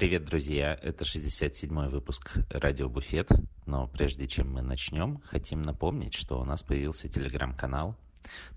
Привет, 0.00 0.24
друзья! 0.24 0.78
Это 0.80 1.04
67-й 1.04 1.90
выпуск 1.90 2.38
«Радио 2.48 2.88
Буфет». 2.88 3.28
Но 3.66 3.86
прежде 3.86 4.26
чем 4.26 4.50
мы 4.50 4.62
начнем, 4.62 5.20
хотим 5.22 5.60
напомнить, 5.60 6.14
что 6.14 6.40
у 6.40 6.44
нас 6.46 6.62
появился 6.62 7.10
телеграм-канал. 7.10 7.98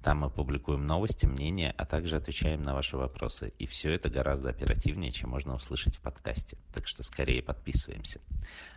Там 0.02 0.20
мы 0.20 0.29
публикуем 0.29 0.86
новости, 0.86 1.25
мнения, 1.25 1.73
а 1.78 1.86
также 1.86 2.18
отвечаем 2.18 2.62
на 2.62 2.73
ваши 2.73 2.97
вопросы. 2.97 3.54
И 3.60 3.66
все 3.66 3.91
это 3.91 4.09
гораздо 4.09 4.50
оперативнее, 4.50 5.12
чем 5.12 5.29
можно 5.29 5.55
услышать 5.55 5.96
в 5.96 6.02
подкасте. 6.02 6.57
Так 6.73 6.88
что 6.88 7.04
скорее 7.04 7.41
подписываемся. 7.41 8.20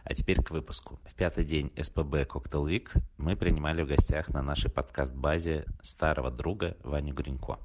А 0.05 0.15
теперь 0.15 0.43
к 0.43 0.51
выпуску. 0.51 1.01
В 1.05 1.15
пятый 1.15 1.45
день 1.45 1.73
СПБ 1.77 2.27
Cocktail 2.27 2.65
Week 2.67 2.91
мы 3.17 3.37
принимали 3.37 3.83
в 3.83 3.89
гостях 3.89 4.29
на 4.29 4.43
нашей 4.43 4.71
подкаст-базе 4.71 5.67
старого 5.83 6.31
друга 6.31 6.77
Ваню 6.85 7.15
Гринько. 7.15 7.59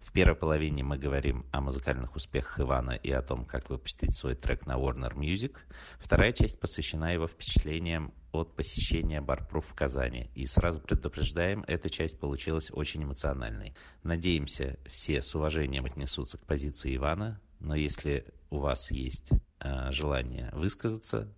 В 0.00 0.12
первой 0.12 0.36
половине 0.36 0.84
мы 0.84 0.98
говорим 0.98 1.44
о 1.50 1.60
музыкальных 1.60 2.14
успехах 2.14 2.60
Ивана 2.60 2.92
и 2.92 3.10
о 3.10 3.22
том, 3.22 3.44
как 3.44 3.70
выпустить 3.70 4.14
свой 4.14 4.34
трек 4.34 4.66
на 4.66 4.78
Warner 4.78 5.14
Music. 5.14 5.56
Вторая 5.98 6.32
часть 6.32 6.60
посвящена 6.60 7.12
его 7.12 7.26
впечатлениям 7.26 8.12
от 8.32 8.54
посещения 8.54 9.20
Барпруф 9.20 9.66
в 9.66 9.74
Казани. 9.74 10.30
И 10.34 10.46
сразу 10.46 10.80
предупреждаем, 10.80 11.64
эта 11.66 11.90
часть 11.90 12.18
получилась 12.18 12.70
очень 12.72 13.04
эмоциональной. 13.04 13.74
Надеемся, 14.02 14.78
все 14.88 15.22
с 15.22 15.34
уважением 15.34 15.84
отнесутся 15.84 16.38
к 16.38 16.46
позиции 16.46 16.96
Ивана, 16.96 17.40
но 17.58 17.74
если 17.74 18.26
у 18.50 18.58
вас 18.58 18.90
есть 18.90 19.30
э, 19.60 19.92
желание 19.92 20.50
высказаться, 20.52 21.32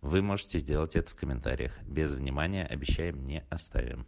вы 0.00 0.22
можете 0.22 0.58
сделать 0.58 0.96
это 0.96 1.10
в 1.10 1.16
комментариях. 1.16 1.80
Без 1.82 2.12
внимания, 2.12 2.64
обещаем, 2.64 3.24
не 3.24 3.44
оставим. 3.50 4.06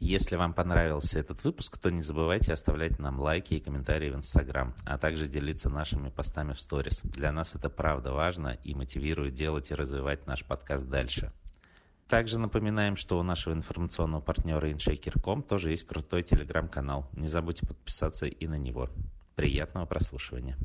Если 0.00 0.36
вам 0.36 0.54
понравился 0.54 1.18
этот 1.18 1.42
выпуск, 1.42 1.76
то 1.78 1.90
не 1.90 2.02
забывайте 2.02 2.52
оставлять 2.52 3.00
нам 3.00 3.18
лайки 3.18 3.54
и 3.54 3.60
комментарии 3.60 4.10
в 4.10 4.14
Инстаграм, 4.14 4.74
а 4.84 4.96
также 4.96 5.26
делиться 5.26 5.68
нашими 5.70 6.08
постами 6.08 6.52
в 6.52 6.60
сторис. 6.60 7.00
Для 7.02 7.32
нас 7.32 7.56
это 7.56 7.68
правда 7.68 8.12
важно 8.12 8.56
и 8.62 8.74
мотивирует 8.74 9.34
делать 9.34 9.72
и 9.72 9.74
развивать 9.74 10.26
наш 10.26 10.44
подкаст 10.44 10.86
дальше. 10.86 11.32
Также 12.08 12.38
напоминаем, 12.38 12.96
что 12.96 13.18
у 13.18 13.22
нашего 13.22 13.52
информационного 13.52 14.22
партнера 14.22 14.66
InShaker.com 14.70 15.42
тоже 15.42 15.70
есть 15.70 15.86
крутой 15.86 16.22
телеграм-канал. 16.22 17.06
Не 17.12 17.28
забудьте 17.28 17.66
подписаться 17.66 18.24
и 18.26 18.46
на 18.46 18.54
него. 18.54 18.88
Приятного 19.36 19.84
прослушивания. 19.84 20.56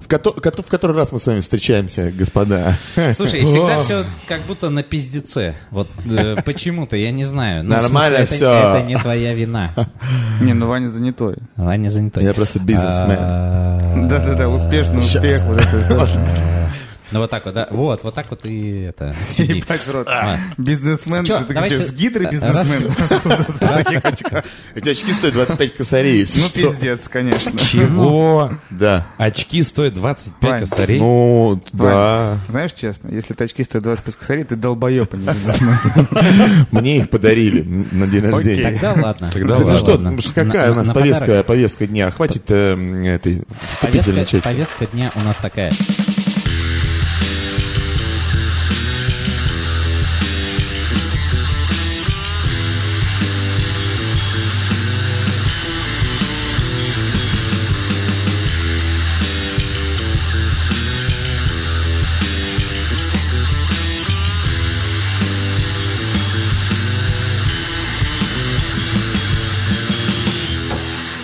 В, 0.00 0.06
кото- 0.08 0.62
в 0.62 0.68
который 0.70 0.96
раз 0.96 1.12
мы 1.12 1.18
с 1.18 1.26
вами 1.26 1.40
встречаемся, 1.40 2.10
господа? 2.10 2.78
Слушай, 3.14 3.44
всегда 3.44 3.82
все 3.82 4.06
как 4.26 4.40
будто 4.42 4.70
на 4.70 4.82
пиздеце. 4.82 5.54
Вот 5.70 5.88
э, 6.10 6.40
почему-то, 6.44 6.96
я 6.96 7.10
не 7.10 7.24
знаю. 7.24 7.62
Ну, 7.62 7.70
Нормально 7.70 8.18
смысле, 8.18 8.36
всё. 8.36 8.50
Это, 8.52 8.76
это 8.78 8.86
не 8.86 8.96
твоя 8.98 9.34
вина. 9.34 9.70
Не, 10.40 10.54
ну 10.54 10.66
Ваня 10.66 10.88
занятой. 10.88 11.36
Ваня 11.56 11.88
занятой. 11.88 12.24
Я 12.24 12.32
просто 12.32 12.58
бизнесмен. 12.58 13.16
А, 13.20 14.06
Да-да-да, 14.08 14.48
успешный 14.48 15.00
успех. 15.00 15.42
Ну 17.12 17.20
вот 17.20 17.30
так 17.30 17.44
вот, 17.44 17.54
да. 17.54 17.66
Вот, 17.70 18.02
вот 18.02 18.14
так 18.14 18.26
вот 18.30 18.44
и 18.44 18.82
это. 18.82 19.14
сиди. 19.30 19.54
Ебать 19.58 19.80
в 19.86 19.90
рот. 19.90 20.08
А. 20.08 20.38
Бизнесмен, 20.56 21.24
Чё, 21.24 21.44
ты 21.44 21.52
давайте- 21.54 21.76
что, 21.76 21.88
с 21.88 21.92
гидрой 21.92 22.24
раз- 22.26 22.34
бизнесмен? 22.34 22.92
Эти 24.74 24.88
очки 24.88 25.12
стоят 25.12 25.34
25 25.34 25.74
косарей, 25.74 26.18
если 26.20 26.40
Ну, 26.40 26.48
пиздец, 26.70 27.08
конечно. 27.08 27.58
Чего? 27.58 28.52
Да. 28.70 29.06
Очки 29.18 29.62
стоят 29.62 29.94
25 29.94 30.50
Вань, 30.50 30.60
косарей? 30.60 30.98
Ну, 31.00 31.62
да. 31.72 32.38
Знаешь, 32.48 32.72
честно, 32.72 33.08
если 33.10 33.34
очки 33.38 33.62
стоят 33.62 33.84
25 33.84 34.16
косарей, 34.16 34.44
ты 34.44 34.56
долбоеб, 34.56 35.12
а 35.12 35.16
не 35.16 35.26
бизнесмен. 35.26 35.78
Мне 36.70 36.98
их 36.98 37.10
подарили 37.10 37.62
на 37.92 38.06
день 38.06 38.22
рождения. 38.30 38.62
Тогда 38.62 38.92
ладно. 38.92 39.30
Тогда 39.32 39.48
Да 39.56 39.60
ну 39.60 39.66
ладно. 39.66 39.78
что, 39.78 39.98
ну 39.98 40.20
что, 40.20 40.32
какая 40.32 40.72
у 40.72 40.74
нас 40.74 40.86
на 40.86 40.94
повестка, 40.94 41.86
дня? 41.86 42.10
Хватит 42.10 42.44
э, 42.48 42.72
м, 42.72 43.02
этой 43.04 43.42
вступительной 43.70 44.22
части. 44.24 44.40
повестка 44.44 44.86
дня 44.86 45.10
у 45.14 45.20
нас 45.20 45.36
такая. 45.36 45.72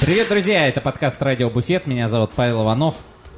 Привет, 0.09 0.31
друзья! 0.31 0.67
Это 0.67 0.81
подкаст 0.81 1.21
«Радио 1.21 1.51
Буфет». 1.51 1.87
Меня 1.87 2.09
зовут 2.09 2.31
Павел 2.35 2.63
Иванов. 2.63 2.95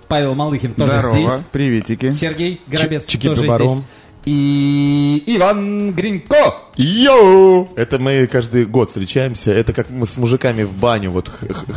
Павел 0.07 0.37
Малыхин 0.37 0.75
тоже 0.75 1.01
Здорово, 1.01 1.15
здесь. 1.17 1.31
приветики. 1.51 2.13
Сергей 2.13 2.61
Горобец 2.69 3.09
Чики 3.09 3.27
тоже 3.29 3.43
здесь. 3.43 3.83
И 4.25 5.25
Иван 5.27 5.93
Гринько. 5.95 6.59
Йоу! 6.83 7.69
Это 7.77 7.99
мы 7.99 8.27
каждый 8.27 8.65
год 8.65 8.89
встречаемся. 8.89 9.53
Это 9.53 9.73
как 9.75 9.91
мы 9.91 10.07
с 10.07 10.17
мужиками 10.17 10.63
в 10.63 10.73
баню 10.73 11.11
вот 11.11 11.31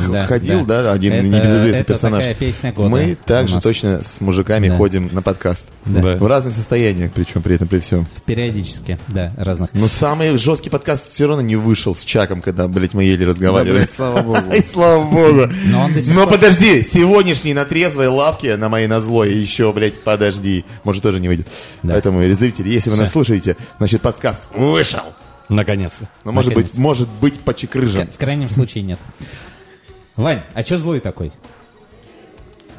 Да, 0.09 0.25
ходил, 0.27 0.65
да. 0.65 0.83
да, 0.83 0.91
один 0.93 1.13
Это- 1.13 1.27
небезызвестный 1.27 1.79
это 1.81 1.83
персонаж. 1.83 2.19
такая 2.21 2.35
песня 2.35 2.71
года 2.71 2.89
мы 2.89 3.17
также 3.25 3.59
точно 3.59 4.01
с 4.03 4.21
мужиками 4.21 4.69
Да. 4.69 4.77
ходим 4.77 5.09
на 5.11 5.21
подкаст. 5.21 5.65
Да. 5.85 6.15
В 6.15 6.25
разных 6.25 6.55
состояниях, 6.55 7.11
причем 7.13 7.41
при 7.41 7.55
этом 7.55 7.67
при 7.67 7.79
всем. 7.79 8.07
Периодически, 8.25 8.97
да, 9.09 9.33
разных. 9.35 9.71
Но 9.73 9.89
самый 9.89 10.37
жесткий 10.37 10.69
подкаст 10.69 11.11
все 11.11 11.27
равно 11.27 11.41
не 11.41 11.57
вышел 11.57 11.93
с 11.93 12.05
Чаком, 12.05 12.41
когда, 12.41 12.69
блядь, 12.69 12.93
мы 12.93 13.03
еле 13.03 13.25
Да, 13.25 13.31
разговаривали. 13.31 13.79
блядь, 13.79 13.91
слава 13.91 14.21
богу. 14.21 14.53
И 14.55 14.63
слава 14.63 15.03
богу. 15.03 15.51
Но 16.13 16.27
подожди, 16.27 16.81
сегодняшний 16.83 17.53
на 17.53 17.65
трезвой 17.65 18.07
лавке, 18.07 18.55
на 18.55 18.69
моей 18.69 18.87
назлой, 18.87 19.33
еще, 19.33 19.73
блядь, 19.73 19.99
подожди. 20.01 20.63
Может, 20.85 21.03
тоже 21.03 21.19
не 21.19 21.27
выйдет. 21.27 21.47
Да. 21.81 21.93
Поэтому, 21.93 22.23
зрители, 22.31 22.69
если 22.69 22.89
вы 22.89 22.95
нас 22.95 23.11
слушаете, 23.11 23.57
значит, 23.79 24.01
подкаст 24.01 24.41
вышел. 24.55 24.92
Наконец-то. 25.49 26.07
Но, 26.23 26.31
может 26.31 26.53
быть, 26.53 26.73
может 26.75 27.09
быть, 27.09 27.39
почекрыжен. 27.39 28.07
В 28.07 28.17
крайнем 28.17 28.49
случае 28.49 28.83
нет. 28.83 28.99
Вань, 30.15 30.41
а 30.53 30.63
чё 30.63 30.77
злой 30.77 30.99
такой? 30.99 31.31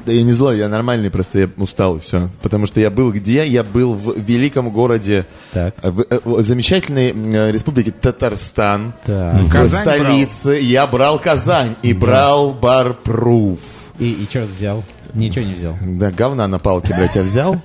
Да 0.05 0.11
я 0.11 0.21
не 0.21 0.33
злой, 0.33 0.59
я 0.59 0.69
нормальный, 0.69 1.09
просто 1.09 1.39
я 1.39 1.49
устал, 1.57 1.97
и 1.97 1.99
все. 1.99 2.29
Потому 2.43 2.67
что 2.67 2.79
я 2.79 2.91
был 2.91 3.11
где? 3.11 3.45
Я 3.47 3.63
был 3.63 3.95
в 3.95 4.15
великом 4.19 4.69
городе, 4.69 5.25
Так. 5.51 5.73
э, 5.81 5.89
в, 5.89 6.01
э, 6.01 6.19
в 6.23 6.43
замечательной 6.43 7.11
э, 7.11 7.51
республике 7.51 7.91
Татарстан. 7.91 8.93
Так. 9.03 9.41
В 9.41 9.49
Казань 9.49 9.81
столице. 9.81 10.59
Я 10.61 10.85
брал 10.85 11.17
Казань 11.17 11.75
и 11.81 11.91
брал 11.93 12.51
Барпруф. 12.51 13.59
И, 13.97 14.11
и 14.11 14.27
что 14.29 14.45
взял? 14.45 14.83
Ничего 15.15 15.45
не 15.45 15.53
взял. 15.53 15.75
Да, 15.81 16.11
говна 16.11 16.47
на 16.47 16.59
палке, 16.59 16.93
блядь, 16.95 17.15
я 17.15 17.23
взял. 17.23 17.61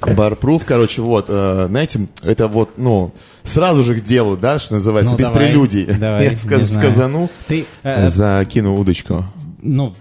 Барпруф, 0.00 0.64
короче, 0.64 1.02
вот, 1.02 1.26
э, 1.28 1.66
знаете, 1.68 2.08
это 2.22 2.48
вот, 2.48 2.78
ну, 2.78 3.12
сразу 3.42 3.82
же 3.82 3.94
к 3.96 4.02
делу, 4.02 4.36
да, 4.36 4.58
что 4.58 4.74
называется, 4.74 5.12
Ну, 5.12 5.18
без 5.18 5.26
давай, 5.28 5.48
прелюдий. 5.48 5.84
давай, 5.86 6.24
я 6.30 6.36
сказ- 6.36 6.72
сказану, 6.72 7.28
Ты, 7.46 7.66
э, 7.82 8.08
закину 8.08 8.76
удочку. 8.76 9.24
ну, 9.62 9.94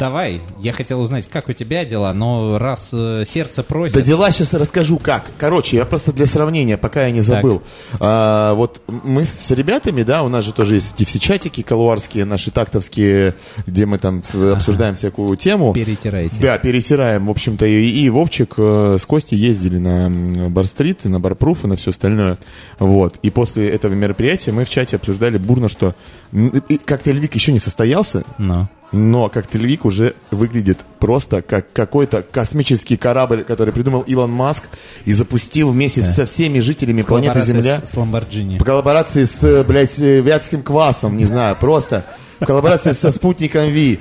давай. 0.00 0.40
Я 0.58 0.72
хотел 0.72 1.00
узнать, 1.00 1.28
как 1.28 1.48
у 1.48 1.52
тебя 1.52 1.84
дела, 1.84 2.12
но 2.14 2.58
раз 2.58 2.88
э, 2.92 3.24
сердце 3.26 3.62
просит... 3.62 3.94
Да 3.94 4.00
дела 4.00 4.32
сейчас 4.32 4.54
расскажу 4.54 4.98
как. 4.98 5.26
Короче, 5.38 5.76
я 5.76 5.84
просто 5.84 6.12
для 6.12 6.24
сравнения, 6.24 6.78
пока 6.78 7.04
я 7.04 7.10
не 7.12 7.20
забыл. 7.20 7.62
А, 8.00 8.54
вот 8.54 8.80
мы 8.86 9.24
с 9.26 9.50
ребятами, 9.50 10.02
да, 10.02 10.22
у 10.22 10.28
нас 10.28 10.44
же 10.46 10.54
тоже 10.54 10.76
есть 10.76 10.94
эти 10.94 11.04
все 11.06 11.18
чатики 11.18 11.62
колуарские, 11.62 12.24
наши 12.24 12.50
тактовские, 12.50 13.34
где 13.66 13.84
мы 13.84 13.98
там 13.98 14.22
э, 14.32 14.52
обсуждаем 14.56 14.94
всякую 14.94 15.36
тему. 15.36 15.74
Перетираете. 15.74 16.40
Да, 16.40 16.56
перетираем, 16.56 17.26
в 17.26 17.30
общем-то, 17.30 17.66
и, 17.66 17.90
и 17.90 18.08
Вовчик 18.08 18.54
э, 18.56 18.96
с 18.98 19.04
Костей 19.04 19.36
ездили 19.36 19.76
на 19.76 20.48
Bar 20.48 20.64
Street, 20.64 21.00
и 21.04 21.08
на 21.08 21.20
Barproof, 21.20 21.64
и 21.64 21.66
на 21.66 21.76
все 21.76 21.90
остальное. 21.90 22.38
Вот. 22.78 23.16
И 23.22 23.28
после 23.28 23.68
этого 23.68 23.92
мероприятия 23.92 24.50
мы 24.52 24.64
в 24.64 24.70
чате 24.70 24.96
обсуждали 24.96 25.36
бурно, 25.36 25.68
что 25.68 25.94
м, 26.32 26.48
и 26.70 26.78
Cocktail 26.78 27.15
Week 27.15 27.34
еще 27.34 27.52
не 27.52 27.58
состоялся, 27.58 28.24
Ну. 28.38 28.66
Но 28.92 29.28
Cocktail 29.28 29.65
Week 29.65 29.84
уже 29.84 30.14
выглядит 30.30 30.78
просто 30.98 31.42
как 31.42 31.72
какой-то 31.72 32.22
космический 32.22 32.96
корабль, 32.96 33.44
который 33.44 33.72
придумал 33.72 34.00
Илон 34.02 34.30
Маск 34.30 34.64
и 35.04 35.12
запустил 35.12 35.70
вместе 35.70 36.02
со 36.02 36.26
всеми 36.26 36.60
жителями 36.60 37.02
планеты 37.02 37.42
Земля. 37.42 37.80
С, 37.84 37.90
с 37.90 37.96
Ламборджини. 37.96 38.58
по 38.58 38.64
коллаборации 38.64 39.24
с, 39.24 39.42
э, 39.42 39.64
блядь, 39.64 39.98
э, 40.00 40.20
вятским 40.20 40.62
квасом, 40.62 41.16
не 41.16 41.24
знаю, 41.24 41.56
просто 41.58 42.04
в 42.40 42.46
коллаборации 42.46 42.92
со 42.92 43.10
спутником 43.10 43.68
Ви. 43.70 43.98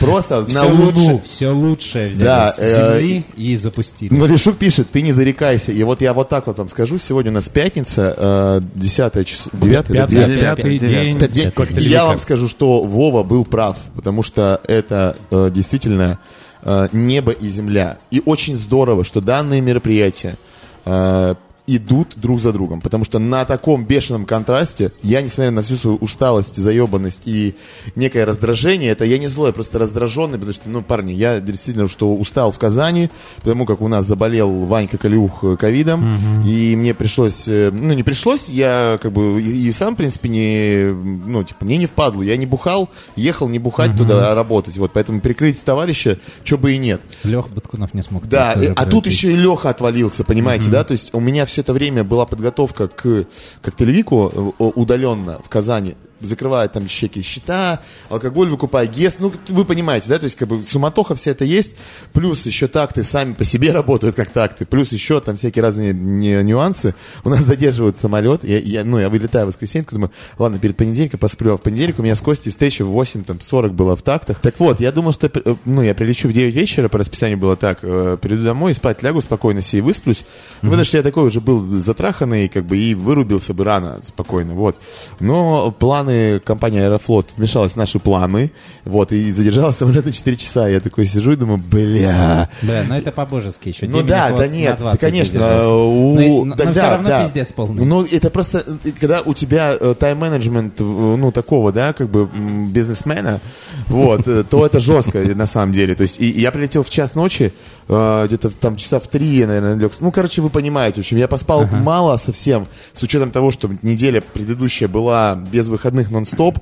Просто 0.00 0.40
на 0.40 0.46
Все, 0.46 0.62
Луну. 0.68 0.84
лучше, 0.84 1.22
все 1.24 1.48
лучшее 1.50 2.08
взяли 2.08 2.24
Да, 2.24 2.52
с 2.52 2.58
э, 2.58 2.98
Земли 3.00 3.24
и 3.36 3.56
запустили. 3.56 4.12
Но 4.14 4.26
Лешук 4.26 4.56
пишет, 4.56 4.90
ты 4.90 5.02
не 5.02 5.12
зарекайся. 5.12 5.72
И 5.72 5.82
вот 5.84 6.00
я 6.00 6.12
вот 6.12 6.28
так 6.28 6.46
вот 6.46 6.58
вам 6.58 6.68
скажу. 6.68 6.98
Сегодня 6.98 7.30
у 7.30 7.34
нас 7.34 7.48
пятница, 7.48 8.14
э, 8.16 8.60
10 8.74 9.24
число, 9.26 9.50
9 9.52 9.86
Пятый, 9.88 10.24
Девятый. 10.24 10.78
день. 10.78 11.52
И 11.78 11.88
я 11.88 12.06
вам 12.06 12.18
скажу, 12.18 12.48
что 12.48 12.82
Вова 12.84 13.22
был 13.22 13.44
прав, 13.44 13.76
потому 13.94 14.22
что 14.22 14.60
это 14.66 15.16
э, 15.30 15.50
действительно 15.52 16.18
э, 16.62 16.88
небо 16.92 17.32
и 17.32 17.48
земля. 17.48 17.98
И 18.10 18.22
очень 18.24 18.56
здорово, 18.56 19.04
что 19.04 19.20
данное 19.20 19.60
мероприятие 19.60 20.36
э, 20.84 21.34
идут 21.66 22.14
друг 22.16 22.40
за 22.40 22.52
другом. 22.52 22.80
Потому 22.80 23.04
что 23.04 23.18
на 23.18 23.44
таком 23.44 23.84
бешеном 23.84 24.24
контрасте 24.24 24.92
я, 25.02 25.22
несмотря 25.22 25.50
на 25.50 25.62
всю 25.62 25.76
свою 25.76 25.96
усталость, 25.96 26.56
заебанность 26.56 27.22
и 27.24 27.54
некое 27.94 28.24
раздражение, 28.24 28.90
это 28.92 29.04
я 29.04 29.18
не 29.18 29.26
злой, 29.28 29.48
я 29.48 29.52
просто 29.52 29.78
раздраженный, 29.78 30.38
потому 30.38 30.52
что, 30.52 30.68
ну, 30.68 30.82
парни, 30.82 31.12
я 31.12 31.40
действительно, 31.40 31.88
что 31.88 32.14
устал 32.14 32.52
в 32.52 32.58
Казани, 32.58 33.10
потому 33.36 33.66
как 33.66 33.80
у 33.80 33.88
нас 33.88 34.06
заболел 34.06 34.66
Ванька 34.66 34.98
Калюх 34.98 35.42
э, 35.42 35.56
ковидом, 35.56 36.42
и 36.46 36.76
мне 36.76 36.94
пришлось, 36.94 37.48
э, 37.48 37.70
ну, 37.72 37.94
не 37.94 38.02
пришлось, 38.02 38.48
я 38.48 38.98
как 39.02 39.12
бы 39.12 39.42
и, 39.42 39.68
и 39.68 39.72
сам, 39.72 39.94
в 39.94 39.96
принципе, 39.96 40.28
не, 40.28 40.92
ну, 40.92 41.42
типа, 41.44 41.64
мне 41.64 41.76
не 41.76 41.86
впадло, 41.86 42.22
я 42.22 42.36
не 42.36 42.46
бухал, 42.46 42.88
ехал 43.16 43.48
не 43.48 43.58
бухать 43.58 43.96
туда, 43.96 44.32
а 44.32 44.34
работать, 44.34 44.76
вот, 44.78 44.92
поэтому 44.92 45.20
прикрыть 45.20 45.62
товарища, 45.64 46.18
что 46.44 46.58
бы 46.58 46.72
и 46.72 46.78
нет. 46.78 47.00
Лех 47.24 47.48
Баткунов 47.50 47.94
не 47.94 48.02
смог. 48.02 48.26
Да, 48.26 48.52
а 48.76 48.86
тут 48.86 49.06
еще 49.06 49.32
и 49.32 49.36
Леха 49.36 49.70
отвалился, 49.70 50.24
понимаете, 50.24 50.70
да? 50.70 50.84
То 50.84 50.92
есть 50.92 51.10
у 51.12 51.20
меня 51.20 51.46
все 51.46 51.55
это 51.58 51.72
время 51.72 52.04
была 52.04 52.26
подготовка 52.26 52.88
к 52.88 53.26
коктейльвику 53.62 54.54
э, 54.58 54.62
удаленно 54.74 55.40
в 55.44 55.48
Казани. 55.48 55.96
Закрывают 56.20 56.72
там 56.72 56.86
чеки 56.86 57.22
счета, 57.22 57.80
алкоголь 58.08 58.48
выкупая, 58.48 58.86
ГЕС. 58.86 59.18
Ну, 59.18 59.32
вы 59.48 59.64
понимаете, 59.64 60.08
да? 60.08 60.18
То 60.18 60.24
есть 60.24 60.36
как 60.36 60.48
бы 60.48 60.64
суматоха 60.64 61.14
вся 61.14 61.32
это 61.32 61.44
есть. 61.44 61.72
Плюс 62.12 62.46
еще 62.46 62.68
такты 62.68 63.04
сами 63.04 63.34
по 63.34 63.44
себе 63.44 63.72
работают 63.72 64.16
как 64.16 64.30
такты. 64.30 64.66
Плюс 64.66 64.92
еще 64.92 65.20
там 65.20 65.36
всякие 65.36 65.62
разные 65.62 65.92
нюансы. 65.92 66.94
У 67.24 67.28
нас 67.28 67.44
задерживают 67.44 67.96
самолет. 67.96 68.44
Я, 68.44 68.58
я, 68.58 68.84
ну, 68.84 68.98
я 68.98 69.08
вылетаю 69.08 69.46
в 69.46 69.48
воскресенье, 69.48 69.86
думаю, 69.90 70.10
ладно, 70.38 70.58
перед 70.58 70.76
понедельником 70.76 71.20
посплю. 71.20 71.54
А 71.54 71.56
в 71.58 71.62
понедельник 71.62 71.98
у 71.98 72.02
меня 72.02 72.16
с 72.16 72.20
Костей 72.20 72.50
встреча 72.50 72.84
в 72.84 72.88
8, 72.88 73.24
там, 73.24 73.40
40 73.40 73.72
было 73.72 73.96
в 73.96 74.02
тактах. 74.02 74.40
Так 74.40 74.58
вот, 74.58 74.80
я 74.80 74.92
думал, 74.92 75.12
что, 75.12 75.30
э, 75.32 75.54
ну, 75.64 75.82
я 75.82 75.94
прилечу 75.94 76.28
в 76.28 76.32
9 76.32 76.54
вечера, 76.54 76.88
по 76.88 76.98
расписанию 76.98 77.38
было 77.38 77.56
так, 77.56 77.80
э, 77.82 78.16
приду 78.20 78.44
домой, 78.44 78.74
спать 78.74 79.02
лягу 79.02 79.22
спокойно 79.22 79.62
себе 79.62 79.78
и 79.78 79.82
высплюсь. 79.82 80.24
Ну, 80.62 80.70
потому 80.70 80.84
что 80.84 80.96
я 80.96 81.02
такой 81.02 81.24
уже 81.24 81.40
был 81.40 81.78
затраханный, 81.78 82.48
как 82.48 82.64
бы, 82.64 82.78
и 82.78 82.94
вырубился 82.94 83.54
бы 83.54 83.64
рано, 83.64 84.00
спокойно, 84.04 84.54
вот. 84.54 84.76
Но 85.20 85.70
планы 86.06 86.40
компании 86.40 86.80
Аэрофлот 86.80 87.30
вмешалась 87.36 87.72
в 87.72 87.76
наши 87.76 87.98
планы, 87.98 88.52
вот, 88.84 89.12
и 89.12 89.32
задержала 89.32 89.72
самолет 89.72 90.04
на 90.06 90.12
4 90.12 90.36
часа. 90.36 90.68
Я 90.68 90.80
такой 90.80 91.06
сижу 91.06 91.32
и 91.32 91.36
думаю, 91.36 91.58
бля, 91.58 92.48
ну 92.62 92.94
это 92.94 93.12
по-божески 93.12 93.68
еще. 93.68 93.86
ну 93.86 94.02
да, 94.02 94.30
да 94.30 94.46
нет, 94.46 94.78
20 94.78 95.00
да, 95.00 95.06
конечно. 95.06 95.68
у- 95.76 96.14
Но- 96.14 96.44
но 96.44 96.54
да, 96.54 96.64
всё 96.64 96.74
да, 96.74 96.90
равно 96.92 97.08
да. 97.08 97.24
пиздец 97.24 97.48
полный. 97.52 97.84
Ну, 97.84 98.04
это 98.04 98.30
просто, 98.30 98.64
э, 98.84 98.90
когда 99.00 99.20
у 99.24 99.34
тебя 99.34 99.76
э, 99.78 99.94
тайм-менеджмент, 99.98 100.80
э, 100.80 100.84
ну, 100.84 101.32
такого, 101.32 101.72
да, 101.72 101.92
как 101.92 102.08
бы 102.08 102.28
бизнесмена, 102.72 103.40
вот, 103.88 104.24
то 104.48 104.66
это 104.66 104.80
жестко, 104.80 105.18
на 105.34 105.46
самом 105.46 105.72
деле. 105.72 105.94
То 105.94 106.02
есть, 106.02 106.20
и, 106.20 106.28
я 106.28 106.52
прилетел 106.52 106.84
в 106.84 106.90
час 106.90 107.14
ночи, 107.14 107.52
где-то 107.88 108.50
там 108.50 108.76
часа 108.76 108.98
в 108.98 109.06
три, 109.06 109.44
наверное, 109.44 109.76
лег. 109.76 109.92
Ну, 110.00 110.10
короче, 110.10 110.42
вы 110.42 110.50
понимаете, 110.50 110.96
в 110.96 111.04
общем, 111.04 111.16
я 111.18 111.28
поспал 111.28 111.66
мало 111.66 112.16
совсем, 112.16 112.66
с 112.92 113.02
учетом 113.02 113.30
того, 113.30 113.52
что 113.52 113.70
неделя 113.82 114.20
предыдущая 114.20 114.88
была 114.88 115.36
без 115.36 115.68
выходных 115.68 116.10
нон-стоп. 116.10 116.58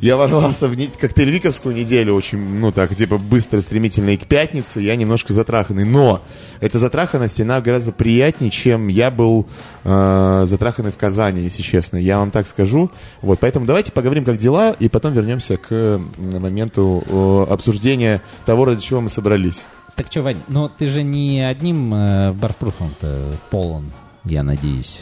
Я 0.00 0.16
ворвался 0.16 0.68
в 0.68 0.74
не- 0.74 0.86
коктейльвиковскую 0.88 1.74
неделю 1.74 2.14
очень, 2.14 2.38
ну, 2.38 2.72
так, 2.72 2.94
типа, 2.94 3.16
быстро, 3.18 3.60
стремительно, 3.60 4.10
и 4.10 4.16
к 4.18 4.26
пятнице 4.26 4.80
я 4.80 4.96
немножко 4.96 5.32
затраханный. 5.32 5.84
Но 5.84 6.20
эта 6.60 6.78
затраханность, 6.78 7.40
она 7.40 7.60
гораздо 7.60 7.92
приятнее, 7.92 8.50
чем 8.50 8.88
я 8.88 9.10
был 9.10 9.46
э, 9.84 10.42
затраханный 10.46 10.92
в 10.92 10.96
Казани, 10.96 11.40
если 11.42 11.62
честно. 11.62 11.96
Я 11.96 12.18
вам 12.18 12.30
так 12.30 12.46
скажу. 12.46 12.90
Вот, 13.22 13.38
поэтому 13.40 13.64
давайте 13.64 13.92
поговорим, 13.92 14.24
как 14.24 14.36
дела, 14.36 14.76
и 14.78 14.88
потом 14.88 15.14
вернемся 15.14 15.56
к 15.56 16.00
моменту 16.18 17.02
э, 17.06 17.46
обсуждения 17.52 18.20
того, 18.44 18.66
ради 18.66 18.82
чего 18.82 19.00
мы 19.00 19.08
собрались. 19.08 19.64
Так 19.96 20.08
что, 20.10 20.22
Вань, 20.22 20.38
ну 20.48 20.68
ты 20.68 20.88
же 20.88 21.02
не 21.02 21.40
одним 21.40 21.92
э, 21.94 22.32
барпруфом-то 22.32 23.22
полон, 23.50 23.90
я 24.24 24.42
надеюсь. 24.42 25.00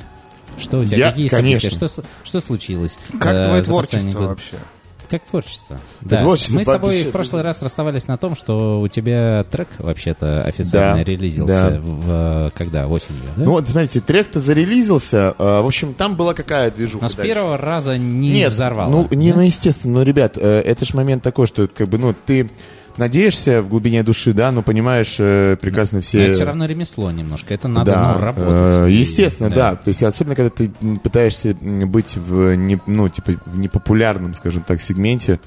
Что 0.56 0.78
у 0.78 0.84
тебя, 0.84 0.96
Я- 0.96 1.10
какие 1.10 1.28
конечно. 1.28 1.68
события? 1.70 1.88
Что, 1.88 2.04
что 2.22 2.40
случилось? 2.40 2.96
Как 3.20 3.34
э, 3.34 3.42
твое 3.44 3.62
творчество 3.64 4.18
год? 4.20 4.28
вообще? 4.28 4.54
Как 5.10 5.22
творчество. 5.24 5.78
Да, 6.00 6.20
творчество, 6.20 6.54
Мы 6.54 6.62
с 6.62 6.66
тобой 6.66 7.02
в 7.04 7.10
прошлый 7.10 7.42
раз 7.42 7.60
расставались 7.60 8.06
на 8.08 8.16
том, 8.16 8.34
что 8.36 8.80
у 8.80 8.88
тебя 8.88 9.44
трек 9.50 9.68
вообще-то 9.78 10.42
официально 10.44 11.04
Да, 11.04 11.04
релизился 11.04 11.70
да. 11.72 11.80
в, 11.80 12.04
э, 12.08 12.50
когда? 12.54 12.86
Осенью, 12.88 13.22
да? 13.36 13.44
Ну 13.44 13.50
вот, 13.50 13.68
смотрите, 13.68 14.00
трек-то 14.00 14.40
зарелизился. 14.40 15.34
э, 15.38 15.60
в 15.60 15.66
общем, 15.66 15.92
там 15.92 16.14
была 16.16 16.34
какая 16.34 16.70
движуха 16.70 17.04
Но 17.04 17.08
с 17.08 17.14
дальше? 17.14 17.32
первого 17.34 17.58
раза 17.58 17.98
не 17.98 18.30
Нет, 18.32 18.52
взорвало. 18.52 18.90
ну, 18.90 19.08
не, 19.14 19.30
да? 19.30 19.36
ну, 19.38 19.42
естественно, 19.42 19.94
ну, 19.94 20.02
ребят, 20.04 20.38
э, 20.38 20.60
это 20.60 20.84
же 20.84 20.96
момент 20.96 21.22
такой, 21.22 21.48
что, 21.48 21.66
как 21.68 21.88
бы, 21.88 21.98
ну, 21.98 22.14
ты 22.26 22.48
надеешься 22.98 23.62
в 23.62 23.68
глубине 23.68 24.02
души, 24.02 24.32
да, 24.32 24.52
но 24.52 24.62
понимаешь 24.62 25.16
э, 25.18 25.56
прекрасно 25.60 25.98
Но 25.98 26.02
все... 26.02 26.24
это 26.24 26.34
все 26.34 26.44
равно 26.44 26.66
ремесло 26.66 27.10
немножко. 27.10 27.54
Это 27.54 27.68
надо 27.68 27.92
да, 27.92 28.12
ну, 28.12 28.18
э, 28.18 28.22
работать. 28.22 28.92
естественно, 28.92 29.50
да. 29.50 29.76
То 29.76 29.88
есть, 29.88 30.02
особенно, 30.02 30.34
когда 30.34 30.50
ты 30.50 30.70
пытаешься 31.02 31.54
быть 31.54 32.16
в, 32.16 32.54
не, 32.54 32.78
ну, 32.86 33.08
типа, 33.08 33.32
в 33.46 33.58
непопулярном, 33.58 34.34
скажем 34.34 34.62
так, 34.62 34.80
сегменте, 34.82 35.40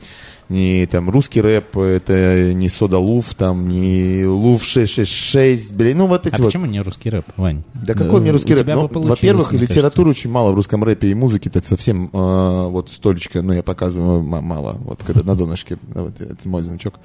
не 0.50 0.86
там 0.86 1.10
русский 1.10 1.42
рэп, 1.42 1.78
это 1.78 2.54
не 2.54 2.70
Сода 2.70 2.98
Луф, 2.98 3.34
там, 3.36 3.68
не 3.68 4.26
Луф 4.26 4.64
666, 4.64 5.74
блин, 5.74 5.98
ну 5.98 6.08
вот 6.08 6.26
эти 6.26 6.36
А 6.36 6.38
вот. 6.38 6.48
почему 6.48 6.66
не 6.66 6.82
русский 6.82 7.10
рэп, 7.10 7.26
Вань? 7.36 7.64
Да 7.74 7.94
какой 7.94 8.22
мне 8.22 8.32
русский 8.32 8.56
рэп? 8.56 8.68
Ну, 8.68 8.88
во-первых, 8.88 9.52
литературы 9.54 10.12
очень 10.12 10.30
мало 10.30 10.52
в 10.52 10.56
русском 10.56 10.84
рэпе 10.84 11.10
и 11.10 11.14
музыки 11.14 11.48
это 11.48 11.68
совсем 11.68 12.10
э, 12.14 12.68
вот 12.70 12.90
столечко, 12.90 13.42
ну 13.42 13.54
я 13.54 13.64
показываю 13.64 14.22
мало, 14.24 14.78
вот 14.80 15.04
когда 15.04 15.24
на 15.24 15.36
донышке, 15.36 15.78
ну, 15.94 16.04
вот, 16.06 16.22
это 16.22 16.48
мой 16.48 16.64
значок. 16.64 16.96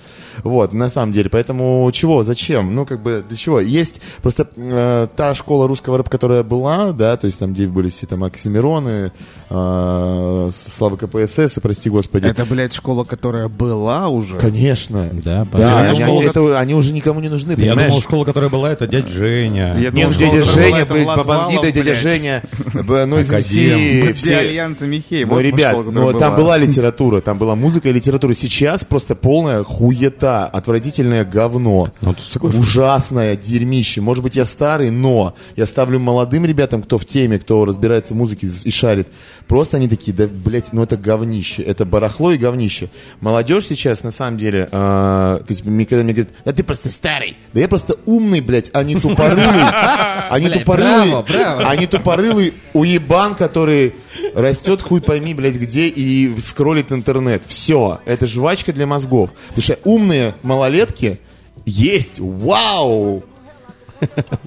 Вот, 0.45 0.73
на 0.73 0.89
самом 0.89 1.13
деле, 1.13 1.29
поэтому 1.29 1.91
чего, 1.93 2.23
зачем? 2.23 2.75
Ну 2.75 2.87
как 2.87 3.03
бы 3.03 3.25
для 3.27 3.37
чего? 3.37 3.61
Есть 3.61 4.01
просто 4.23 4.49
э, 4.57 5.09
та 5.17 5.35
школа 5.35 5.67
русского 5.67 5.99
рэпа, 5.99 6.11
которая 6.11 6.43
была, 6.43 6.93
да, 6.93 7.17
то 7.17 7.27
есть 7.27 7.39
там 7.39 7.53
где 7.53 7.67
были 7.67 7.91
все 7.91 8.07
там 8.07 8.25
Оксимироны, 8.25 9.13
э, 9.51 10.51
Слава 10.53 10.97
КПСС, 10.97 11.57
и 11.57 11.61
прости 11.61 11.91
господи. 11.91 12.27
Это, 12.27 12.45
блядь, 12.45 12.73
школа, 12.73 13.05
которая 13.05 13.32
была 13.49 14.09
уже. 14.09 14.39
Конечно. 14.39 15.09
Да, 15.13 15.47
да, 15.53 15.81
они, 15.81 15.99
Я 15.99 16.07
думал, 16.07 16.23
это- 16.23 16.59
они 16.59 16.75
уже 16.75 16.93
никому 16.93 17.21
не 17.21 17.29
нужны, 17.29 17.53
Я 17.53 17.57
понимаешь? 17.57 17.89
думал, 17.89 18.03
школа, 18.03 18.25
которая 18.25 18.51
была, 18.51 18.73
это 18.73 18.87
дядя 18.87 19.09
Женя. 19.09 19.77
Я 19.79 19.91
думал, 19.91 20.13
школа, 20.13 20.31
дядя 20.31 20.43
которая 20.43 20.45
была, 20.45 20.55
Женя, 20.55 20.79
это 20.83 21.25
Валов, 21.25 21.73
дядя. 21.73 21.95
Женя, 21.95 22.43
ну, 22.75 23.19
из 23.19 23.29
Для 23.29 24.15
все... 24.15 24.37
Альянса 24.37 24.87
Михей. 24.87 25.25
Ну, 25.25 25.41
ребят, 25.41 25.73
школа, 25.73 25.85
которая 25.85 26.13
ну, 26.13 26.19
там 26.19 26.37
была 26.37 26.59
литература, 26.59 27.21
там 27.21 27.39
была 27.39 27.55
музыка 27.55 27.89
и 27.89 27.93
литература. 27.93 28.35
Сейчас 28.35 28.85
просто 28.85 29.15
полная 29.15 29.65
хуета, 29.65 30.47
отвратительное 30.47 31.25
говно. 31.25 31.91
Ну. 32.01 32.15
Ужасное 32.41 33.37
дерьмище. 33.37 34.01
Может 34.01 34.23
быть, 34.23 34.37
я 34.37 34.45
старый, 34.45 34.91
но 34.91 35.35
я 35.57 35.67
ставлю 35.67 35.99
молодым 35.99 36.45
ребятам, 36.45 36.83
кто 36.83 36.99
в 36.99 37.05
теме, 37.05 37.39
кто 37.39 37.65
разбирается 37.65 38.15
в 38.15 38.17
музыке 38.17 38.49
и 38.65 38.71
шарит. 38.71 39.09
Просто 39.47 39.77
они 39.77 39.89
такие, 39.89 40.13
да, 40.13 40.27
блядь, 40.27 40.73
ну 40.73 40.83
это 40.83 40.97
говнище. 40.97 41.63
Это 41.63 41.85
барахло 41.85 42.33
и 42.33 42.39
говнище. 42.39 42.91
Молодежь 43.23 43.67
сейчас, 43.69 44.03
на 44.03 44.11
самом 44.11 44.37
деле, 44.37 44.69
а, 44.73 45.39
то 45.39 45.45
есть, 45.49 45.65
мне, 45.65 45.87
когда 45.87 46.03
мне 46.03 46.13
говорят, 46.13 46.35
да 46.45 46.53
ты 46.53 46.65
просто 46.65 46.91
старый. 46.91 47.37
Да 47.53 47.61
я 47.61 47.69
просто 47.69 47.97
умный, 48.05 48.41
блядь, 48.41 48.71
а 48.75 48.83
не 48.83 48.97
тупорылый. 48.97 49.63
А 49.63 50.37
не 50.41 50.47
Блядь, 50.49 50.59
тупорылый. 50.59 51.23
браво. 51.23 51.69
А 51.69 51.77
не 51.77 51.87
тупорылый 51.87 52.55
уебан, 52.73 53.37
который 53.37 53.95
растет 54.35 54.83
хуй 54.83 55.01
пойми, 55.01 55.35
блядь, 55.35 55.55
где 55.55 55.87
и 55.87 56.37
скроллит 56.41 56.91
интернет. 56.91 57.45
Все, 57.47 58.01
это 58.07 58.27
жвачка 58.27 58.73
для 58.73 58.89
мозгов. 58.89 59.31
Потому 59.55 59.63
что 59.63 59.79
умные 59.85 60.35
малолетки 60.43 61.21
есть. 61.65 62.19
Вау! 62.19 63.23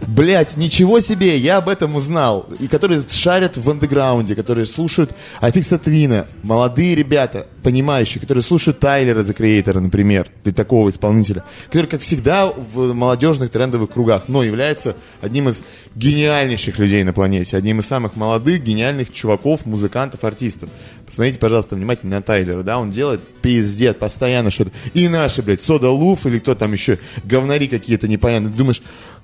Блять, 0.08 0.58
ничего 0.58 1.00
себе, 1.00 1.38
я 1.38 1.58
об 1.58 1.70
этом 1.70 1.96
узнал. 1.96 2.48
И 2.60 2.68
которые 2.68 3.04
шарят 3.08 3.58
в 3.58 3.70
андеграунде, 3.70 4.36
которые 4.36 4.66
слушают 4.66 5.12
Афикса 5.40 5.78
Твина, 5.78 6.28
молодые 6.44 6.96
ребята, 6.96 7.48
понимающие, 7.64 8.22
которые 8.22 8.44
слушают 8.44 8.80
Тайлера 8.80 9.24
за 9.24 9.34
Креатора, 9.34 9.80
например, 9.80 10.28
для 10.44 10.54
такого 10.54 10.90
исполнителя, 10.90 11.44
который, 11.68 11.88
как 11.88 12.02
всегда, 12.02 12.48
в 12.48 12.94
молодежных 12.94 13.52
трендовых 13.52 13.92
кругах, 13.92 14.24
но 14.28 14.44
является 14.44 14.96
одним 15.22 15.50
из 15.50 15.64
гениальнейших 15.96 16.78
людей 16.78 17.04
на 17.04 17.14
планете, 17.14 17.58
одним 17.58 17.80
из 17.80 17.88
самых 17.88 18.16
молодых, 18.16 18.64
гениальных 18.64 19.12
чуваков, 19.12 19.66
музыкантов, 19.66 20.24
артистов. 20.24 20.70
Посмотрите, 21.06 21.38
пожалуйста, 21.38 21.76
внимательно 21.76 22.16
на 22.16 22.22
Тайлера, 22.24 22.64
да, 22.64 22.80
он 22.80 22.90
делает 22.90 23.22
пиздец, 23.42 23.96
постоянно 23.96 24.50
что-то. 24.50 24.72
И 24.96 25.08
наши, 25.08 25.44
блядь, 25.44 25.62
Сода 25.62 25.90
Луф 25.92 26.26
или 26.26 26.40
кто 26.40 26.56
там 26.56 26.74
еще, 26.74 26.98
говнари 27.24 27.68
какие-то 27.68 28.08
непонятные. 28.08 28.52
Ты 28.52 28.58
думаешь, 28.58 28.82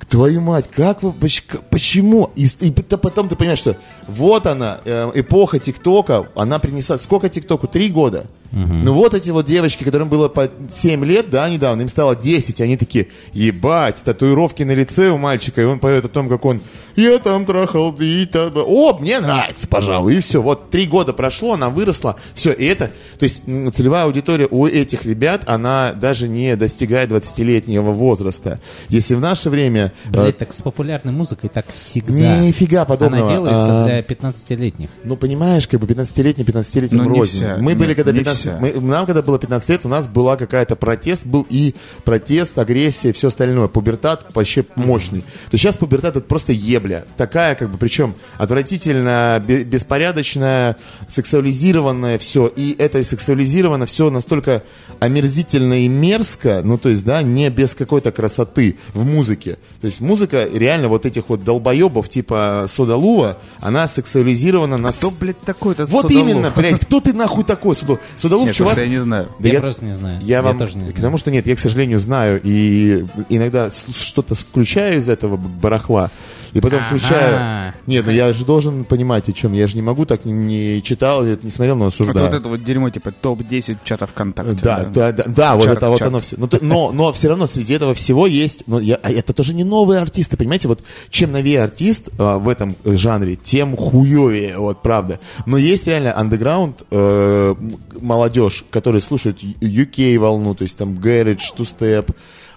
твою 0.08 0.42
мать, 0.42 0.66
как 0.72 1.02
вы, 1.02 1.12
почему? 1.12 2.32
И, 2.36 2.48
и 2.60 2.72
п- 2.72 2.98
потом 2.98 3.30
ты 3.30 3.36
понимаешь, 3.36 3.60
что 3.60 3.76
вот 4.08 4.46
она, 4.46 4.80
э, 4.86 5.12
эпоха 5.16 5.58
ТикТока, 5.58 6.28
она 6.36 6.60
принесла, 6.60 7.00
сколько 7.00 7.30
ТикТоку? 7.30 7.68
Три 7.68 7.90
года? 7.90 8.28
Ну 8.52 8.94
вот 8.94 9.14
эти 9.14 9.30
вот 9.30 9.46
девочки, 9.46 9.84
которым 9.84 10.10
было 10.10 10.28
по 10.28 10.50
7 10.70 11.06
лет, 11.06 11.30
да, 11.30 11.50
недавно, 11.50 11.82
им 11.84 11.90
стало 11.90 12.16
10, 12.16 12.60
они 12.62 12.76
такие, 12.78 13.08
ебать, 13.34 14.02
татуировки 14.04 14.64
на 14.64 14.72
лице 14.74 15.10
у 15.10 15.18
мальчика, 15.18 15.62
и 15.62 15.64
он 15.64 15.80
поет 15.80 16.06
о 16.06 16.10
том, 16.10 16.28
как 16.30 16.44
он, 16.46 16.60
я 16.96 17.18
там 17.20 17.46
трахал, 17.46 17.96
и 18.00 18.26
та- 18.26 18.48
о, 18.54 18.98
мне 19.00 19.20
нравится, 19.20 19.68
пожалуй, 19.68 20.16
и 20.18 20.20
все. 20.22 20.42
Вот 20.42 20.70
три 20.70 20.86
года 20.86 21.14
прошло, 21.14 21.54
она 21.54 21.70
выросла, 21.70 22.18
все, 22.36 22.52
и 22.52 22.66
это, 22.66 22.92
то 23.20 23.24
есть 23.24 23.44
целевая 23.74 24.04
аудитория 24.06 24.48
у 24.52 24.68
этих 24.68 25.06
ребят, 25.06 25.44
она 25.48 25.94
даже 25.94 26.28
не 26.28 26.56
достигает 26.56 27.10
20-летнего 27.12 27.92
возраста. 27.92 28.60
Если 28.90 29.16
в 29.16 29.22
наше 29.22 29.50
время... 29.50 29.94
э, 30.08 30.10
Блять, 30.12 30.38
так 30.38 30.52
с 30.54 30.62
популярной 30.62 31.14
музыкой 31.14 31.50
так 31.50 31.66
всегда. 31.74 32.40
Нифига 32.40 32.86
подобного. 32.86 33.26
Она 33.28 33.34
делается 33.34 33.84
А, 33.84 33.86
для 33.86 34.00
15-летних. 34.02 34.90
Ну, 35.04 35.16
понимаешь, 35.16 35.68
как 35.68 35.80
бы 35.80 35.88
15-летний, 35.88 36.44
15-летним 36.44 37.04
Ну, 37.04 37.10
рознь. 37.10 37.46
Мы 37.60 37.76
были, 37.76 37.94
когда 37.94 38.12
не 38.12 38.20
15... 38.20 38.41
мы- 38.60 38.74
нам, 38.82 39.06
когда 39.06 39.22
было 39.22 39.38
15 39.40 39.70
лет, 39.70 39.86
у 39.86 39.90
нас 39.90 40.08
была 40.08 40.38
какая-то 40.38 40.76
протест, 40.76 41.26
был 41.26 41.46
и 41.50 41.76
протест, 42.04 42.58
агрессия, 42.58 43.14
все 43.14 43.28
остальное. 43.28 43.68
Пубертат 43.68 44.26
вообще 44.34 44.66
мощный. 44.76 45.24
То 45.50 45.58
сейчас 45.58 45.78
пубертат 45.78 46.16
это 46.16 46.26
просто 46.28 46.52
ебля. 46.52 47.06
Такая, 47.18 47.56
как 47.56 47.70
бы, 47.70 47.78
причем 47.78 48.16
отвратительно, 48.38 49.42
бе- 49.46 49.64
беспорядочная, 49.64 50.78
сексуализированная 51.10 52.18
все. 52.20 52.48
И 52.48 52.76
это 52.78 53.04
сексуализировано 53.04 53.86
все 53.86 54.10
настолько 54.10 54.64
омерзительно 55.00 55.84
и 55.84 55.88
мерзко, 55.88 56.62
ну, 56.64 56.78
то 56.78 56.90
есть, 56.90 57.04
да, 57.06 57.22
не 57.22 57.50
без 57.50 57.74
какой-то 57.76 58.12
красоты 58.12 58.78
в 58.94 59.04
музыке. 59.06 59.58
То 59.80 59.88
есть 59.88 60.00
музыка 60.00 60.48
реально 60.54 60.90
вот 60.90 61.06
этих 61.06 61.30
вот 61.30 61.44
долбоебов 61.44 62.08
типа 62.10 62.66
Содолува, 62.68 63.38
она 63.60 63.88
сексуализирована 63.88 64.78
на... 64.78 64.92
Кто, 64.92 65.12
блядь, 65.20 65.40
такой-то 65.42 65.86
Вот 65.86 66.04
Судолов? 66.08 66.28
именно, 66.30 66.52
блядь, 66.56 66.80
кто 66.80 67.00
ты 67.00 67.14
нахуй 67.14 67.44
такой, 67.44 67.76
Судолов? 67.76 68.00
Судолов, 68.32 68.48
Нет, 68.48 68.56
чувак... 68.56 68.78
я 68.78 68.88
не 68.88 69.00
знаю. 69.00 69.28
Да 69.40 69.50
я, 69.50 69.60
просто 69.60 69.84
не 69.84 69.94
знаю. 69.94 70.18
Я 70.22 70.42
вам, 70.42 70.58
тоже 70.58 70.76
не 70.76 70.80
знаю. 70.80 70.96
потому 70.96 71.18
что 71.18 71.32
нет, 71.32 71.48
я, 71.48 71.56
к 71.58 71.60
сожалению, 71.60 72.00
знаю, 72.00 72.40
и 72.42 73.06
иногда 73.28 73.70
что-то 73.70 74.36
включаю 74.36 75.00
из 75.00 75.10
этого 75.10 75.36
барахла, 75.36 76.10
и 76.54 76.60
потом 76.62 76.80
Ага. 76.80 76.88
включаю... 76.90 77.74
Нет, 77.88 78.06
ну 78.06 78.12
я 78.12 78.34
же 78.34 78.46
должен 78.46 78.84
понимать, 78.84 79.28
о 79.30 79.32
чем. 79.34 79.54
Я 79.54 79.68
же 79.68 79.76
не 79.76 79.82
могу 79.82 80.06
так 80.06 80.26
не, 80.26 80.82
читал, 80.84 81.24
не 81.24 81.50
смотрел, 81.50 81.76
но 81.76 81.86
Вот, 81.86 81.94
осуждаю. 81.94 82.26
вот 82.28 82.34
это 82.36 82.50
вот 82.50 82.64
дерьмо, 82.64 82.90
типа 82.90 83.12
топ-10 83.12 83.78
чатов 83.84 84.12
ВКонтакте. 84.12 84.56
Да, 84.64 84.86
да, 84.86 85.12
да, 85.12 85.24
да, 85.28 85.56
вот 85.56 85.66
Чарт, 85.66 85.78
это 85.78 85.90
вот 85.90 86.02
оно 86.02 86.20
все. 86.20 86.36
Но, 86.38 86.48
то- 86.48 86.60
но, 86.62 86.92
но 86.92 87.12
все 87.14 87.30
равно 87.30 87.48
среди 87.48 87.74
этого 87.74 87.94
всего 87.94 88.28
есть, 88.28 88.64
но 88.68 88.80
я, 88.80 88.96
а 89.02 89.12
это 89.12 89.34
тоже 89.34 89.54
не 89.54 89.64
новые 89.64 90.00
артисты, 90.00 90.38
понимаете, 90.38 90.68
вот 90.68 90.82
чем 91.10 91.32
новее 91.32 91.64
артист 91.64 92.10
а, 92.20 92.38
в 92.38 92.48
этом 92.50 92.76
жанре, 92.86 93.36
тем 93.36 93.76
хуевее, 93.78 94.58
вот 94.58 94.82
правда. 94.82 95.20
Но 95.46 95.58
есть 95.58 95.88
реально 95.88 96.18
андеграунд 96.18 96.84
э, 96.92 97.56
молодежь, 98.00 98.66
которые 98.72 99.02
слушают 99.02 99.42
UK 99.44 100.18
волну, 100.20 100.56
то 100.56 100.64
есть 100.64 100.78
там 100.78 100.94
Garage, 100.94 101.40
Two-Step, 101.58 102.12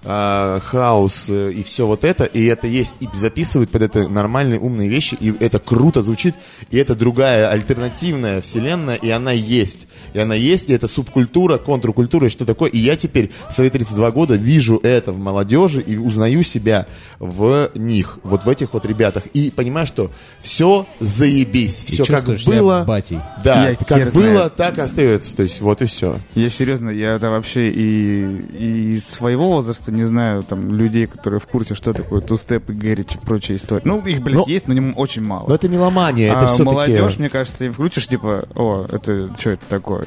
а, 0.04 0.60
хаус 0.60 1.26
э, 1.28 1.52
и 1.52 1.62
все 1.62 1.86
вот 1.86 2.04
это, 2.04 2.24
и 2.24 2.44
это 2.44 2.66
есть, 2.66 2.96
и 3.00 3.08
записывают 3.14 3.70
под 3.70 3.82
это 3.82 4.08
нормальные 4.08 4.60
умные 4.60 4.88
вещи, 4.88 5.16
и 5.18 5.34
это 5.40 5.58
круто 5.58 6.02
звучит, 6.02 6.34
и 6.70 6.76
это 6.76 6.94
другая 6.94 7.48
альтернативная 7.50 8.40
вселенная, 8.40 8.96
и 8.96 9.08
она 9.10 9.32
есть. 9.32 9.86
И 10.12 10.18
она 10.18 10.34
есть, 10.34 10.68
и 10.68 10.72
это 10.72 10.88
субкультура, 10.88 11.58
контркультура, 11.58 12.26
и 12.26 12.30
что 12.30 12.44
такое. 12.44 12.70
И 12.70 12.78
я 12.78 12.96
теперь 12.96 13.30
в 13.48 13.54
свои 13.54 13.70
32 13.70 14.10
года 14.10 14.36
вижу 14.36 14.78
это 14.82 15.12
в 15.12 15.18
молодежи 15.18 15.80
и 15.80 15.96
узнаю 15.96 16.42
себя 16.42 16.86
в 17.18 17.70
них, 17.74 18.18
вот 18.22 18.44
в 18.44 18.48
этих 18.48 18.74
вот 18.74 18.84
ребятах. 18.84 19.26
И 19.32 19.50
понимаю, 19.50 19.86
что 19.86 20.10
все 20.42 20.86
заебись, 21.00 21.84
все 21.84 22.04
как 22.04 22.26
было. 22.46 22.84
батей. 22.86 23.18
Да, 23.42 23.70
Я 23.70 23.76
как 23.76 24.12
было, 24.12 24.32
знает. 24.36 24.54
так 24.56 24.78
и 24.78 24.80
остается. 24.82 25.34
То 25.36 25.42
есть 25.42 25.60
вот 25.60 25.82
и 25.82 25.86
все. 25.86 26.18
Я 26.34 26.50
серьезно, 26.50 26.90
я 26.90 27.14
это 27.14 27.30
вообще 27.30 27.70
и, 27.70 28.44
и 28.58 28.92
из 28.94 29.06
своего 29.06 29.50
возраста 29.52 29.93
не 29.94 30.04
знаю 30.04 30.42
там 30.42 30.72
людей, 30.72 31.06
которые 31.06 31.40
в 31.40 31.46
курсе, 31.46 31.74
что 31.74 31.92
такое 31.92 32.20
тустеп 32.20 32.70
и 32.70 32.72
гэрич 32.72 33.14
и 33.14 33.18
прочая 33.18 33.56
история. 33.56 33.82
Ну, 33.84 34.00
их, 34.00 34.20
блядь, 34.22 34.36
Ну, 34.36 34.44
есть, 34.46 34.68
но 34.68 34.74
не 34.74 34.92
очень 34.94 35.22
мало. 35.22 35.48
Но 35.48 35.54
это 35.54 35.68
меломания, 35.68 36.30
это 36.30 36.44
а 36.44 36.46
все 36.46 36.64
молодежь, 36.64 37.18
мне 37.18 37.28
кажется, 37.28 37.58
ты 37.58 37.66
им 37.66 37.72
включишь, 37.72 38.06
типа, 38.08 38.48
о, 38.54 38.86
это 38.90 39.34
что 39.38 39.50
это 39.50 39.64
такое? 39.68 40.06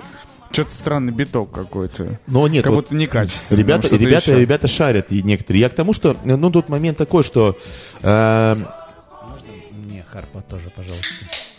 Что-то 0.51 0.71
странный 0.71 1.11
биток 1.11 1.51
какой-то. 1.51 2.19
Но 2.25 2.47
нет, 2.47 2.63
как 2.63 2.73
вот 2.73 2.85
будто 2.85 2.95
некачественный. 2.95 3.61
Ребята, 3.61 3.89
ну, 3.91 3.97
ребята, 3.97 4.31
еще. 4.31 4.39
ребята 4.39 4.67
шарят 4.67 5.11
и 5.11 5.21
некоторые. 5.21 5.61
Я 5.61 5.69
к 5.69 5.75
тому, 5.75 5.93
что, 5.93 6.15
ну, 6.23 6.49
тут 6.49 6.69
момент 6.69 6.97
такой, 6.97 7.23
что 7.23 7.57
э, 8.01 8.55
Мне 9.73 10.05
Харпа 10.09 10.41
тоже, 10.41 10.71
пожалуйста. 10.73 11.05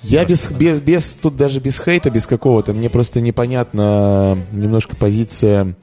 я 0.03 0.25
без, 0.25 0.51
без, 0.51 0.81
без, 0.81 1.05
тут 1.11 1.37
даже 1.37 1.61
без 1.61 1.79
хейта, 1.79 2.11
без 2.11 2.27
какого-то, 2.27 2.73
мне 2.73 2.89
просто 2.89 3.21
непонятна 3.21 4.39
немножко 4.53 4.97
позиция 4.97 5.75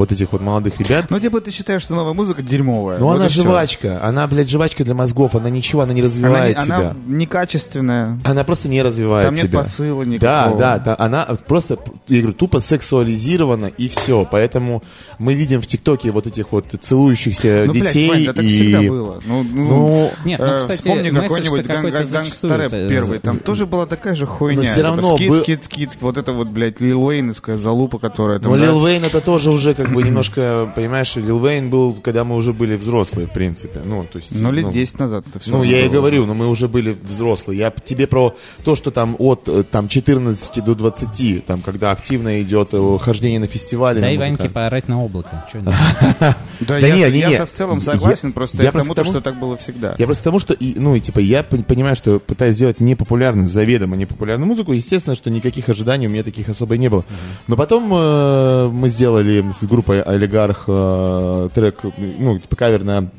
вот 0.00 0.12
этих 0.12 0.32
вот 0.32 0.40
молодых 0.40 0.80
ребят. 0.80 1.06
Ну, 1.10 1.20
типа, 1.20 1.40
ты 1.42 1.50
считаешь, 1.50 1.82
что 1.82 1.94
новая 1.94 2.14
музыка 2.14 2.40
дерьмовая. 2.42 2.98
Ну, 2.98 3.04
Вот 3.06 3.16
она 3.16 3.28
жвачка, 3.28 4.00
она, 4.02 4.26
блядь, 4.26 4.48
жвачка 4.48 4.82
для 4.82 4.94
мозгов, 4.94 5.34
она 5.34 5.50
ничего, 5.50 5.82
она 5.82 5.92
не 5.92 6.00
Она, 6.00 6.06
развивает 6.08 6.56
не- 6.58 6.64
себя. 6.64 6.76
она 6.76 6.94
некачественная. 7.06 8.18
Она 8.24 8.44
просто 8.44 8.68
не 8.68 8.82
развивает 8.82 9.26
Там 9.26 9.34
нет 9.34 9.50
посыла 9.52 10.04
Да, 10.04 10.10
никакого. 10.10 10.58
да, 10.58 10.78
да, 10.78 10.96
она 10.98 11.28
просто, 11.46 11.78
я 12.08 12.20
говорю, 12.22 12.34
тупо 12.34 12.60
сексуализирована 12.60 13.66
и 13.66 13.88
все. 13.88 14.26
Поэтому 14.30 14.82
мы 15.18 15.34
видим 15.34 15.60
в 15.60 15.66
ТикТоке 15.66 16.10
вот 16.12 16.26
этих 16.26 16.52
вот 16.52 16.64
целующихся 16.80 17.64
Ну, 17.66 17.72
блядь, 17.72 17.84
детей 17.88 18.08
Вань, 18.08 18.24
да 18.24 18.32
так 18.32 18.44
и... 18.44 18.48
всегда 18.48 18.80
было. 18.82 19.20
Ну, 19.26 19.42
ну, 19.42 19.64
Ну, 19.68 20.12
Нет, 20.24 20.40
ну, 20.40 20.46
э, 20.46 20.58
кстати, 20.60 20.76
вспомни 20.78 21.10
какой-нибудь 21.10 21.66
ган- 21.66 21.76
какой-то 21.76 21.98
ган- 21.98 22.06
зачастую 22.06 22.52
гангстер 22.56 22.80
за- 22.82 22.88
первый. 22.88 23.18
Там 23.18 23.38
тоже 23.38 23.66
была 23.66 23.86
такая 23.86 24.14
же 24.14 24.26
хуйня. 24.26 24.60
Но 24.60 24.64
всё 24.64 24.82
равно 24.82 25.14
Скидс, 25.16 25.30
был- 25.30 25.42
скидс, 25.42 25.64
скидс. 25.66 25.96
Вот 26.00 26.16
это 26.16 26.32
вот, 26.32 26.48
блядь, 26.48 26.80
Лил 26.80 27.02
Уэйновская 27.04 27.56
залупа, 27.58 27.98
которая 27.98 28.38
там... 28.38 28.52
Да, 28.52 28.58
Лил 28.58 28.84
Вейн 28.86 29.04
это 29.04 29.20
тоже 29.20 29.50
уже 29.50 29.74
как 29.74 29.89
бы 29.92 30.02
немножко, 30.02 30.72
понимаешь, 30.74 31.16
Лил 31.16 31.38
Вейн 31.44 31.70
был, 31.70 31.94
когда 31.94 32.24
мы 32.24 32.36
уже 32.36 32.52
были 32.52 32.76
взрослые, 32.76 33.26
в 33.26 33.32
принципе. 33.32 33.80
Ну, 33.84 34.06
то 34.10 34.18
есть... 34.18 34.32
Ну, 34.34 34.50
лет 34.52 34.66
ну, 34.66 34.72
10 34.72 34.98
назад 34.98 35.24
это 35.28 35.38
все. 35.38 35.50
Ну, 35.50 35.62
я 35.62 35.84
и 35.84 35.88
говорю, 35.88 36.26
но 36.26 36.34
мы 36.34 36.48
уже 36.48 36.68
были 36.68 36.96
взрослые. 37.02 37.58
Я 37.58 37.70
тебе 37.70 38.06
про 38.06 38.34
то, 38.64 38.76
что 38.76 38.90
там 38.90 39.16
от 39.18 39.48
э, 39.48 39.62
там, 39.64 39.88
14 39.88 40.64
до 40.64 40.74
20, 40.74 41.46
там, 41.46 41.60
когда 41.62 41.90
активно 41.90 42.40
идет 42.42 42.70
э, 42.72 42.98
хождение 43.00 43.40
на 43.40 43.46
фестивале. 43.46 44.00
Дай 44.00 44.16
на 44.16 44.24
Ваньке 44.24 44.48
поорать 44.48 44.88
на 44.88 45.02
облако. 45.02 45.46
Да, 46.60 46.78
Да 46.78 46.86
я, 46.86 47.08
не, 47.08 47.12
не, 47.12 47.18
я 47.20 47.28
не. 47.30 47.36
со- 47.36 47.46
в 47.46 47.50
целом 47.50 47.80
согласен, 47.80 48.32
просто 48.32 48.58
я 48.58 48.64
я, 48.64 48.68
к 48.70 48.72
просто 48.72 48.88
тому, 48.88 48.94
тому- 49.04 49.10
что 49.12 49.20
так 49.22 49.38
было 49.40 49.56
всегда. 49.56 49.94
Я 49.98 50.04
просто 50.04 50.22
к 50.22 50.24
тому, 50.24 50.38
что, 50.38 50.52
и, 50.52 50.74
ну, 50.78 50.94
и 50.94 51.00
типа, 51.00 51.18
я 51.18 51.40
пон- 51.40 51.64
понимаю, 51.64 51.96
что 51.96 52.18
пытаюсь 52.20 52.56
сделать 52.56 52.80
непопулярную, 52.80 53.48
заведомо 53.48 53.96
непопулярную 53.96 54.46
музыку. 54.46 54.72
Естественно, 54.72 55.16
что 55.16 55.30
никаких 55.30 55.70
ожиданий 55.70 56.06
у 56.06 56.10
меня 56.10 56.22
таких 56.22 56.48
особо 56.50 56.76
не 56.76 56.88
было. 56.90 57.04
Но 57.46 57.56
потом 57.56 57.90
э, 57.94 58.68
мы 58.70 58.88
сделали 58.90 59.44
с 59.58 59.62
группой 59.70 60.02
Олигарх 60.02 60.64
э, 60.68 61.48
трек, 61.54 61.78
ну, 62.18 62.38
типа, 62.38 62.56
кавер 62.56 62.84
на 62.84 63.10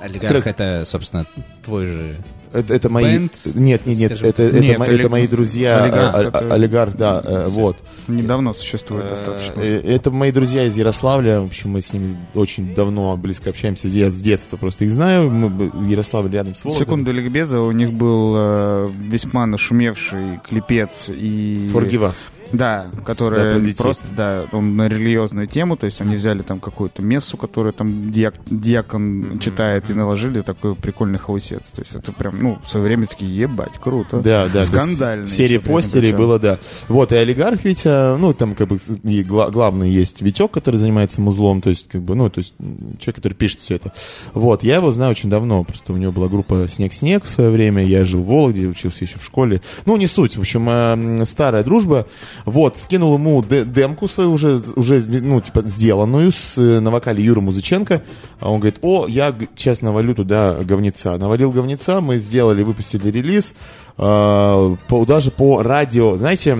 Олигарх 0.00 0.46
это, 0.46 0.84
собственно, 0.86 1.26
твой 1.64 1.86
же... 1.86 2.16
Это, 2.52 2.72
это 2.72 2.88
мои... 2.88 3.04
Бэнд, 3.18 3.32
нет, 3.56 3.84
нет, 3.84 3.98
нет, 3.98 4.10
скажем. 4.12 4.28
это, 4.28 4.42
это, 4.44 4.60
Нет, 4.60 4.78
мо- 4.78 4.84
олиг- 4.86 5.00
это 5.00 5.08
мои 5.08 5.26
друзья. 5.26 5.82
олигарх 5.82 6.14
а- 6.14 6.18
а- 6.18 6.22
это- 6.22 6.54
Олигарх, 6.54 6.96
да, 6.96 7.20
э, 7.24 7.46
вот. 7.48 7.76
Недавно 8.06 8.52
существует 8.52 9.08
достаточно. 9.08 9.60
Э, 9.60 9.80
Это 9.84 10.12
мои 10.12 10.30
друзья 10.30 10.62
из 10.64 10.76
Ярославля. 10.76 11.40
В 11.40 11.46
общем, 11.46 11.70
мы 11.70 11.82
с 11.82 11.92
ними 11.92 12.16
очень 12.34 12.72
давно 12.72 13.16
близко 13.16 13.50
общаемся. 13.50 13.88
Я 13.88 14.08
с 14.08 14.14
детства 14.22 14.56
просто 14.56 14.84
их 14.84 14.92
знаю. 14.92 15.30
Мы, 15.30 15.72
Ярославль 15.90 16.30
рядом 16.30 16.54
с 16.54 16.62
Вологдой. 16.62 16.86
Секунду 16.86 17.10
ликбеза, 17.12 17.60
у 17.60 17.72
них 17.72 17.92
был 17.92 18.34
э, 18.36 18.88
весьма 19.08 19.46
нашумевший 19.46 20.38
клипец 20.48 21.10
и... 21.12 21.68
Форгивас. 21.72 22.26
Да, 22.56 22.86
Да, 22.92 23.00
который 23.02 23.52
про 23.54 23.60
детей. 23.60 23.82
просто, 23.82 24.04
да, 24.16 24.44
он 24.52 24.76
на 24.76 24.88
религиозную 24.88 25.46
тему, 25.46 25.76
то 25.76 25.86
есть 25.86 26.00
они 26.00 26.16
взяли 26.16 26.42
там 26.42 26.60
какую-то 26.60 27.02
мессу, 27.02 27.36
которую 27.36 27.72
там 27.72 28.10
диак- 28.10 28.40
диакон 28.50 29.38
читает, 29.40 29.90
и 29.90 29.94
наложили 29.94 30.40
такой 30.40 30.74
прикольный 30.74 31.18
хаусец. 31.18 31.70
То 31.70 31.80
есть 31.82 31.94
это 31.94 32.12
прям, 32.12 32.38
ну, 32.42 32.58
в 32.64 32.70
свое 32.70 32.86
время 32.86 33.06
такие, 33.06 33.34
ебать, 33.36 33.78
круто. 33.80 34.20
Да, 34.20 34.48
да. 34.52 34.62
Скандально. 34.62 35.26
В 35.26 35.30
серии 35.30 35.54
еще 35.54 35.58
при 35.60 35.64
этом 35.70 35.74
постерей 35.74 36.02
причем. 36.08 36.16
было, 36.18 36.38
да. 36.38 36.58
Вот, 36.88 37.12
и 37.12 37.16
олигарх 37.16 37.64
Витя, 37.64 38.16
ну, 38.18 38.32
там, 38.34 38.54
как 38.54 38.68
бы, 38.68 38.78
и 39.04 39.22
гла- 39.22 39.50
главный 39.50 39.90
есть 39.90 40.22
Витек, 40.22 40.50
который 40.50 40.76
занимается 40.76 41.20
музлом, 41.20 41.60
то 41.60 41.70
есть, 41.70 41.88
как 41.88 42.02
бы, 42.02 42.14
ну, 42.14 42.28
то 42.30 42.38
есть, 42.38 42.54
человек, 42.98 43.16
который 43.16 43.34
пишет 43.34 43.60
все 43.60 43.76
это. 43.76 43.92
Вот, 44.32 44.62
я 44.62 44.76
его 44.76 44.90
знаю 44.90 45.10
очень 45.10 45.30
давно, 45.30 45.64
просто 45.64 45.92
у 45.92 45.96
него 45.96 46.12
была 46.12 46.28
группа 46.28 46.66
«Снег-снег» 46.68 47.24
в 47.24 47.30
свое 47.30 47.50
время, 47.50 47.84
я 47.84 48.04
жил 48.04 48.22
в 48.22 48.26
Вологде, 48.26 48.66
учился 48.66 49.04
еще 49.04 49.18
в 49.18 49.24
школе. 49.24 49.60
Ну, 49.86 49.96
не 49.96 50.06
суть, 50.06 50.36
в 50.36 50.40
общем, 50.40 50.66
э, 50.68 51.24
старая 51.26 51.62
дружба. 51.64 52.06
Вот, 52.44 52.76
скинул 52.78 53.14
ему 53.14 53.42
де- 53.42 53.64
демку 53.64 54.06
свою 54.08 54.32
уже, 54.32 54.60
уже, 54.76 55.02
ну, 55.08 55.40
типа, 55.40 55.62
сделанную 55.62 56.30
с, 56.30 56.58
э, 56.58 56.80
на 56.80 56.90
вокале 56.90 57.24
Юра 57.24 57.40
Музыченко. 57.40 58.02
А 58.40 58.50
он 58.50 58.60
говорит, 58.60 58.78
о, 58.82 59.06
я 59.08 59.34
сейчас 59.56 59.80
навалю 59.80 60.14
туда 60.14 60.58
говнеца. 60.62 61.16
Навалил 61.16 61.52
говнеца, 61.52 62.00
мы 62.02 62.16
сделали, 62.18 62.62
выпустили 62.62 63.10
релиз. 63.10 63.54
э, 63.96 64.76
по, 64.88 65.04
даже 65.06 65.30
по 65.30 65.62
радио, 65.62 66.16
знаете, 66.16 66.56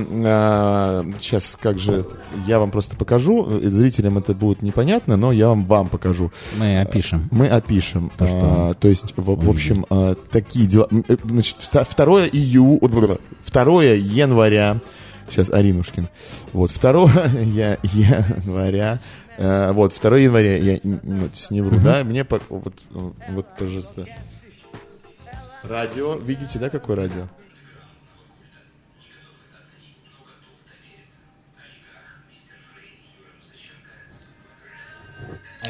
сейчас 1.21 1.59
как 1.61 1.79
же, 1.79 2.07
я 2.47 2.59
вам 2.59 2.71
просто 2.71 2.97
покажу, 2.97 3.47
э, 3.61 3.69
зрителям 3.69 4.19
это 4.19 4.35
будет 4.35 4.63
непонятно, 4.63 5.17
но 5.17 5.33
я 5.33 5.49
вам 5.49 5.65
вам 5.67 5.89
покажу. 5.89 6.31
Мы 6.59 6.81
опишем. 6.81 7.29
Мы 7.33 7.47
опишем. 7.49 8.11
То, 8.17 8.27
что 8.27 8.37
А, 8.43 8.75
то 8.75 8.89
есть, 8.89 9.15
в, 9.17 9.35
в 9.45 9.51
общем, 9.51 9.85
а, 9.91 10.15
такие 10.31 10.67
дела. 10.67 10.89
Э, 11.09 11.17
Значит, 11.25 11.57
вта- 11.73 11.85
2 11.97 12.27
ию... 12.33 12.79
2 13.53 13.83
января 13.95 14.81
Сейчас 15.31 15.51
Аринушкин. 15.51 16.09
Вот, 16.53 16.73
2 16.73 16.91
я, 17.55 17.79
января, 17.83 19.01
э, 19.39 19.73
вот, 19.73 19.95
2 20.01 20.19
января, 20.19 20.57
я 20.57 20.79
ну, 20.83 21.29
то 21.29 21.35
есть 21.35 21.51
не 21.51 21.61
вру, 21.61 21.79
да, 21.79 22.05
мне, 22.05 22.25
по- 22.25 22.41
вот, 22.49 22.75
вот, 22.91 23.47
пожалуйста, 23.59 24.07
радио, 25.63 26.17
видите, 26.17 26.59
да, 26.59 26.71
какое 26.71 26.97
радио? 26.97 27.27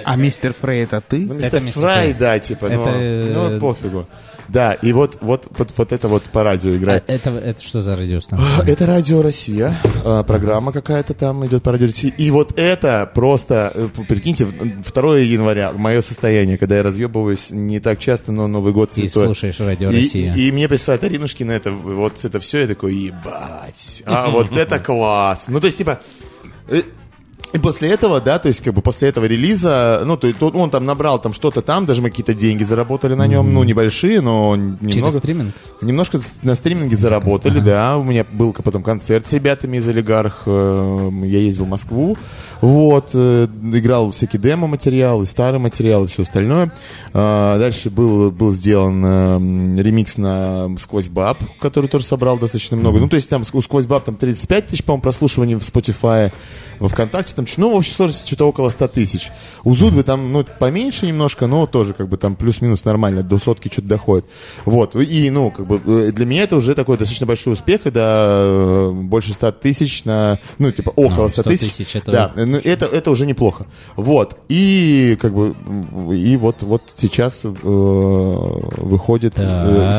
А 0.05 0.17
мистер 0.17 0.53
Фрей 0.53 0.85
это 0.85 1.01
ты? 1.01 1.21
Ну, 1.21 1.35
мистер 1.35 1.61
мистер 1.61 1.81
Фрай, 1.83 2.09
Фрай. 2.13 2.15
да, 2.15 2.39
типа, 2.39 2.69
ну, 2.69 2.83
Это, 2.83 2.91
э, 2.91 3.33
ну, 3.33 3.61
пофигу. 3.61 4.07
Да, 4.49 4.75
и 4.75 4.93
вот, 4.93 5.19
вот, 5.23 5.47
вот, 5.57 5.71
вот 5.77 5.93
это 5.93 6.07
вот 6.09 6.23
по 6.25 6.43
радио 6.43 6.73
А 6.73 6.77
играет. 6.77 7.05
это, 7.07 7.31
это 7.31 7.63
что 7.63 7.81
за 7.83 7.97
радиостанция? 7.97 8.65
Это 8.67 8.87
Радио 8.87 9.23
Россия, 9.23 9.75
а, 10.05 10.23
программа 10.23 10.71
какая-то 10.73 11.15
там 11.15 11.47
идет 11.47 11.63
по 11.63 11.73
Радио 11.73 11.87
России. 11.87 12.13
И 12.19 12.31
вот 12.31 12.59
это 12.59 13.11
просто, 13.15 13.73
э, 13.75 13.89
прикиньте, 14.07 14.45
2 14.47 15.17
января, 15.19 15.73
мое 15.73 16.03
состояние, 16.03 16.59
когда 16.59 16.77
я 16.77 16.83
разъебываюсь 16.83 17.47
не 17.51 17.81
так 17.81 17.99
часто, 17.99 18.33
но 18.33 18.47
Новый 18.47 18.73
год 18.75 18.91
И 18.97 19.09
святой. 19.09 19.27
слушаешь 19.27 19.59
Радио 19.61 19.91
И, 19.91 19.95
Россия. 20.03 20.35
и- 20.35 20.49
и 20.49 20.53
мне 20.53 20.69
присылает 20.69 21.03
Аринушкина 21.05 21.53
это, 21.53 21.73
вот 21.73 22.23
это 22.25 22.39
все, 22.41 22.61
я 22.61 22.67
такой, 22.67 22.95
ебать, 22.95 24.03
а 24.07 24.31
вот 24.31 24.55
это 24.57 24.79
класс. 24.79 25.47
Ну, 25.49 25.59
то 25.61 25.67
есть, 25.67 25.79
типа, 25.79 26.01
э, 26.69 26.83
и 27.55 27.59
после 27.59 27.91
этого, 27.91 28.21
да, 28.21 28.39
то 28.41 28.49
есть, 28.49 28.63
как 28.63 28.75
бы 28.75 28.83
после 28.83 29.09
этого 29.09 29.27
релиза, 29.27 30.03
ну, 30.05 30.17
то, 30.17 30.33
то 30.33 30.49
он 30.49 30.71
там 30.71 30.85
набрал 30.85 31.21
там 31.21 31.33
что-то 31.33 31.63
там, 31.63 31.87
даже 31.87 32.03
мы 32.03 32.11
какие-то 32.11 32.35
деньги 32.35 32.65
заработали 32.65 33.15
на 33.15 33.27
нем, 33.29 33.55
ну, 33.55 33.63
небольшие, 33.63 34.21
но 34.21 34.57
немного. 34.57 34.91
Через 34.93 35.15
стриминг? 35.19 35.55
Немножко 35.81 36.19
на 36.43 36.55
стриминге 36.57 36.97
заработали, 36.97 37.61
да. 37.61 37.97
У 37.97 38.03
меня 38.03 38.27
был 38.31 38.53
потом 38.53 38.83
концерт 38.83 39.27
с 39.27 39.33
ребятами 39.33 39.77
из 39.77 39.87
Олигарх. 39.87 40.43
э, 40.47 41.11
Я 41.25 41.39
ездил 41.39 41.67
в 41.67 41.69
Москву. 41.69 42.19
Вот. 42.65 43.11
э, 43.13 43.47
Играл 43.75 44.11
всякие 44.13 44.41
демо-материалы, 44.41 45.27
старый 45.27 45.59
материал 45.61 46.05
и 46.05 46.09
все 46.09 46.23
остальное. 46.23 46.73
А, 47.13 47.59
Дальше 47.59 47.91
был, 47.91 48.31
был 48.31 48.51
сделан 48.51 49.03
э, 49.05 49.83
ремикс 49.83 50.17
на 50.17 50.69
«Сквозь 50.79 51.09
баб», 51.09 51.39
который 51.61 51.89
тоже 51.89 52.05
собрал 52.07 52.39
достаточно 52.39 52.77
много. 52.77 52.99
Ну, 53.01 53.09
то 53.09 53.17
есть 53.17 53.29
там 53.29 53.43
ск- 53.43 53.63
«Сквозь 53.63 53.87
баб» 53.87 54.05
там 54.05 54.15
35 54.17 54.67
тысяч, 54.69 54.83
по-моему, 54.85 55.03
прослушиваний 55.03 55.55
в 55.57 55.61
Spotify, 55.61 56.33
во 56.79 56.89
ВКонтакте 56.89 57.35
там, 57.35 57.47
ну, 57.57 57.71
в 57.71 57.75
общей 57.75 57.93
сложности 57.93 58.27
что-то 58.27 58.49
около 58.49 58.69
100 58.71 58.89
тысяч. 58.89 59.31
У 59.63 59.75
Зудвы 59.75 60.03
там, 60.03 60.33
ну, 60.33 60.45
поменьше 60.59 61.07
немножко, 61.07 61.47
но 61.47 61.67
тоже, 61.67 61.93
как 61.95 62.09
бы, 62.09 62.17
там 62.17 62.35
плюс-минус 62.35 62.85
нормально, 62.85 63.23
до 63.23 63.39
сотки 63.39 63.69
что-то 63.71 63.89
доходит. 63.89 64.25
Вот, 64.65 64.97
и, 64.97 65.31
ну, 65.31 65.51
как 65.51 65.67
бы, 65.67 65.81
э, 65.85 66.13
для 66.13 66.27
меня 66.27 66.43
это 66.45 66.57
уже 66.57 66.75
такой 66.75 66.97
достаточно 66.99 67.27
большой 67.27 67.53
успех, 67.53 67.83
когда 67.83 68.27
э, 68.45 68.91
больше 68.93 69.35
100 69.35 69.53
тысяч 69.53 70.05
на, 70.05 70.39
ну, 70.59 70.71
типа, 70.73 70.91
около 70.91 71.25
Ну, 71.25 71.29
100 71.29 71.43
100 71.43 71.51
тысяч. 71.51 71.73
тысяч 71.75 71.97
это- 71.97 72.13
Да, 72.13 72.33
это, 72.59 72.87
это 72.87 73.11
уже 73.11 73.27
неплохо. 73.27 73.67
Вот, 73.97 74.37
и, 74.49 75.17
как 75.21 75.33
бы, 75.35 75.55
и 76.15 76.37
вот, 76.37 76.63
вот 76.63 76.83
сейчас 76.97 77.45
э, 77.45 77.49
выходит, 77.53 79.35
э, 79.37 79.43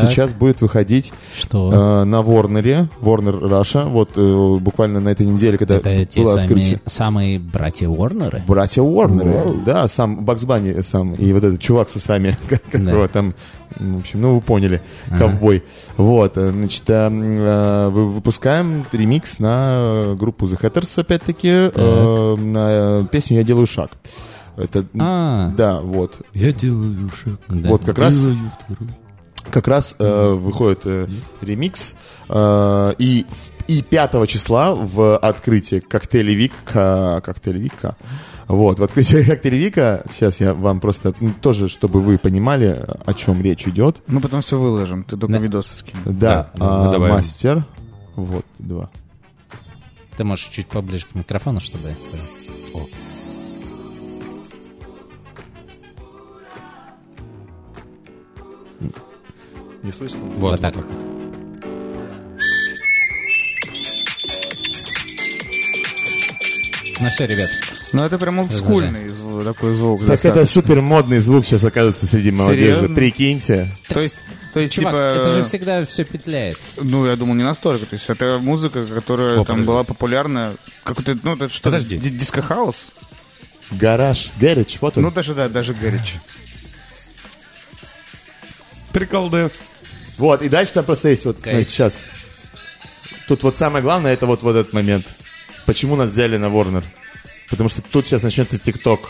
Так. 0.02 0.10
сейчас 0.10 0.34
будет 0.34 0.62
выходить 0.62 1.14
Что? 1.38 1.72
э, 1.72 2.04
на 2.06 2.22
Ворнере, 2.22 2.90
Warner 3.02 3.40
Russia, 3.42 3.88
вот 3.88 4.12
э, 4.16 4.58
буквально 4.60 5.00
на 5.00 5.10
этой 5.10 5.26
неделе, 5.26 5.58
когда 5.58 5.76
это 5.76 6.06
те 6.06 6.22
было 6.22 6.34
сами, 6.34 6.44
открытие. 6.44 6.82
самые 6.86 7.40
братья 7.40 7.88
Уорнеры? 7.88 8.44
Братья 8.48 8.82
Уорнеры, 8.82 9.44
да, 9.66 9.88
сам 9.88 10.24
Бакс 10.26 10.44
Банни 10.46 10.82
сам, 10.82 11.14
и 11.14 11.34
вот 11.34 11.44
этот 11.44 11.60
чувак 11.62 11.90
с 11.90 11.96
усами, 11.96 12.38
как, 12.48 12.62
как 12.72 12.84
Да. 12.84 13.08
там, 13.08 13.34
в 13.78 14.00
общем, 14.00 14.22
ну 14.22 14.36
вы 14.36 14.42
поняли, 14.42 14.82
ковбой. 15.18 15.64
Вот, 15.98 16.38
э, 16.38 16.52
значит, 16.52 16.84
вы- 16.88 18.14
выпускаем 18.14 18.86
ремикс 18.92 19.40
на 19.40 20.16
группу 20.18 20.46
The 20.46 20.60
Hatters, 20.62 21.00
опять-таки, 21.02 21.50
э, 21.74 22.36
на 22.46 23.08
песню 23.12 23.38
«Я 23.38 23.44
делаю 23.44 23.68
шаг». 23.68 23.92
Это, 24.58 24.86
А. 24.98 25.52
да, 25.58 25.82
вот. 25.82 26.22
Я 26.34 26.54
делаю 26.54 27.10
шаг. 27.10 27.40
Да. 27.50 27.70
Вот 27.70 27.84
как 27.84 27.98
раз 28.00 28.26
как 29.52 29.68
раз 29.68 29.96
э, 30.00 30.32
выходит 30.34 30.82
э, 30.86 31.08
ремикс, 31.42 31.94
э, 32.30 32.94
и, 32.98 33.26
и 33.68 33.82
5 33.84 34.28
числа 34.28 34.74
в 34.74 35.18
открытии 35.18 35.80
коктейлевика, 35.82 37.22
коктейлевика, 37.22 37.96
вот, 38.48 38.80
в 38.80 38.84
открытии 38.84 39.24
коктейлевика, 39.30 40.04
сейчас 40.12 40.40
я 40.40 40.56
вам 40.56 40.80
просто, 40.80 41.14
ну, 41.20 41.32
тоже, 41.42 41.70
чтобы 41.70 42.02
вы 42.02 42.18
понимали, 42.18 42.86
о 43.06 43.14
чем 43.14 43.44
речь 43.44 43.68
идет, 43.68 44.02
Мы 44.08 44.20
потом 44.20 44.42
все 44.42 44.58
выложим, 44.60 45.04
ты 45.04 45.16
только 45.16 45.34
Да. 45.34 45.40
видосы 45.40 45.76
скинь. 45.80 46.00
да, 46.06 46.50
Да, 46.56 46.92
добавим. 46.92 47.14
мастер, 47.16 47.66
вот, 48.16 48.46
два. 48.58 48.90
Ты 50.18 50.24
можешь 50.24 50.46
чуть 50.48 50.70
поближе 50.70 51.06
к 51.06 51.14
микрофону, 51.14 51.60
чтобы... 51.60 51.84
Не 59.86 59.92
слышно? 59.92 60.20
Вот, 60.22 60.52
Вот, 60.54 60.62
так 60.62 60.76
вот 60.76 60.86
вот. 60.90 61.06
Ну 67.02 67.10
все, 67.10 67.26
ребят. 67.28 67.50
Ну 67.94 68.04
это 68.04 68.18
прям 68.18 68.40
олдскульный 68.40 69.08
зв- 69.10 69.44
такой 69.44 69.74
звук. 69.76 70.00
Так 70.06 70.20
это 70.20 70.36
достаточно. 70.36 70.62
супер 70.62 70.82
модный 70.82 71.20
звук 71.20 71.46
сейчас 71.46 71.64
оказывается 71.64 72.06
среди 72.06 72.32
молодежи. 72.32 72.76
Серьезно? 72.76 72.96
Прикиньте. 72.96 73.68
То 73.90 74.00
есть, 74.02 74.18
то 74.54 74.60
есть 74.60 74.74
Чувак, 74.74 74.94
типа... 74.94 74.98
это 74.98 75.32
же 75.36 75.44
всегда 75.46 75.86
все 75.86 76.04
петляет. 76.04 76.58
Ну, 76.82 77.06
я 77.06 77.16
думал, 77.16 77.36
не 77.36 77.44
настолько. 77.44 77.86
То 77.86 77.96
есть 77.96 78.10
это 78.10 78.40
музыка, 78.42 78.86
которая 78.86 79.34
О, 79.34 79.36
там 79.38 79.46
подожди. 79.46 79.68
была 79.68 79.84
популярна. 79.84 80.54
Какой-то, 80.84 81.18
ну, 81.24 81.36
это 81.36 81.50
что, 81.50 81.64
Подожди. 81.70 81.98
ди- 81.98 82.10
диско-хаус? 82.10 82.92
Гараж, 83.72 84.30
гараж, 84.40 84.78
вот 84.82 84.98
он. 84.98 85.04
Ну, 85.04 85.12
даже, 85.12 85.34
да, 85.34 85.50
даже 85.50 85.74
горячо. 85.74 86.18
Прикол 88.96 89.30
Дэс. 89.30 89.52
Вот, 90.18 90.42
и 90.42 90.48
дальше 90.48 90.72
там 90.72 90.86
просто 90.86 91.10
есть 91.10 91.26
вот, 91.26 91.38
Кайф. 91.42 91.70
сейчас. 91.70 92.00
Тут 93.28 93.44
вот 93.44 93.58
самое 93.58 93.84
главное, 93.84 94.14
это 94.14 94.26
вот, 94.26 94.42
вот 94.42 94.56
этот 94.56 94.72
момент. 94.72 95.06
Почему 95.66 95.98
нас 95.98 96.12
взяли 96.12 96.38
на 96.38 96.46
Warner? 96.46 96.82
Потому 97.50 97.68
что 97.68 97.82
тут 97.82 98.08
сейчас 98.08 98.24
начнется 98.24 98.58
ТикТок. 98.58 99.10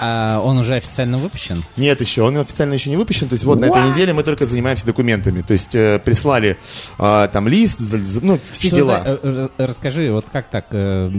А 0.00 0.40
он 0.40 0.56
уже 0.58 0.74
официально 0.76 1.18
выпущен? 1.18 1.62
Нет, 1.76 2.00
еще, 2.00 2.22
он 2.22 2.36
официально 2.38 2.72
еще 2.74 2.90
не 2.90 2.96
выпущен. 2.96 3.28
То 3.28 3.34
есть 3.34 3.44
вот 3.44 3.60
на 3.60 3.66
этой 3.66 3.88
неделе 3.90 4.12
мы 4.12 4.22
только 4.22 4.46
занимаемся 4.46 4.86
документами. 4.86 5.42
То 5.42 5.52
есть 5.52 5.74
э, 5.74 6.00
прислали 6.02 6.56
а, 6.98 7.28
там 7.28 7.46
лист, 7.48 7.78
ну, 8.22 8.38
все 8.52 8.68
Что 8.68 8.76
дела. 8.76 9.02
за- 9.04 9.10
э, 9.10 9.18
э, 9.22 9.64
расскажи, 9.66 10.10
вот 10.10 10.26
как 10.32 10.48
так 10.50 10.66
э, 10.70 11.10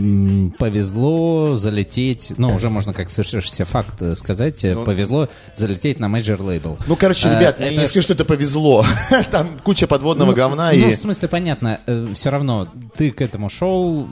повезло 0.58 1.56
залететь, 1.56 2.34
ну, 2.38 2.54
уже 2.56 2.70
можно 2.70 2.94
как 2.94 3.10
совершившийся 3.10 3.66
факт 3.66 4.02
э, 4.02 4.16
сказать, 4.16 4.64
э, 4.64 4.76
повезло 4.76 5.30
залететь 5.56 6.00
на 6.00 6.08
major 6.08 6.42
лейбл. 6.42 6.78
Ну, 6.88 6.96
короче, 6.96 7.28
А, 7.28 7.38
ребят, 7.40 7.60
я 7.60 7.68
это 7.68 7.82
не 7.82 7.88
скажу, 7.88 8.04
что 8.04 8.14
это 8.14 8.26
повезло. 8.26 8.86
Там 9.32 9.60
куча 9.64 9.88
подводного 9.88 10.34
говна 10.34 10.72
Ну, 10.72 10.90
и... 10.90 10.96
в 10.96 10.98
смысле, 10.98 11.28
понятно, 11.28 11.80
все 12.16 12.30
равно 12.30 12.68
ты 12.98 13.12
к 13.12 13.22
этому 13.22 13.50
шел 13.50 14.08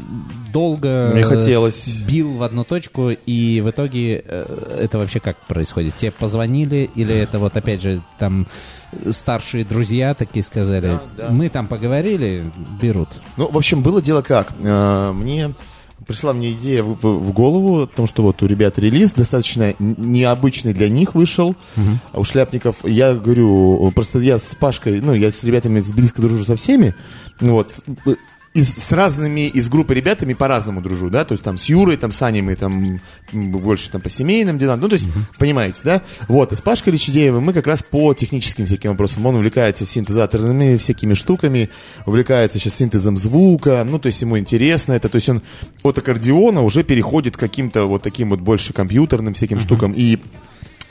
долго. 0.51 1.09
Мне 1.13 1.21
э, 1.21 1.25
хотелось. 1.25 1.87
Бил 1.87 2.37
в 2.37 2.43
одну 2.43 2.63
точку, 2.63 3.09
и 3.11 3.61
в 3.61 3.69
итоге 3.69 4.23
э, 4.25 4.58
это 4.77 4.97
вообще 4.97 5.19
как 5.19 5.37
происходит? 5.47 5.95
Тебе 5.97 6.11
позвонили, 6.11 6.89
или 6.95 7.13
это 7.15 7.39
вот 7.39 7.55
опять 7.57 7.81
же 7.81 8.01
там 8.17 8.47
старшие 9.11 9.63
друзья 9.65 10.13
такие 10.13 10.43
сказали, 10.43 10.99
мы 11.29 11.49
там 11.49 11.67
поговорили, 11.67 12.51
берут. 12.81 13.09
Ну, 13.37 13.49
в 13.51 13.57
общем, 13.57 13.81
было 13.83 14.01
дело 14.01 14.21
как. 14.21 14.51
Э, 14.61 15.11
Мне 15.13 15.53
пришла 16.07 16.33
мне 16.33 16.53
идея 16.53 16.81
в, 16.81 16.95
в- 16.95 17.19
в 17.27 17.31
голову 17.33 17.81
о 17.81 17.87
том, 17.87 18.07
что 18.07 18.23
вот 18.23 18.41
у 18.41 18.47
ребят 18.47 18.79
релиз 18.79 19.13
достаточно 19.13 19.75
необычный 19.79 20.73
для 20.73 20.89
них 20.89 21.13
вышел, 21.13 21.55
а 22.13 22.19
у 22.19 22.23
шляпников, 22.23 22.77
я 22.83 23.13
говорю, 23.13 23.91
просто 23.93 24.19
я 24.19 24.39
с 24.39 24.55
Пашкой, 24.55 25.01
ну, 25.01 25.13
я 25.13 25.31
с 25.31 25.43
ребятами 25.43 25.81
с- 25.81 25.91
близко 25.91 26.21
дружу 26.21 26.43
со 26.45 26.55
всеми, 26.55 26.95
вот, 27.41 27.71
э, 28.07 28.15
и 28.55 28.63
с- 28.63 28.91
разными 28.91 29.47
из 29.47 29.69
группы 29.69 29.93
ребятами 29.93 30.33
по-разному 30.33 30.81
дружу, 30.81 31.09
да, 31.09 31.23
то 31.23 31.33
есть 31.33 31.43
там 31.43 31.57
с 31.57 31.65
Юрой, 31.65 31.97
там 31.97 32.11
с 32.11 32.21
Аней 32.23 32.41
мы 32.41 32.55
там 32.55 32.99
больше 33.31 33.89
там 33.91 34.01
по 34.01 34.09
семейным 34.09 34.57
делам, 34.57 34.79
ну, 34.79 34.87
то 34.89 34.95
есть, 34.95 35.07
понимаете, 35.37 35.81
да, 35.83 36.01
вот, 36.27 36.51
и 36.51 36.55
с 36.55 36.61
Пашкой 36.61 36.93
Речидеевым 36.93 37.43
мы 37.43 37.53
как 37.53 37.67
раз 37.67 37.83
по 37.83 38.13
техническим 38.15 38.65
всяким 38.65 38.89
вопросам, 38.91 39.25
он 39.25 39.35
увлекается 39.35 39.85
синтезаторными 39.85 40.77
всякими 40.77 41.13
штуками, 41.13 41.69
увлекается 42.07 42.57
сейчас 42.57 42.75
синтезом 42.75 43.17
звука, 43.17 43.83
ну, 43.87 43.99
то 43.99 44.07
есть 44.07 44.21
ему 44.21 44.37
интересно 44.39 44.93
это, 44.93 45.09
то 45.09 45.17
есть 45.17 45.29
он 45.29 45.41
от 45.83 45.97
аккордеона 45.99 46.61
уже 46.63 46.83
переходит 46.83 47.37
к 47.37 47.39
каким-то 47.39 47.85
вот 47.85 48.01
таким 48.01 48.29
вот 48.31 48.39
больше 48.39 48.73
компьютерным 48.73 49.35
всяким 49.35 49.59
штукам. 49.59 49.93
И 49.95 50.17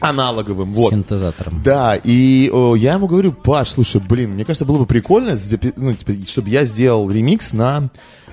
аналоговым, 0.00 0.72
вот. 0.74 0.92
Синтезатором. 0.92 1.60
Да, 1.62 1.96
и 1.96 2.50
о, 2.52 2.74
я 2.74 2.94
ему 2.94 3.06
говорю, 3.06 3.32
Паш, 3.32 3.70
слушай, 3.70 4.00
блин, 4.00 4.30
мне 4.30 4.44
кажется, 4.44 4.64
было 4.64 4.78
бы 4.78 4.86
прикольно, 4.86 5.36
ну, 5.76 5.94
типа, 5.94 6.12
чтобы 6.26 6.50
я 6.50 6.64
сделал 6.64 7.10
ремикс 7.10 7.52
на 7.52 7.88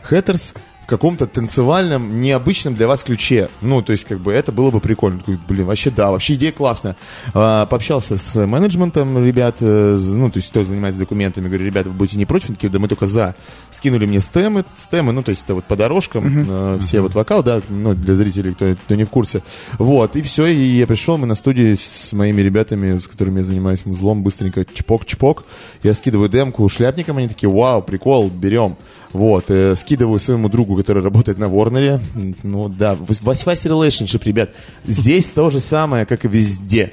Hatters 0.09 0.55
в 0.85 0.87
каком-то 0.87 1.25
танцевальном, 1.25 2.19
необычном 2.19 2.75
для 2.75 2.87
вас 2.87 3.01
ключе. 3.01 3.49
Ну, 3.61 3.81
то 3.81 3.91
есть, 3.91 4.05
как 4.05 4.19
бы, 4.19 4.31
это 4.31 4.51
было 4.51 4.69
бы 4.69 4.79
прикольно. 4.79 5.17
Такой, 5.17 5.39
блин, 5.47 5.65
вообще, 5.65 5.89
да, 5.89 6.11
вообще 6.11 6.35
идея 6.35 6.51
классная. 6.51 6.95
А, 7.33 7.65
пообщался 7.65 8.17
с 8.17 8.45
менеджментом 8.45 9.25
ребят, 9.25 9.57
э, 9.61 9.97
ну, 9.99 10.29
то 10.29 10.37
есть, 10.37 10.51
кто 10.51 10.63
занимается 10.63 10.99
документами, 10.99 11.47
говорю, 11.47 11.65
ребята, 11.65 11.89
вы 11.89 11.95
будете 11.95 12.19
не 12.19 12.27
против? 12.27 12.49
Они 12.49 12.55
такие, 12.55 12.69
да 12.69 12.77
мы 12.77 12.87
только 12.87 13.07
за. 13.07 13.33
Скинули 13.71 14.05
мне 14.05 14.19
стемы, 14.19 14.63
стемы, 14.77 15.11
ну, 15.11 15.23
то 15.23 15.31
есть, 15.31 15.43
это 15.45 15.55
вот 15.55 15.65
по 15.65 15.75
дорожкам, 15.75 16.45
э, 16.47 16.79
все 16.81 17.01
вот 17.01 17.15
вокал, 17.15 17.41
да, 17.41 17.61
ну, 17.67 17.95
для 17.95 18.13
зрителей, 18.13 18.53
кто, 18.53 18.75
кто 18.75 18.93
не 18.93 19.05
в 19.05 19.09
курсе. 19.09 19.41
Вот, 19.79 20.15
и 20.15 20.21
все, 20.21 20.45
и 20.45 20.77
я 20.77 20.85
пришел, 20.85 21.17
мы 21.17 21.25
на 21.25 21.35
студии 21.35 21.73
с 21.73 22.13
моими 22.13 22.41
ребятами, 22.41 22.99
с 22.99 23.07
которыми 23.07 23.39
я 23.39 23.43
занимаюсь 23.43 23.87
музлом, 23.87 24.21
быстренько 24.21 24.63
чпок-чпок, 24.65 25.45
я 25.81 25.95
скидываю 25.95 26.29
демку 26.29 26.69
шляпникам, 26.69 27.17
они 27.17 27.27
такие, 27.27 27.49
вау, 27.49 27.81
прикол, 27.81 28.29
берем. 28.29 28.77
Вот, 29.15 29.45
э, 29.49 29.75
скидываю 29.77 30.19
своему 30.19 30.49
другу, 30.49 30.75
который 30.75 31.01
работает 31.01 31.37
на 31.37 31.47
Ворнере. 31.47 32.01
Ну 32.43 32.67
да, 32.67 32.95
Вась-Вась 32.95 33.63
Relationship, 33.65 34.21
ребят. 34.25 34.49
Здесь 34.85 35.29
то 35.29 35.49
же 35.49 35.61
самое, 35.61 36.05
как 36.05 36.25
и 36.25 36.27
везде. 36.27 36.91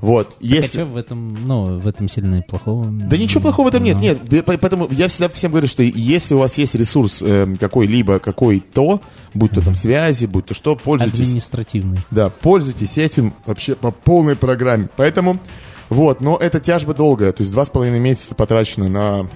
Вот, 0.00 0.30
Так 0.30 0.42
если... 0.42 0.64
а 0.64 0.68
что 0.68 0.86
в 0.86 0.96
этом, 0.96 1.36
ну, 1.46 1.78
в 1.78 1.86
этом 1.86 2.08
сильно 2.08 2.42
плохого? 2.42 2.86
Да 2.86 3.16
ничего 3.16 3.42
плохого 3.42 3.66
в 3.66 3.68
этом 3.68 3.84
нет, 3.84 4.00
нет. 4.00 4.20
Бе- 4.28 4.42
по- 4.42 4.58
Поэтому 4.58 4.88
я 4.90 5.06
всегда 5.06 5.28
всем 5.28 5.52
говорю, 5.52 5.68
что 5.68 5.82
если 5.84 6.34
у 6.34 6.38
вас 6.38 6.58
есть 6.58 6.74
ресурс 6.74 7.18
э, 7.22 7.46
какой-либо, 7.60 8.18
какой-то, 8.18 9.00
будь 9.34 9.52
то 9.52 9.60
там 9.60 9.76
связи, 9.76 10.24
будь 10.26 10.46
то 10.46 10.54
что, 10.54 10.74
пользуйтесь. 10.74 11.20
Административный. 11.28 11.98
Да, 12.10 12.30
пользуйтесь 12.30 12.98
этим 12.98 13.32
вообще 13.46 13.76
по 13.76 13.92
полной 13.92 14.34
программе. 14.34 14.88
Поэтому, 14.96 15.38
вот, 15.88 16.20
но 16.20 16.36
эта 16.36 16.58
тяжба 16.58 16.94
долгая. 16.94 17.30
То 17.30 17.42
есть 17.42 17.52
два 17.52 17.64
с 17.64 17.68
половиной 17.70 18.00
месяца 18.00 18.34
потрачено 18.34 18.88
на 18.88 19.28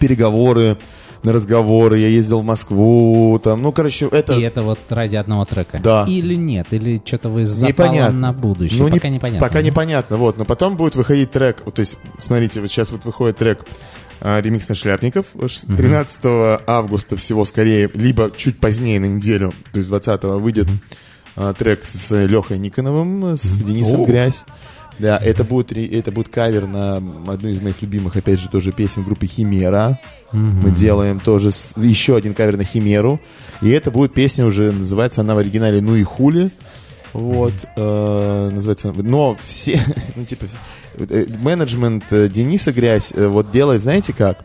переговоры, 0.00 0.76
на 1.24 1.32
разговоры. 1.32 1.98
Я 1.98 2.08
ездил 2.08 2.40
в 2.40 2.44
Москву, 2.44 3.38
там, 3.42 3.62
ну, 3.62 3.72
короче, 3.72 4.06
это... 4.06 4.34
И 4.34 4.42
это 4.42 4.62
вот 4.62 4.78
ради 4.90 5.16
одного 5.16 5.44
трека? 5.44 5.80
Да. 5.82 6.04
Или 6.08 6.34
нет? 6.34 6.68
Или 6.70 7.00
что-то 7.04 7.28
вы 7.30 7.46
запало 7.46 8.10
на 8.10 8.32
будущее? 8.32 8.80
Ну, 8.80 8.88
не- 8.88 8.94
пока 8.94 9.08
непонятно. 9.08 9.46
Пока 9.48 9.62
непонятно, 9.62 10.16
вот. 10.16 10.36
Но 10.38 10.44
потом 10.44 10.76
будет 10.76 10.94
выходить 10.94 11.30
трек. 11.32 11.62
То 11.72 11.80
есть, 11.80 11.96
смотрите, 12.18 12.60
вот 12.60 12.70
сейчас 12.70 12.92
вот 12.92 13.04
выходит 13.04 13.38
трек 13.38 13.64
а, 14.20 14.40
ремикс 14.40 14.68
на 14.68 14.74
шляпников. 14.74 15.26
Ш- 15.48 15.66
13 15.66 16.20
августа 16.66 17.16
всего 17.16 17.44
скорее, 17.44 17.90
либо 17.94 18.30
чуть 18.36 18.58
позднее 18.58 19.00
на 19.00 19.06
неделю, 19.06 19.52
то 19.72 19.78
есть 19.78 19.88
20 19.88 20.22
выйдет 20.24 20.68
а, 21.36 21.52
трек 21.52 21.84
с 21.84 22.10
Лехой 22.26 22.58
Никоновым, 22.58 23.36
с 23.36 23.60
Денисом 23.62 24.04
Грязь. 24.04 24.44
Да, 24.98 25.18
это 25.18 25.42
будет, 25.44 25.72
это 25.72 26.12
будет 26.12 26.28
кавер 26.28 26.66
на 26.66 26.96
одну 27.26 27.48
из 27.48 27.60
моих 27.60 27.82
любимых, 27.82 28.14
опять 28.16 28.38
же, 28.40 28.48
тоже 28.48 28.70
песен 28.72 29.02
группы 29.02 29.26
Химера. 29.26 29.98
Мы 30.32 30.70
делаем 30.70 31.20
тоже 31.20 31.50
с- 31.52 31.74
еще 31.76 32.16
один 32.16 32.34
кавер 32.34 32.56
на 32.56 32.64
Химеру. 32.64 33.20
И 33.62 33.70
это 33.70 33.90
будет 33.90 34.14
песня 34.14 34.46
уже, 34.46 34.72
называется 34.72 35.20
она 35.20 35.34
в 35.34 35.38
оригинале 35.38 35.80
«Ну 35.80 35.96
и 35.96 36.02
хули». 36.04 36.50
Вот, 37.12 37.52
э, 37.76 38.50
называется, 38.52 38.92
но 38.92 39.36
все, 39.46 39.80
ну, 40.16 40.24
типа, 40.24 40.46
э, 40.96 41.26
менеджмент 41.38 42.04
э, 42.10 42.28
Дениса 42.28 42.72
Грязь 42.72 43.12
э, 43.14 43.28
вот 43.28 43.52
делает, 43.52 43.82
знаете 43.82 44.12
как? 44.12 44.38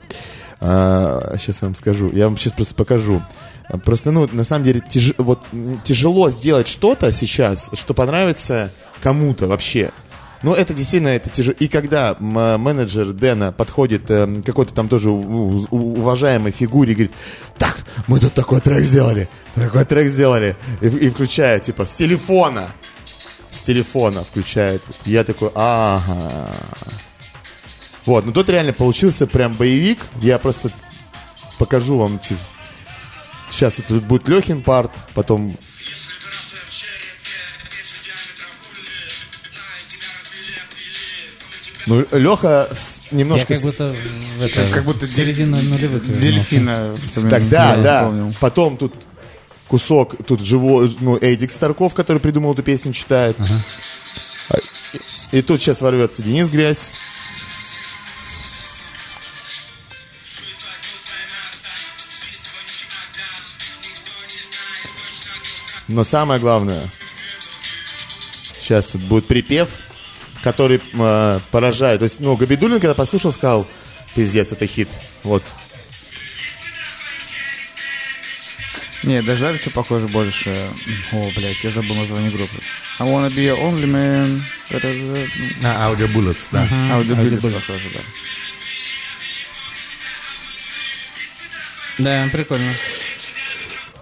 сейчас 0.61 1.61
я 1.61 1.67
вам 1.67 1.75
скажу, 1.75 2.11
я 2.11 2.25
вам 2.25 2.37
сейчас 2.37 2.53
просто 2.53 2.75
покажу. 2.75 3.23
А, 3.69 3.77
Просто, 3.77 4.11
ну, 4.11 4.27
на 4.31 4.43
самом 4.43 4.65
деле, 4.65 4.81
тяж- 4.89 5.15
вот, 5.17 5.39
тяжело 5.85 6.29
сделать 6.29 6.67
что-то 6.67 7.13
сейчас, 7.13 7.69
что 7.73 7.93
понравится 7.93 8.69
кому-то 9.01 9.47
вообще. 9.47 9.91
Ну, 10.41 10.53
это 10.53 10.73
действительно, 10.73 11.09
это 11.09 11.29
тяжело. 11.29 11.55
И 11.59 11.67
когда 11.67 12.15
менеджер 12.19 13.11
Дэна 13.11 13.51
подходит 13.51 14.09
э, 14.09 14.41
какой-то 14.45 14.73
там 14.73 14.87
тоже 14.87 15.09
уважаемой 15.09 16.51
фигуре 16.51 16.93
и 16.93 16.95
говорит, 16.95 17.11
так, 17.57 17.77
мы 18.07 18.19
тут 18.19 18.33
такой 18.33 18.61
трек 18.61 18.81
сделали, 18.81 19.27
такой 19.53 19.83
трек 19.83 20.07
сделали, 20.07 20.55
и, 20.79 20.87
и 20.87 21.09
включает, 21.09 21.63
типа, 21.63 21.85
с 21.85 21.91
телефона, 21.91 22.71
с 23.51 23.65
телефона 23.65 24.23
включает. 24.23 24.81
Я 25.05 25.25
такой, 25.25 25.51
ага. 25.55 26.51
Вот, 28.05 28.25
ну 28.25 28.31
тут 28.31 28.49
реально 28.49 28.73
получился 28.73 29.27
прям 29.27 29.53
боевик. 29.53 29.99
Я 30.21 30.39
просто 30.39 30.71
покажу 31.57 31.97
вам. 31.97 32.19
Сейчас 33.51 33.77
это 33.77 33.95
будет 33.95 34.27
Лехин 34.27 34.63
парт, 34.63 34.91
потом... 35.13 35.57
Ну, 41.89 42.05
Леха 42.11 42.69
немножко... 43.09 43.51
Я 43.51 43.59
как 43.59 43.65
будто, 43.65 43.95
это, 44.39 44.71
Как 44.71 44.83
будто 44.83 45.07
в 45.07 45.11
середину 45.11 45.57
нулевых. 45.59 46.19
Дельфина. 46.19 46.95
Так, 47.27 47.49
да, 47.49 47.75
да. 47.77 48.03
вспомнил. 48.03 48.35
Потом 48.39 48.77
тут 48.77 48.93
кусок, 49.67 50.15
тут 50.23 50.41
живой, 50.41 50.95
ну, 50.99 51.17
Эдик 51.17 51.49
Старков, 51.49 51.95
который 51.95 52.19
придумал 52.19 52.53
эту 52.53 52.61
песню, 52.61 52.93
читает. 52.93 53.35
А, 54.51 54.57
И, 55.31 55.39
и 55.39 55.41
тут 55.41 55.61
сейчас 55.61 55.81
ворвется 55.81 56.21
Денис 56.21 56.47
Грязь. 56.49 56.91
Но 65.87 66.03
самое 66.03 66.39
главное, 66.39 66.87
сейчас 68.61 68.89
тут 68.89 69.01
будет 69.01 69.25
припев, 69.25 69.69
который 70.43 70.79
э, 70.93 71.39
поражает. 71.51 71.99
То 71.99 72.05
есть, 72.05 72.19
ну, 72.19 72.35
Габидулин, 72.35 72.79
когда 72.79 72.93
послушал, 72.93 73.31
сказал, 73.31 73.67
пиздец, 74.15 74.51
это 74.51 74.65
хит. 74.67 74.89
Вот. 75.23 75.43
Не, 79.03 79.21
даже 79.21 79.39
знаешь, 79.39 79.61
что 79.61 79.69
похоже 79.69 80.07
больше? 80.07 80.53
О, 81.13 81.29
блядь, 81.35 81.63
я 81.63 81.69
забыл 81.69 81.95
название 81.95 82.31
группы. 82.31 82.57
I 82.99 83.07
wanna 83.07 83.29
be 83.29 83.45
your 83.45 83.57
only 83.61 83.85
man. 83.85 84.41
Это 84.69 84.91
же... 84.91 85.27
На 85.61 85.89
Audio 85.89 86.07
Bullets, 86.13 86.47
да. 86.51 86.67
Аудио 86.91 87.15
похоже, 87.15 87.89
да. 87.93 87.99
Да, 91.99 92.27
прикольно. 92.31 92.73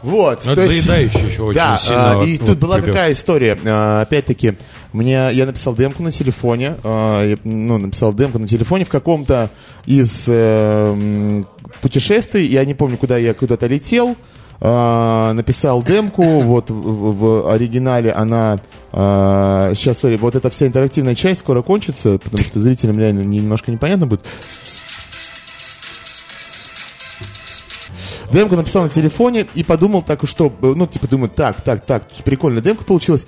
Вот. 0.01 0.45
Но 0.45 0.55
то 0.55 0.61
это 0.61 0.71
есть- 0.71 0.85
заедающий 0.85 1.29
еще 1.31 1.41
очень 1.43 1.59
Да, 1.59 1.77
сильно. 1.77 2.11
а, 2.11 2.15
вот- 2.15 2.25
и 2.27 2.37
вот 2.37 2.45
тут 2.47 2.57
была 2.59 2.75
припев. 2.77 2.93
какая 2.93 3.11
история. 3.11 3.59
А, 3.65 4.01
опять-таки, 4.01 4.53
мне, 4.97 5.29
я 5.31 5.45
написал 5.45 5.75
демку 5.75 6.01
на 6.01 6.11
телефоне, 6.11 6.75
а, 6.83 7.23
я, 7.23 7.37
ну, 7.43 7.77
написал 7.77 8.13
демку 8.13 8.39
на 8.39 8.47
телефоне 8.47 8.83
в 8.83 8.89
каком-то 8.89 9.51
из 9.85 10.25
э, 10.27 11.43
путешествий, 11.81 12.47
я 12.47 12.65
не 12.65 12.73
помню, 12.73 12.97
куда 12.97 13.17
я 13.17 13.33
куда-то 13.33 13.67
летел, 13.67 14.15
а, 14.59 15.33
написал 15.33 15.83
демку, 15.83 16.23
вот 16.23 16.71
в, 16.71 16.73
в 16.73 17.51
оригинале 17.51 18.11
она, 18.11 18.59
сейчас, 18.91 19.99
сори, 19.99 20.17
вот 20.17 20.35
эта 20.35 20.49
вся 20.49 20.65
интерактивная 20.65 21.13
часть 21.13 21.41
скоро 21.41 21.61
кончится, 21.61 22.17
потому 22.17 22.43
что 22.43 22.59
зрителям 22.59 22.99
реально 22.99 23.21
немножко 23.21 23.71
непонятно 23.71 24.07
будет. 24.07 24.21
Демку 28.31 28.55
написал 28.55 28.83
на 28.83 28.89
телефоне 28.89 29.47
и 29.53 29.63
подумал 29.63 30.01
так, 30.01 30.19
что, 30.27 30.51
ну, 30.61 30.87
типа, 30.87 31.07
думаю, 31.07 31.29
так, 31.29 31.61
так, 31.61 31.85
так, 31.85 32.03
прикольная 32.25 32.61
демка 32.61 32.83
получилась. 32.83 33.27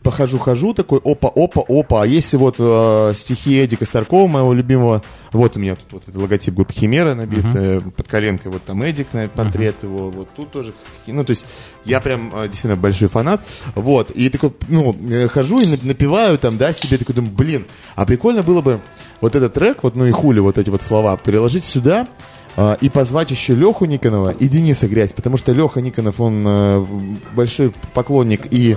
М, 0.00 0.06
э, 0.06 0.10
Похожу, 0.10 0.38
хожу, 0.38 0.72
такой, 0.74 1.00
опа, 1.04 1.28
опа, 1.34 1.62
опа. 1.68 2.02
А 2.02 2.06
если 2.06 2.36
вот 2.36 2.56
э, 2.58 3.12
стихи 3.14 3.62
Эдика 3.62 3.84
Старкова, 3.84 4.26
моего 4.26 4.52
любимого, 4.54 5.02
вот 5.32 5.56
у 5.56 5.60
меня 5.60 5.76
тут 5.76 5.92
вот 5.92 6.02
этот 6.04 6.16
логотип 6.16 6.54
группы 6.54 6.72
Химера 6.72 7.14
набит, 7.14 7.44
э, 7.54 7.80
под 7.96 8.08
коленкой 8.08 8.50
вот 8.50 8.64
там 8.64 8.82
Эдик, 8.82 9.12
на 9.12 9.28
портрет 9.28 9.82
его, 9.82 10.10
вот 10.10 10.28
тут 10.34 10.50
тоже. 10.50 10.72
Ну, 11.06 11.24
то 11.24 11.30
есть 11.30 11.44
я 11.84 12.00
прям 12.00 12.32
э, 12.34 12.44
действительно 12.48 12.76
большой 12.76 13.08
фанат. 13.08 13.42
Вот, 13.74 14.10
и 14.10 14.28
такой, 14.30 14.52
ну, 14.68 14.96
э, 15.10 15.28
хожу 15.28 15.60
и 15.60 15.66
нап- 15.66 15.86
напеваю 15.86 16.38
там, 16.38 16.56
да, 16.56 16.72
себе 16.72 16.96
такой, 16.98 17.14
думаю, 17.14 17.32
блин, 17.34 17.66
а 17.94 18.06
прикольно 18.06 18.42
было 18.42 18.62
бы 18.62 18.80
вот 19.20 19.36
этот 19.36 19.52
трек, 19.54 19.82
вот, 19.82 19.96
ну 19.96 20.06
и 20.06 20.10
хули, 20.10 20.40
вот 20.40 20.56
эти 20.58 20.70
вот 20.70 20.80
слова, 20.82 21.16
переложить 21.18 21.64
сюда, 21.64 22.08
а, 22.56 22.76
и 22.80 22.88
позвать 22.88 23.30
еще 23.30 23.54
Леху 23.54 23.84
Никонова 23.84 24.30
и 24.30 24.48
Дениса 24.48 24.88
Грязь, 24.88 25.12
потому 25.12 25.36
что 25.36 25.52
Леха 25.52 25.80
Никонов, 25.80 26.20
он 26.20 26.42
э, 26.46 26.86
большой 27.34 27.72
поклонник 27.94 28.52
и... 28.52 28.76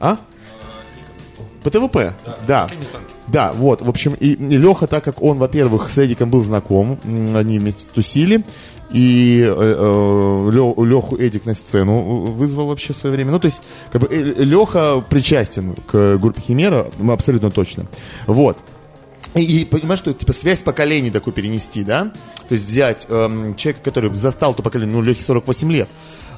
А? 0.00 0.18
ПТВП, 1.64 2.14
да. 2.46 2.68
Да, 3.26 3.52
вот, 3.54 3.80
в 3.80 3.88
общем, 3.88 4.12
и, 4.14 4.36
Леха, 4.36 4.86
так 4.86 5.02
как 5.02 5.22
он, 5.22 5.38
во-первых, 5.38 5.90
с 5.90 5.98
Эдиком 5.98 6.30
был 6.30 6.42
знаком, 6.42 6.98
они 7.04 7.58
вместе 7.58 7.86
тусили, 7.92 8.44
и 8.90 9.38
Леху 9.42 11.16
Эдик 11.16 11.46
на 11.46 11.54
сцену 11.54 12.32
вызвал 12.32 12.66
вообще 12.66 12.92
в 12.92 12.96
свое 12.96 13.16
время. 13.16 13.32
Ну, 13.32 13.40
то 13.40 13.46
есть, 13.46 13.62
как 13.90 14.02
бы, 14.02 14.08
Леха 14.14 15.02
причастен 15.08 15.74
к 15.86 16.18
группе 16.18 16.42
Химера, 16.42 16.86
ну, 16.98 17.12
абсолютно 17.12 17.50
точно. 17.50 17.86
Вот. 18.26 18.58
И, 19.34 19.62
и 19.62 19.64
понимаешь, 19.64 19.98
что 19.98 20.12
типа 20.12 20.32
связь 20.32 20.62
поколений 20.62 21.10
такой 21.10 21.32
перенести, 21.32 21.82
да? 21.82 22.12
То 22.48 22.54
есть 22.54 22.66
взять 22.66 23.06
эм, 23.08 23.56
человека, 23.56 23.82
который 23.82 24.14
застал 24.14 24.54
то 24.54 24.62
поколение, 24.62 24.94
ну, 24.94 25.02
Лехе 25.02 25.22
48 25.22 25.72
лет, 25.72 25.88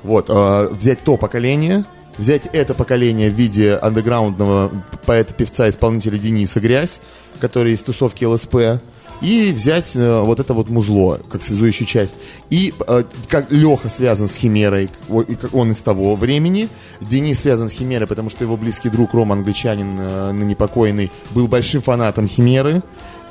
вот, 0.03 0.31
э, 0.31 0.69
взять 0.71 1.05
то 1.05 1.17
поколение, 1.19 1.85
взять 2.19 2.47
это 2.53 2.75
поколение 2.75 3.31
в 3.31 3.35
виде 3.35 3.75
андеграундного 3.77 4.71
поэта, 5.05 5.35
певца, 5.35 5.69
исполнителя 5.69 6.19
Дениса 6.19 6.61
Грязь, 6.61 7.01
который 7.41 7.73
из 7.73 7.83
тусовки 7.83 8.25
ЛСП, 8.25 8.81
и 9.21 9.53
взять 9.53 9.97
э, 9.97 10.21
вот 10.21 10.41
это 10.41 10.53
вот 10.53 10.69
музло, 10.69 11.21
как 11.31 11.43
связующую 11.43 11.87
часть. 11.87 12.17
И 12.51 12.75
э, 12.87 13.05
как 13.29 13.51
Леха 13.51 13.89
связан 13.89 14.29
с 14.29 14.37
Химерой, 14.37 14.91
и 15.29 15.35
как 15.35 15.55
он 15.55 15.73
из 15.73 15.79
того 15.79 16.17
времени. 16.17 16.69
Денис 17.01 17.41
связан 17.41 17.71
с 17.71 17.73
Химерой, 17.73 18.07
потому 18.07 18.29
что 18.29 18.45
его 18.45 18.57
близкий 18.57 18.91
друг 18.91 19.15
Рома, 19.15 19.35
англичанин, 19.35 19.97
э, 19.99 20.33
ныне 20.33 20.55
покойный, 20.55 21.11
был 21.31 21.49
большим 21.49 21.81
фанатом 21.81 22.29
Химеры. 22.29 22.83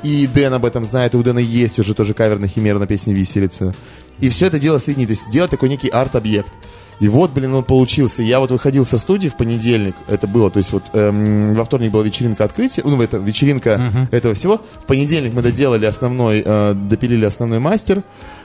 И 0.02 0.28
Дэн 0.28 0.54
об 0.54 0.65
этом 0.65 0.86
знает, 0.86 1.13
и 1.13 1.17
у 1.17 1.24
Дэна 1.24 1.39
есть 1.39 1.80
уже 1.80 1.93
тоже 1.93 2.13
кавер 2.13 2.39
на 2.39 2.48
Химеру 2.48 2.80
на 2.80 2.88
песне 2.88 3.13
«Виселица». 3.13 3.74
И 4.19 4.30
все 4.30 4.48
это 4.48 4.60
дело 4.60 4.78
соединить, 4.78 5.08
то 5.08 5.13
есть 5.13 5.30
делать 5.30 5.52
такой 5.52 5.67
некий 5.67 5.89
арт-объект. 5.89 6.52
И 7.00 7.10
вот, 7.10 7.32
блин, 7.32 7.54
он 7.54 7.64
получился. 7.64 8.22
Я 8.22 8.40
вот 8.40 8.52
выходил 8.52 8.86
со 8.86 8.98
студии 8.98 9.28
в 9.28 9.36
понедельник, 9.36 9.96
это 10.08 10.28
было, 10.28 10.50
то 10.50 10.60
есть 10.60 10.72
вот 10.72 10.84
эм, 10.94 11.54
во 11.54 11.66
вторник 11.66 11.92
была 11.92 12.04
вечеринка 12.04 12.46
открытия, 12.46 12.82
ну, 12.86 13.02
это 13.02 13.18
вечеринка 13.18 14.08
этого 14.12 14.34
всего. 14.34 14.62
В 14.82 14.86
понедельник 14.86 15.34
мы 15.34 15.42
доделали 15.42 15.86
основной, 15.86 16.42
э, 16.46 16.74
допилили 16.74 17.26
основной 17.26 17.60
мастер. 17.60 18.04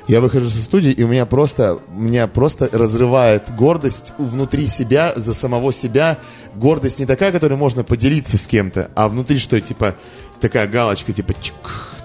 Я 0.09 0.21
выхожу 0.21 0.51
со 0.51 0.61
студии, 0.61 0.91
и 0.91 1.05
у 1.05 1.09
меня 1.09 1.27
просто, 1.27 1.79
меня 1.91 2.27
просто 2.27 2.69
разрывает 2.73 3.55
гордость 3.55 4.13
внутри 4.19 4.67
себя, 4.67 5.13
за 5.15 5.35
самого 5.35 5.73
себя. 5.73 6.19
Гордость 6.55 6.99
не 6.99 7.07
такая, 7.07 7.31
которой 7.31 7.55
можно 7.55 7.85
поделиться 7.85 8.37
с 8.37 8.47
кем-то, 8.47 8.91
а 8.97 9.09
внутри 9.09 9.39
что, 9.39 9.61
типа, 9.61 9.95
такая 10.41 10.67
галочка, 10.67 11.13
типа, 11.13 11.35
чик, 11.41 11.55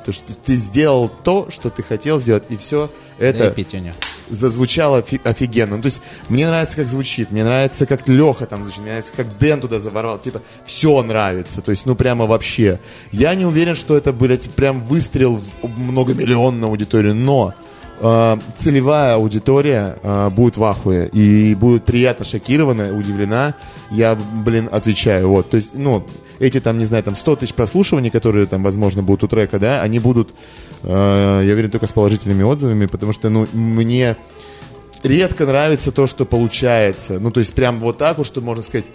то, 0.06 0.12
что 0.12 0.34
ты 0.34 0.54
сделал 0.56 1.10
то, 1.10 1.48
что 1.50 1.72
ты 1.72 1.82
хотел 1.82 2.20
сделать, 2.20 2.44
и 2.50 2.58
все 2.58 2.92
это 3.18 3.50
пятюню. 3.50 3.94
Зазвучало 4.30 5.00
офи- 5.02 5.22
офигенно. 5.24 5.78
Ну, 5.78 5.82
то 5.82 5.88
есть 5.88 6.02
мне 6.30 6.48
нравится, 6.48 6.76
как 6.78 6.88
звучит, 6.88 7.32
мне 7.32 7.44
нравится, 7.44 7.86
как 7.86 8.08
Леха 8.08 8.46
там 8.46 8.64
звучит, 8.64 8.82
мне 8.82 8.92
нравится, 8.92 9.12
как 9.16 9.38
Дэн 9.38 9.62
туда 9.62 9.80
заворвал. 9.80 10.20
Типа, 10.20 10.42
все 10.66 11.02
нравится. 11.02 11.62
То 11.62 11.72
есть, 11.72 11.86
ну, 11.86 11.96
прямо 11.96 12.26
вообще. 12.26 12.80
Я 13.12 13.36
не 13.36 13.46
уверен, 13.46 13.76
что 13.76 13.96
это, 13.98 14.14
блядь, 14.14 14.50
прям 14.50 14.84
выстрел 14.84 15.38
в 15.62 15.68
многомиллионную 15.68 16.70
аудиторию, 16.70 17.16
но 17.16 17.54
э, 18.00 18.38
целевая 18.58 19.16
аудитория 19.16 19.98
э, 20.02 20.30
будет 20.30 20.58
в 20.58 20.64
ахуе 20.64 21.08
и 21.08 21.56
будет 21.56 21.86
приятно 21.86 22.26
шокирована, 22.26 22.96
удивлена. 22.96 23.56
Я, 23.92 24.16
блин, 24.16 24.70
отвечаю. 24.72 25.30
Вот, 25.30 25.50
то 25.50 25.58
есть, 25.58 25.72
ну, 25.74 26.06
эти 26.40 26.60
там, 26.60 26.80
не 26.80 26.86
знаю, 26.86 27.04
там 27.04 27.16
100 27.16 27.38
тысяч 27.38 27.54
прослушиваний, 27.54 28.10
которые 28.10 28.46
там, 28.46 28.64
возможно, 28.64 29.04
будут 29.04 29.24
у 29.24 29.28
трека, 29.28 29.60
да, 29.60 29.82
они 29.82 30.00
будут, 30.00 30.34
я 30.88 31.54
уверен, 31.54 31.72
только 31.72 31.88
с 31.88 31.92
положительными 31.92 32.44
отзывами, 32.44 32.86
потому 32.86 33.14
что, 33.14 33.30
ну, 33.30 33.48
мне 33.54 34.18
редко 35.04 35.46
нравится 35.46 35.92
то, 35.92 36.08
что 36.08 36.26
получается. 36.26 37.20
Ну, 37.20 37.32
то 37.32 37.40
есть 37.40 37.54
прям 37.54 37.80
вот 37.80 37.98
так 37.98 38.18
вот, 38.18 38.28
что 38.28 38.42
можно 38.42 38.64
сказать, 38.64 38.86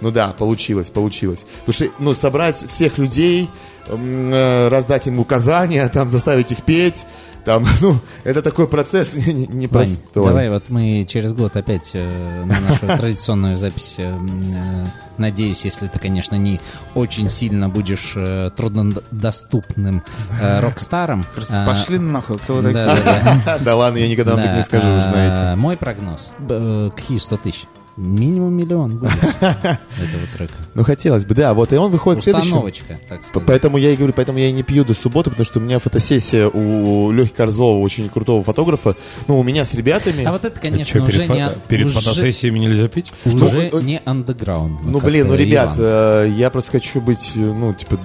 ну 0.00 0.10
да, 0.10 0.28
получилось, 0.28 0.90
получилось. 0.90 1.44
Потому 1.64 1.72
что, 1.74 2.02
ну, 2.02 2.14
собрать 2.14 2.56
всех 2.68 2.98
людей, 2.98 3.48
э, 3.86 4.68
раздать 4.68 5.06
им 5.06 5.18
указания, 5.18 5.88
там, 5.92 6.08
заставить 6.08 6.52
их 6.52 6.62
петь, 6.64 7.04
там, 7.44 7.66
ну, 7.80 7.96
это 8.24 8.42
такой 8.42 8.66
процесс 8.68 9.12
не- 9.14 9.32
не- 9.32 9.46
Вань, 9.46 9.56
непростой. 9.56 10.24
давай 10.24 10.50
вот 10.50 10.68
мы 10.68 11.04
через 11.08 11.32
год 11.32 11.56
опять 11.56 11.90
э, 11.94 12.44
на 12.44 12.60
нашу 12.60 12.86
традиционную 12.98 13.56
запись, 13.56 13.94
э, 13.98 14.16
э, 14.16 14.86
надеюсь, 15.18 15.64
если 15.64 15.86
ты, 15.86 15.98
конечно, 15.98 16.36
не 16.36 16.60
очень 16.94 17.30
сильно 17.30 17.68
будешь 17.68 18.12
э, 18.16 18.50
труднодоступным 18.56 20.02
э, 20.40 20.60
рок-старом. 20.60 21.24
Просто 21.34 21.62
А, 21.62 21.66
пошли 21.66 21.98
нахуй, 21.98 22.38
кто 22.38 22.54
вы 22.56 22.72
да, 22.72 22.86
такие? 22.86 23.04
да, 23.04 23.42
да. 23.44 23.58
Да 23.58 23.76
ладно, 23.76 23.98
я 23.98 24.08
никогда 24.08 24.34
вам 24.36 24.44
так 24.44 24.56
не 24.56 24.62
скажу, 24.62 24.86
вы 24.88 24.98
а, 25.00 25.10
знаете. 25.10 25.56
Мой 25.60 25.76
прогноз. 25.76 26.32
Э, 26.48 26.90
Какие 26.94 27.18
100 27.18 27.36
тысяч? 27.38 27.64
Минимум 27.96 28.54
миллион 28.54 28.98
будет 28.98 29.10
этого 29.40 30.26
трека. 30.36 30.54
Ну, 30.74 30.84
хотелось 30.84 31.24
бы, 31.24 31.34
да, 31.34 31.52
вот, 31.54 31.72
и 31.72 31.76
он 31.76 31.90
выходит 31.90 32.20
в 32.20 32.24
следующем. 32.24 32.48
Установочка, 32.52 32.98
так 33.08 33.24
сказать. 33.24 33.46
Поэтому 33.46 33.76
я 33.76 33.90
и 33.92 33.96
говорю, 33.96 34.12
поэтому 34.14 34.38
я 34.38 34.46
и 34.48 34.52
не 34.52 34.62
пью 34.62 34.84
до 34.84 34.94
субботы, 34.94 35.30
потому 35.30 35.44
что 35.44 35.58
у 35.58 35.62
меня 35.62 35.78
фотосессия 35.80 36.48
у 36.48 37.10
Лехи 37.10 37.32
Корзова, 37.34 37.78
очень 37.78 38.08
крутого 38.08 38.42
фотографа. 38.42 38.96
Ну, 39.26 39.38
у 39.38 39.42
меня 39.42 39.64
с 39.64 39.74
ребятами. 39.74 40.24
А 40.24 40.32
вот 40.32 40.44
это, 40.44 40.54
Это 40.54 40.60
конечно, 40.60 41.02
уже 41.04 41.18
перед, 41.24 41.28
не... 41.28 41.50
перед 41.68 41.86
уже- 41.86 41.98
фотосессиями 42.00 42.58
нельзя 42.60 42.88
пить? 42.88 43.12
Уже 43.26 43.68
Ну, 43.72 43.80
не 43.80 44.00
андеграунд. 44.04 44.80
Ну, 44.82 45.00
как, 45.00 45.10
блин, 45.10 45.28
ну, 45.28 45.34
э, 45.34 45.36
ребят, 45.38 45.76
Иван. 45.76 45.78
э, 45.80 46.32
я 46.36 46.48
просто 46.50 46.70
хочу 46.72 47.00
быть, 47.00 47.32
э, 47.36 47.40
ну, 47.40 47.74
типа, 47.74 47.98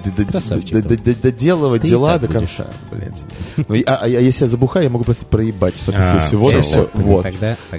доделывать 1.22 1.82
дела 1.82 2.18
до 2.18 2.28
конца, 2.28 2.66
блядь. 2.90 3.22
Ну, 3.68 3.74
и- 3.74 3.82
а, 3.84 4.00
а 4.02 4.08
если 4.08 4.44
я 4.44 4.50
забухаю, 4.50 4.84
я 4.84 4.90
могу 4.90 5.04
просто 5.04 5.26
проебать 5.26 5.76
фотосессию. 5.76 6.38
А, 6.40 6.42
вот 6.42 6.54
и 6.54 6.60
все. 6.60 6.90
вот, 6.94 7.26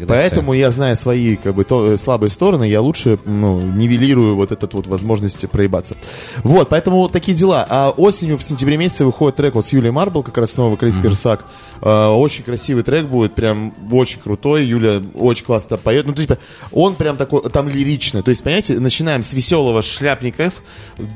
Поэтому 0.07 0.53
я, 0.53 0.71
зная 0.71 0.95
свои 0.95 1.35
как 1.35 1.53
бы 1.55 1.63
слабые 1.97 2.29
стороны, 2.29 2.63
я 2.65 2.81
лучше 2.81 3.19
ну, 3.25 3.59
нивелирую 3.61 4.35
вот 4.35 4.51
этот 4.51 4.73
вот 4.73 4.87
возможность 4.87 5.49
проебаться. 5.49 5.95
Вот, 6.43 6.69
поэтому 6.69 7.09
такие 7.09 7.35
дела. 7.35 7.65
А 7.69 7.89
осенью 7.89 8.37
в 8.37 8.43
сентябре 8.43 8.77
месяце 8.77 9.05
выходит 9.05 9.37
трек 9.37 9.55
вот 9.55 9.65
с 9.65 9.73
Юлией 9.73 9.91
Марбл, 9.91 10.23
как 10.23 10.37
раз 10.37 10.51
снова 10.51 10.71
вокалист 10.71 11.03
Рсак. 11.03 11.45
Э, 11.76 11.76
очень 11.81 12.43
красивый 12.43 12.83
трек 12.83 13.05
будет, 13.05 13.33
прям 13.35 13.73
очень 13.91 14.19
крутой. 14.19 14.65
Юля 14.65 15.01
очень 15.13 15.45
классно 15.45 15.77
поет. 15.77 16.05
Ну, 16.07 16.13
то 16.13 16.21
есть, 16.21 16.33
он 16.71 16.95
прям 16.95 17.17
такой, 17.17 17.49
там 17.49 17.69
лирично. 17.69 18.23
То 18.23 18.29
есть, 18.31 18.43
понимаете, 18.43 18.79
начинаем 18.79 19.23
с 19.23 19.33
веселого 19.33 19.81
шляпников, 19.83 20.53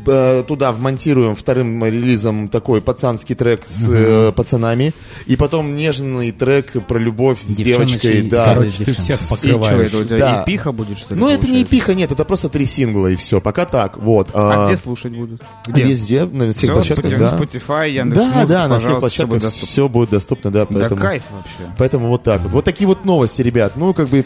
э, 0.05 0.43
туда 0.47 0.71
вмонтируем 0.71 1.35
вторым 1.35 1.83
релизом 1.85 2.49
такой 2.49 2.81
пацанский 2.81 3.35
трек 3.35 3.61
с 3.67 3.89
э, 3.89 4.31
пацанами, 4.33 4.93
и 5.25 5.35
потом 5.35 5.75
нежный 5.75 6.31
трек 6.31 6.71
про 6.87 6.97
любовь 6.97 7.41
с 7.41 7.47
Девчоночки 7.55 8.01
девочкой. 8.01 8.27
и 8.27 8.29
Да. 8.29 8.45
короче, 8.53 8.85
ты 8.85 8.93
всех 8.93 9.17
И 9.21 9.29
покрываешь. 9.29 9.89
это 9.89 9.97
у 9.97 10.03
тебя 10.05 10.17
Да. 10.17 10.43
эпиха 10.45 10.71
будет, 10.71 10.97
что 10.99 11.15
ли? 11.15 11.19
Ну, 11.19 11.27
это 11.27 11.41
не 11.43 11.47
получается? 11.47 11.75
эпиха, 11.75 11.93
нет, 11.95 12.11
это 12.11 12.25
просто 12.25 12.49
три 12.49 12.65
сингла 12.65 13.07
и 13.07 13.15
все. 13.15 13.41
Пока 13.41 13.65
так, 13.65 13.97
вот. 13.97 14.29
А 14.33 14.67
где 14.67 14.77
слушать 14.77 15.13
будут? 15.13 15.41
Везде, 15.67 16.25
на 16.25 16.51
всех 16.53 16.63
Все, 16.63 16.73
площадках, 16.73 17.11
да. 17.17 17.37
Spotify, 17.37 17.67
Да, 17.67 17.85
Яндекс.Музыка, 17.85 18.47
да, 18.47 18.67
на 18.67 18.79
всех 18.79 18.99
площадках 18.99 19.41
доступно. 19.41 19.67
все 19.67 19.89
будет 19.89 20.09
доступно, 20.09 20.50
да, 20.51 20.65
Да 20.65 20.67
поэтому, 20.79 21.01
кайф 21.01 21.23
вообще. 21.31 21.73
поэтому 21.77 22.07
вот 22.09 22.23
так 22.23 22.41
вот. 22.41 22.51
Вот 22.51 22.65
такие 22.65 22.87
вот 22.87 23.05
новости, 23.05 23.41
ребят. 23.41 23.73
Ну, 23.75 23.93
как 23.93 24.09
бы, 24.09 24.25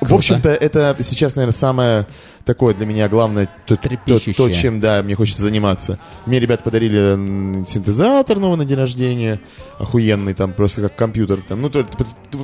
в 0.00 0.14
общем-то, 0.14 0.50
это 0.50 0.96
сейчас, 1.02 1.34
наверное, 1.34 1.54
самое 1.56 2.06
такое 2.44 2.74
для 2.74 2.84
меня 2.86 3.08
главное, 3.08 3.48
то, 3.66 3.76
то, 3.76 3.88
то, 4.36 4.50
чем, 4.50 4.80
да, 4.80 5.02
мне 5.02 5.14
хочется 5.14 5.42
заниматься. 5.42 5.98
Мне 6.26 6.38
ребята 6.38 6.62
подарили 6.62 7.64
синтезатор 7.66 8.38
новый 8.38 8.58
на 8.58 8.64
день 8.64 8.76
рождения, 8.78 9.40
охуенный, 9.78 10.34
там, 10.34 10.52
просто 10.52 10.82
как 10.82 10.94
компьютер. 10.94 11.38
Там, 11.48 11.62
ну, 11.62 11.70
то, 11.70 11.86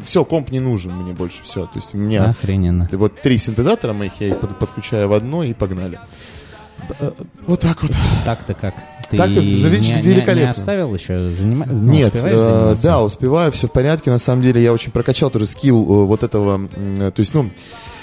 все, 0.05 0.25
комп 0.25 0.51
не 0.51 0.61
нужен 0.61 0.93
мне 0.97 1.13
больше, 1.13 1.43
все. 1.43 1.67
То 1.67 1.73
есть 1.77 1.95
у 1.95 1.99
меня 1.99 2.25
Охрененно. 2.31 2.89
вот 2.93 3.21
три 3.21 3.37
синтезатора 3.39 3.93
моих, 3.93 4.13
я 4.21 4.29
их 4.29 4.41
под- 4.41 4.59
подключаю 4.59 5.09
в 5.09 5.13
одно 5.13 5.45
и 5.45 5.53
погнали. 5.55 5.99
Вот 7.47 7.61
так 7.61 7.83
вот. 7.83 7.93
Так-то 8.25 8.55
как? 8.55 8.75
Ты 9.11 9.16
Так-то 9.16 9.40
заве- 9.40 9.81
не, 9.81 10.03
великолепно. 10.03 10.40
не 10.40 10.51
оставил 10.51 10.94
еще 10.94 11.33
заниматься? 11.33 11.75
Нет, 11.75 12.12
э, 12.14 12.77
да, 12.83 13.03
успеваю, 13.03 13.51
все 13.51 13.66
в 13.66 13.73
порядке. 13.73 14.11
На 14.11 14.18
самом 14.18 14.42
деле 14.42 14.62
я 14.62 14.73
очень 14.73 14.92
прокачал 14.92 15.31
тоже 15.31 15.46
скилл 15.46 15.83
э, 15.83 16.07
вот 16.07 16.23
этого, 16.23 16.68
э, 16.77 17.11
то 17.14 17.20
есть, 17.20 17.35
ну, 17.35 17.51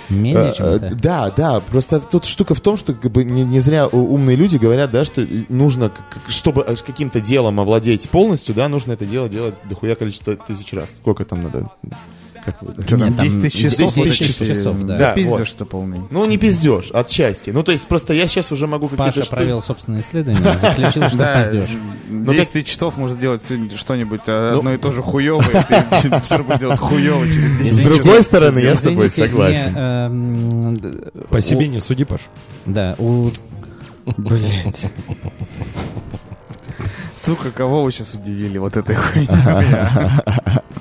Менее, 0.09 0.51
э, 0.51 0.53
чем 0.53 0.99
да, 0.99 1.31
да, 1.31 1.59
просто 1.59 1.99
тут 1.99 2.25
штука 2.25 2.55
в 2.55 2.61
том, 2.61 2.77
что 2.77 2.93
как 2.93 3.11
бы 3.11 3.23
не, 3.23 3.43
не 3.43 3.59
зря 3.59 3.87
умные 3.87 4.37
люди 4.37 4.57
говорят, 4.57 4.91
да, 4.91 5.03
что 5.03 5.25
нужно, 5.49 5.91
чтобы 6.27 6.63
каким-то 6.85 7.19
делом 7.19 7.59
овладеть 7.59 8.09
полностью, 8.09 8.55
да, 8.55 8.69
нужно 8.69 8.93
это 8.93 9.05
дело 9.05 9.27
делать 9.27 9.55
дохуя 9.69 9.95
количество 9.95 10.35
тысяч 10.35 10.71
раз. 10.73 10.89
Сколько 10.97 11.25
там 11.25 11.43
надо? 11.43 11.69
Как 12.47 12.61
вы- 12.61 12.73
Нет, 12.97 13.17
там 13.17 13.25
10 13.27 13.41
тысяч 13.41 13.59
часов? 13.61 13.79
10 13.79 13.97
вот 13.97 14.07
тысяч 14.07 14.21
эти, 14.41 14.47
часов, 14.53 14.77
да. 14.83 14.97
Да, 14.97 15.11
Пиздешь 15.11 15.47
что 15.49 15.65
полный. 15.65 15.99
Ну, 16.11 16.25
не 16.25 16.37
пиздешь, 16.37 16.91
от 16.91 17.09
счастья. 17.09 17.51
Ну, 17.51 17.61
то 17.61 17.73
есть, 17.73 17.85
просто 17.89 18.13
я 18.13 18.25
сейчас 18.29 18.53
уже 18.53 18.67
могу 18.67 18.87
какие-то... 18.87 19.03
Паша 19.11 19.23
штуки- 19.25 19.35
провел 19.35 19.61
собственное 19.61 19.99
исследование, 19.99 20.57
заключил, 20.57 21.03
что 21.09 21.43
пиздешь. 21.51 21.77
10 22.09 22.51
тысяч 22.51 22.67
часов 22.67 22.95
может 22.95 23.19
делать 23.19 23.43
сегодня 23.43 23.77
что-нибудь 23.77 24.21
а 24.27 24.53
Ну. 24.53 24.59
одно 24.59 24.73
и 24.73 24.77
то 24.77 24.91
же 24.91 25.01
хуевое, 25.01 25.65
ты 26.01 26.21
все 26.23 26.37
равно 26.37 26.55
делать 26.55 26.79
хуево 26.79 27.25
через 27.27 27.57
10 27.59 27.73
С 27.75 27.77
часов. 27.79 27.93
другой 27.95 28.23
стороны, 28.23 28.59
я 28.59 28.75
с 28.77 28.79
тобой 28.79 29.11
согласен. 29.11 29.75
эм, 29.75 31.01
По 31.29 31.41
себе 31.41 31.67
не 31.67 31.79
суди, 31.79 32.05
Паш. 32.05 32.21
Да, 32.65 32.95
у 32.97 33.29
Блять. 34.15 34.85
Сука, 37.17 37.51
кого 37.51 37.83
вы 37.83 37.91
сейчас 37.91 38.13
удивили 38.13 38.57
вот 38.57 38.77
этой 38.77 38.95
хуйней? 38.95 39.27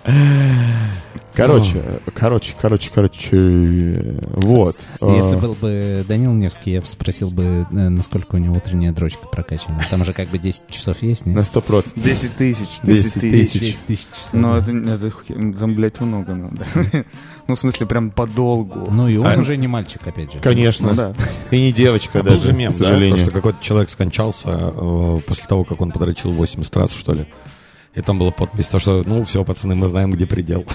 Короче, 1.36 1.82
короче, 2.14 2.54
короче, 2.58 2.90
короче, 2.94 4.20
вот. 4.34 4.76
Если 5.00 5.34
А, 5.34 5.38
был 5.38 5.54
бы 5.54 6.04
Данил 6.08 6.32
Невский, 6.32 6.72
я 6.72 6.80
бы 6.80 6.86
спросил 6.86 7.30
бы, 7.30 7.66
э, 7.70 7.88
насколько 7.88 8.36
у 8.36 8.38
него 8.38 8.56
утренняя 8.56 8.92
дрочка 8.92 9.26
прокачана. 9.28 9.84
Там 9.90 10.04
же 10.04 10.12
как 10.14 10.28
бы 10.30 10.38
10 10.38 10.68
часов 10.70 11.02
есть, 11.02 11.26
На 11.26 11.30
нет? 11.30 11.46
сто 11.46 11.60
процентов. 11.60 12.02
10 12.02 12.36
тысяч, 12.36 12.68
10 12.82 13.04
10 13.04 13.12
тысяч. 13.20 13.50
тысяч. 13.52 13.60
10 13.60 13.80
тысяч 13.86 14.08
часов. 14.10 14.32
Ну, 14.32 14.54
это, 14.56 14.70
это 14.72 15.58
там, 15.58 15.74
блядь, 15.74 16.00
много 16.00 16.34
надо. 16.34 16.66
Ну, 17.48 17.54
в 17.54 17.58
смысле, 17.60 17.86
прям 17.86 18.10
подолгу. 18.10 18.90
Ну 18.90 19.06
и 19.06 19.16
он 19.18 19.26
А- 19.28 19.36
уже 19.38 19.56
не 19.56 19.68
мальчик, 19.68 20.04
опять 20.04 20.32
же. 20.32 20.40
Конечно. 20.40 20.88
Ну, 20.88 20.94
да. 20.96 21.14
И 21.52 21.60
не 21.60 21.72
девочка 21.72 22.20
Был 22.24 22.30
даже, 22.32 22.46
же 22.46 22.52
мем, 22.52 22.72
к 22.72 22.76
да, 22.76 22.78
то, 22.86 22.90
сожалению. 22.90 23.18
что 23.18 23.30
какой-то 23.30 23.58
человек 23.62 23.88
скончался 23.88 24.48
э, 24.48 25.20
после 25.24 25.44
того, 25.46 25.62
как 25.62 25.80
он 25.80 25.92
подрочил 25.92 26.32
80 26.32 26.76
раз, 26.76 26.90
что 26.92 27.12
ли. 27.12 27.26
И 27.96 28.02
там 28.02 28.18
была 28.18 28.30
подпись, 28.30 28.68
то, 28.68 28.78
что, 28.78 29.02
ну, 29.06 29.24
все, 29.24 29.42
пацаны, 29.42 29.74
мы 29.74 29.88
знаем, 29.88 30.10
где 30.10 30.26
предел. 30.26 30.66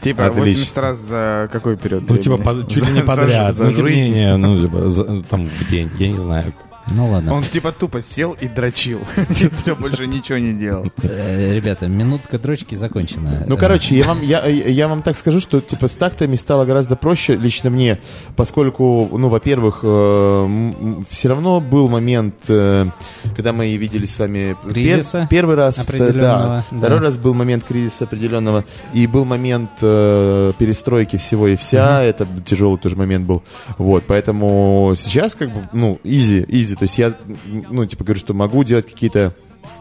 Типа, 0.00 0.26
Отлично. 0.26 0.40
80 0.40 0.78
раз 0.78 0.98
за 0.98 1.48
какой 1.50 1.76
период? 1.76 2.08
Ну, 2.08 2.16
типа, 2.16 2.64
чуть 2.68 2.86
ли 2.86 2.92
не 2.92 3.02
подряд. 3.02 3.56
Ну, 3.58 3.72
тем 3.72 3.86
не 3.86 3.92
менее, 3.92 4.36
ну, 4.36 4.62
типа, 4.62 5.24
там, 5.28 5.48
в 5.48 5.68
день, 5.68 5.90
я 5.98 6.08
не 6.10 6.16
знаю. 6.16 6.52
Ну 6.94 7.10
ладно. 7.10 7.34
Он 7.34 7.42
типа 7.42 7.72
тупо 7.72 8.00
сел 8.02 8.36
и 8.40 8.48
дрочил. 8.48 9.00
Все, 9.56 9.74
больше 9.76 10.06
ничего 10.06 10.38
не 10.38 10.52
делал. 10.52 10.86
Э, 11.02 11.54
Ребята, 11.54 11.86
минутка 11.88 12.38
дрочки 12.38 12.74
закончена. 12.74 13.44
Ну, 13.46 13.56
Э, 13.56 13.58
короче, 13.58 13.94
я 13.96 14.04
вам, 14.04 14.18
я, 14.22 14.46
я 14.46 14.88
вам 14.88 15.02
так 15.02 15.16
скажу, 15.16 15.40
что 15.40 15.60
типа 15.60 15.88
с 15.88 15.94
тактами 15.96 16.36
стало 16.36 16.64
гораздо 16.64 16.96
проще 16.96 17.36
лично 17.36 17.70
мне, 17.70 17.98
поскольку, 18.36 19.08
ну, 19.12 19.28
во-первых, 19.28 19.78
все 21.10 21.28
равно 21.28 21.60
был 21.60 21.88
момент, 21.88 22.34
э, 22.48 22.86
когда 23.36 23.52
мы 23.52 23.76
виделись 23.76 24.14
с 24.14 24.18
вами 24.18 24.56
пер- 24.64 25.26
первый 25.28 25.56
раз, 25.56 25.78
вто- 25.78 25.82
определенного, 25.82 26.64
да, 26.70 26.78
второй 26.78 26.98
да. 27.00 27.06
раз 27.06 27.16
был 27.16 27.34
момент 27.34 27.64
кризиса 27.64 28.04
определенного, 28.04 28.64
и 28.94 29.06
был 29.06 29.24
момент 29.24 29.70
э, 29.80 30.52
перестройки 30.58 31.16
всего 31.16 31.48
и 31.48 31.56
вся, 31.56 32.02
это 32.02 32.26
тяжелый 32.44 32.78
тоже 32.78 32.96
момент 32.96 33.26
был, 33.26 33.42
вот, 33.78 34.04
поэтому 34.06 34.94
сейчас 34.96 35.34
как 35.34 35.50
бы, 35.52 35.68
ну, 35.72 35.98
изи, 36.04 36.44
изи, 36.48 36.76
то 36.82 36.84
есть 36.84 36.98
я, 36.98 37.14
ну, 37.46 37.86
типа 37.86 38.02
говорю, 38.02 38.18
что 38.18 38.34
могу 38.34 38.64
делать 38.64 38.90
какие-то 38.90 39.32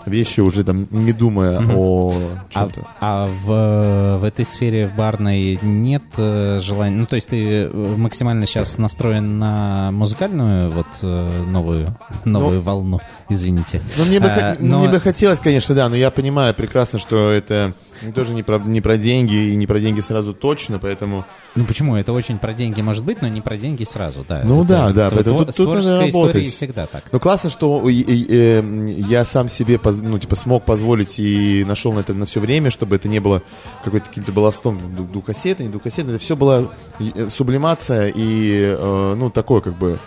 вещи 0.06 0.40
уже 0.42 0.64
там, 0.64 0.88
не 0.92 1.14
думая 1.14 1.60
о 1.76 2.14
А, 2.54 2.60
чем-то. 2.70 2.88
а 3.00 3.28
в, 3.46 4.20
в 4.20 4.24
этой 4.24 4.46
сфере 4.46 4.88
в 4.88 4.96
барной 4.96 5.60
нет 5.62 6.04
э, 6.18 6.60
желания... 6.62 6.96
Ну, 6.96 7.06
то 7.06 7.16
есть 7.16 7.28
ты 7.30 7.66
э, 7.66 7.70
максимально 7.98 8.46
сейчас 8.46 8.78
настроен 8.78 9.40
на 9.40 9.92
музыкальную 9.92 10.72
вот 10.72 10.88
э, 11.02 11.44
новую, 11.48 11.96
новую 12.26 12.62
волну, 12.62 13.00
извините. 13.30 13.82
Ну, 13.98 14.06
мне 14.06 14.20
бы, 14.20 14.28
А, 14.28 14.56
но- 14.60 14.80
мне 14.80 14.90
бы 14.90 15.00
хотелось, 15.00 15.40
конечно, 15.40 15.76
да, 15.76 15.90
но 15.90 15.96
я 15.96 16.12
понимаю 16.12 16.54
прекрасно, 16.54 17.00
что 17.00 17.30
это 17.32 17.74
тоже 18.16 18.34
не 18.34 18.42
про, 18.44 18.58
не 18.58 18.82
про 18.82 18.98
деньги, 18.98 19.52
и 19.52 19.56
не 19.56 19.68
про 19.68 19.80
деньги 19.80 20.00
сразу 20.02 20.34
точно, 20.34 20.80
поэтому... 20.80 21.26
Ну 21.56 21.66
почему? 21.66 21.96
Это 21.96 22.14
очень 22.14 22.40
про 22.40 22.54
деньги 22.54 22.82
может 22.82 23.04
быть, 23.04 23.22
но 23.22 23.28
не 23.28 23.42
про 23.42 23.58
деньги 23.58 23.84
сразу, 23.84 24.26
да. 24.28 24.42
Ну 24.44 24.64
Это- 24.64 24.68
да, 24.70 24.90
да, 24.94 25.08
это 25.08 25.16
поэтому 25.16 25.40
тво- 25.42 25.46
тут- 25.46 25.56
тут 25.56 25.76
надо 25.76 26.02
работать. 26.02 26.48
всегда 26.48 26.88
так. 26.88 27.04
Ну, 27.12 27.20
классно, 27.20 27.50
что 27.50 27.88
я 27.88 29.26
сам 29.26 29.50
себе, 29.50 29.78
поз- 29.78 29.91
ну, 29.94 30.20
типа, 30.20 30.36
смог 30.36 30.66
позволить 30.66 31.20
и 31.20 31.64
нашел 31.66 31.94
на 31.94 32.00
это 32.00 32.14
на 32.14 32.26
все 32.26 32.40
время, 32.40 32.72
чтобы 32.72 32.96
это 32.96 33.08
не 33.08 33.20
было 33.20 33.44
какой-то 33.84 34.08
каким-то 34.08 34.32
баловством 34.32 34.80
двухкассетный, 35.12 35.66
не 35.66 35.72
двухкассетный, 35.72 36.16
это 36.16 36.24
все 36.24 36.36
было 36.36 36.74
э, 37.00 37.30
сублимация 37.30 38.12
и, 38.14 38.76
э, 38.78 39.16
ну, 39.18 39.30
такое, 39.30 39.62
как 39.62 39.78
бы, 39.78 40.00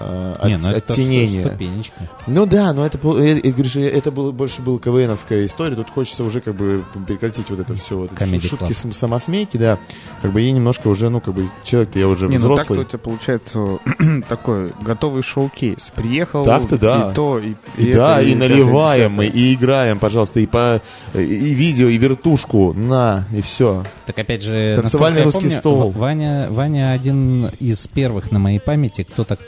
э, 0.00 0.48
Не, 0.48 0.56
ну 0.56 0.68
это 0.70 0.92
оттенение. 0.92 1.46
ступенечка. 1.46 2.08
Ну 2.26 2.46
да, 2.46 2.72
но 2.72 2.84
это, 2.86 2.98
я- 3.18 3.34
я 3.36 3.52
говорю, 3.52 3.68
что 3.68 3.80
это 3.80 4.10
было, 4.10 4.32
больше 4.32 4.62
была 4.62 4.78
КВНовская 4.78 5.46
история, 5.46 5.76
тут 5.76 5.90
хочется 5.90 6.24
уже 6.24 6.40
как 6.40 6.54
бы 6.54 6.84
прекратить 7.06 7.48
вот 7.50 7.60
это 7.60 7.74
все, 7.76 7.96
вот 7.98 8.10
эти 8.20 8.46
шутки, 8.46 8.72
сам- 8.72 8.92
самосмейки, 8.92 9.56
да, 9.56 9.78
как 10.22 10.32
бы 10.32 10.42
и 10.42 10.50
немножко 10.50 10.88
уже, 10.88 11.08
ну 11.10 11.20
как 11.20 11.34
бы 11.34 11.48
человек 11.64 11.90
я 11.96 12.08
уже 12.08 12.28
Не, 12.28 12.38
ну 12.38 12.48
так-то 12.56 12.72
взрослый. 12.74 12.80
у 12.80 12.84
тебя 12.84 12.98
получается 12.98 13.78
такой 14.28 14.72
готовый 14.80 15.22
шоу-кейс. 15.22 15.92
Приехал, 15.94 16.44
Так-то 16.44 16.78
да. 16.78 17.10
и 17.10 17.14
то, 17.14 17.38
и, 17.38 17.54
И, 17.76 17.88
это, 17.88 17.96
да, 17.98 18.20
и, 18.22 18.34
пятое, 18.34 18.48
наливаем, 18.48 19.12
мы, 19.12 19.24
десятое. 19.26 19.42
и 19.42 19.54
играем, 19.54 19.98
пожалуйста, 19.98 20.40
и 20.40 20.46
по 20.46 20.80
и, 21.14 21.18
и 21.18 21.54
видео, 21.54 21.88
и 21.88 21.98
вертушку, 21.98 22.72
на, 22.72 23.24
и 23.32 23.42
все. 23.42 23.84
Так 24.06 24.18
опять 24.18 24.42
же, 24.42 24.76
Танцевальный 24.76 25.20
я 25.20 25.24
русский 25.24 25.42
помню, 25.42 25.58
стол. 25.58 25.90
Ваня, 25.92 26.48
Ваня 26.50 26.92
один 26.92 27.46
из 27.60 27.86
первых 27.86 28.32
на 28.32 28.38
моей 28.38 28.58
памяти, 28.58 29.02
кто 29.04 29.24
так 29.24 29.38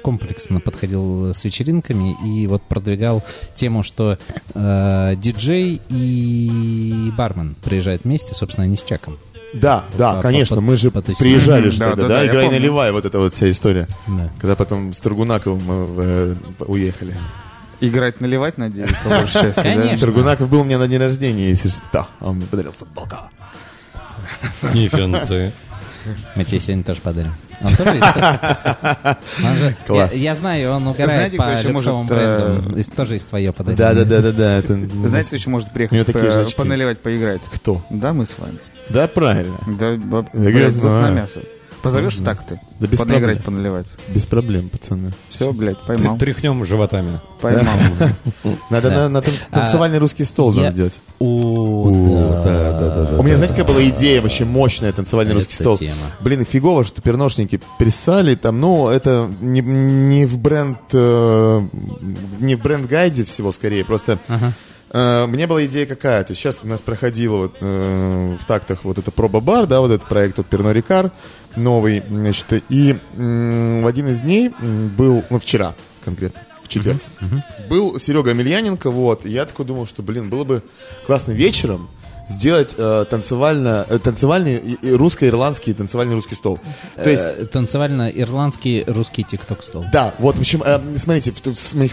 комплексно 0.43 0.61
подходил 0.61 1.35
с 1.35 1.45
вечеринками 1.45 2.17
и 2.25 2.47
вот 2.47 2.63
продвигал 2.63 3.23
тему, 3.55 3.83
что 3.83 4.19
э, 4.55 5.15
диджей 5.17 5.81
и 5.89 7.13
бармен 7.17 7.55
приезжают 7.63 8.05
вместе, 8.05 8.35
собственно, 8.35 8.65
они 8.65 8.77
с 8.77 8.83
Чаком. 8.83 9.19
Да, 9.55 9.85
да, 9.99 10.15
По- 10.15 10.23
конечно, 10.23 10.57
по- 10.57 10.63
мы 10.63 10.77
же 10.77 10.91
потусить. 10.91 11.19
приезжали 11.19 11.69
же 11.69 11.79
да, 11.79 11.91
тогда, 11.91 12.03
да, 12.03 12.09
да, 12.09 12.21
да, 12.21 12.27
играй 12.27 12.49
наливай, 12.49 12.91
вот 12.93 13.05
эта 13.05 13.19
вот 13.19 13.35
вся 13.35 13.51
история. 13.51 13.87
Да. 14.07 14.31
Когда 14.41 14.57
потом 14.57 14.95
с 14.95 14.99
Тургунаковым 14.99 15.63
мы 15.65 15.75
э, 15.99 16.35
уехали. 16.67 17.17
Играть, 17.81 18.21
наливать, 18.21 18.59
надеюсь, 18.59 18.97
по 19.05 19.11
большей 19.11 19.43
части, 19.43 19.75
да? 19.75 19.97
Тургунаков 19.99 20.49
был 20.49 20.61
у 20.61 20.65
меня 20.65 20.79
на 20.79 20.89
день 20.89 20.99
рождения, 21.01 21.51
если 21.51 21.69
что. 21.69 22.09
Он 22.21 22.37
мне 22.37 22.47
подарил 22.47 22.73
футболку. 22.73 23.17
Нифига 24.73 25.07
Мы 26.37 26.45
тебе 26.45 26.61
сегодня 26.61 26.85
тоже 26.85 27.01
подарим. 27.01 27.33
Он 27.61 27.69
тоже 27.77 27.99
из- 27.99 29.45
он 29.45 29.57
же- 29.57 29.77
Класс. 29.87 30.11
Я, 30.13 30.19
я 30.19 30.35
знаю, 30.35 30.71
он 30.73 30.87
угорает 30.89 31.11
Знаете, 31.11 31.37
кто 31.37 31.45
по 31.47 31.51
еще 31.51 31.69
может, 31.69 31.89
э, 31.89 32.05
брендам. 32.09 32.77
И 32.79 32.83
тоже 32.83 33.17
из 33.17 33.25
твое 33.25 33.53
подарил. 33.53 33.79
Да, 33.79 33.95
да, 33.95 34.05
да, 34.05 34.21
да, 34.21 34.33
да. 34.33 34.57
Это... 34.59 34.75
Знаете, 35.07 35.27
кто 35.29 35.37
еще 35.37 35.51
может 35.51 35.69
У 35.69 35.71
него 35.79 35.89
приехать 35.89 36.07
такие 36.07 36.33
же 36.33 36.39
по- 36.39 36.45
очки. 36.47 36.57
поналивать, 36.57 37.01
поиграть? 37.01 37.43
Кто? 37.55 37.85
Да, 37.91 38.13
мы 38.13 38.27
с 38.27 38.37
вами. 38.39 38.59
Да, 38.89 39.07
правильно. 39.07 39.57
Да, 39.67 39.93
б- 39.97 40.27
Я 40.35 40.41
блядь, 40.41 40.73
зуб 40.73 40.83
на 40.85 40.99
знаю. 40.99 41.15
мясо. 41.15 41.41
Позовешь 41.83 42.15
так 42.17 42.47
ты? 42.47 42.61
Да 42.79 42.87
без 42.87 42.99
Понаиграть, 42.99 43.43
проблем. 43.43 43.63
поналивать. 43.63 43.87
Без 44.09 44.27
проблем, 44.27 44.69
пацаны. 44.69 45.13
Все, 45.29 45.53
блядь, 45.53 45.79
поймал. 45.79 46.17
Тряхнем 46.19 46.65
животами. 46.65 47.21
Поймал. 47.41 47.77
Надо 48.71 48.91
на, 48.91 49.09
на 49.09 49.21
тан- 49.21 49.35
танцевальный 49.51 49.99
русский 49.99 50.25
стол 50.25 50.53
надо 50.53 50.71
делать. 50.71 50.99
О, 51.19 51.91
да, 52.45 52.79
да, 52.79 53.05
да. 53.07 53.19
У 53.19 53.23
меня, 53.23 53.37
знаете, 53.37 53.55
какая 53.55 53.73
была 53.75 53.85
идея 53.89 54.21
вообще 54.23 54.45
мощная, 54.45 54.93
танцевальный 54.93 55.35
русский 55.35 55.55
стол? 55.55 55.79
Блин, 56.21 56.45
фигово, 56.49 56.85
что 56.85 57.03
перношники 57.03 57.61
писали 57.79 58.35
там, 58.37 58.61
ну, 58.61 58.89
это 58.89 59.29
не, 59.41 59.61
не 59.61 60.27
в 60.27 60.39
бренд, 60.39 60.79
э, 60.93 61.61
не 62.41 62.55
в 62.55 62.63
бренд-гайде 62.63 63.25
всего 63.25 63.51
скорее, 63.53 63.85
просто 63.85 64.19
мне 64.93 65.47
была 65.47 65.65
идея 65.65 65.87
какая, 65.87 66.23
то 66.23 66.33
есть 66.33 66.43
сейчас 66.43 66.61
у 66.63 66.67
нас 66.67 66.83
проходила 66.83 67.37
вот 67.37 67.57
э, 67.61 68.37
в 68.39 68.45
тактах 68.47 68.81
вот 68.85 68.99
это 68.99 69.11
проба-бар, 69.11 69.67
да, 69.67 69.81
вот 69.81 69.91
этот 69.91 70.07
проект 70.09 70.39
от 70.39 70.47
Перно 70.47 70.71
Рикар, 70.73 71.11
новый, 71.57 72.03
значит, 72.09 72.63
и 72.69 72.97
м, 73.17 73.83
в 73.83 73.87
один 73.87 74.09
из 74.09 74.21
дней 74.21 74.51
был, 74.51 75.25
ну, 75.31 75.39
вчера 75.39 75.75
конкретно, 76.05 76.43
в 76.63 76.69
четверг, 76.69 77.01
был 77.71 77.99
Серега 77.99 78.33
Амельяненко, 78.33 78.91
вот, 78.91 79.25
и 79.25 79.31
я 79.31 79.47
такой 79.47 79.65
думал, 79.65 79.87
что, 79.87 80.03
блин, 80.03 80.29
было 80.29 80.45
бы 80.45 80.63
классно 81.07 81.33
вечером 81.33 81.89
сделать 82.37 82.75
э, 82.77 83.05
танцевально, 83.09 83.87
э, 83.89 83.99
танцевальный 83.99 84.57
и- 84.57 84.79
и 84.89 84.93
русско-ирландский 84.93 85.73
танцевальный 85.75 86.15
русский 86.15 86.35
стол. 86.35 86.59
То 86.97 87.09
есть, 87.11 87.23
Э, 87.23 87.45
Танцевально-ирландский 87.47 88.85
русский 88.87 89.25
тикток-стол. 89.25 89.85
да, 89.93 90.15
вот, 90.19 90.37
в 90.37 90.41
общем, 90.41 90.63
э, 90.65 90.81
смотрите, 90.99 91.33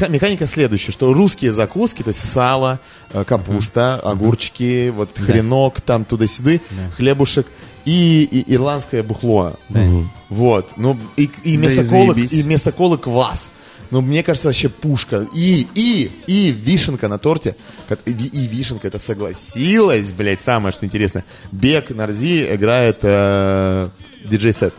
механика 0.09 0.45
следующая, 0.47 0.91
что 0.91 1.13
русские 1.13 1.53
закуски, 1.53 2.03
то 2.03 2.09
есть 2.09 2.23
сало, 2.27 2.79
э, 3.13 3.23
капуста, 3.23 3.95
огурчики, 3.99 4.89
вот 4.89 5.17
хренок, 5.17 5.81
там 5.81 6.05
туда-сюда, 6.05 6.59
хлебушек 6.97 7.47
и, 7.85 8.23
и 8.23 8.53
ирландское 8.55 9.03
бухло. 9.03 9.55
Да. 9.69 9.87
Вот, 10.29 10.69
ну 10.77 10.97
и, 11.17 11.29
и 11.43 11.57
Да 11.57 11.59
вместо 11.59 11.81
и 11.81 11.87
колы, 11.87 12.13
заебись. 12.13 12.33
и 12.33 12.43
вместо 12.43 12.71
колы 12.71 12.97
квас. 12.97 13.49
Ну, 13.91 14.01
мне 14.01 14.21
кажется, 14.23 14.49
вообще 14.49 14.69
пушка. 14.69 15.27
И, 15.33 15.67
и, 15.75 16.11
и 16.27 16.51
вишенка 16.51 17.07
на 17.07 17.17
торте. 17.17 17.55
Как- 17.87 17.99
И, 18.05 18.11
и 18.11 18.47
вишенка 18.47 18.87
это 18.87 18.99
согласилась, 18.99 20.11
блядь, 20.11 20.41
самое, 20.41 20.71
что 20.73 20.85
интересно. 20.85 21.23
Бег 21.51 21.89
Нарзи 21.89 22.53
играет 22.55 22.99
э, 23.01 23.89
диджей-сет. 24.25 24.73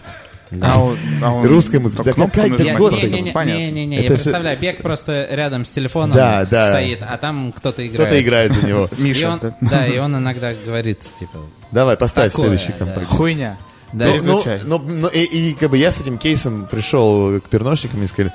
А 0.61 0.83
он- 0.83 0.99
а 1.23 1.33
он 1.33 1.47
Русская 1.47 1.79
музыка. 1.79 2.03
Да 2.03 2.13
какая- 2.13 2.49
да 2.51 2.57
нажимать 2.57 2.79
господи. 2.79 3.07
Не-не-не, 3.47 3.97
я 3.97 4.03
же- 4.03 4.09
представляю, 4.09 4.59
Бег 4.59 4.83
просто 4.83 5.29
рядом 5.31 5.65
с 5.65 5.71
телефоном 5.71 6.17
Да, 6.17 6.45
да. 6.45 6.65
стоит, 6.67 6.99
а 7.03 7.17
там 7.19 7.53
кто-то 7.53 7.87
играет. 7.87 8.09
Кто-то 8.11 8.21
играет 8.21 8.53
за 8.55 8.67
него. 8.67 8.89
И 8.99 9.03
Миша, 9.03 9.31
он, 9.31 9.39
да? 9.41 9.57
да, 9.61 9.87
и 9.87 9.97
он 9.99 10.17
иногда 10.17 10.53
говорит, 10.55 11.01
типа, 11.19 11.39
Давай, 11.71 11.97
поставь 11.97 12.33
Такое, 12.33 12.47
следующий 12.47 12.73
да. 12.73 12.85
композит. 12.85 13.09
Хуйня. 13.09 13.59
да, 13.93 14.07
Ну, 14.07 14.23
ну, 14.25 14.43
ну, 14.65 14.79
ну, 14.89 15.09
и, 15.09 15.21
и 15.23 15.53
как 15.55 15.71
бы 15.71 15.79
я 15.79 15.93
с 15.93 16.01
этим 16.01 16.19
кейсом 16.19 16.67
пришел 16.69 17.41
к 17.41 17.49
перношникам 17.49 18.03
и 18.03 18.09
сказали, 18.09 18.33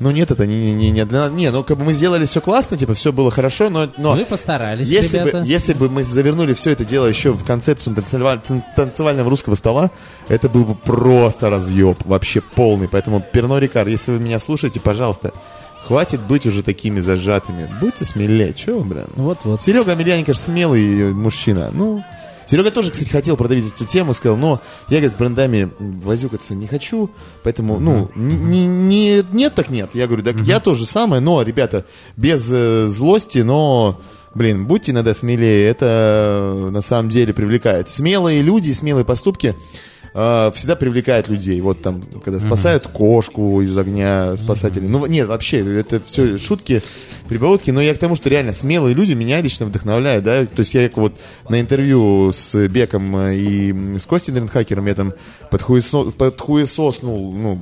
ну 0.00 0.10
нет, 0.10 0.30
это 0.30 0.46
не, 0.46 0.74
не, 0.74 0.90
не 0.90 1.04
для 1.04 1.20
нас. 1.20 1.32
Не, 1.32 1.50
ну 1.50 1.62
как 1.62 1.78
бы 1.78 1.84
мы 1.84 1.92
сделали 1.92 2.26
все 2.26 2.40
классно, 2.40 2.76
типа 2.76 2.94
все 2.94 3.12
было 3.12 3.30
хорошо, 3.30 3.70
но, 3.70 3.88
но 3.96 4.12
вы 4.14 4.24
постарались, 4.24 4.88
если, 4.88 5.18
ребята. 5.18 5.38
бы, 5.40 5.46
если 5.46 5.72
бы 5.74 5.88
мы 5.88 6.04
завернули 6.04 6.54
все 6.54 6.70
это 6.70 6.84
дело 6.84 7.06
еще 7.06 7.32
в 7.32 7.44
концепцию 7.44 7.94
танцеваль- 7.96 8.40
тан- 8.46 8.64
танцевального 8.76 9.30
русского 9.30 9.54
стола, 9.54 9.90
это 10.28 10.48
был 10.48 10.64
бы 10.64 10.74
просто 10.74 11.50
разъеб, 11.50 11.98
вообще 12.04 12.40
полный. 12.40 12.88
Поэтому, 12.88 13.20
Перно 13.32 13.58
Рикар, 13.58 13.86
если 13.86 14.12
вы 14.12 14.18
меня 14.18 14.38
слушаете, 14.38 14.80
пожалуйста, 14.80 15.32
хватит 15.86 16.20
быть 16.20 16.46
уже 16.46 16.62
такими 16.62 17.00
зажатыми. 17.00 17.68
Будьте 17.80 18.04
смелее, 18.04 18.52
че 18.54 18.72
вы, 18.72 18.84
блин? 18.84 19.06
Вот-вот. 19.16 19.62
Серега 19.62 19.92
Амельяненко 19.92 20.32
же 20.34 20.38
смелый 20.40 21.12
мужчина. 21.12 21.70
Ну, 21.72 22.02
Серега 22.46 22.70
тоже, 22.70 22.90
кстати, 22.90 23.08
хотел 23.08 23.36
продавить 23.36 23.72
эту 23.74 23.84
тему, 23.84 24.14
сказал, 24.14 24.36
но 24.36 24.60
я, 24.88 24.98
говорит, 24.98 25.12
с 25.12 25.16
брендами 25.18 25.70
возюкаться 25.78 26.54
не 26.54 26.66
хочу, 26.66 27.10
поэтому, 27.42 27.78
ну, 27.80 28.10
не, 28.14 28.34
не- 28.36 28.66
не- 28.66 29.24
нет 29.32 29.54
так 29.54 29.70
нет. 29.70 29.90
Я 29.94 30.06
говорю, 30.06 30.22
так 30.22 30.36
я 30.42 30.60
тоже 30.60 30.86
самое, 30.86 31.20
но, 31.20 31.42
ребята, 31.42 31.84
без 32.16 32.48
э, 32.50 32.86
злости, 32.88 33.38
но, 33.38 34.00
блин, 34.34 34.66
будьте 34.66 34.92
иногда 34.92 35.14
смелее, 35.14 35.66
это 35.68 35.86
э, 36.66 36.70
на 36.70 36.80
самом 36.82 37.10
деле 37.10 37.32
привлекает. 37.32 37.88
Смелые 37.90 38.42
люди, 38.42 38.72
смелые 38.72 39.04
поступки 39.04 39.54
э, 40.14 40.52
всегда 40.54 40.76
привлекают 40.76 41.28
людей. 41.28 41.60
Вот 41.60 41.82
там, 41.82 42.02
когда 42.24 42.40
спасают 42.40 42.86
кошку 42.86 43.60
из 43.60 43.76
огня 43.76 44.36
спасатели. 44.36 44.86
Ну, 44.86 45.04
нет, 45.06 45.28
вообще, 45.28 45.58
это 45.78 46.00
все 46.06 46.38
шутки, 46.38 46.82
прибаутки, 47.28 47.70
но 47.70 47.80
я 47.80 47.94
к 47.94 47.98
тому, 47.98 48.16
что 48.16 48.28
реально 48.28 48.52
смелые 48.52 48.94
люди 48.94 49.12
меня 49.12 49.40
лично 49.40 49.66
вдохновляют, 49.66 50.24
да, 50.24 50.44
то 50.44 50.60
есть 50.60 50.74
я 50.74 50.88
как 50.88 50.98
вот 50.98 51.14
на 51.48 51.60
интервью 51.60 52.30
с 52.32 52.68
Беком 52.68 53.18
и 53.18 53.98
с 53.98 54.04
Костей 54.04 54.32
Дренхакером 54.32 54.86
я 54.86 54.94
там 54.94 55.14
подхуесо- 55.50 56.12
подхуесоснул, 56.12 57.32
ну, 57.34 57.58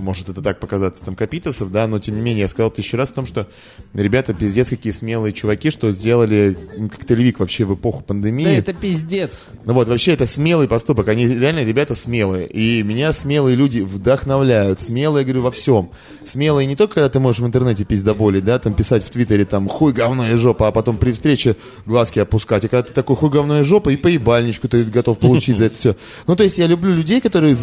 может 0.00 0.28
это 0.28 0.42
так 0.42 0.60
показаться, 0.60 1.04
там, 1.04 1.14
капитосов, 1.14 1.70
да, 1.70 1.86
но 1.86 1.98
тем 1.98 2.16
не 2.16 2.20
менее, 2.20 2.42
я 2.42 2.48
сказал 2.48 2.70
тысячу 2.70 2.96
раз 2.96 3.10
о 3.10 3.14
том, 3.14 3.26
что 3.26 3.46
ребята 3.94 4.34
пиздец 4.34 4.68
какие 4.68 4.92
смелые 4.92 5.32
чуваки, 5.32 5.70
что 5.70 5.92
сделали 5.92 6.56
коктейльвик 6.90 7.40
вообще 7.40 7.64
в 7.64 7.74
эпоху 7.74 8.02
пандемии. 8.02 8.44
Да 8.44 8.50
это 8.50 8.72
пиздец. 8.72 9.44
Ну 9.64 9.74
вот, 9.74 9.88
вообще 9.88 10.12
это 10.12 10.26
смелый 10.26 10.68
поступок. 10.68 11.08
Они 11.08 11.26
реально, 11.26 11.64
ребята, 11.64 11.94
смелые. 11.94 12.46
И 12.46 12.82
меня 12.82 13.12
смелые 13.12 13.56
люди 13.56 13.80
вдохновляют. 13.80 14.80
Смелые, 14.80 15.24
говорю, 15.24 15.42
во 15.42 15.50
всем. 15.50 15.90
Смелые 16.24 16.66
не 16.66 16.76
только, 16.76 16.94
когда 16.94 17.08
ты 17.08 17.20
можешь 17.20 17.40
в 17.40 17.46
интернете 17.46 17.84
пиздоболить, 17.84 18.44
да, 18.44 18.58
там 18.58 18.74
писать 18.74 19.04
в 19.04 19.10
Твиттере, 19.10 19.44
там, 19.44 19.68
хуй, 19.68 19.92
говно 19.92 20.28
и 20.28 20.36
жопа, 20.36 20.68
а 20.68 20.72
потом 20.72 20.96
при 20.96 21.12
встрече 21.12 21.56
глазки 21.86 22.18
опускать. 22.18 22.64
И 22.64 22.68
когда 22.68 22.82
ты 22.82 22.92
такой 22.92 23.16
хуй, 23.16 23.30
говно 23.30 23.60
и 23.60 23.64
жопа, 23.64 23.90
и 23.90 23.96
поебальничку 23.96 24.68
ты 24.68 24.84
готов 24.84 25.18
получить 25.18 25.58
за 25.58 25.66
это 25.66 25.74
все. 25.74 25.96
Ну, 26.26 26.36
то 26.36 26.42
есть 26.42 26.58
я 26.58 26.66
люблю 26.66 26.94
людей, 26.94 27.20
которые 27.20 27.56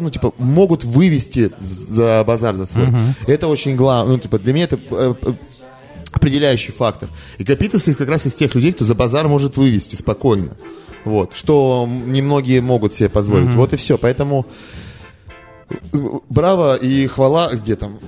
ну, 0.00 0.10
типа, 0.10 0.32
могут 0.38 0.84
вывести 0.84 1.50
за 1.82 2.24
базар 2.24 2.54
за 2.56 2.66
свой. 2.66 2.88
Это 3.26 3.48
очень 3.48 3.76
главное. 3.76 4.16
Ну, 4.16 4.20
типа, 4.20 4.38
для 4.38 4.52
меня 4.52 4.64
это 4.64 4.78
э, 4.90 5.14
определяющий 6.12 6.72
фактор. 6.72 7.08
И 7.38 7.44
Капитасы 7.44 7.94
как 7.94 8.08
раз 8.08 8.26
из 8.26 8.34
тех 8.34 8.54
людей, 8.54 8.72
кто 8.72 8.84
за 8.84 8.94
базар 8.94 9.28
может 9.28 9.56
вывести 9.56 9.96
спокойно. 9.96 10.56
Вот, 11.04 11.32
что 11.34 11.88
немногие 11.88 12.60
могут 12.60 12.94
себе 12.94 13.08
позволить. 13.08 13.48
Mm-hmm. 13.48 13.56
Вот 13.56 13.72
и 13.72 13.76
все. 13.76 13.98
Поэтому 13.98 14.46
э, 15.68 15.74
браво 16.28 16.76
и 16.76 17.06
хвала 17.06 17.52
где 17.54 17.76
там 17.76 17.98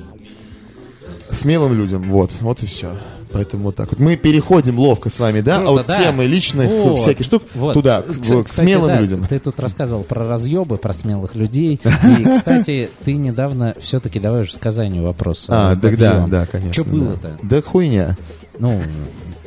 смелым 1.30 1.74
людям. 1.74 2.10
Вот, 2.10 2.30
вот 2.40 2.62
и 2.62 2.66
все. 2.66 2.96
Поэтому 3.35 3.64
вот 3.64 3.76
так 3.76 3.91
вот. 3.91 3.99
Мы 3.99 4.16
переходим 4.16 4.78
ловко 4.78 5.11
с 5.11 5.18
вами, 5.18 5.41
да, 5.41 5.59
Круто, 5.59 5.80
от 5.80 5.87
да. 5.89 5.99
темы 5.99 6.24
личных 6.24 6.68
Вот, 6.70 7.01
всяких 7.01 7.24
штук 7.26 7.43
вот. 7.55 7.74
туда, 7.74 8.03
к, 8.03 8.07
Кс- 8.11 8.45
к 8.45 8.49
смелым 8.49 8.87
да, 8.89 9.01
людям. 9.01 9.26
Ты 9.28 9.41
тут 9.41 9.59
рассказывал 9.59 10.05
про 10.05 10.24
разъебы, 10.24 10.76
про 10.76 10.93
смелых 10.93 11.35
людей. 11.35 11.80
И, 12.18 12.24
кстати, 12.24 12.91
ты 13.05 13.14
недавно 13.14 13.74
все-таки 13.80 14.20
давай 14.20 14.43
уже 14.43 14.53
с 14.53 14.57
Казанью 14.57 15.03
вопрос. 15.03 15.47
А, 15.49 15.74
да, 15.74 15.89
подъем. 15.89 16.30
да, 16.30 16.47
конечно. 16.47 16.72
Что 16.72 16.85
да. 16.85 16.91
было-то? 16.91 17.30
Да 17.43 17.61
хуйня. 17.62 18.16
Ну, 18.59 18.80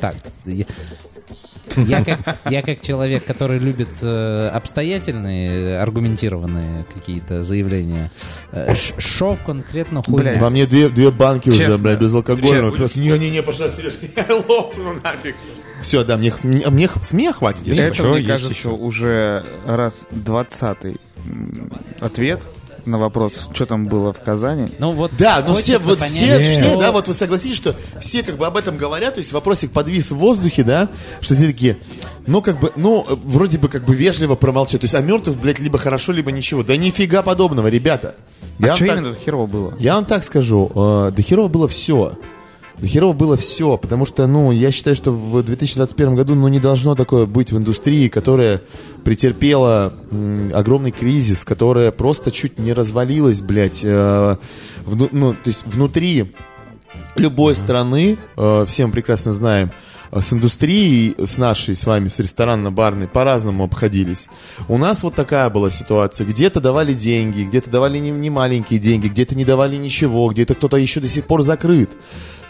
так. 0.00 0.14
Я, 1.76 2.04
как, 2.04 2.38
я 2.50 2.62
как 2.62 2.80
человек, 2.80 3.24
который 3.24 3.58
любит 3.58 3.88
э, 4.02 4.48
обстоятельные, 4.52 5.78
аргументированные 5.80 6.84
какие-то 6.92 7.42
заявления, 7.42 8.10
э, 8.52 8.74
ш- 8.74 8.94
шо 8.98 9.36
конкретно 9.46 10.02
хуйня? 10.02 10.38
Во 10.40 10.50
мне 10.50 10.66
две, 10.66 10.88
две 10.88 11.10
банки 11.10 11.48
уже, 11.50 11.66
Честно. 11.66 11.78
бля, 11.82 11.96
безалкогольного. 11.96 12.54
Честно. 12.70 12.76
Просто 12.76 12.98
не-не-не, 13.00 13.42
пожалуйста, 13.42 13.80
Сереж, 13.82 13.94
я 14.16 14.34
лопну 14.48 14.94
нафиг. 15.02 15.36
Все, 15.82 16.02
да, 16.04 16.16
мне, 16.16 16.32
мне, 16.42 16.66
мне 16.68 16.88
смея 17.06 17.32
хватит. 17.32 17.60
Если 17.66 17.80
Мне- 17.80 17.86
Это, 17.88 17.94
что, 17.94 18.14
мне 18.14 18.24
кажется, 18.24 18.52
еще. 18.52 18.68
уже 18.70 19.44
раз 19.64 20.08
двадцатый 20.10 20.96
ответ 22.00 22.40
на 22.88 22.98
вопрос, 22.98 23.48
что 23.52 23.66
там 23.66 23.86
было 23.86 24.12
в 24.12 24.20
Казани. 24.20 24.72
Ну 24.78 24.92
вот 24.92 25.12
Да, 25.18 25.44
ну 25.46 25.54
все, 25.54 25.78
вот 25.78 25.98
понять, 25.98 26.12
все, 26.12 26.38
все, 26.40 26.78
да, 26.78 26.92
вот 26.92 27.08
вы 27.08 27.14
согласитесь, 27.14 27.56
что 27.56 27.74
все 28.00 28.22
как 28.22 28.36
бы 28.36 28.46
об 28.46 28.56
этом 28.56 28.76
говорят, 28.76 29.14
то 29.14 29.18
есть 29.18 29.32
вопросик 29.32 29.72
подвис 29.72 30.10
в 30.10 30.16
воздухе, 30.16 30.64
да, 30.64 30.88
что 31.20 31.34
все 31.34 31.46
такие, 31.46 31.78
ну 32.26 32.42
как 32.42 32.60
бы, 32.60 32.72
ну 32.76 33.06
вроде 33.24 33.58
бы 33.58 33.68
как 33.68 33.84
бы 33.84 33.94
вежливо 33.94 34.34
промолчать, 34.34 34.80
то 34.80 34.84
есть 34.84 34.94
о 34.94 35.00
мертвых, 35.00 35.36
блядь, 35.38 35.58
либо 35.58 35.78
хорошо, 35.78 36.12
либо 36.12 36.32
ничего. 36.32 36.62
Да 36.62 36.76
нифига 36.76 37.22
подобного, 37.22 37.68
ребята. 37.68 38.14
Я 38.58 38.66
а 38.66 38.68
вам 38.68 38.76
что 38.76 38.86
так- 38.86 38.96
именно 38.96 39.14
тут 39.14 39.22
херово 39.22 39.46
было? 39.46 39.74
Я 39.78 39.94
вам 39.94 40.04
так 40.04 40.24
скажу, 40.24 40.70
э, 40.74 41.12
до 41.14 41.22
херово 41.22 41.48
было 41.48 41.68
все. 41.68 42.14
До 42.80 42.86
херово 42.86 43.12
было 43.12 43.36
все, 43.36 43.76
потому 43.76 44.06
что, 44.06 44.26
ну, 44.28 44.52
я 44.52 44.70
считаю, 44.70 44.94
что 44.94 45.12
в 45.12 45.42
2021 45.42 46.14
году, 46.14 46.34
ну, 46.36 46.46
не 46.46 46.60
должно 46.60 46.94
такое 46.94 47.26
быть 47.26 47.50
в 47.50 47.56
индустрии, 47.58 48.06
которая 48.08 48.62
претерпела 49.02 49.92
м, 50.12 50.52
огромный 50.54 50.92
кризис, 50.92 51.44
которая 51.44 51.90
просто 51.90 52.30
чуть 52.30 52.58
не 52.58 52.72
развалилась, 52.72 53.40
блядь, 53.42 53.80
э, 53.82 54.36
вну- 54.86 55.08
ну, 55.10 55.32
то 55.32 55.48
есть 55.48 55.64
внутри 55.66 56.32
любой 57.16 57.56
страны, 57.56 58.16
э, 58.36 58.64
все 58.68 58.86
мы 58.86 58.92
прекрасно 58.92 59.32
знаем, 59.32 59.72
э, 60.12 60.20
с 60.20 60.32
индустрией, 60.32 61.16
с 61.18 61.36
нашей, 61.36 61.74
с 61.74 61.84
вами, 61.84 62.06
с 62.06 62.20
ресторанно-барной, 62.20 63.08
по-разному 63.08 63.64
обходились. 63.64 64.28
У 64.68 64.78
нас 64.78 65.02
вот 65.02 65.16
такая 65.16 65.50
была 65.50 65.70
ситуация. 65.70 66.26
Где-то 66.28 66.60
давали 66.60 66.94
деньги, 66.94 67.42
где-то 67.42 67.70
давали 67.70 67.98
не, 67.98 68.10
не 68.10 68.30
маленькие 68.30 68.78
деньги, 68.78 69.08
где-то 69.08 69.34
не 69.34 69.44
давали 69.44 69.74
ничего, 69.76 70.28
где-то 70.30 70.54
кто-то 70.54 70.76
еще 70.76 71.00
до 71.00 71.08
сих 71.08 71.24
пор 71.24 71.42
закрыт. 71.42 71.90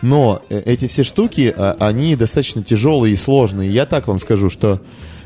Но 0.03 0.42
э, 0.49 0.62
эти 0.64 0.86
все 0.88 1.03
штуки, 1.03 1.53
а, 1.57 1.76
они 1.80 2.16
достаточно 2.16 2.62
тяжелые 2.62 3.14
и 3.14 3.16
сложные. 3.16 3.70
Я 3.70 3.86
так 3.86 4.07
вам 4.07 4.18
скажу, 4.18 4.51
что 4.51 4.80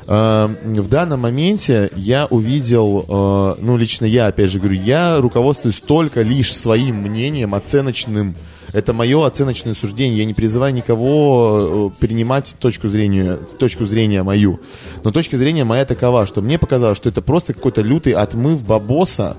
э, 0.07 0.49
в 0.65 0.89
данном 0.89 1.21
моменте 1.21 1.91
я 1.95 2.27
увидел, 2.27 3.05
э, 3.09 3.63
ну, 3.63 3.77
лично 3.77 4.07
я, 4.07 4.29
опять 4.29 4.51
же 4.51 4.59
говорю, 4.59 4.81
я 4.81 5.19
руководствуюсь 5.21 5.81
только 5.81 6.23
лишь 6.23 6.55
своим 6.55 6.97
мнением, 6.97 7.55
оценочным. 7.55 8.35
Это 8.73 8.95
мое 8.95 9.27
оценочное 9.27 9.75
суждение. 9.75 10.21
Я 10.21 10.25
не 10.25 10.33
призываю 10.33 10.73
никого 10.73 11.93
принимать 12.01 12.57
точку 12.59 12.89
зрения, 12.89 13.39
точку 13.59 13.85
зрения 13.85 14.23
мою. 14.23 14.61
Но 15.05 15.11
точка 15.11 15.37
зрения 15.37 15.65
моя 15.65 15.85
такова, 15.85 16.27
что 16.27 16.41
мне 16.41 16.59
показалось, 16.59 16.97
что 16.97 17.11
это 17.11 17.21
просто 17.21 17.53
какой-то 17.53 17.83
лютый 17.83 18.15
отмыв 18.15 18.65
бабоса, 18.65 19.37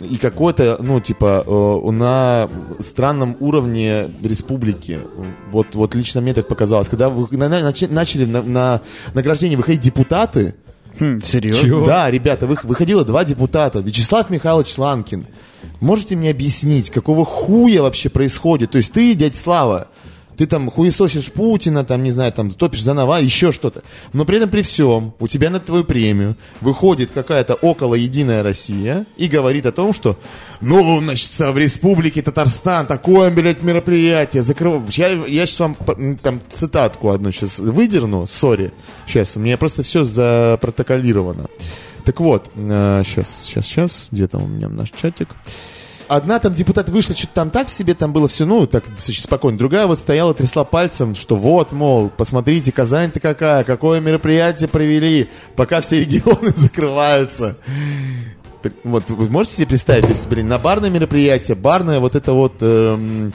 и 0.00 0.16
какой-то, 0.16 0.78
ну, 0.80 1.00
типа, 1.00 1.44
э, 1.46 1.90
на 1.90 2.48
странном 2.80 3.36
уровне 3.40 4.10
республики. 4.22 4.98
Вот, 5.50 5.74
вот 5.74 5.94
лично 5.94 6.20
мне 6.20 6.34
так 6.34 6.48
показалось. 6.48 6.88
Когда 6.88 7.08
вы, 7.10 7.28
на- 7.36 7.48
на- 7.48 7.72
начали 7.90 8.24
на, 8.24 8.42
на 8.42 8.80
награждение 9.14 9.56
выходить 9.56 9.80
депутаты, 9.80 10.54
Хм, 10.98 11.20
серьезно? 11.22 11.84
да, 11.86 12.10
ребята, 12.10 12.46
вы- 12.46 12.58
выходило 12.64 13.04
два 13.04 13.24
депутата. 13.24 13.80
Вячеслав 13.80 14.28
Михайлович 14.30 14.76
Ланкин. 14.76 15.26
Можете 15.80 16.16
мне 16.16 16.30
объяснить, 16.30 16.90
какого 16.90 17.24
хуя 17.24 17.82
вообще 17.82 18.08
происходит? 18.08 18.70
То 18.72 18.78
есть 18.78 18.92
ты, 18.92 19.14
дядь 19.14 19.36
Слава, 19.36 19.88
ты 20.42 20.48
там 20.48 20.72
хуесосишь 20.72 21.30
Путина, 21.30 21.84
там, 21.84 22.02
не 22.02 22.10
знаю, 22.10 22.32
там, 22.32 22.50
топишь 22.50 22.82
за 22.82 22.94
Нава, 22.94 23.20
еще 23.20 23.52
что-то. 23.52 23.84
Но 24.12 24.24
при 24.24 24.38
этом 24.38 24.50
при 24.50 24.62
всем 24.62 25.14
у 25.20 25.28
тебя 25.28 25.50
на 25.50 25.60
твою 25.60 25.84
премию 25.84 26.36
выходит 26.60 27.12
какая-то 27.12 27.54
около 27.54 27.94
Единая 27.94 28.42
Россия 28.42 29.06
и 29.16 29.28
говорит 29.28 29.66
о 29.66 29.70
том, 29.70 29.92
что, 29.92 30.18
ну, 30.60 31.00
значит, 31.00 31.30
в 31.38 31.56
Республике 31.56 32.22
Татарстан 32.22 32.88
такое, 32.88 33.30
блядь, 33.30 33.62
мероприятие. 33.62 34.42
Закрыв... 34.42 34.90
Я, 34.90 35.10
я 35.10 35.46
сейчас 35.46 35.60
вам 35.60 35.76
там 36.20 36.40
цитатку 36.52 37.10
одну 37.10 37.30
сейчас 37.30 37.60
выдерну, 37.60 38.26
сори. 38.26 38.72
Сейчас, 39.06 39.36
у 39.36 39.40
меня 39.40 39.56
просто 39.56 39.84
все 39.84 40.02
запротоколировано. 40.02 41.46
Так 42.04 42.18
вот, 42.18 42.50
сейчас, 42.56 43.44
сейчас, 43.44 43.64
сейчас, 43.64 44.08
где 44.10 44.26
там 44.26 44.42
у 44.42 44.48
меня 44.48 44.68
наш 44.68 44.90
чатик? 44.90 45.28
Одна 46.14 46.38
там 46.38 46.52
депутат 46.52 46.90
вышла, 46.90 47.16
что-то 47.16 47.32
там 47.32 47.50
так 47.50 47.70
себе, 47.70 47.94
там 47.94 48.12
было 48.12 48.28
все, 48.28 48.44
ну, 48.44 48.66
так 48.66 48.84
достаточно 48.84 49.24
спокойно. 49.24 49.56
Другая 49.56 49.86
вот 49.86 49.98
стояла, 49.98 50.34
трясла 50.34 50.62
пальцем, 50.62 51.14
что 51.14 51.36
вот, 51.36 51.72
мол, 51.72 52.10
посмотрите, 52.10 52.70
Казань-то 52.70 53.18
какая, 53.18 53.64
какое 53.64 53.98
мероприятие 54.00 54.68
провели, 54.68 55.30
пока 55.56 55.80
все 55.80 56.00
регионы 56.00 56.50
закрываются. 56.54 57.56
Вот, 58.84 59.08
вы 59.08 59.30
можете 59.30 59.56
себе 59.56 59.68
представить, 59.68 60.04
то 60.04 60.10
есть, 60.10 60.26
блин, 60.26 60.48
на 60.48 60.58
барное 60.58 60.90
мероприятие, 60.90 61.56
барное 61.56 61.98
вот 61.98 62.14
это 62.14 62.34
вот... 62.34 62.56
эм, 62.60 63.32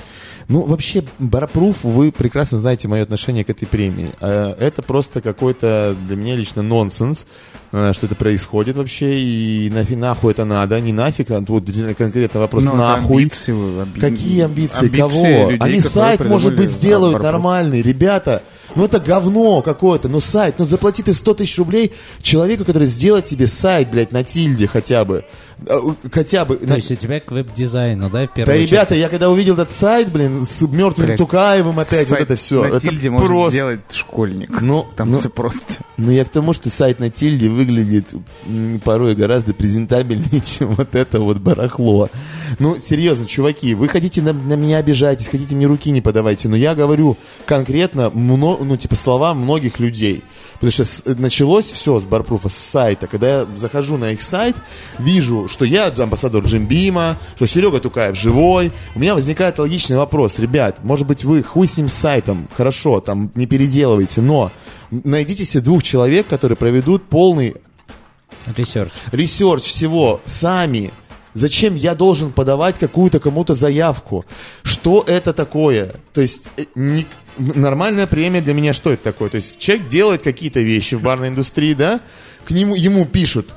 ну, 0.48 0.62
вообще, 0.64 1.04
Барапруф, 1.18 1.84
вы 1.84 2.12
прекрасно 2.12 2.60
знаете 2.60 2.88
мое 2.88 3.02
отношение 3.02 3.44
к 3.44 3.50
этой 3.50 3.66
премии. 3.66 4.12
Э, 4.22 4.56
Это 4.60 4.84
просто 4.84 5.20
какой-то 5.20 5.96
для 6.08 6.16
меня 6.16 6.36
лично 6.36 6.62
нонсенс, 6.62 7.26
что 7.72 8.06
это 8.06 8.16
происходит 8.16 8.78
вообще, 8.78 9.20
и 9.20 9.70
нафиг 9.70 9.98
нахуй 9.98 10.32
это 10.32 10.46
надо, 10.46 10.80
не 10.80 10.94
нафиг, 10.94 11.32
а 11.32 11.42
тут 11.42 11.70
конкретно 11.98 12.40
вопрос 12.40 12.64
Ну, 12.64 12.70
это 12.72 12.78
нахуй. 12.78 13.24
амбиции, 13.24 13.54
амби- 13.54 14.00
Какие 14.00 14.42
амбиции? 14.46 14.86
амбиции 14.86 14.98
Кого? 15.00 15.52
людей, 15.52 15.58
Они 15.60 15.80
сайт, 15.82 16.24
может 16.26 16.56
быть, 16.56 16.72
сделают 16.72 17.14
Барбару. 17.14 17.34
нормальный. 17.38 17.82
Ребята, 17.82 18.42
ну 18.76 18.86
это 18.86 19.00
говно 19.00 19.62
какое-то, 19.62 20.08
ну 20.08 20.22
сайт, 20.22 20.56
ну 20.60 20.66
заплати 20.66 21.04
ты 21.04 21.14
100 21.14 21.34
тысяч 21.34 21.58
рублей 21.58 21.94
человеку, 22.22 22.64
который 22.64 22.88
сделает 22.88 23.26
тебе 23.26 23.48
сайт, 23.48 23.90
блядь, 23.92 24.12
на 24.12 24.24
тильде 24.24 24.68
хотя 24.68 25.04
бы. 25.04 25.26
Э, 25.66 25.80
Хотя 26.12 26.46
бы. 26.46 26.58
То 26.58 26.76
есть 26.76 26.92
у 26.92 26.96
тебя 26.96 27.20
к 27.20 27.32
веб-дизайну, 27.32 28.10
да, 28.10 28.24
в 28.24 28.28
Да, 28.28 28.28
первую 28.28 28.56
очередь? 28.58 28.72
ребята, 28.72 28.96
я 28.96 29.10
когда 29.10 29.30
увидел 29.30 29.54
этот 29.56 29.72
сайт, 29.72 30.12
блин, 30.12 30.46
с 30.46 30.62
мертвым 30.62 31.08
Блядь, 31.08 31.18
Тукаевым 31.18 31.80
опять, 31.80 32.10
вот 32.10 32.20
это 32.20 32.36
все. 32.36 32.64
На 32.64 32.68
Это 32.68 32.80
тильде 32.82 33.10
может 33.10 33.28
просто. 33.28 33.52
сделать 33.52 33.80
школьник. 33.92 34.62
Ну, 34.62 34.86
Там 34.96 35.12
ну, 35.12 35.20
все 35.20 35.30
просто. 35.30 35.62
Ну, 35.98 36.12
я 36.12 36.26
к 36.26 36.30
тому, 36.30 36.54
что 36.54 36.70
сайт 36.70 37.00
на 37.00 37.10
тильде 37.10 37.50
выглядит 37.50 38.06
порой 38.84 39.16
гораздо 39.16 39.54
презентабельнее, 39.54 40.42
чем 40.46 40.76
вот 40.76 40.94
это 40.96 41.20
вот 41.22 41.38
барахло. 41.38 42.10
Ну, 42.60 42.80
серьезно, 42.80 43.26
чуваки, 43.26 43.74
вы 43.74 43.88
хотите 43.88 44.22
на, 44.22 44.34
на 44.34 44.54
меня 44.54 44.78
обижайтесь, 44.78 45.28
хотите 45.28 45.56
мне 45.56 45.66
руки 45.66 45.90
не 45.92 46.02
подавайте, 46.02 46.48
но 46.50 46.56
я 46.56 46.76
говорю 46.76 47.18
конкретно, 47.46 48.10
мно- 48.12 48.60
ну, 48.62 48.78
типа, 48.78 48.96
слова 48.96 49.34
многих 49.34 49.80
людей. 49.80 50.24
Потому 50.60 50.72
что 50.72 50.86
с- 50.86 51.04
началось 51.06 51.72
все 51.72 52.00
с 52.00 52.06
Barproof 52.06 52.41
а, 52.41 52.50
с 52.50 52.56
сайта. 52.56 53.08
Когда 53.08 53.42
я 53.42 53.48
захожу 53.56 53.98
на 53.98 54.12
их 54.12 54.22
сайт, 54.22 54.56
вижу, 54.98 55.48
что 55.48 55.66
я 55.66 55.88
амбассадор 55.96 56.44
Jim 56.46 56.70
Beam 56.70 57.02
а, 57.02 57.18
что 57.36 57.46
Серега 57.46 57.80
Тукаев 57.80 58.18
живой. 58.18 58.72
У 58.96 59.00
меня 59.00 59.14
возникает 59.14 59.60
логичный 59.60 59.98
вопрос. 59.98 60.40
Ребят, 60.40 60.84
может 60.84 61.06
быть, 61.06 61.24
вы 61.24 61.44
хуй 61.44 61.68
с 61.68 61.78
ним 61.78 61.88
сайтом, 61.88 62.48
хорошо, 62.58 63.00
там 63.02 63.32
не 63.36 63.46
переделывайте, 63.46 64.22
но 64.22 64.52
найдите 64.92 65.46
себе 65.46 65.62
двух 65.62 65.84
человек, 65.84 66.28
которые 66.28 66.56
проведут 66.58 67.04
полный 67.04 67.56
Research. 68.56 68.92
research 69.12 69.64
всего 69.64 70.22
сами, 70.26 70.92
Зачем 71.34 71.76
я 71.76 71.94
должен 71.94 72.32
подавать 72.32 72.80
какую-то 72.80 73.20
кому-то 73.20 73.54
заявку? 73.54 74.26
Что 74.64 75.04
это 75.06 75.34
такое? 75.34 75.94
То 76.12 76.22
есть 76.22 76.42
э, 76.58 76.64
не- 76.74 77.06
нормальная 77.38 78.08
премия 78.08 78.42
для 78.42 78.54
меня 78.54 78.74
что 78.74 78.92
это 78.92 79.04
такое? 79.04 79.30
То 79.30 79.38
есть 79.38 79.58
человек 79.58 79.88
делает 79.88 80.22
какие-то 80.22 80.60
вещи 80.60 80.96
в 80.96 81.02
барной 81.02 81.30
индустрии, 81.30 81.74
да? 81.74 82.02
К 82.46 82.52
нему 82.52 82.76
ему 82.76 83.06
пишут, 83.06 83.50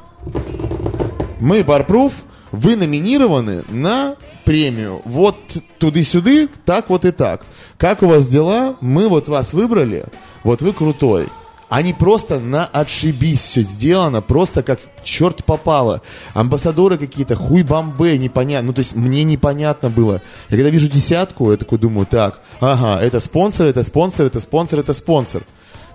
мы 1.41 1.65
Барпруф, 1.65 2.13
вы 2.53 2.77
номинированы 2.77 3.65
на 3.69 4.17
премию. 4.45 5.01
Вот 5.05 5.37
туды-сюды, 5.79 6.49
так 6.65 6.91
вот 6.91 7.05
и 7.05 7.13
так. 7.13 7.47
Как 7.79 8.03
у 8.03 8.07
вас 8.07 8.27
дела? 8.27 8.77
Мы 8.81 9.09
вот 9.09 9.29
вас 9.29 9.53
выбрали, 9.53 10.07
вот 10.43 10.63
вы 10.63 10.73
крутой. 10.73 11.29
Они 11.71 11.95
просто 11.95 12.41
на 12.41 12.67
отшибись 12.67 13.47
все 13.47 13.63
сделано, 13.63 14.21
просто 14.21 14.63
как 14.63 14.81
черт 15.03 15.45
попало. 15.45 16.03
Амбассадоры 16.35 16.99
какие-то, 16.99 17.37
хуй 17.37 17.63
бомбе, 17.63 18.19
непонятно. 18.19 18.67
Ну, 18.67 18.73
то 18.75 18.81
есть 18.81 18.95
мне 18.95 19.25
непонятно 19.25 19.89
было. 19.89 20.21
Я 20.51 20.57
когда 20.57 20.69
вижу 20.69 20.91
десятку, 20.91 21.51
я 21.51 21.57
такой 21.57 21.79
думаю, 21.79 22.07
так, 22.07 22.41
ага, 22.61 23.01
это 23.01 23.21
спонсор, 23.21 23.69
это 23.69 23.83
спонсор, 23.85 24.27
это 24.27 24.41
спонсор, 24.41 24.81
это 24.81 24.93
спонсор. 24.93 25.45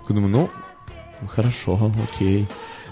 Я 0.08 0.14
думаю, 0.14 0.32
ну, 0.32 0.50
Хорошо, 1.28 1.92
окей. 2.02 2.46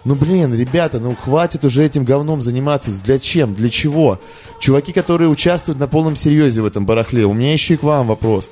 Ну, 0.05 0.17
блин, 0.17 0.55
ребята, 0.55 1.01
ну 1.01 1.15
хватит 1.15 1.65
уже 1.65 1.83
этим 1.83 2.05
говном 2.05 2.43
заниматься. 2.43 2.91
Для 3.03 3.19
чем? 3.19 3.55
Для 3.55 3.71
чего? 3.71 4.21
Чуваки, 4.61 4.93
которые 4.93 5.31
участвуют 5.31 5.79
на 5.79 5.89
полном 5.89 6.15
серьезе 6.15 6.61
в 6.61 6.67
этом 6.67 6.85
барахле, 6.85 7.25
у 7.25 7.33
меня 7.33 7.53
еще 7.53 7.75
и 7.75 7.77
к 7.79 7.83
вам 7.83 8.07
вопрос. 8.07 8.51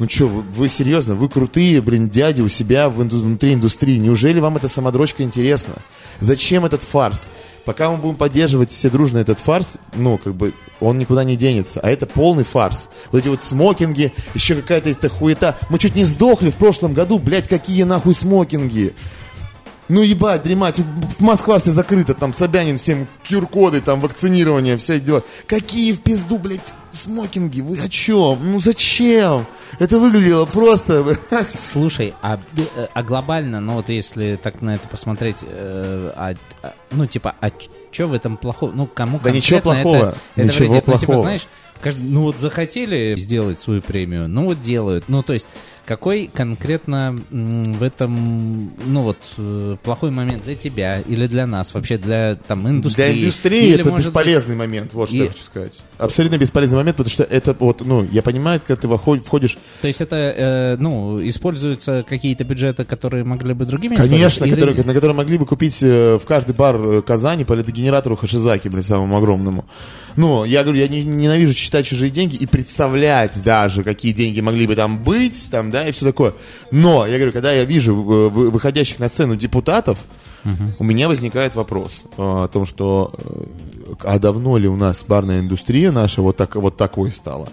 Ну 0.00 0.08
что, 0.08 0.28
вы, 0.28 0.40
вы 0.40 0.68
серьезно? 0.70 1.14
Вы 1.14 1.28
крутые, 1.28 1.82
блин, 1.82 2.08
дяди 2.08 2.40
у 2.40 2.48
себя 2.48 2.88
внутри 2.88 3.52
индустрии. 3.52 3.98
Неужели 3.98 4.40
вам 4.40 4.56
эта 4.56 4.66
самодрочка 4.66 5.22
интересна? 5.22 5.74
Зачем 6.20 6.64
этот 6.64 6.82
фарс? 6.82 7.28
Пока 7.66 7.90
мы 7.90 7.98
будем 7.98 8.16
поддерживать 8.16 8.70
все 8.70 8.88
дружно 8.88 9.18
этот 9.18 9.40
фарс, 9.40 9.76
ну, 9.94 10.16
как 10.16 10.34
бы, 10.34 10.54
он 10.80 10.98
никуда 10.98 11.22
не 11.22 11.36
денется. 11.36 11.80
А 11.80 11.90
это 11.90 12.06
полный 12.06 12.44
фарс. 12.44 12.88
Вот 13.12 13.18
эти 13.18 13.28
вот 13.28 13.44
смокинги, 13.44 14.14
еще 14.32 14.54
какая-то 14.54 14.88
эта 14.88 15.10
хуета. 15.10 15.58
Мы 15.68 15.78
чуть 15.78 15.94
не 15.94 16.04
сдохли 16.04 16.50
в 16.50 16.56
прошлом 16.56 16.94
году, 16.94 17.18
блядь, 17.18 17.46
какие 17.46 17.82
нахуй 17.82 18.14
смокинги. 18.14 18.94
Ну 19.90 20.02
ебать, 20.02 20.44
дремать, 20.44 20.80
Москва 21.18 21.58
вся 21.58 21.72
закрыта, 21.72 22.14
там 22.14 22.32
Собянин 22.32 22.78
всем 22.78 23.08
QR-коды, 23.28 23.80
там 23.80 24.00
вакцинирование, 24.00 24.76
все 24.76 25.00
дела. 25.00 25.24
Какие 25.48 25.92
в 25.92 26.00
пизду, 26.00 26.38
блядь, 26.38 26.72
смокинги? 26.92 27.60
Вы 27.60 27.76
о 27.80 27.88
чем? 27.88 28.38
Ну 28.40 28.60
зачем? 28.60 29.46
Это 29.80 29.98
выглядело 29.98 30.46
просто, 30.46 31.02
блядь. 31.02 31.50
Слушай, 31.58 32.14
а, 32.22 32.38
э, 32.76 32.86
а 32.94 33.02
глобально, 33.02 33.60
ну 33.60 33.74
вот 33.74 33.88
если 33.88 34.38
так 34.40 34.62
на 34.62 34.76
это 34.76 34.86
посмотреть, 34.86 35.38
э, 35.42 36.12
а- 36.14 36.34
а, 36.62 36.72
ну 36.92 37.06
типа, 37.06 37.34
а 37.40 37.50
что 37.90 38.06
в 38.06 38.14
этом 38.14 38.36
плохого? 38.36 38.70
Ну 38.72 38.86
кому 38.86 39.18
Да 39.18 39.32
ничего 39.32 39.58
плохого, 39.60 39.96
это, 39.96 40.16
это 40.36 40.46
ничего 40.46 40.68
вредит? 40.68 40.86
Ну, 40.86 40.92
типа, 40.94 41.06
плохого. 41.06 41.22
знаешь, 41.24 41.46
каждый- 41.80 42.02
ну 42.08 42.22
вот 42.22 42.38
захотели 42.38 43.14
сделать 43.16 43.58
свою 43.60 43.82
премию, 43.82 44.28
ну 44.28 44.44
вот 44.46 44.60
делают. 44.60 45.04
Ну 45.08 45.22
то 45.22 45.32
есть, 45.32 45.46
какой 45.86 46.30
конкретно 46.32 47.18
в 47.30 47.82
этом, 47.82 48.70
ну 48.86 49.02
вот, 49.02 49.16
э, 49.38 49.76
плохой 49.82 50.10
момент 50.10 50.44
для 50.44 50.54
тебя 50.54 51.00
или 51.00 51.26
для 51.26 51.46
нас, 51.46 51.74
вообще 51.74 51.98
для 51.98 52.36
там 52.36 52.68
индустрии? 52.68 53.12
Для 53.12 53.22
индустрии 53.22 53.64
Или, 53.64 53.80
это 53.80 53.90
может 53.90 54.06
быть, 54.12 54.14
бесполезный 54.14 54.56
момент, 54.56 54.94
вот 54.94 55.08
что 55.08 55.16
и- 55.16 55.20
я 55.20 55.26
хочу 55.26 55.42
сказать. 55.42 55.72
Абсолютно 55.98 56.38
бесполезный 56.38 56.78
момент, 56.78 56.96
потому 56.96 57.10
что 57.12 57.24
это 57.24 57.56
вот, 57.58 57.82
ну, 57.84 58.06
я 58.10 58.22
понимаю, 58.22 58.60
когда 58.64 58.80
ты 58.80 59.18
входишь, 59.18 59.58
То 59.82 59.88
есть 59.88 60.00
это, 60.00 60.16
э, 60.16 60.76
ну, 60.76 61.26
используются 61.26 62.04
какие-то 62.08 62.44
бюджеты, 62.44 62.84
которые 62.84 63.24
могли 63.24 63.52
бы 63.52 63.66
другими 63.66 63.96
конечно? 63.96 64.44
Или- 64.44 64.54
которые, 64.54 64.84
на 64.84 64.94
которые 64.94 65.16
могли 65.16 65.38
бы 65.38 65.46
купить 65.46 65.82
э, 65.82 66.18
в 66.18 66.24
каждый 66.24 66.54
бар 66.54 66.76
э, 66.76 67.02
Казани 67.02 67.44
по 67.44 67.54
ледогенератору 67.54 68.16
Хашизаки, 68.16 68.68
блин, 68.68 68.84
самому 68.84 69.16
огромному. 69.16 69.64
Ну, 70.20 70.44
я 70.44 70.62
говорю, 70.64 70.78
я 70.78 70.88
не- 70.88 71.02
ненавижу 71.02 71.54
считать 71.54 71.86
чужие 71.86 72.10
деньги 72.10 72.36
и 72.36 72.46
представлять 72.46 73.42
даже, 73.42 73.82
какие 73.82 74.12
деньги 74.12 74.40
могли 74.42 74.66
бы 74.66 74.76
там 74.76 75.02
быть, 75.02 75.50
там, 75.50 75.70
да, 75.70 75.88
и 75.88 75.92
все 75.92 76.04
такое. 76.04 76.32
Но, 76.70 77.06
я 77.06 77.16
говорю, 77.16 77.32
когда 77.32 77.52
я 77.52 77.64
вижу 77.64 77.92
э, 77.94 78.28
вы- 78.28 78.50
выходящих 78.50 78.98
на 78.98 79.08
сцену 79.08 79.36
депутатов, 79.36 79.98
у 80.78 80.84
меня 80.84 81.08
возникает 81.08 81.54
вопрос 81.54 82.04
э, 82.04 82.22
о 82.44 82.48
том, 82.48 82.66
что 82.66 83.12
э, 83.18 83.94
а 84.04 84.18
давно 84.18 84.58
ли 84.58 84.68
у 84.68 84.76
нас 84.76 85.04
барная 85.08 85.40
индустрия 85.40 85.90
наша 85.92 86.22
вот, 86.22 86.36
так, 86.36 86.54
вот 86.56 86.76
такой 86.76 87.12
стала? 87.12 87.48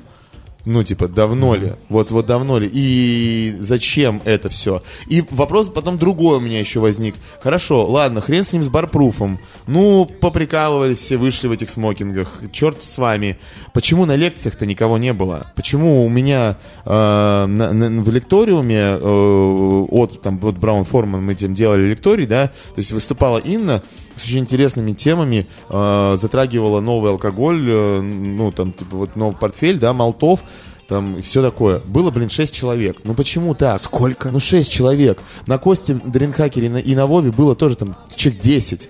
Ну, 0.70 0.84
типа, 0.84 1.08
давно 1.08 1.56
ли? 1.56 1.72
Вот, 1.88 2.12
вот 2.12 2.26
давно 2.26 2.60
ли? 2.60 2.70
И 2.72 3.56
зачем 3.60 4.22
это 4.26 4.50
все? 4.50 4.84
И 5.08 5.24
вопрос 5.32 5.70
потом 5.70 5.98
другой 5.98 6.38
у 6.38 6.40
меня 6.42 6.60
еще 6.60 6.82
возник. 6.82 7.16
Хорошо, 7.42 7.86
ладно, 7.88 8.20
хрен 8.20 8.44
с 8.44 8.52
ним 8.52 8.64
с 8.64 8.70
барпруфом. 8.70 9.40
Ну, 9.66 10.04
поприкалывались 10.20 10.98
все, 11.00 11.16
вышли 11.16 11.48
в 11.48 11.54
этих 11.54 11.70
смокингах. 11.70 12.42
Черт 12.52 12.84
с 12.84 12.98
вами. 12.98 13.38
Почему 13.74 14.04
на 14.06 14.18
лекциях-то 14.18 14.66
никого 14.66 14.98
не 14.98 15.14
было? 15.14 15.54
Почему 15.56 16.06
у 16.06 16.10
меня 16.10 16.58
э, 16.86 16.90
на- 16.90 17.72
на- 17.72 18.02
в 18.04 18.10
лекториуме 18.10 18.76
э, 19.00 19.86
от, 19.90 20.22
там, 20.22 20.38
вот 20.40 20.56
Браун 20.58 20.84
Форман 20.84 21.24
мы 21.24 21.32
этим 21.32 21.56
делали 21.56 21.84
лекторий, 21.84 22.26
да, 22.26 22.48
то 22.48 22.80
есть 22.80 22.92
выступала 22.92 23.38
Инна 23.38 23.82
с 24.18 24.24
очень 24.26 24.40
интересными 24.40 24.94
темами, 24.94 25.48
э, 25.70 26.18
затрагивала 26.20 26.80
новый 26.82 27.12
алкоголь, 27.12 27.66
э, 27.70 28.02
ну, 28.02 28.52
там, 28.52 28.74
типа, 28.74 28.96
вот 28.98 29.16
новый 29.16 29.36
портфель, 29.38 29.78
да, 29.80 29.94
Молтов, 29.94 30.42
там, 30.88 31.18
и 31.18 31.22
все 31.22 31.42
такое. 31.42 31.80
Было, 31.86 32.12
блин, 32.12 32.30
6 32.30 32.54
человек. 32.56 32.98
Ну, 33.04 33.14
почему 33.14 33.54
так? 33.56 33.82
Сколько? 33.82 34.32
Ну, 34.32 34.40
6 34.40 34.72
человек. 34.72 35.20
На 35.46 35.58
Косте, 35.58 35.94
Дринхакере 35.96 36.68
и 36.68 36.70
на- 36.70 36.78
и 36.78 36.96
на 36.96 37.08
Вове 37.08 37.32
было 37.32 37.56
тоже 37.56 37.76
там 37.76 37.96
человек 38.16 38.42
10. 38.42 38.90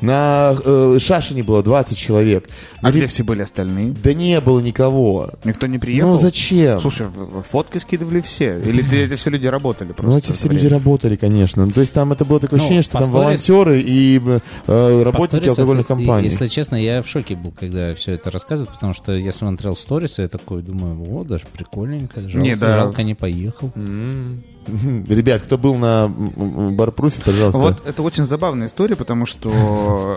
На 0.00 0.54
э, 0.64 0.98
Шашине 1.00 1.42
было 1.42 1.62
20 1.62 1.96
человек. 1.98 2.48
А 2.80 2.86
На 2.86 2.90
где 2.92 3.06
все 3.06 3.24
были 3.24 3.42
остальные? 3.42 3.94
Да 4.02 4.14
не 4.14 4.40
было 4.40 4.60
никого. 4.60 5.30
Никто 5.44 5.66
не 5.66 5.78
приехал? 5.78 6.10
Ну, 6.12 6.16
зачем? 6.18 6.78
Слушай, 6.80 7.08
фотки 7.48 7.78
скидывали 7.78 8.20
все? 8.20 8.58
Или 8.60 8.82
ты- 8.82 9.02
эти 9.04 9.14
все 9.16 9.30
люди 9.30 9.46
работали 9.46 9.88
просто? 9.92 10.10
Ну, 10.12 10.18
эти 10.18 10.32
все 10.32 10.46
за 10.46 10.52
люди 10.52 10.66
время? 10.66 10.78
работали, 10.78 11.16
конечно. 11.16 11.64
Ну, 11.66 11.72
То 11.72 11.80
есть 11.80 11.92
там 11.92 12.12
это 12.12 12.24
было 12.24 12.38
такое 12.38 12.58
Ну, 12.58 12.62
ощущение, 12.64 12.82
что 12.82 12.92
там 12.98 13.02
сторис- 13.10 13.12
волонтеры 13.12 13.80
и 13.80 14.20
э, 14.66 15.02
работники 15.02 15.48
алкогольных 15.48 15.84
и- 15.84 15.88
компаний. 15.88 16.28
Если 16.28 16.46
честно, 16.46 16.76
я 16.76 17.02
в 17.02 17.08
шоке 17.08 17.34
был, 17.34 17.52
когда 17.52 17.94
все 17.94 18.12
это 18.12 18.30
рассказывают, 18.30 18.72
потому 18.74 18.92
что 18.94 19.12
я 19.12 19.32
смотрел 19.32 19.74
сторисы, 19.74 20.22
я 20.22 20.28
такой 20.28 20.62
думаю, 20.62 21.02
о, 21.12 21.24
даже 21.24 21.44
прикольненько, 21.52 22.20
жалко, 22.22 22.38
Не, 22.38 22.56
да. 22.56 22.78
жалко 22.78 23.02
не 23.02 23.14
поехал. 23.14 23.72
М. 23.74 24.42
Ребят, 25.08 25.42
кто 25.42 25.58
был 25.58 25.74
на 25.76 26.08
барпруфе, 26.08 27.20
пожалуйста. 27.24 27.58
Вот 27.58 27.82
это 27.86 28.02
очень 28.02 28.24
забавная 28.24 28.66
история, 28.68 28.96
потому 28.96 29.26
что 29.26 29.50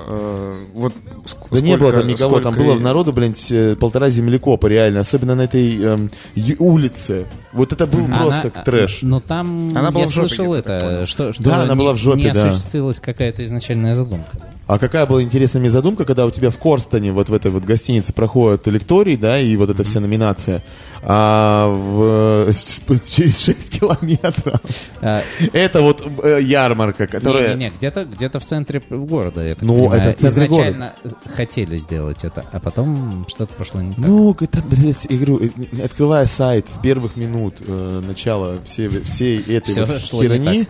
э, 0.08 0.66
вот 0.74 0.94
ск- 1.26 1.38
Да 1.52 1.62
не 1.62 1.78
было 1.78 1.92
там 1.92 2.02
сколько- 2.02 2.08
никого, 2.18 2.40
там 2.40 2.54
сколько- 2.54 2.68
было 2.68 2.76
в 2.76 2.82
народу, 2.82 3.14
блин, 3.14 3.34
те- 3.34 3.76
полтора 3.76 4.10
землекопа, 4.10 4.68
реально. 4.68 5.02
Особенно 5.02 5.36
на 5.36 5.42
этой 5.44 5.64
ю- 6.36 6.56
улице. 6.60 7.26
Вот 7.54 7.74
это 7.74 7.86
был 7.88 8.06
просто 8.06 8.52
Она- 8.54 8.64
трэш. 8.64 9.00
Но 9.02 9.20
там 9.20 9.70
Она 9.76 9.92
была 9.92 10.02
я 10.02 10.08
в 10.08 10.12
жопе 10.12 10.28
слышал 10.30 10.54
это, 10.54 11.06
что, 11.06 11.34
что 11.34 11.44
Да, 11.44 11.64
она 11.64 11.74
не- 11.74 11.80
была 11.80 11.94
в 11.94 11.98
жопе, 11.98 12.24
не 12.24 12.32
да. 12.32 12.50
осуществилась 12.50 13.00
какая-то 13.00 13.44
изначальная 13.46 13.96
задумка. 13.96 14.38
А 14.68 14.80
какая 14.80 15.06
была 15.06 15.22
интересная 15.22 15.60
мне 15.60 15.70
задумка, 15.70 16.06
когда 16.06 16.26
у 16.26 16.32
тебя 16.32 16.50
в 16.50 16.58
Корстоне, 16.58 17.12
вот 17.12 17.30
в 17.30 17.34
этой 17.34 17.52
вот 17.52 17.66
гостинице 17.66 18.14
проходит 18.14 18.68
лекторий, 18.68 19.18
да, 19.18 19.40
и 19.40 19.56
вот 19.58 19.70
эта 19.70 19.84
вся 19.84 20.00
номинация, 20.00 20.64
а 21.04 21.68
в, 21.68 22.54
через 23.06 23.44
6 23.44 23.80
километров 23.80 24.62
А, 25.02 25.24
это 25.52 25.82
вот 25.82 26.02
э, 26.24 26.40
ярмарка, 26.42 27.08
которая... 27.08 27.56
Не-не-не, 27.56 27.72
где-то, 27.76 28.06
где-то 28.06 28.40
в 28.40 28.46
центре 28.46 28.82
города, 28.90 29.46
я 29.46 29.58
Ну, 29.62 29.90
понимаю. 29.90 30.02
это 30.02 30.18
в 30.18 30.22
центре 30.22 30.46
Изначально 30.46 30.94
хотели 31.36 31.78
сделать 31.78 32.24
это, 32.24 32.46
а 32.52 32.60
потом 32.60 33.26
что-то 33.28 33.54
пошло 33.56 33.82
не 33.82 33.96
так. 33.96 34.06
Ну, 34.06 34.36
это, 34.40 34.62
блядь, 34.62 35.06
я 35.10 35.18
говорю, 35.18 35.42
э, 35.42 35.84
открывая 35.84 36.28
сайт 36.28 36.68
с 36.70 36.78
первых 36.78 37.18
минут 37.18 37.56
э, 37.60 38.02
начала 38.08 38.60
всей, 38.64 38.88
всей 38.88 39.40
этой 39.42 39.72
Всё 39.72 39.86
вот 39.86 40.14
не 40.14 40.22
херни, 40.22 40.68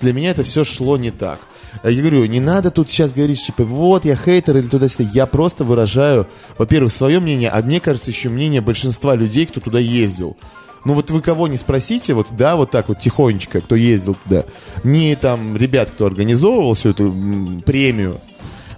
для 0.00 0.12
меня 0.12 0.30
это 0.30 0.44
все 0.44 0.64
шло 0.64 0.96
не 0.96 1.10
так. 1.10 1.40
А 1.82 1.90
Я 1.90 2.00
говорю, 2.00 2.24
не 2.26 2.40
надо 2.40 2.70
тут 2.70 2.90
сейчас 2.90 3.12
говорить, 3.12 3.44
типа, 3.44 3.64
вот, 3.64 4.04
я 4.04 4.16
хейтер 4.16 4.56
или 4.56 4.66
туда-сюда. 4.66 5.08
Я 5.12 5.26
просто 5.26 5.64
выражаю, 5.64 6.26
во-первых, 6.58 6.92
свое 6.92 7.20
мнение, 7.20 7.50
а 7.50 7.62
мне 7.62 7.80
кажется, 7.80 8.10
еще 8.10 8.28
мнение 8.28 8.60
большинства 8.60 9.14
людей, 9.14 9.46
кто 9.46 9.60
туда 9.60 9.78
ездил. 9.78 10.36
Ну 10.84 10.94
вот 10.94 11.10
вы 11.10 11.20
кого 11.20 11.46
не 11.46 11.58
спросите, 11.58 12.14
вот 12.14 12.28
да, 12.30 12.56
вот 12.56 12.70
так 12.70 12.88
вот 12.88 13.00
тихонечко, 13.00 13.60
кто 13.60 13.76
ездил 13.76 14.16
туда, 14.24 14.46
не 14.82 15.14
там 15.14 15.56
ребят, 15.56 15.90
кто 15.90 16.06
организовывал 16.06 16.72
всю 16.72 16.90
эту 16.90 17.62
премию, 17.66 18.20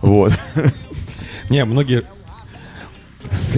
вот. 0.01 0.33
Не, 1.51 1.65
многие... 1.65 2.05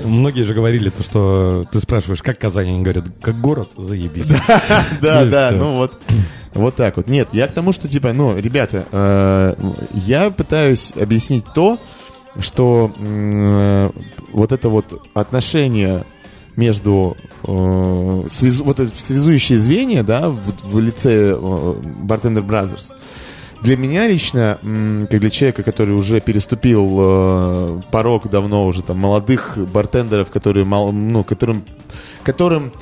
Многие 0.05 0.45
же 0.45 0.55
говорили 0.55 0.91
то, 0.91 1.03
что 1.03 1.65
ты 1.71 1.81
спрашиваешь, 1.81 2.23
как 2.23 2.39
Казань, 2.39 2.69
они 2.69 2.83
говорят, 2.83 3.05
как 3.21 3.41
город, 3.41 3.71
заебись. 3.77 4.29
Да, 5.01 5.25
да, 5.31 5.51
ну 5.53 5.77
вот. 5.77 5.93
Вот 6.53 6.77
так 6.77 6.97
вот. 6.97 7.09
Нет, 7.09 7.29
я 7.33 7.49
к 7.49 7.53
тому, 7.53 7.73
что, 7.73 7.89
типа, 7.89 8.13
ну, 8.13 8.37
ребята, 8.37 8.87
э, 8.93 9.55
я 9.95 10.31
пытаюсь 10.31 10.93
объяснить 11.01 11.45
то, 11.53 11.79
что 12.39 12.93
э, 12.97 13.91
вот 14.33 14.53
это 14.53 14.69
вот 14.69 15.03
отношение 15.15 16.05
между 16.57 17.17
э, 17.43 18.25
связу- 18.29 18.63
вот 18.65 18.79
это 18.79 18.97
связующее 18.97 19.59
звенья, 19.59 20.05
да, 20.05 20.29
в, 20.29 20.41
в 20.63 20.79
лице 20.79 21.33
э, 21.33 21.35
Bartender 21.37 22.47
Brothers, 22.47 22.93
для 23.65 23.79
меня 23.79 24.07
лично, 24.07 24.59
как 25.11 25.21
для 25.21 25.31
человека, 25.31 25.63
который 25.63 25.95
уже 25.95 26.21
переступил 26.21 26.97
э, 27.01 27.81
порог 27.91 28.29
давно 28.29 28.67
уже 28.67 28.83
там 28.83 28.99
молодых 28.99 29.57
бартендеров, 29.73 30.31
которые 30.31 30.67
мал, 30.67 30.93
ну, 30.93 31.25
которым, 31.25 31.65
которым 32.25 32.75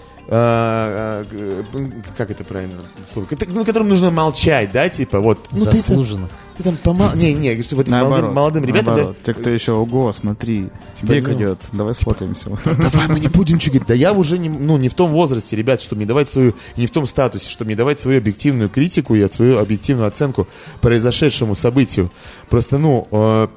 как 2.17 2.31
это 2.31 2.43
правильно 2.45 2.81
слово, 3.13 3.27
ну, 3.49 3.65
которым 3.67 3.91
нужно 3.91 4.11
молчать, 4.11 4.73
да, 4.73 4.89
типа 4.89 5.21
вот. 5.21 5.49
Ну, 5.53 5.59
ты 5.59 5.65
там- 5.65 5.75
Заслуженно. 5.75 6.29
Ты 6.57 6.65
там 6.65 6.77
помал... 6.77 7.15
Не, 7.15 7.33
не, 7.33 7.63
что 7.63 7.77
вот 7.77 7.89
молодым, 7.89 8.35
молодым 8.35 8.65
ребятам, 8.65 8.85
да, 8.87 8.93
наоборот. 8.93 9.17
Те, 9.25 9.35
кто 9.35 9.51
еще, 9.51 9.73
ого, 9.73 10.13
смотри, 10.13 10.69
Типа, 10.95 11.13
бег 11.13 11.29
ну, 11.29 11.35
идет, 11.35 11.69
давай 11.73 11.95
сфотаемся. 11.95 12.51
давай 12.65 13.09
мы 13.09 13.21
не 13.21 13.29
будем 13.29 13.59
говорить. 13.59 13.87
Да 13.87 13.95
я 13.95 14.13
уже 14.13 14.39
не, 14.39 14.49
ну, 14.49 14.77
не 14.77 14.89
в 14.89 14.95
том 14.95 15.11
возрасте, 15.11 15.57
ребят, 15.57 15.81
чтобы 15.81 16.01
мне 16.01 16.07
давать 16.07 16.29
свою, 16.29 16.55
не 16.77 16.87
в 16.87 16.91
том 16.91 17.07
статусе, 17.07 17.49
чтобы 17.49 17.69
мне 17.69 17.77
давать 17.77 18.01
свою 18.01 18.19
объективную 18.19 18.69
критику 18.69 19.15
и 19.15 19.29
свою 19.31 19.59
объективную 19.59 20.07
оценку 20.09 20.47
произошедшему 20.81 21.55
событию. 21.55 22.11
Просто, 22.51 22.79
ну, 22.79 23.09
э, 23.11 23.49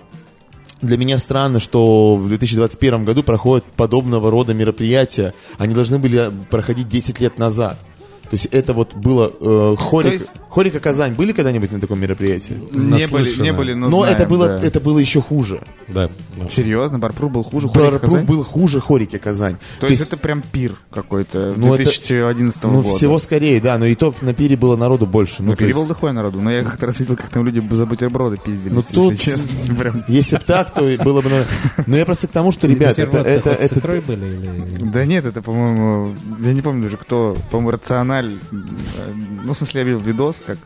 для 0.86 0.98
меня 0.98 1.20
странно, 1.20 1.60
что 1.60 2.16
в 2.16 2.28
2021 2.28 3.06
году 3.06 3.24
проходят 3.24 3.66
подобного 3.76 4.32
рода 4.32 4.54
мероприятия. 4.54 5.34
Они 5.58 5.74
должны 5.74 6.00
были 6.00 6.32
проходить 6.50 6.90
10 6.90 7.20
лет 7.20 7.38
назад. 7.40 7.78
То 8.24 8.30
есть 8.32 8.48
это 8.48 8.74
вот 8.74 8.96
было... 8.96 9.32
Э, 9.40 9.76
хорик, 9.78 10.08
То 10.08 10.14
есть- 10.14 10.36
Хорика 10.56 10.80
Казань 10.80 11.14
были 11.16 11.34
когда-нибудь 11.34 11.70
на 11.74 11.82
таком 11.82 12.00
мероприятии? 12.00 12.54
Не 12.72 13.08
были, 13.08 13.42
не 13.42 13.52
были, 13.52 13.74
но 13.74 13.90
Но 13.90 14.06
это 14.06 14.14
знаем, 14.14 14.30
было, 14.30 14.48
да. 14.48 14.60
это 14.66 14.80
было 14.80 15.00
еще 15.00 15.22
хуже. 15.22 15.62
Да. 15.90 16.10
да. 16.38 16.48
Серьезно, 16.50 16.98
Барпруф 16.98 17.30
был 17.32 17.44
хуже 17.44 17.68
Хорика 17.68 17.92
Барпруф 17.92 18.12
Казань? 18.12 18.26
был 18.26 18.44
хуже 18.46 18.80
Хорики 18.80 19.18
Казань. 19.18 19.58
То, 19.82 19.88
есть, 19.88 20.02
это 20.02 20.16
прям 20.16 20.42
пир 20.42 20.72
какой-то 20.90 21.54
Ну, 21.58 21.74
это- 21.74 21.84
2011 21.84 22.64
Ну, 22.64 22.82
года. 22.84 22.96
всего 22.98 23.20
скорее, 23.20 23.60
да, 23.60 23.78
но 23.78 23.86
и 23.86 23.96
то 23.96 24.16
на 24.22 24.34
пире 24.34 24.56
было 24.56 24.78
народу 24.78 25.06
больше. 25.06 25.44
Ну, 25.44 25.52
то 25.52 25.58
пире 25.58 25.70
есть- 25.72 25.78
был 25.80 25.86
дохуя 25.88 26.14
народу, 26.14 26.40
но 26.42 26.50
я 26.52 26.64
как-то 26.64 26.86
раз 26.86 27.00
видел, 27.02 27.18
как 27.18 27.30
там 27.30 27.46
люди 27.46 27.62
за 27.76 27.86
бутерброды 27.86 28.38
пиздились, 28.38 28.72
Ну, 28.74 28.80
если 28.80 28.96
тут- 28.96 29.20
честно. 29.20 29.76
Прям. 29.78 30.04
Если 30.08 30.38
бы 30.38 30.44
так, 30.46 30.74
то 30.74 30.82
было 31.04 31.22
бы... 31.22 31.30
ну, 31.30 31.84
Но 31.86 31.98
я 31.98 32.06
просто 32.06 32.28
к 32.28 32.32
тому, 32.32 32.54
что, 32.54 32.66
ребят, 32.68 32.98
это... 32.98 33.18
Это, 33.18 33.50
это, 33.50 33.82
были 34.08 34.26
или... 34.26 34.90
Да 34.90 35.06
нет, 35.06 35.26
это, 35.26 35.42
по-моему, 35.42 36.16
я 36.42 36.54
не 36.54 36.62
помню 36.62 36.84
даже 36.84 36.96
кто, 36.98 37.36
по-моему, 37.52 37.72
рациональ. 37.72 38.40
э, 38.52 39.14
Ну, 39.44 39.54
в 39.54 39.58
смысле, 39.58 39.82
я 39.82 39.86
видел 39.88 40.00
видос, 40.00 40.42
как 40.46 40.58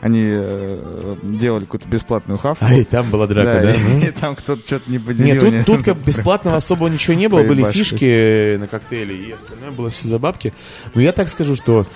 они 0.00 0.22
э, 0.24 1.16
делали 1.22 1.64
какую-то 1.64 1.88
бесплатную 1.88 2.38
хавку. 2.38 2.64
А, 2.64 2.74
и 2.74 2.84
там 2.84 3.10
была 3.10 3.26
драка, 3.26 3.62
да? 3.62 3.74
и, 3.74 3.78
ну? 3.78 3.98
и 4.08 4.10
там 4.10 4.36
кто-то 4.36 4.66
что-то 4.66 4.90
не 4.90 4.98
поделил. 4.98 5.42
Нет, 5.42 5.64
тут, 5.64 5.76
тут 5.76 5.84
как 5.84 5.98
бесплатного 5.98 6.56
особо 6.56 6.88
ничего 6.88 7.14
не 7.14 7.28
было, 7.28 7.42
были 7.42 7.70
фишки 7.70 8.56
на 8.56 8.66
коктейли, 8.66 9.14
и 9.14 9.32
остальное 9.32 9.70
было 9.70 9.90
все 9.90 10.08
за 10.08 10.18
бабки. 10.18 10.52
Но 10.94 11.00
я 11.00 11.12
так 11.12 11.28
скажу, 11.28 11.56
что, 11.56 11.86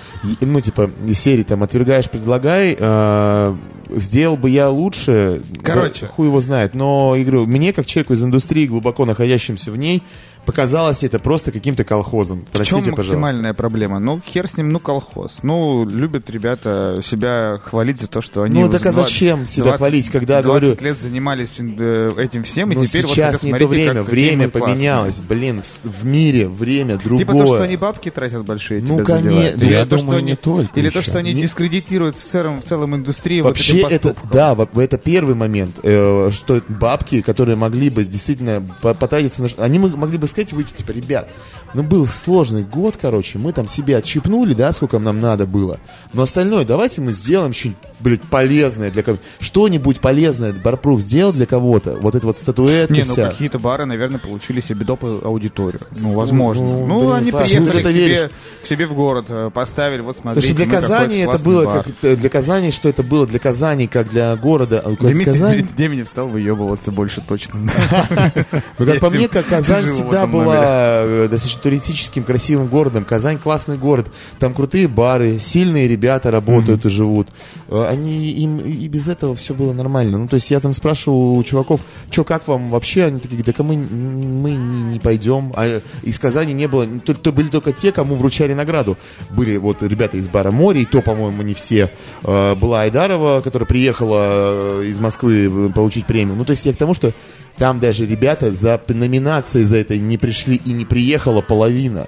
ну, 0.41 0.61
типа, 0.61 0.91
серии 1.13 1.43
там 1.43 1.63
«Отвергаешь, 1.63 2.09
предлагай», 2.09 2.75
э, 2.77 3.55
сделал 3.89 4.37
бы 4.37 4.49
я 4.49 4.69
лучше, 4.69 5.41
Короче. 5.63 6.05
да, 6.05 6.07
хуй 6.07 6.27
его 6.27 6.39
знает, 6.39 6.73
но, 6.73 7.15
я 7.15 7.23
говорю, 7.23 7.45
мне, 7.45 7.73
как 7.73 7.85
человеку 7.85 8.13
из 8.13 8.23
индустрии, 8.23 8.67
глубоко 8.67 9.05
находящимся 9.05 9.71
в 9.71 9.77
ней, 9.77 10.03
показалось 10.45 11.03
это 11.03 11.19
просто 11.19 11.51
каким-то 11.51 11.83
колхозом. 11.83 12.45
В 12.45 12.51
Простите, 12.51 12.83
чем 12.85 12.95
пожалуйста. 12.95 13.17
максимальная 13.19 13.53
проблема? 13.53 13.99
Ну, 13.99 14.21
хер 14.25 14.47
с 14.47 14.57
ним, 14.57 14.69
ну, 14.69 14.79
колхоз. 14.79 15.39
Ну, 15.43 15.85
любят 15.85 16.29
ребята 16.29 16.99
себя 17.01 17.59
хвалить 17.63 17.99
за 18.01 18.07
то, 18.07 18.21
что 18.21 18.43
они... 18.43 18.55
Ну, 18.55 18.67
вот 18.67 18.71
так 18.71 18.85
а 18.85 18.91
зачем 18.91 19.45
себя 19.45 19.65
20 19.65 19.77
хвалить, 19.77 20.09
когда, 20.09 20.41
20 20.41 20.45
говорю, 20.45 20.85
лет 20.85 20.99
занимались 21.01 21.59
э, 21.59 22.11
этим 22.17 22.43
всем, 22.43 22.71
и 22.71 22.75
Ну, 22.75 22.85
теперь 22.85 23.03
вот 23.03 23.11
сейчас 23.11 23.35
хотят 23.35 23.43
не 23.43 23.51
то 23.51 23.57
смотрите, 23.59 23.83
время, 23.85 23.93
как- 23.99 24.05
какие 24.09 24.25
время 24.27 24.49
классные. 24.49 24.73
поменялось, 24.73 25.21
блин, 25.21 25.61
в, 25.83 26.01
в 26.01 26.05
мире 26.05 26.47
время 26.47 26.97
другое. 26.97 27.19
Типа 27.19 27.33
то, 27.33 27.45
что 27.45 27.63
они 27.63 27.77
бабки 27.77 28.09
тратят 28.09 28.45
большие, 28.45 28.81
Ну, 28.81 28.95
тебя 28.95 29.03
конечно. 29.05 29.57
Ну, 29.57 29.65
Или 29.65 29.71
я 29.73 29.85
то, 29.85 29.97
что 29.97 30.05
думаю, 30.05 30.19
они, 30.19 30.31
не 30.31 30.35
только 30.35 30.79
Или 30.79 30.89
то, 30.89 30.99
еще. 30.99 31.09
что 31.09 31.19
они 31.19 31.33
Не- 31.33 31.41
дискредитируют 31.41 32.15
в 32.15 32.19
целом, 32.19 32.61
в 32.61 32.65
целом 32.65 32.95
индустрию 32.95 33.43
Вообще 33.43 33.83
вот 33.83 33.91
это, 33.91 34.15
да, 34.31 34.57
это 34.75 34.97
первый 34.97 35.35
момент, 35.35 35.75
э, 35.83 36.29
что 36.31 36.61
бабки, 36.67 37.21
которые 37.21 37.55
могли 37.55 37.89
бы 37.89 38.05
действительно 38.05 38.63
по- 38.81 38.93
потратиться 38.93 39.43
на... 39.43 39.49
Они 39.63 39.77
мо- 39.79 39.95
могли 39.95 40.17
бы 40.17 40.27
сказать, 40.31 40.53
выйти, 40.53 40.73
типа, 40.73 40.91
ребят, 40.91 41.29
ну 41.73 41.83
был 41.83 42.05
сложный 42.07 42.63
год, 42.63 42.97
короче, 42.99 43.37
мы 43.37 43.53
там 43.53 43.67
себе 43.67 43.97
отщипнули, 43.97 44.53
да, 44.53 44.73
сколько 44.73 44.97
нам 44.99 45.21
надо 45.21 45.45
было, 45.45 45.79
но 46.13 46.23
остальное 46.23 46.65
давайте 46.65 46.99
мы 47.01 47.11
сделаем 47.13 47.53
что-нибудь, 47.53 47.77
блядь, 47.99 48.21
полезное 48.23 48.89
для 48.91 49.03
кого 49.03 49.19
Что-нибудь 49.39 49.99
полезное 50.01 50.53
Барпруф 50.53 51.01
сделал 51.01 51.31
для 51.33 51.45
кого-то, 51.45 51.95
вот 51.97 52.15
эта 52.15 52.25
вот 52.25 52.37
статуэтка 52.39 52.93
Не, 52.93 53.03
ну 53.03 53.13
вся. 53.13 53.29
какие-то 53.29 53.59
бары, 53.59 53.85
наверное, 53.85 54.19
получили 54.19 54.59
себе 54.59 54.85
доп. 54.85 55.03
аудиторию. 55.03 55.81
Ну, 55.91 56.13
возможно. 56.13 56.63
ну, 56.65 56.85
Ну, 56.87 56.99
блин, 57.01 57.13
они 57.13 57.31
Паш, 57.31 57.47
приехали 57.47 57.67
ну, 57.67 57.71
к 57.71 57.75
это 57.75 57.89
себе, 57.91 58.07
веришь? 58.07 58.29
к 58.61 58.65
себе 58.65 58.85
в 58.85 58.93
город, 58.93 59.25
э, 59.29 59.49
поставили, 59.53 60.01
вот 60.01 60.15
Потому 60.17 60.33
смотрите, 60.35 60.53
что 60.53 60.65
для 60.65 60.79
Казани 60.81 61.17
это 61.19 61.39
было, 61.39 61.65
бар. 61.65 61.83
как, 62.01 62.17
для 62.19 62.29
Казани, 62.29 62.71
что 62.71 62.89
это 62.89 63.03
было 63.03 63.25
для 63.27 63.39
Казани, 63.39 63.87
как 63.87 64.09
для 64.09 64.35
города. 64.35 64.81
а, 64.83 64.89
Дмитрий, 64.91 65.25
Казань- 65.25 65.67
Деменев 65.77 66.07
стал 66.07 66.27
выебываться 66.27 66.91
больше, 66.91 67.21
точно 67.27 67.59
знаю. 67.59 67.79
Ну, 68.79 68.85
как 68.85 68.99
по 68.99 69.09
мне, 69.09 69.27
как 69.27 69.45
Казань 69.47 69.87
всегда 69.87 70.20
этом 70.23 70.31
была 70.31 71.03
э, 71.03 71.27
достаточно 71.29 71.61
туристическим, 71.61 72.23
красивым 72.23 72.67
городом. 72.67 73.05
Казань 73.05 73.37
классный 73.37 73.77
город. 73.77 74.07
Там 74.39 74.53
крутые 74.53 74.87
бары, 74.87 75.39
сильные 75.39 75.87
ребята 75.87 76.31
работают 76.31 76.85
и 76.85 76.89
живут. 76.89 77.27
Э, 77.71 77.87
Они 77.89 78.31
им 78.31 78.59
и 78.59 78.87
без 78.87 79.07
этого 79.07 79.33
все 79.33 79.53
было 79.53 79.73
нормально. 79.73 80.17
Ну, 80.17 80.27
то 80.27 80.35
есть 80.35 80.51
я 80.51 80.59
там 80.59 80.73
спрашивал 80.73 81.37
у 81.37 81.43
чуваков, 81.43 81.81
что, 82.11 82.23
как 82.23 82.47
вам 82.47 82.69
вообще? 82.69 83.05
Они 83.05 83.19
такие, 83.19 83.41
да 83.43 83.63
мы, 83.63 83.77
мы 83.77 84.51
не, 84.51 84.99
пойдем. 84.99 85.53
А 85.55 85.81
из 86.03 86.19
Казани 86.19 86.53
не 86.53 86.67
было. 86.67 86.85
То, 86.99 87.13
то 87.13 87.31
были 87.31 87.47
только 87.47 87.71
те, 87.71 87.91
кому 87.91 88.15
вручали 88.15 88.53
награду. 88.53 88.97
Были 89.29 89.57
вот 89.57 89.81
ребята 89.81 90.17
из 90.17 90.27
бара 90.27 90.51
«Море», 90.51 90.81
и 90.81 90.85
то, 90.85 91.01
по-моему, 91.01 91.41
не 91.41 91.53
все. 91.53 91.89
Э, 92.23 92.55
Была 92.55 92.81
Айдарова, 92.81 93.41
которая 93.41 93.67
приехала 93.67 94.81
э, 94.81 94.87
из 94.87 94.99
Москвы 94.99 95.45
э, 95.45 95.69
получить 95.73 96.05
премию. 96.05 96.35
Ну, 96.35 96.45
то 96.45 96.51
есть 96.51 96.65
я 96.65 96.73
к 96.73 96.77
тому, 96.77 96.93
что 96.93 97.13
там 97.57 97.79
даже 97.79 98.05
ребята 98.05 98.51
за 98.51 98.81
номинацией 98.87 99.65
за 99.65 99.77
это 99.77 99.97
не 99.97 100.17
пришли 100.17 100.59
и 100.65 100.73
не 100.73 100.85
приехала 100.85 101.41
половина. 101.41 102.07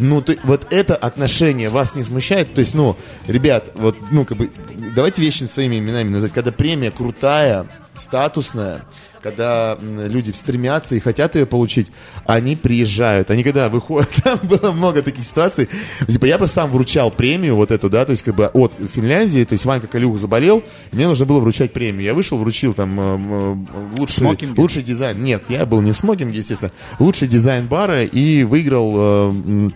Ну, 0.00 0.22
ты, 0.22 0.38
вот 0.44 0.66
это 0.70 0.96
отношение 0.96 1.68
вас 1.68 1.94
не 1.94 2.02
смущает? 2.02 2.54
То 2.54 2.60
есть, 2.60 2.74
ну, 2.74 2.96
ребят, 3.28 3.70
вот, 3.74 3.96
ну, 4.10 4.24
как 4.24 4.38
бы, 4.38 4.50
давайте 4.96 5.20
вещи 5.20 5.44
своими 5.44 5.78
именами 5.78 6.08
назвать. 6.08 6.32
Когда 6.32 6.50
премия 6.52 6.90
крутая, 6.90 7.66
статусная, 7.94 8.82
когда 9.22 9.76
люди 9.80 10.32
стремятся 10.32 10.94
и 10.94 11.00
хотят 11.00 11.34
ее 11.34 11.44
получить, 11.44 11.88
они 12.26 12.56
приезжают. 12.56 13.30
Они 13.30 13.42
когда 13.42 13.68
выходят, 13.68 14.08
там 14.24 14.38
было 14.42 14.72
много 14.72 15.02
таких 15.02 15.24
ситуаций. 15.24 15.68
Типа, 16.08 16.24
я 16.24 16.38
просто 16.38 16.56
сам 16.56 16.70
вручал 16.70 17.10
премию 17.10 17.56
вот 17.56 17.70
эту, 17.70 17.90
да, 17.90 18.04
то 18.04 18.12
есть, 18.12 18.22
как 18.22 18.34
бы, 18.34 18.46
от 18.46 18.72
Финляндии, 18.94 19.44
то 19.44 19.52
есть, 19.52 19.64
Ванька 19.64 19.86
Калюх 19.86 20.18
заболел, 20.18 20.64
и 20.92 20.96
мне 20.96 21.06
нужно 21.06 21.26
было 21.26 21.40
вручать 21.40 21.72
премию. 21.72 22.04
Я 22.04 22.14
вышел, 22.14 22.38
вручил 22.38 22.74
там 22.74 22.98
м, 22.98 23.32
м, 23.32 23.68
лучший, 23.98 24.16
смокинге? 24.16 24.60
лучший 24.60 24.82
дизайн. 24.82 25.22
Нет, 25.22 25.42
я 25.48 25.66
был 25.66 25.80
не 25.82 25.92
в 25.92 25.96
смокинге, 25.96 26.38
естественно. 26.38 26.72
Лучший 26.98 27.28
дизайн 27.28 27.66
бара 27.66 28.02
и 28.02 28.44
выиграл 28.44 28.94
э, 28.96 29.70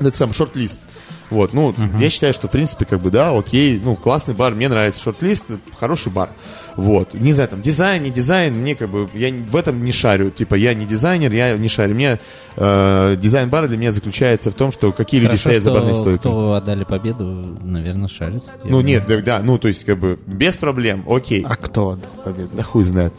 этот 0.08 0.16
сам 0.16 0.32
шорт-лист. 0.32 0.78
Вот, 1.30 1.52
ну, 1.52 1.72
я 2.00 2.10
считаю, 2.10 2.34
что, 2.34 2.48
в 2.48 2.50
принципе, 2.50 2.84
как 2.84 3.00
бы, 3.00 3.12
да, 3.12 3.30
окей, 3.30 3.80
ну, 3.82 3.94
классный 3.94 4.34
бар, 4.34 4.52
мне 4.52 4.68
нравится 4.68 5.00
шорт-лист, 5.00 5.44
хороший 5.78 6.10
бар. 6.10 6.30
Вот, 6.74 7.14
не 7.14 7.32
знаю, 7.32 7.48
там, 7.48 7.62
дизайн, 7.62 8.02
не 8.02 8.10
дизайн, 8.10 8.52
мне 8.52 8.74
как 8.74 8.90
бы, 8.90 9.08
я 9.14 9.32
в 9.32 9.54
этом 9.54 9.84
не 9.84 9.92
шарю, 9.92 10.30
типа, 10.30 10.56
я 10.56 10.74
не 10.74 10.86
дизайнер, 10.86 11.30
я 11.32 11.56
не 11.56 11.68
шарю. 11.68 11.94
Мне 11.94 12.18
э, 12.56 13.16
дизайн 13.16 13.48
бара 13.48 13.68
для 13.68 13.76
меня 13.76 13.92
заключается 13.92 14.50
в 14.50 14.54
том, 14.54 14.72
что 14.72 14.90
какие 14.90 15.20
люди 15.20 15.36
Хорошо, 15.36 15.50
стоят 15.50 15.62
за 15.62 15.70
что 15.70 15.78
барной 15.78 15.94
стойкой. 15.94 16.18
кто 16.18 16.54
отдали 16.54 16.82
победу, 16.82 17.24
наверное, 17.62 18.08
шарит. 18.08 18.42
Ну, 18.64 18.70
думаю. 18.70 18.86
нет, 18.86 19.04
да, 19.06 19.20
да, 19.20 19.40
ну, 19.40 19.56
то 19.58 19.68
есть, 19.68 19.84
как 19.84 19.98
бы, 19.98 20.18
без 20.26 20.56
проблем, 20.56 21.04
окей. 21.08 21.44
А 21.48 21.54
кто 21.54 21.90
отдал 21.90 22.10
победу? 22.24 22.50
Да 22.54 22.64
хуй 22.64 22.82
знает. 22.82 23.12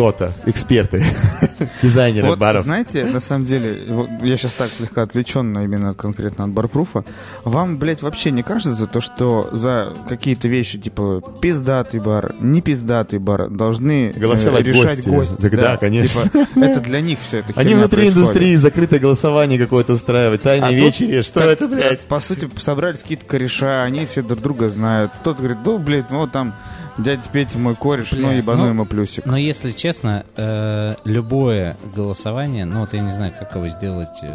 Кто-то, 0.00 0.32
эксперты, 0.46 1.04
дизайнеры 1.82 2.28
Вот, 2.28 2.38
баров. 2.38 2.64
знаете, 2.64 3.04
на 3.04 3.20
самом 3.20 3.44
деле, 3.44 3.84
вот 3.86 4.08
я 4.22 4.38
сейчас 4.38 4.54
так 4.54 4.72
слегка 4.72 5.02
отвлеченно 5.02 5.58
именно 5.62 5.92
конкретно 5.92 6.44
от 6.44 6.52
барпруфа, 6.52 7.04
вам, 7.44 7.76
блядь, 7.76 8.00
вообще 8.00 8.30
не 8.30 8.42
кажется 8.42 8.86
то, 8.86 9.02
что 9.02 9.50
за 9.52 9.92
какие-то 10.08 10.48
вещи, 10.48 10.78
типа 10.78 11.22
пиздатый 11.42 12.00
бар, 12.00 12.34
не 12.40 12.62
пиздатый 12.62 13.18
бар, 13.18 13.50
должны 13.50 14.12
э, 14.16 14.18
Голосовать 14.18 14.64
решать 14.66 15.04
гости. 15.06 15.08
гости? 15.34 15.42
Так 15.42 15.54
да, 15.56 15.76
конечно. 15.76 16.22
Типа, 16.30 16.46
это 16.64 16.80
для 16.80 17.02
них 17.02 17.18
все 17.20 17.40
это 17.40 17.52
Они 17.56 17.74
внутри 17.74 18.00
происходит. 18.00 18.16
индустрии 18.16 18.56
закрытое 18.56 19.00
голосование 19.00 19.58
какое-то 19.58 19.92
устраивают, 19.92 20.40
тайные 20.40 20.68
А 20.68 20.70
тут 20.70 20.80
вечери, 20.80 21.20
что 21.20 21.40
так, 21.40 21.48
это, 21.50 21.68
блядь? 21.68 22.00
По 22.06 22.20
сути, 22.20 22.48
собрались 22.56 23.00
какие-то 23.00 23.26
кореша, 23.26 23.82
они 23.82 24.06
все 24.06 24.22
друг 24.22 24.40
друга 24.40 24.70
знают. 24.70 25.12
Кто-то 25.20 25.40
говорит, 25.40 25.58
ну, 25.62 25.76
блядь, 25.76 26.10
вот 26.10 26.32
там 26.32 26.54
дядя 27.02 27.22
Петя 27.32 27.58
мой 27.58 27.74
кореш, 27.74 28.12
ну, 28.12 28.28
Бля, 28.28 28.32
ебану 28.32 28.62
ну, 28.64 28.68
ему 28.70 28.84
плюсик. 28.86 29.24
Но 29.26 29.36
если 29.36 29.72
честно, 29.72 30.24
э, 30.36 30.94
любое 31.04 31.76
голосование, 31.94 32.64
ну 32.64 32.80
вот 32.80 32.92
я 32.94 33.00
не 33.00 33.12
знаю, 33.12 33.32
как 33.38 33.54
его 33.54 33.68
сделать 33.68 34.08
э, 34.22 34.28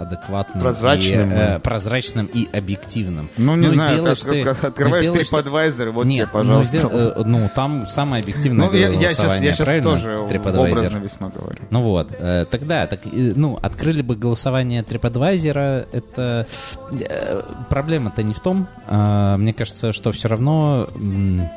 адекватным, 0.00 0.62
Прозрачным, 0.62 1.30
и, 1.30 1.34
э, 1.34 1.58
прозрачным 1.60 2.26
и 2.26 2.48
объективным. 2.52 3.28
Ну, 3.36 3.56
не 3.56 3.68
знаю, 3.68 3.96
сделаешь 3.98 4.20
как- 4.20 4.32
ты- 4.32 4.44
ну, 4.44 4.68
открываешь 4.68 5.04
сделаешь 5.04 5.28
ты- 5.28 5.36
TripAdvisor, 5.36 5.90
вот 5.90 6.06
Нет, 6.06 6.28
тебе, 6.28 6.32
пожалуйста. 6.32 6.76
Ну, 6.76 6.88
сдел- 6.88 6.90
э, 6.92 7.22
ну, 7.24 7.50
там 7.54 7.86
самое 7.86 8.22
объективное 8.22 8.66
Ну, 8.66 8.72
я, 8.74 8.88
я 8.88 8.92
сейчас, 9.08 9.16
голосование, 9.18 9.46
я 9.46 9.52
сейчас 9.52 9.66
правильно? 9.66 9.90
тоже 9.92 10.18
образно 10.18 10.96
весьма 10.98 11.28
говорю. 11.28 11.58
Ну 11.70 11.82
вот, 11.82 12.08
э, 12.18 12.44
тогда, 12.50 12.86
так, 12.86 13.00
э, 13.06 13.32
ну, 13.36 13.58
открыли 13.60 14.02
бы 14.02 14.16
голосование 14.16 14.82
TripAdvisor, 14.82 15.86
это 15.92 16.46
э, 16.92 17.42
проблема-то 17.68 18.22
не 18.22 18.34
в 18.34 18.40
том, 18.40 18.66
э, 18.86 19.36
мне 19.36 19.52
кажется, 19.52 19.92
что 19.92 20.12
все 20.12 20.28
равно 20.28 20.88
м, 20.94 21.48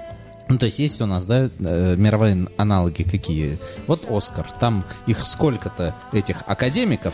Ну, 0.50 0.58
то 0.58 0.66
есть 0.66 0.80
есть 0.80 1.00
у 1.00 1.06
нас, 1.06 1.26
да, 1.26 1.50
э, 1.60 1.96
мировые 1.96 2.48
аналоги 2.58 3.04
какие? 3.04 3.60
Вот 3.86 4.06
Оскар, 4.10 4.48
там 4.60 4.84
их 5.06 5.24
сколько-то 5.24 5.96
этих 6.12 6.44
академиков, 6.48 7.14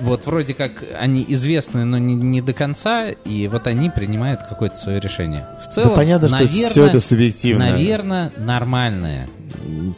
вот 0.00 0.26
вроде 0.26 0.54
как 0.54 0.84
они 0.96 1.24
известны, 1.28 1.84
но 1.84 1.98
не, 1.98 2.14
не 2.14 2.40
до 2.40 2.52
конца, 2.52 3.08
и 3.08 3.48
вот 3.48 3.66
они 3.66 3.90
принимают 3.90 4.40
какое-то 4.48 4.76
свое 4.76 5.00
решение. 5.00 5.46
В 5.62 5.72
целом, 5.72 5.90
да 5.90 5.96
понятно, 5.96 6.28
что 6.28 6.36
наверное, 6.38 6.70
все 6.70 6.86
это 6.86 7.00
субъективно. 7.00 7.70
Наверное, 7.70 8.32
нормальная 8.36 9.28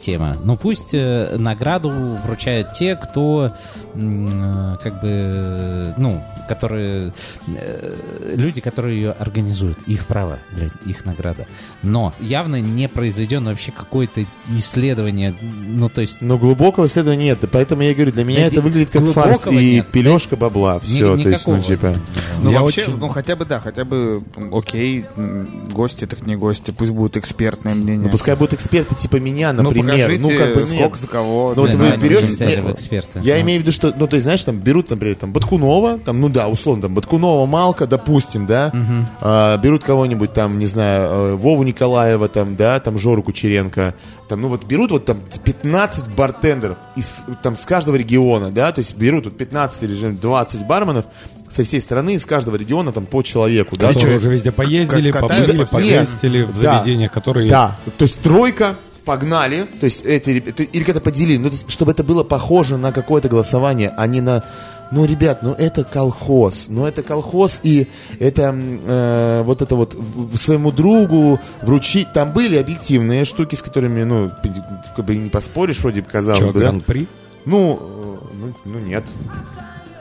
тема. 0.01 0.37
Но 0.43 0.55
пусть 0.55 0.93
э, 0.93 1.35
награду 1.37 1.89
вручают 1.89 2.73
те, 2.73 2.95
кто 2.95 3.47
э, 3.93 4.75
как 4.81 5.01
бы, 5.01 5.93
ну, 5.97 6.23
которые 6.47 7.13
э, 7.47 7.95
люди, 8.35 8.61
которые 8.61 8.97
ее 8.97 9.11
организуют. 9.11 9.77
Их 9.87 10.05
право, 10.05 10.39
блядь, 10.51 10.71
их 10.85 11.05
награда. 11.05 11.45
Но 11.83 12.13
явно 12.19 12.59
не 12.61 12.87
произведено 12.89 13.51
вообще 13.51 13.71
какое-то 13.71 14.25
исследование, 14.55 15.33
ну, 15.41 15.89
то 15.89 16.01
есть... 16.01 16.17
Но 16.21 16.37
глубокого 16.37 16.85
исследования 16.87 17.25
нет, 17.25 17.39
поэтому 17.51 17.81
я 17.83 17.93
говорю, 17.93 18.11
для 18.11 18.23
меня 18.25 18.41
Да 18.41 18.45
это 18.47 18.61
выглядит 18.61 18.89
как 18.89 19.03
фарс 19.13 19.47
и 19.47 19.75
нет. 19.75 19.87
пелешка 19.89 20.35
бабла. 20.35 20.79
Все, 20.79 21.15
ни- 21.15 21.23
то 21.23 21.29
есть, 21.29 21.47
ну, 21.47 21.61
типа... 21.61 21.95
Ну, 22.41 22.51
Я 22.51 22.61
вообще, 22.61 22.81
очень- 22.83 22.97
ну, 22.97 23.07
хотя 23.09 23.35
бы, 23.35 23.45
да, 23.45 23.59
хотя 23.59 23.83
бы, 23.85 24.21
окей, 24.51 25.05
гости 25.71 26.05
так 26.05 26.25
не 26.25 26.35
гости, 26.35 26.71
пусть 26.71 26.91
будет 26.91 27.17
экспертное 27.17 27.75
мнение. 27.75 27.97
Ну, 28.05 28.09
пускай 28.09 28.35
будут 28.35 28.53
эксперты 28.53 28.95
типа 28.95 29.17
меня, 29.17 29.53
Ну, 29.53 29.63
например. 29.63 29.91
покажите, 29.95 30.21
Ну, 30.21 30.29
как 30.37 30.53
бы 30.53 30.59
нет. 30.61 30.67
сколько 30.69 30.97
за 30.97 31.07
кого. 31.07 31.53
Ну, 31.55 31.61
вот 31.63 31.71
Да, 31.71 31.77
вы 31.77 31.97
берете-. 31.97 32.45
Я 33.21 33.35
Да. 33.35 33.41
имею 33.41 33.59
в 33.59 33.63
виду, 33.63 33.71
что, 33.71 33.93
ну, 33.97 34.07
то 34.07 34.15
есть, 34.15 34.23
знаешь, 34.23 34.43
там 34.43 34.57
берут, 34.59 34.89
например, 34.89 35.15
там, 35.15 35.33
Баткунова, 35.33 35.99
там, 35.99 36.21
ну 36.21 36.29
да, 36.37 36.47
условно, 36.47 36.83
там, 36.83 36.93
Баткунова, 36.93 37.45
Малка, 37.45 37.87
допустим, 37.87 38.45
да, 38.45 38.71
А, 39.21 39.57
берут 39.57 39.83
кого-нибудь 39.83 40.33
там, 40.33 40.59
не 40.59 40.67
знаю, 40.67 41.01
э, 41.03 41.33
Вову 41.35 41.63
Николаева, 41.63 42.27
там, 42.27 42.55
да, 42.55 42.79
там, 42.79 42.99
Жору 42.99 43.23
Кучеренко, 43.23 43.93
там, 44.29 44.41
ну, 44.41 44.47
вот 44.49 44.63
берут 44.65 44.91
вот 44.91 45.05
там 45.05 45.17
15 45.43 46.07
бартендеров 46.09 46.77
из, 46.95 47.25
там, 47.41 47.55
с 47.55 47.65
каждого 47.65 47.95
региона, 47.95 48.51
да, 48.51 48.71
то 48.71 48.79
есть 48.79 48.95
берут 48.97 49.25
вот 49.25 49.37
15 49.37 49.83
или 49.83 50.09
20 50.11 50.67
барменов 50.67 51.05
со 51.49 51.63
всей 51.63 51.79
страны, 51.81 52.15
из 52.15 52.25
каждого 52.25 52.55
региона, 52.57 52.91
там, 52.91 53.05
по 53.05 53.23
человеку, 53.23 53.75
да, 53.77 53.87
Которые 53.93 54.17
уже 54.17 54.29
везде 54.29 54.51
поездили, 54.51 55.11
побыли, 55.11 55.65
потестили 56.05 56.43
в 56.43 56.61
Да. 56.61 56.77
заведениях, 56.79 57.11
которые... 57.11 57.49
Да, 57.49 57.77
то 57.97 58.03
есть 58.03 58.21
тройка, 58.21 58.75
погнали, 59.05 59.65
то 59.79 59.85
есть 59.85 60.03
эти 60.05 60.31
ребя- 60.31 60.51
то- 60.51 60.63
или 60.63 60.83
как-то 60.83 60.99
поделили, 60.99 61.37
ну, 61.37 61.45
то 61.47 61.53
есть, 61.55 61.71
чтобы 61.71 61.93
это 61.93 62.03
было 62.03 62.23
похоже 62.25 62.75
на 62.77 62.91
какое-то 62.91 63.29
голосование, 63.29 63.93
а 63.95 64.05
не 64.05 64.19
на, 64.19 64.43
ну, 64.91 65.05
ребят, 65.05 65.43
ну, 65.43 65.53
это 65.53 65.83
колхоз, 65.83 66.67
ну, 66.69 66.85
это 66.85 67.03
колхоз, 67.03 67.59
и 67.63 67.87
это 68.19 68.53
э, 68.55 69.41
вот 69.43 69.61
это 69.61 69.75
вот 69.75 69.97
своему 70.35 70.71
другу 70.71 71.39
вручить, 71.61 72.13
там 72.13 72.31
были 72.31 72.57
объективные 72.57 73.25
штуки, 73.25 73.55
с 73.55 73.61
которыми, 73.61 74.03
ну, 74.03 74.31
как 74.95 75.05
бы 75.05 75.15
не 75.15 75.29
поспоришь, 75.29 75.79
вроде 75.79 76.01
бы 76.01 76.07
казалось 76.09 76.39
Чё, 76.39 76.53
бы, 76.53 76.59
да? 76.59 76.69
гран-при? 76.69 77.07
Ну, 77.45 77.79
э, 77.79 78.17
ну, 78.39 78.53
ну, 78.65 78.79
нет. 78.79 79.03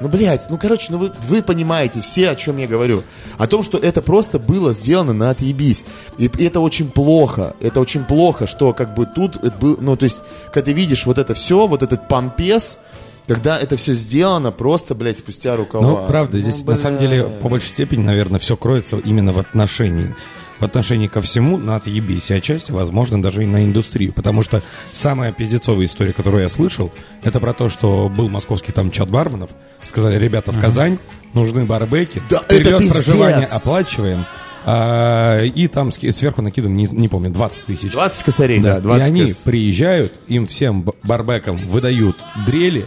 Ну, 0.00 0.08
блядь, 0.08 0.50
ну, 0.50 0.58
короче, 0.58 0.88
ну 0.90 0.98
вы, 0.98 1.12
вы 1.26 1.42
понимаете 1.42 2.00
все, 2.00 2.30
о 2.30 2.36
чем 2.36 2.58
я 2.58 2.66
говорю. 2.66 3.02
О 3.38 3.46
том, 3.46 3.62
что 3.62 3.78
это 3.78 4.02
просто 4.02 4.38
было 4.38 4.74
сделано 4.74 5.14
на 5.14 5.30
отъебись. 5.30 5.84
И, 6.18 6.26
и 6.26 6.44
это 6.44 6.60
очень 6.60 6.90
плохо. 6.90 7.54
Это 7.60 7.80
очень 7.80 8.04
плохо, 8.04 8.46
что 8.46 8.74
как 8.74 8.94
бы 8.94 9.06
тут 9.06 9.36
это 9.36 9.56
был, 9.58 9.78
ну, 9.80 9.96
то 9.96 10.04
есть, 10.04 10.20
когда 10.52 10.66
ты 10.66 10.72
видишь 10.72 11.06
вот 11.06 11.18
это 11.18 11.34
все, 11.34 11.66
вот 11.66 11.82
этот 11.82 12.08
помпес, 12.08 12.76
когда 13.26 13.58
это 13.58 13.76
все 13.76 13.94
сделано 13.94 14.52
просто, 14.52 14.94
блядь, 14.94 15.18
спустя 15.18 15.56
рукава. 15.56 15.86
Ну, 16.02 16.06
правда, 16.06 16.38
здесь 16.38 16.62
Ну, 16.64 16.70
на 16.70 16.76
самом 16.76 16.98
деле 16.98 17.24
по 17.42 17.48
большей 17.48 17.68
степени, 17.68 18.02
наверное, 18.02 18.38
все 18.40 18.56
кроется 18.56 18.98
именно 18.98 19.32
в 19.32 19.38
отношении. 19.38 20.14
В 20.58 20.64
отношении 20.64 21.06
ко 21.06 21.20
всему 21.20 21.58
на 21.58 21.76
отъебись, 21.76 22.30
и 22.30 22.34
отчасти, 22.34 22.70
возможно, 22.70 23.20
даже 23.20 23.42
и 23.42 23.46
на 23.46 23.62
индустрию. 23.62 24.14
Потому 24.14 24.40
что 24.42 24.62
самая 24.90 25.30
пиздецовая 25.30 25.84
история, 25.84 26.14
которую 26.14 26.44
я 26.44 26.48
слышал, 26.48 26.90
это 27.22 27.40
про 27.40 27.52
то, 27.52 27.68
что 27.68 28.08
был 28.08 28.30
московский 28.30 28.72
там 28.72 28.90
чат 28.90 29.10
барменов, 29.10 29.50
сказали, 29.84 30.18
ребята, 30.18 30.52
в 30.52 30.58
Казань 30.60 30.98
нужны 31.34 31.66
барбеки, 31.66 32.22
Да, 32.30 32.42
это 32.48 32.78
пиздец. 32.78 32.92
проживание 33.04 33.44
оплачиваем, 33.46 34.24
а, 34.64 35.42
и 35.44 35.68
там 35.68 35.92
сверху 35.92 36.40
накидываем, 36.42 36.76
не, 36.76 36.86
не 36.86 37.08
помню, 37.08 37.30
20 37.30 37.64
тысяч. 37.66 37.92
20 37.92 38.22
косарей, 38.24 38.60
да, 38.60 38.76
Да, 38.76 38.80
20 38.80 39.00
и 39.00 39.06
они 39.06 39.22
кос- 39.26 39.36
приезжают, 39.36 40.14
им 40.26 40.46
всем 40.46 40.90
барбекам 41.02 41.56
выдают 41.68 42.16
дрели 42.46 42.86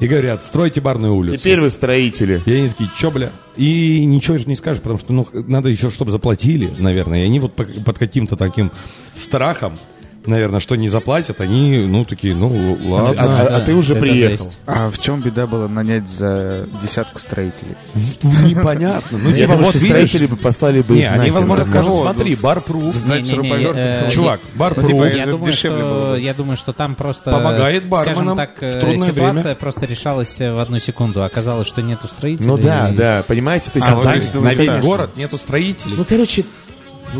и 0.00 0.06
говорят, 0.06 0.42
стройте 0.42 0.80
барную 0.80 1.14
улицу. 1.14 1.38
Теперь 1.38 1.60
вы 1.60 1.70
строители. 1.70 2.42
И 2.46 2.52
они 2.52 2.68
такие, 2.68 2.90
чё, 2.96 3.10
бля? 3.10 3.30
И 3.56 4.04
ничего 4.04 4.38
же 4.38 4.46
не 4.46 4.56
скажешь, 4.56 4.82
потому 4.82 4.98
что, 4.98 5.12
ну, 5.12 5.26
надо 5.32 5.68
еще, 5.68 5.90
чтобы 5.90 6.10
заплатили, 6.10 6.72
наверное. 6.78 7.22
И 7.22 7.24
они 7.24 7.38
вот 7.40 7.54
по- 7.54 7.64
под 7.64 7.98
каким-то 7.98 8.36
таким 8.36 8.72
страхом, 9.14 9.78
наверное, 10.26 10.60
что 10.60 10.76
не 10.76 10.88
заплатят, 10.88 11.40
они, 11.40 11.78
ну, 11.86 12.04
такие, 12.04 12.34
ну, 12.34 12.78
А, 12.80 12.88
ладно. 12.88 13.14
а- 13.18 13.40
а 13.46 13.50
да, 13.50 13.60
ты 13.60 13.74
уже 13.74 13.94
приехал. 13.96 14.44
жесть. 14.44 14.58
А 14.66 14.90
в 14.90 14.98
чем 14.98 15.20
беда 15.20 15.46
была 15.46 15.68
нанять 15.68 16.08
за 16.08 16.66
десятку 16.80 17.18
строителей? 17.18 17.76
Непонятно. 18.22 19.18
Ну, 19.18 19.32
типа, 19.32 19.56
вот 19.56 19.74
строители 19.76 20.26
бы 20.26 20.36
послали 20.36 20.82
бы... 20.82 20.96
не, 20.96 21.04
они, 21.10 21.30
возможно, 21.30 21.64
ну, 21.64 21.70
скажут, 21.70 21.90
ну, 21.92 22.02
смотри, 22.02 22.34
ну, 22.36 22.42
бар-пруф, 22.42 22.94
э, 23.06 24.10
чувак, 24.10 24.40
Ну, 24.52 24.58
бар-пруф, 24.58 24.86
типа, 24.86 25.04
Я 25.04 25.26
думаю, 25.26 25.52
что, 25.52 25.70
бы. 26.14 26.20
я 26.20 26.34
думаю, 26.34 26.56
что 26.56 26.72
там 26.72 26.94
просто, 26.94 27.30
Помогает 27.30 27.86
барменам 27.86 28.36
так, 28.36 28.56
в 28.60 28.72
трудное 28.80 29.08
ситуация 29.08 29.42
время. 29.42 29.54
просто 29.56 29.86
решалась 29.86 30.38
в 30.38 30.60
одну 30.60 30.78
секунду. 30.78 31.22
Оказалось, 31.22 31.66
что 31.68 31.82
нету 31.82 32.08
строителей. 32.08 32.46
Ну 32.46 32.56
да, 32.58 32.90
да, 32.96 33.24
понимаете? 33.26 33.70
То 33.70 33.78
есть, 33.78 33.88
А, 33.90 33.94
на 33.96 34.14
Ну, 34.34 34.48
весь 34.50 34.78
город 34.78 35.16
нету 35.16 35.36
строителей. 35.36 35.94
Ну, 35.96 36.04
короче, 36.04 36.44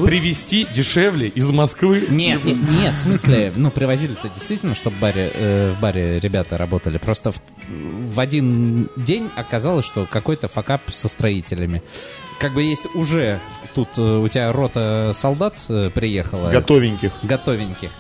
Привезти 0.02 0.66
дешевле 0.74 1.28
из 1.28 1.50
Москвы. 1.50 2.06
Нет, 2.08 2.44
нет, 2.44 2.56
нет, 2.56 2.94
в 2.94 3.00
смысле, 3.00 3.52
ну, 3.54 3.70
привозили-то 3.70 4.28
действительно, 4.28 4.74
чтобы 4.74 4.96
в 4.96 5.00
баре, 5.00 5.30
э, 5.32 5.74
в 5.76 5.80
баре 5.80 6.18
ребята 6.18 6.58
работали. 6.58 6.98
Просто 6.98 7.32
в, 7.32 7.40
в 7.68 8.20
один 8.20 8.88
день 8.96 9.30
оказалось, 9.36 9.84
что 9.84 10.06
какой-то 10.06 10.48
факап 10.48 10.82
со 10.92 11.08
строителями. 11.08 11.82
Как 12.38 12.52
бы 12.54 12.62
есть 12.62 12.86
уже 12.94 13.40
тут 13.74 13.88
э, 13.96 14.18
у 14.18 14.28
тебя 14.28 14.52
рота 14.52 15.12
солдат 15.14 15.56
э, 15.68 15.90
приехала. 15.94 16.50
готовеньких. 16.50 17.12
Готовеньких. 17.22 17.90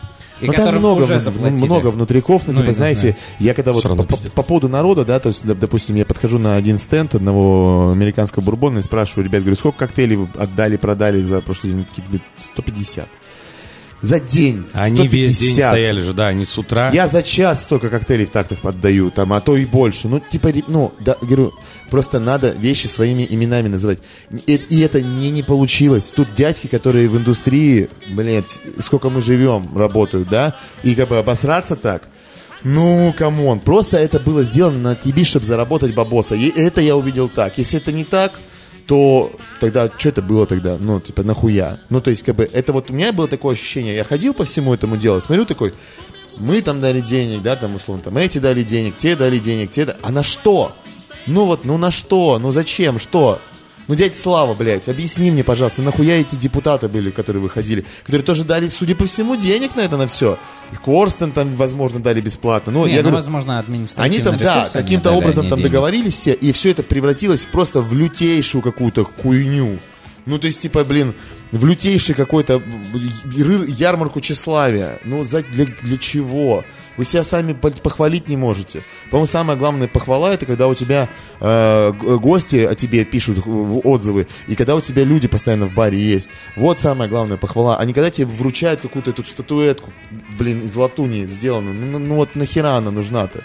И 0.40 0.46
там 0.48 0.76
много, 0.78 1.02
уже 1.02 1.20
заплатили. 1.20 1.64
много 1.64 1.90
внутриков, 1.90 2.42
ну, 2.46 2.52
Ну, 2.52 2.58
типа, 2.58 2.70
и, 2.70 2.74
знаете, 2.74 3.16
я 3.38 3.54
когда 3.54 3.72
вот 3.72 3.82
по, 3.82 4.16
по- 4.34 4.42
поводу 4.42 4.68
народа, 4.68 5.04
да, 5.04 5.20
то 5.20 5.28
есть, 5.28 5.44
доп- 5.44 5.54
допустим, 5.58 5.96
я 5.96 6.04
подхожу 6.04 6.38
на 6.38 6.56
один 6.56 6.78
стенд 6.78 7.14
одного 7.14 7.90
американского 7.92 8.42
бурбона 8.42 8.78
и 8.80 8.82
спрашиваю, 8.82 9.24
ребят, 9.26 9.42
говорю, 9.42 9.56
сколько 9.56 9.78
коктейлей 9.78 10.16
вы 10.16 10.28
отдали, 10.36 10.76
продали 10.76 11.22
за 11.22 11.40
прошлый 11.40 11.72
день? 11.72 11.84
Какие-то, 11.84 12.10
говорят, 12.10 12.26
150. 12.36 13.08
За 14.02 14.20
день. 14.20 14.66
Они 14.72 15.08
весь 15.08 15.38
день 15.38 15.54
150. 15.54 15.70
стояли 15.70 16.00
же, 16.00 16.12
да, 16.12 16.26
они 16.26 16.44
с 16.44 16.58
утра. 16.58 16.90
Я 16.92 17.08
за 17.08 17.22
час 17.22 17.62
столько 17.62 17.88
коктейлей 17.88 18.26
в 18.26 18.30
тактах 18.30 18.58
отдаю, 18.62 19.10
там, 19.10 19.32
а 19.32 19.40
то 19.40 19.56
и 19.56 19.64
больше. 19.64 20.08
Ну, 20.08 20.20
типа, 20.20 20.50
ну, 20.68 20.92
да, 21.00 21.16
говорю, 21.20 21.52
просто 21.90 22.20
надо 22.20 22.50
вещи 22.50 22.86
своими 22.86 23.26
именами 23.28 23.68
называть. 23.68 24.00
И, 24.46 24.54
и 24.54 24.80
это 24.80 25.00
не, 25.00 25.30
не 25.30 25.42
получилось. 25.42 26.12
Тут 26.14 26.34
дядьки, 26.34 26.66
которые 26.66 27.08
в 27.08 27.16
индустрии, 27.16 27.88
блядь, 28.10 28.58
сколько 28.80 29.08
мы 29.10 29.22
живем, 29.22 29.70
работают, 29.74 30.28
да, 30.28 30.54
и 30.82 30.94
как 30.94 31.08
бы 31.08 31.16
обосраться 31.16 31.76
так, 31.76 32.08
ну, 32.64 33.14
come 33.16 33.41
on, 33.41 33.60
просто 33.60 33.98
это 33.98 34.18
было 34.18 34.42
сделано 34.42 34.78
на 34.78 34.94
отъебе, 34.96 35.24
чтобы 35.24 35.44
заработать 35.44 35.94
бабоса. 35.94 36.34
И 36.34 36.48
это 36.48 36.80
я 36.80 36.96
увидел 36.96 37.28
так. 37.28 37.58
Если 37.58 37.78
это 37.78 37.92
не 37.92 38.04
так, 38.04 38.40
то 38.86 39.32
тогда 39.60 39.90
что 39.96 40.08
это 40.08 40.22
было 40.22 40.46
тогда? 40.46 40.76
Ну, 40.78 41.00
типа, 41.00 41.22
нахуя? 41.22 41.78
Ну, 41.90 42.00
то 42.00 42.10
есть, 42.10 42.22
как 42.22 42.36
бы, 42.36 42.44
это 42.44 42.72
вот 42.72 42.90
у 42.90 42.94
меня 42.94 43.12
было 43.12 43.28
такое 43.28 43.54
ощущение. 43.54 43.94
Я 43.94 44.04
ходил 44.04 44.34
по 44.34 44.44
всему 44.44 44.74
этому 44.74 44.96
делу, 44.96 45.20
смотрю 45.20 45.46
такой, 45.46 45.74
мы 46.36 46.60
там 46.62 46.80
дали 46.80 47.00
денег, 47.00 47.42
да, 47.42 47.56
там, 47.56 47.76
условно, 47.76 48.02
там, 48.04 48.16
эти 48.16 48.38
дали 48.38 48.62
денег, 48.62 48.96
те 48.96 49.16
дали 49.16 49.38
денег, 49.38 49.70
те 49.70 49.84
да- 49.86 49.96
А 50.02 50.10
на 50.10 50.22
что? 50.22 50.74
Ну 51.26 51.46
вот, 51.46 51.64
ну 51.64 51.78
на 51.78 51.90
что? 51.90 52.38
Ну 52.38 52.52
зачем? 52.52 52.98
Что? 52.98 53.40
Ну, 53.86 53.94
дядя 53.94 54.14
Слава, 54.14 54.54
блядь, 54.54 54.88
объясни 54.88 55.30
мне, 55.30 55.44
пожалуйста, 55.44 55.82
нахуя 55.82 56.16
эти 56.16 56.36
депутаты 56.36 56.88
были, 56.88 57.10
которые 57.10 57.42
выходили, 57.42 57.84
которые 58.02 58.24
тоже 58.24 58.44
дали, 58.44 58.68
судя 58.68 58.94
по 58.94 59.04
всему, 59.04 59.36
денег 59.36 59.76
на 59.76 59.82
это, 59.82 59.96
на 59.96 60.06
все. 60.06 60.38
И 60.72 60.76
Корстен 60.76 61.32
там, 61.32 61.54
возможно, 61.56 62.00
дали 62.00 62.20
бесплатно. 62.20 62.72
Ну, 62.72 62.86
Не, 62.86 62.92
я 62.92 62.96
ну, 62.98 63.02
говорю, 63.02 63.16
возможно, 63.16 63.58
административный 63.58 64.16
они 64.16 64.24
там, 64.24 64.38
да, 64.38 64.70
каким-то 64.72 65.12
образом 65.12 65.48
там 65.48 65.58
денег. 65.58 65.72
договорились 65.72 66.14
все, 66.14 66.32
и 66.32 66.52
все 66.52 66.70
это 66.70 66.82
превратилось 66.82 67.44
просто 67.44 67.82
в 67.82 67.92
лютейшую 67.92 68.62
какую-то 68.62 69.04
хуйню. 69.04 69.78
Ну, 70.26 70.38
то 70.38 70.46
есть, 70.46 70.62
типа, 70.62 70.84
блин, 70.84 71.14
в 71.52 71.66
лютейший 71.66 72.14
какой-то 72.14 72.62
ярмарку 73.76 74.20
тщеславия. 74.20 74.98
Ну, 75.04 75.24
за, 75.24 75.42
для, 75.42 75.66
для 75.82 75.98
чего? 75.98 76.64
Вы 76.96 77.04
себя 77.04 77.24
сами 77.24 77.52
по- 77.52 77.70
похвалить 77.70 78.28
не 78.28 78.36
можете. 78.36 78.82
По-моему, 79.10 79.26
самая 79.26 79.56
главная 79.56 79.88
похвала 79.88 80.32
это 80.32 80.46
когда 80.46 80.68
у 80.68 80.74
тебя 80.74 81.08
э, 81.40 81.92
гости 81.92 82.56
о 82.56 82.74
тебе 82.74 83.04
пишут 83.04 83.38
отзывы, 83.46 84.26
и 84.46 84.54
когда 84.54 84.76
у 84.76 84.80
тебя 84.80 85.04
люди 85.04 85.28
постоянно 85.28 85.66
в 85.66 85.74
баре 85.74 85.98
есть. 85.98 86.28
Вот 86.56 86.80
самая 86.80 87.08
главная 87.08 87.36
похвала. 87.36 87.78
А 87.78 87.84
не 87.84 87.92
когда 87.92 88.10
тебе 88.10 88.26
вручают 88.26 88.80
какую-то 88.80 89.10
эту 89.10 89.24
статуэтку, 89.24 89.92
блин, 90.38 90.62
из 90.62 90.74
латуни 90.76 91.24
сделанную. 91.26 91.74
Ну, 91.74 91.86
ну, 91.86 91.98
ну 91.98 92.14
вот 92.16 92.36
нахера 92.36 92.76
она 92.76 92.90
нужна-то? 92.90 93.42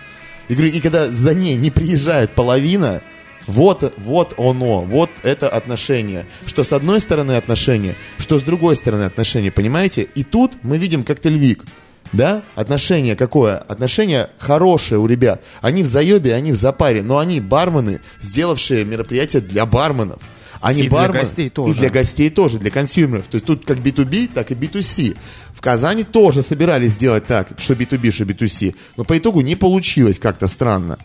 И 0.47 0.53
говорю, 0.53 0.71
и 0.71 0.79
когда 0.79 1.07
за 1.09 1.33
ней 1.33 1.55
не 1.55 1.71
приезжает 1.71 2.31
половина, 2.31 3.01
Вот, 3.47 3.93
вот 3.97 4.35
оно, 4.37 4.83
вот 4.83 5.09
это 5.23 5.49
отношение. 5.49 6.27
Что 6.45 6.63
с 6.63 6.71
одной 6.71 6.99
стороны 6.99 7.31
отношения, 7.31 7.95
что 8.19 8.37
с 8.37 8.43
другой 8.43 8.75
стороны 8.75 9.05
отношения, 9.05 9.51
понимаете? 9.51 10.07
И 10.15 10.23
тут 10.23 10.51
мы 10.61 10.77
видим 10.77 11.03
коктейльвик. 11.03 11.65
Да? 12.12 12.41
Отношение 12.55 13.16
какое? 13.16 13.57
Отношение 13.57 14.30
хорошее 14.39 14.99
у 14.99 15.05
ребят. 15.05 15.43
Они 15.62 15.84
в 15.84 15.88
заебе, 15.88 16.34
они 16.34 16.51
в 16.51 16.55
запаре, 16.55 17.03
но 17.03 17.20
они 17.20 17.39
бармены, 17.39 18.01
сделавшие 18.20 18.84
мероприятие 18.86 19.41
для 19.41 19.66
барменов. 19.66 20.20
Они 20.62 20.82
И 20.84 20.89
для 20.89 20.97
бармен- 20.97 21.12
гостей 21.22 21.49
тоже. 21.49 21.72
И 21.74 21.76
для 21.78 21.89
гостей 21.89 22.30
тоже, 22.30 22.57
для 22.57 22.72
консюмеров. 22.72 23.28
То 23.28 23.36
есть 23.36 23.45
тут 23.45 23.66
как 23.66 23.78
B2B, 23.78 24.32
так 24.34 24.51
и 24.51 24.55
B2C. 24.55 25.16
В 25.53 25.62
Казани 25.62 26.03
тоже 26.03 26.41
собирались 26.41 26.93
сделать 26.93 27.28
так, 27.28 27.49
что 27.57 27.76
B2B, 27.76 28.12
что 28.12 28.24
B2C. 28.26 28.76
Но 28.97 29.03
по 29.05 29.18
итогу 29.18 29.41
не 29.41 29.55
получилось 29.55 30.20
как-то 30.20 30.47
странно. 30.47 30.97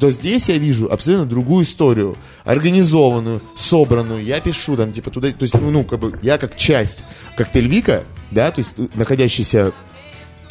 То 0.00 0.10
здесь 0.10 0.48
я 0.48 0.58
вижу 0.58 0.90
абсолютно 0.90 1.24
другую 1.26 1.64
историю, 1.64 2.16
организованную, 2.44 3.42
собранную. 3.56 4.22
Я 4.22 4.40
пишу 4.40 4.76
там, 4.76 4.92
типа, 4.92 5.10
туда, 5.10 5.28
то 5.28 5.42
есть, 5.42 5.54
ну, 5.54 5.70
ну, 5.70 5.84
как 5.84 6.00
бы, 6.00 6.18
я 6.22 6.36
как 6.38 6.56
часть 6.56 6.98
Cocktail 7.36 7.75
Week 7.75 7.94
а, 7.94 8.04
да, 8.30 8.50
то 8.50 8.60
есть, 8.60 8.74
находящийся 8.94 9.72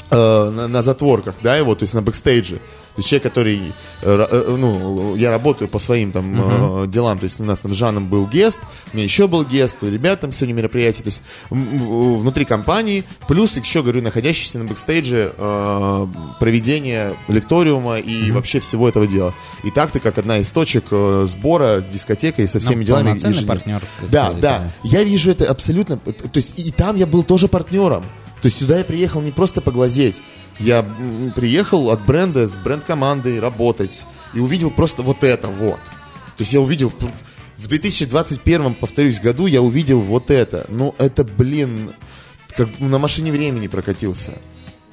э, 0.10 0.50
на, 0.50 0.68
на 0.68 0.82
задворках, 0.84 1.36
да, 1.42 1.56
его, 1.56 1.76
то 1.76 1.84
есть 1.84 1.94
на 1.94 2.02
бэкстейдже. 2.02 2.60
То 2.96 3.00
есть 3.00 3.10
человек, 3.10 3.24
который, 3.24 3.74
э, 4.04 4.28
э, 4.32 4.56
ну, 4.58 5.18
я 5.18 5.30
работаю 5.30 5.68
по 5.68 5.80
своим 5.80 6.14
там 6.14 6.84
э, 6.84 6.88
делам, 6.88 7.20
то 7.20 7.26
есть 7.26 7.42
у 7.42 7.44
нас 7.44 7.60
там 7.60 7.74
с 7.74 7.76
Жаном 7.76 8.08
был 8.08 8.26
guest, 8.26 8.62
у 8.94 8.96
меня 8.96 9.04
еще 9.04 9.28
был 9.28 9.44
guest, 9.44 9.84
у 9.84 9.90
ребят 9.90 10.22
там 10.22 10.32
сегодня 10.32 10.54
мероприятие, 10.54 11.04
то 11.04 11.10
есть 11.10 11.22
внутри 11.50 12.46
компании, 12.46 13.04
плюс 13.28 13.58
еще, 13.58 13.82
говорю, 13.82 14.02
находящийся 14.02 14.60
на 14.60 14.66
бэкстейдже 14.66 15.34
э, 15.38 16.08
проведение 16.40 17.18
лекториума 17.28 17.98
и 17.98 18.32
вообще 18.32 18.62
всего 18.62 18.88
этого 18.88 19.08
дела. 19.08 19.34
И 19.66 19.72
так 19.72 19.92
ты 19.92 20.00
как 20.00 20.18
одна 20.18 20.38
из 20.38 20.50
точек 20.52 20.86
сбора 21.28 21.82
с 21.82 21.90
дискотекой, 21.90 22.48
со 22.48 22.62
всеми 22.62 22.80
Ну, 22.80 22.84
делами. 22.84 23.08
полноценный 23.08 23.46
партнер, 23.46 23.82
да. 24.10 24.32
да. 24.32 24.72
Я 24.84 25.04
вижу 25.04 25.32
это 25.32 25.50
абсолютно... 25.50 25.98
То 25.98 26.14
есть 26.36 26.58
и 26.58 26.72
там 26.72 26.96
я 26.96 27.08
был 27.08 27.24
тоже 27.24 27.50
партнером. 27.50 28.06
То 28.46 28.48
есть 28.48 28.60
сюда 28.60 28.78
я 28.78 28.86
приехал 28.86 29.22
не 29.22 29.32
просто 29.32 29.60
поглазеть. 29.60 30.22
Я 30.60 30.84
приехал 31.36 31.90
от 31.90 32.06
бренда 32.06 32.48
с 32.48 32.56
бренд-командой 32.58 33.40
работать. 33.40 34.06
И 34.36 34.40
увидел 34.40 34.70
просто 34.70 35.02
вот 35.02 35.24
это 35.24 35.48
вот. 35.48 35.80
То 35.80 36.42
есть 36.42 36.54
я 36.54 36.62
увидел... 36.62 36.94
В 37.58 37.68
2021, 37.68 38.76
повторюсь, 38.76 39.20
году 39.20 39.48
я 39.48 39.64
увидел 39.64 40.00
вот 40.00 40.30
это. 40.30 40.68
Ну, 40.70 40.94
это, 41.00 41.24
блин, 41.24 41.96
как 42.56 42.80
на 42.80 43.00
машине 43.00 43.32
времени 43.32 43.66
прокатился. 43.66 44.34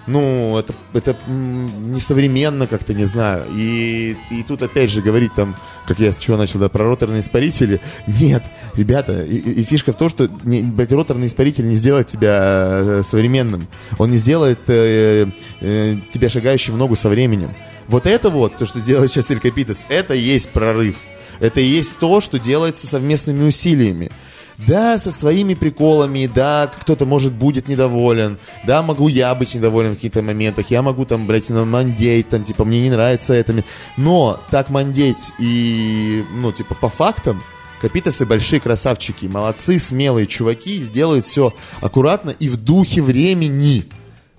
Ну, 0.07 0.59
это, 0.59 0.75
это 0.95 1.17
несовременно 1.29 2.67
как-то, 2.67 2.93
не 2.95 3.05
знаю. 3.05 3.47
И, 3.55 4.17
и 4.31 4.43
тут 4.43 4.63
опять 4.63 4.91
же 4.91 5.01
говорить 5.01 5.33
там, 5.35 5.57
как 5.87 6.01
я 6.01 6.13
с 6.13 6.19
чего 6.19 6.37
начал, 6.37 6.59
да, 6.59 6.69
про 6.69 6.85
роторные 6.85 7.21
испарители. 7.21 7.81
Нет, 8.07 8.43
ребята, 8.75 9.23
и, 9.23 9.37
и- 9.37 9.65
фишка 9.65 9.93
в 9.93 9.97
том, 9.97 10.09
что 10.11 10.29
не, 10.43 10.63
блядь, 10.63 10.91
роторный 10.93 11.29
испаритель 11.29 11.69
не 11.69 11.77
сделает 11.77 12.09
тебя 12.09 12.39
э, 12.43 13.03
современным. 13.05 13.69
Он 13.99 14.11
не 14.11 14.17
сделает 14.17 14.59
э, 14.69 15.27
э, 15.61 15.97
тебя 16.13 16.29
шагающим 16.29 16.75
в 16.75 16.77
ногу 16.77 16.97
со 16.97 17.09
временем. 17.09 17.55
Вот 17.87 18.07
это 18.07 18.31
вот, 18.31 18.57
то, 18.57 18.67
что 18.67 18.81
делает 18.81 19.11
сейчас 19.11 19.31
Эль 19.31 19.39
Капитас, 19.41 19.87
это 19.89 20.15
и 20.15 20.21
есть 20.21 20.51
прорыв. 20.51 20.97
Это 21.41 21.61
и 21.61 21.65
есть 21.65 21.99
то, 21.99 22.21
что 22.21 22.39
делается 22.39 22.87
совместными 22.87 23.45
усилиями. 23.45 24.11
Да, 24.67 24.99
со 24.99 25.11
своими 25.11 25.55
приколами, 25.55 26.31
да, 26.33 26.71
кто-то, 26.81 27.05
может, 27.05 27.33
будет 27.33 27.69
недоволен, 27.69 28.39
да, 28.65 28.83
могу 28.83 29.09
я 29.09 29.35
быть 29.35 29.55
недоволен 29.55 29.93
в 29.93 29.95
каких-то 29.97 30.23
моментах, 30.23 30.71
я 30.71 30.83
могу 30.83 31.05
там, 31.05 31.27
блядь, 31.27 31.49
на- 31.51 31.65
мандеть, 31.65 32.29
там, 32.29 32.45
типа, 32.45 32.65
мне 32.65 32.81
не 32.81 32.91
нравится 32.91 33.33
это, 33.33 33.65
но 33.97 34.41
так 34.51 34.71
мандеть 34.71 35.33
и, 35.41 36.25
ну, 36.35 36.53
типа, 36.53 36.75
по 36.75 36.89
фактам, 36.89 37.43
Капитасы 37.83 38.25
большие 38.27 38.61
красавчики, 38.61 39.27
молодцы, 39.27 39.81
смелые 39.81 40.29
чуваки, 40.29 40.81
сделают 40.83 41.27
все 41.27 41.53
аккуратно 41.81 42.31
и 42.31 42.49
в 42.49 42.57
духе 42.57 43.03
времени. 43.03 43.87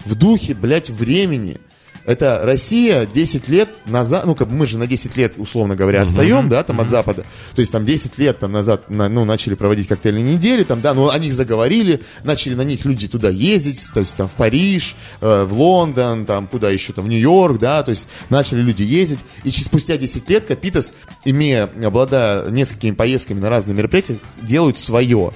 В 0.05 0.15
духе, 0.15 0.53
блядь, 0.53 0.89
времени. 0.89 1.57
Это 2.05 2.41
Россия 2.43 3.05
10 3.05 3.47
лет 3.47 3.69
назад, 3.85 4.25
ну, 4.25 4.35
как 4.35 4.49
бы 4.49 4.55
мы 4.55 4.67
же 4.67 4.77
на 4.77 4.87
10 4.87 5.15
лет, 5.15 5.35
условно 5.37 5.75
говоря, 5.77 6.01
отстаем, 6.03 6.49
да, 6.49 6.61
там 6.63 6.81
от 6.81 6.89
Запада. 6.89 7.25
То 7.55 7.61
есть 7.61 7.71
там 7.71 7.85
10 7.85 8.17
лет 8.17 8.39
там 8.39 8.51
назад, 8.51 8.89
на- 8.89 9.07
ну, 9.07 9.23
начали 9.23 9.53
проводить 9.55 9.87
коктейльные 9.87 10.35
недели, 10.35 10.63
там, 10.63 10.81
да, 10.81 10.93
ну, 10.93 11.09
о 11.09 11.17
них 11.17 11.33
заговорили, 11.33 12.01
начали 12.25 12.55
на 12.55 12.63
них 12.63 12.83
люди 12.83 13.07
туда 13.07 13.29
ездить, 13.29 13.81
то 13.93 14.01
есть 14.01 14.17
там 14.17 14.27
в 14.27 14.33
Париж, 14.33 14.95
э, 15.21 15.45
в 15.45 15.53
Лондон, 15.53 16.25
там, 16.25 16.47
куда 16.47 16.69
еще, 16.69 16.91
там, 16.91 17.05
в 17.05 17.07
Нью-Йорк, 17.07 17.57
да, 17.59 17.81
то 17.83 17.91
есть 17.91 18.07
начали 18.29 18.61
люди 18.61 18.83
ездить. 18.83 19.19
И 19.45 19.51
через 19.51 19.67
спустя 19.67 19.97
10 19.97 20.29
лет 20.29 20.45
Капитас, 20.45 20.91
имея, 21.23 21.69
обладая 21.85 22.49
несколькими 22.49 22.91
поездками 22.91 23.39
на 23.39 23.49
разные 23.49 23.75
мероприятия, 23.75 24.17
делают 24.41 24.77
свое. 24.77 25.31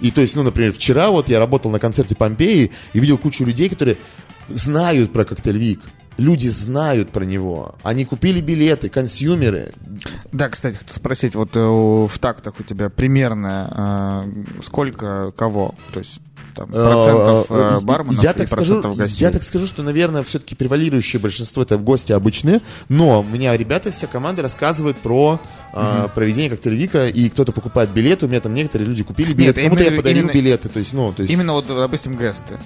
И 0.00 0.12
то 0.12 0.20
есть, 0.20 0.36
ну, 0.36 0.44
например, 0.44 0.72
вчера 0.72 1.10
вот 1.10 1.28
я 1.28 1.40
работал 1.40 1.70
на 1.72 1.80
концерте 1.80 2.14
Помпеи 2.14 2.70
и 2.92 3.00
видел 3.00 3.18
кучу 3.18 3.44
людей, 3.44 3.68
которые 3.68 3.96
знают 4.48 5.12
про 5.12 5.24
коктейль 5.24 5.58
Вик. 5.58 5.80
Люди 6.18 6.48
знают 6.48 7.10
про 7.10 7.24
него. 7.24 7.74
Они 7.82 8.04
купили 8.04 8.40
билеты, 8.40 8.88
консюмеры. 8.88 9.72
Да, 10.30 10.48
кстати, 10.48 10.76
хотел 10.76 10.94
спросить, 10.94 11.34
вот 11.34 11.56
э, 11.56 11.60
в 11.60 12.18
тактах 12.18 12.54
у 12.58 12.62
тебя 12.62 12.90
примерно 12.90 14.26
э, 14.56 14.62
сколько 14.62 15.32
кого? 15.36 15.74
То 15.92 16.00
есть 16.00 16.20
там, 16.54 16.68
процентов 16.68 17.46
э, 17.50 17.54
э, 17.54 17.80
барменов 17.80 18.22
я 18.22 18.32
так 18.34 18.46
скажу, 18.48 18.74
процентов 18.74 18.96
гостей? 18.96 19.24
Я 19.24 19.30
так 19.30 19.42
скажу, 19.42 19.66
что, 19.66 19.82
наверное, 19.82 20.22
все-таки 20.22 20.54
превалирующее 20.54 21.20
большинство 21.20 21.62
это 21.62 21.78
гости 21.78 22.12
обычные, 22.12 22.60
но 22.88 23.20
у 23.20 23.24
меня 23.24 23.56
ребята, 23.56 23.90
вся 23.90 24.06
команда 24.06 24.42
рассказывают 24.42 24.98
про 24.98 25.40
э, 25.72 26.08
проведение 26.14 26.50
коктейль 26.50 26.74
Вика, 26.74 27.06
и 27.08 27.28
кто-то 27.30 27.52
покупает 27.52 27.90
билеты, 27.90 28.26
у 28.26 28.28
меня 28.28 28.40
там 28.40 28.54
некоторые 28.54 28.88
люди 28.88 29.02
купили 29.02 29.32
билеты, 29.32 29.62
кому-то 29.62 29.82
я 29.82 29.92
в 29.92 29.96
подарил 29.96 30.24
именно- 30.24 30.32
билеты, 30.32 30.68
то 30.68 30.78
есть, 30.78 30.92
ну, 30.92 31.12
то 31.12 31.22
есть... 31.22 31.32
Именно 31.32 31.54
вот, 31.54 31.66
допустим, 31.68 32.18
гесты. 32.18 32.58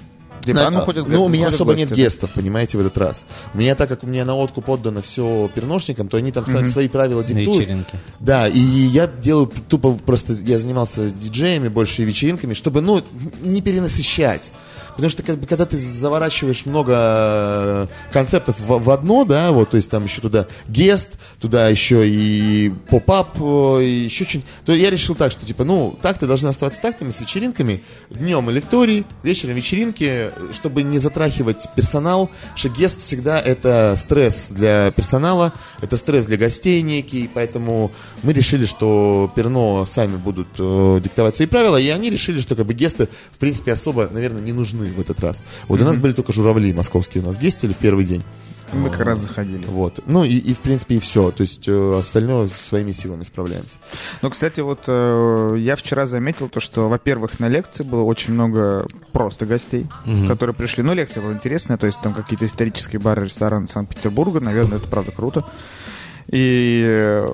Типа, 0.47 0.59
На- 0.61 0.67
а, 0.67 0.71
ну, 0.71 0.79
ходят 0.79 1.05
у 1.05 1.09
меня 1.09 1.45
ходят 1.45 1.55
особо 1.55 1.71
гости, 1.73 1.79
нет 1.81 1.89
да. 1.89 1.95
гестов, 1.95 2.31
понимаете, 2.31 2.77
в 2.77 2.79
этот 2.79 2.97
раз. 2.97 3.25
У 3.53 3.57
меня, 3.57 3.75
так 3.75 3.89
как 3.89 4.03
у 4.03 4.07
меня 4.07 4.23
на 4.23 4.33
лодку 4.33 4.61
поддано 4.61 5.01
все 5.01 5.49
перношникам, 5.53 6.07
то 6.07 6.15
они 6.15 6.31
там 6.31 6.47
сами 6.47 6.63
свои 6.63 6.87
правила 6.87 7.21
На 7.21 7.27
диктуют. 7.27 7.59
вечеринке. 7.59 7.99
Да, 8.21 8.47
и 8.47 8.57
я 8.59 9.07
делаю 9.07 9.51
тупо 9.67 9.93
просто, 9.93 10.31
я 10.33 10.57
занимался 10.57 11.11
диджеями 11.11 11.67
больше 11.67 12.03
и 12.03 12.05
вечеринками, 12.05 12.53
чтобы, 12.53 12.79
ну, 12.79 13.01
не 13.41 13.61
перенасыщать. 13.61 14.51
Потому 14.97 15.11
что, 15.11 15.21
как 15.21 15.37
бы, 15.37 15.45
когда 15.45 15.67
ты 15.67 15.77
заворачиваешь 15.77 16.65
много 16.65 16.93
э, 16.97 17.87
концептов 18.11 18.55
в, 18.59 18.79
в 18.79 18.89
одно, 18.89 19.25
да, 19.25 19.51
вот, 19.51 19.69
то 19.69 19.77
есть 19.77 19.91
там 19.91 20.05
еще 20.05 20.21
туда 20.21 20.47
гест, 20.67 21.11
туда 21.39 21.69
еще 21.69 22.09
и 22.09 22.73
поп-ап, 22.89 23.37
э, 23.39 23.83
и 23.83 24.05
еще 24.05 24.25
что-нибудь, 24.25 24.49
то 24.65 24.73
я 24.73 24.89
решил 24.89 25.13
так, 25.13 25.31
что, 25.31 25.45
типа, 25.45 25.65
ну, 25.65 25.95
так 26.01 26.17
ты 26.17 26.25
должны 26.25 26.47
оставаться 26.47 26.81
тактами 26.81 27.11
с 27.11 27.19
вечеринками, 27.19 27.83
днем 28.09 28.49
лекторий, 28.49 29.05
вечером 29.21 29.53
вечеринки, 29.53 30.31
чтобы 30.51 30.81
не 30.81 30.97
затрахивать 30.97 31.69
персонал, 31.75 32.27
потому 32.29 32.57
что 32.57 32.69
гест 32.69 32.99
всегда 33.01 33.39
это 33.39 33.93
стресс 33.97 34.47
для 34.49 34.89
персонала, 34.89 35.53
это 35.79 35.95
стресс 35.97 36.25
для 36.25 36.37
гостей 36.37 36.81
некий, 36.81 37.29
поэтому 37.31 37.91
мы 38.23 38.33
решили, 38.33 38.65
что 38.65 39.31
Перно 39.35 39.85
сами 39.85 40.15
будут 40.15 40.47
э, 40.57 41.01
диктовать 41.03 41.35
свои 41.35 41.47
правила, 41.47 41.77
и 41.77 41.87
они 41.89 42.09
решили, 42.09 42.41
что 42.41 42.55
как 42.55 42.65
бы 42.65 42.73
гесты, 42.73 43.09
в 43.31 43.37
принципе, 43.37 43.73
особо, 43.73 44.09
наверное, 44.11 44.41
не 44.41 44.53
нужны 44.53 44.86
в 44.91 44.99
этот 44.99 45.19
раз. 45.19 45.43
Вот 45.67 45.81
у 45.81 45.85
нас 45.85 45.97
были 45.97 46.13
только 46.13 46.33
журавли 46.33 46.73
московские, 46.73 47.23
у 47.23 47.27
нас 47.27 47.37
гестили 47.37 47.73
в 47.73 47.77
первый 47.77 48.05
день. 48.05 48.23
Мы 48.73 48.89
как 48.89 49.01
раз 49.01 49.19
заходили. 49.19 49.65
Вот. 49.65 50.01
Ну 50.05 50.23
и, 50.23 50.35
и, 50.35 50.53
в 50.53 50.59
принципе, 50.59 50.95
и 50.95 50.99
все. 50.99 51.31
То 51.31 51.41
есть 51.41 51.67
э, 51.67 51.97
остальное 51.97 52.47
своими 52.49 52.91
силами 52.91 53.23
справляемся. 53.23 53.77
Ну, 54.21 54.29
кстати, 54.29 54.59
вот 54.59 54.83
э, 54.87 55.55
я 55.57 55.75
вчера 55.75 56.05
заметил 56.05 56.49
то, 56.49 56.59
что, 56.59 56.89
во-первых, 56.89 57.39
на 57.39 57.47
лекции 57.47 57.83
было 57.83 58.01
очень 58.01 58.33
много 58.33 58.85
просто 59.13 59.45
гостей, 59.45 59.87
которые 60.27 60.53
пришли. 60.53 60.83
Ну, 60.83 60.93
лекция 60.93 61.21
была 61.21 61.33
интересная, 61.33 61.77
то 61.77 61.87
есть 61.87 62.01
там 62.01 62.13
какие-то 62.13 62.45
исторические 62.45 62.99
бары, 62.99 63.25
рестораны 63.25 63.67
Санкт-Петербурга, 63.67 64.41
наверное, 64.41 64.79
это 64.79 64.87
правда 64.87 65.11
круто. 65.11 65.45
И, 66.29 66.83
э, 66.85 67.29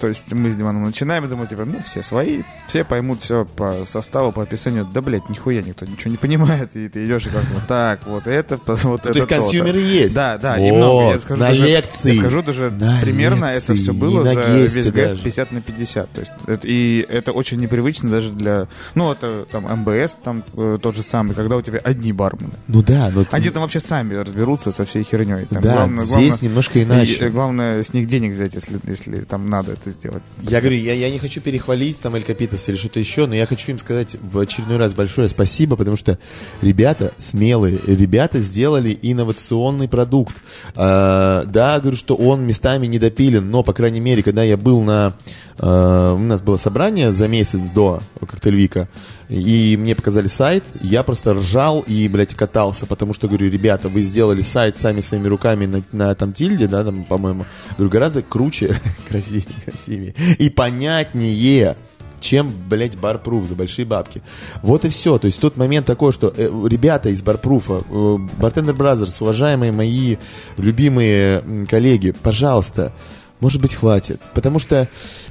то 0.00 0.06
есть 0.06 0.32
мы 0.32 0.50
с 0.50 0.54
Диманом 0.56 0.84
начинаем, 0.84 1.24
и 1.24 1.28
думаю, 1.28 1.48
типа, 1.48 1.64
ну, 1.64 1.80
все 1.84 2.02
свои, 2.02 2.42
все 2.68 2.84
поймут 2.84 3.20
все 3.20 3.44
по 3.44 3.84
составу, 3.84 4.30
по 4.30 4.42
описанию. 4.44 4.86
Да, 4.92 5.00
блядь, 5.00 5.28
нихуя 5.28 5.60
никто 5.62 5.84
ничего 5.86 6.10
не 6.12 6.16
понимает. 6.16 6.76
И 6.76 6.88
ты 6.88 7.04
идешь 7.04 7.26
и 7.26 7.30
говоришь, 7.30 7.50
вот 7.52 7.66
так, 7.66 8.06
вот 8.06 8.26
это, 8.28 8.58
вот 8.66 9.00
это 9.00 9.12
То 9.12 9.18
есть 9.18 9.28
то-то». 9.28 9.40
консюмеры 9.40 9.80
есть. 9.80 10.14
Да, 10.14 10.38
да, 10.38 10.52
Вот, 10.56 10.60
немного. 10.60 11.02
Я 11.14 11.20
скажу, 11.20 11.40
на 11.40 11.48
даже, 11.48 11.66
лекции. 11.66 12.14
Я 12.14 12.20
скажу 12.20 12.42
даже, 12.42 12.70
На 12.70 13.00
примерно 13.00 13.52
лекции, 13.54 13.72
это 13.74 13.82
все 13.82 13.92
было 13.92 14.24
за 14.24 14.40
весь 14.40 14.90
даже. 14.92 15.18
50 15.18 15.52
на 15.52 15.60
50. 15.60 16.10
То 16.10 16.20
есть, 16.20 16.32
это, 16.46 16.68
и 16.68 17.00
это 17.08 17.32
очень 17.32 17.58
непривычно 17.58 18.08
даже 18.08 18.30
для... 18.30 18.68
Ну, 18.94 19.10
это 19.12 19.46
там 19.50 19.64
МБС, 19.80 20.14
там 20.22 20.44
э, 20.54 20.78
тот 20.80 20.94
же 20.94 21.02
самый, 21.02 21.34
когда 21.34 21.56
у 21.56 21.62
тебя 21.62 21.80
одни 21.82 22.12
бармены. 22.12 22.52
Ну 22.68 22.82
да, 22.82 23.10
но... 23.12 23.24
Они 23.32 23.50
там 23.50 23.62
вообще 23.62 23.80
сами 23.80 24.14
разберутся 24.14 24.70
со 24.70 24.84
всей 24.84 25.02
херней. 25.02 25.46
Там 25.46 25.60
да, 25.62 25.72
главное, 25.72 26.04
здесь 26.04 26.16
главное- 26.28 26.38
немножко 26.48 26.82
иначе. 26.82 27.28
главное 27.30 27.82
с 27.82 27.92
них 27.92 28.06
денег 28.06 28.27
них 28.28 28.36
взять, 28.36 28.54
если, 28.54 28.78
если 28.86 29.20
там 29.22 29.48
надо 29.48 29.72
это 29.72 29.90
сделать. 29.90 30.22
Я 30.42 30.60
говорю, 30.60 30.76
я, 30.76 30.94
я 30.94 31.10
не 31.10 31.18
хочу 31.18 31.40
перехвалить 31.40 32.00
там 32.00 32.14
Эль 32.14 32.22
Капитас 32.22 32.68
или 32.68 32.76
что-то 32.76 33.00
еще, 33.00 33.26
но 33.26 33.34
я 33.34 33.46
хочу 33.46 33.72
им 33.72 33.78
сказать 33.78 34.16
в 34.20 34.38
очередной 34.38 34.76
раз 34.76 34.94
большое 34.94 35.28
спасибо, 35.28 35.76
потому 35.76 35.96
что 35.96 36.18
ребята 36.62 37.12
смелые, 37.18 37.78
ребята 37.86 38.40
сделали 38.40 38.98
инновационный 39.02 39.88
продукт. 39.88 40.34
А, 40.74 41.44
да, 41.44 41.80
говорю, 41.80 41.96
что 41.96 42.14
он 42.14 42.46
местами 42.46 42.86
недопилен, 42.86 43.50
но, 43.50 43.62
по 43.62 43.72
крайней 43.72 44.00
мере, 44.00 44.22
когда 44.22 44.42
я 44.42 44.56
был 44.56 44.82
на... 44.82 45.14
а, 45.58 46.14
у 46.14 46.18
нас 46.18 46.40
было 46.40 46.56
собрание 46.56 47.12
за 47.12 47.28
месяц 47.28 47.68
до 47.70 48.00
коктейльвика, 48.20 48.88
и 49.28 49.76
мне 49.76 49.94
показали 49.94 50.26
сайт, 50.26 50.64
я 50.80 51.02
просто 51.02 51.34
ржал 51.34 51.80
и, 51.86 52.08
блядь, 52.08 52.34
катался, 52.34 52.86
потому 52.86 53.12
что, 53.12 53.28
говорю, 53.28 53.50
ребята, 53.50 53.88
вы 53.88 54.00
сделали 54.00 54.42
сайт 54.42 54.76
сами 54.76 55.02
своими 55.02 55.28
руками 55.28 55.66
на, 55.66 55.82
на 55.92 56.14
там 56.14 56.32
тильде, 56.32 56.66
да, 56.66 56.84
там, 56.84 57.04
по-моему, 57.04 57.44
говорю, 57.76 57.90
гораздо 57.90 58.22
круче, 58.22 58.80
красивее, 59.08 59.44
красивее 59.64 60.14
и 60.38 60.48
понятнее, 60.48 61.76
чем, 62.20 62.52
блядь, 62.68 62.96
барпруф 62.96 63.46
за 63.46 63.54
большие 63.54 63.84
бабки. 63.84 64.22
Вот 64.62 64.84
и 64.84 64.88
все. 64.88 65.18
То 65.18 65.26
есть 65.26 65.38
тут 65.38 65.56
момент 65.56 65.86
такой, 65.86 66.12
что 66.12 66.32
э, 66.36 66.48
ребята 66.68 67.10
из 67.10 67.22
барпруфа, 67.22 67.84
э, 67.88 67.92
Bartender 67.92 68.76
Brothers, 68.76 69.18
уважаемые 69.20 69.72
мои 69.72 70.16
любимые 70.56 71.66
коллеги, 71.68 72.10
пожалуйста, 72.10 72.92
может 73.40 73.60
быть, 73.60 73.74
хватит. 73.74 74.20
Потому 74.34 74.58
что 74.58 74.88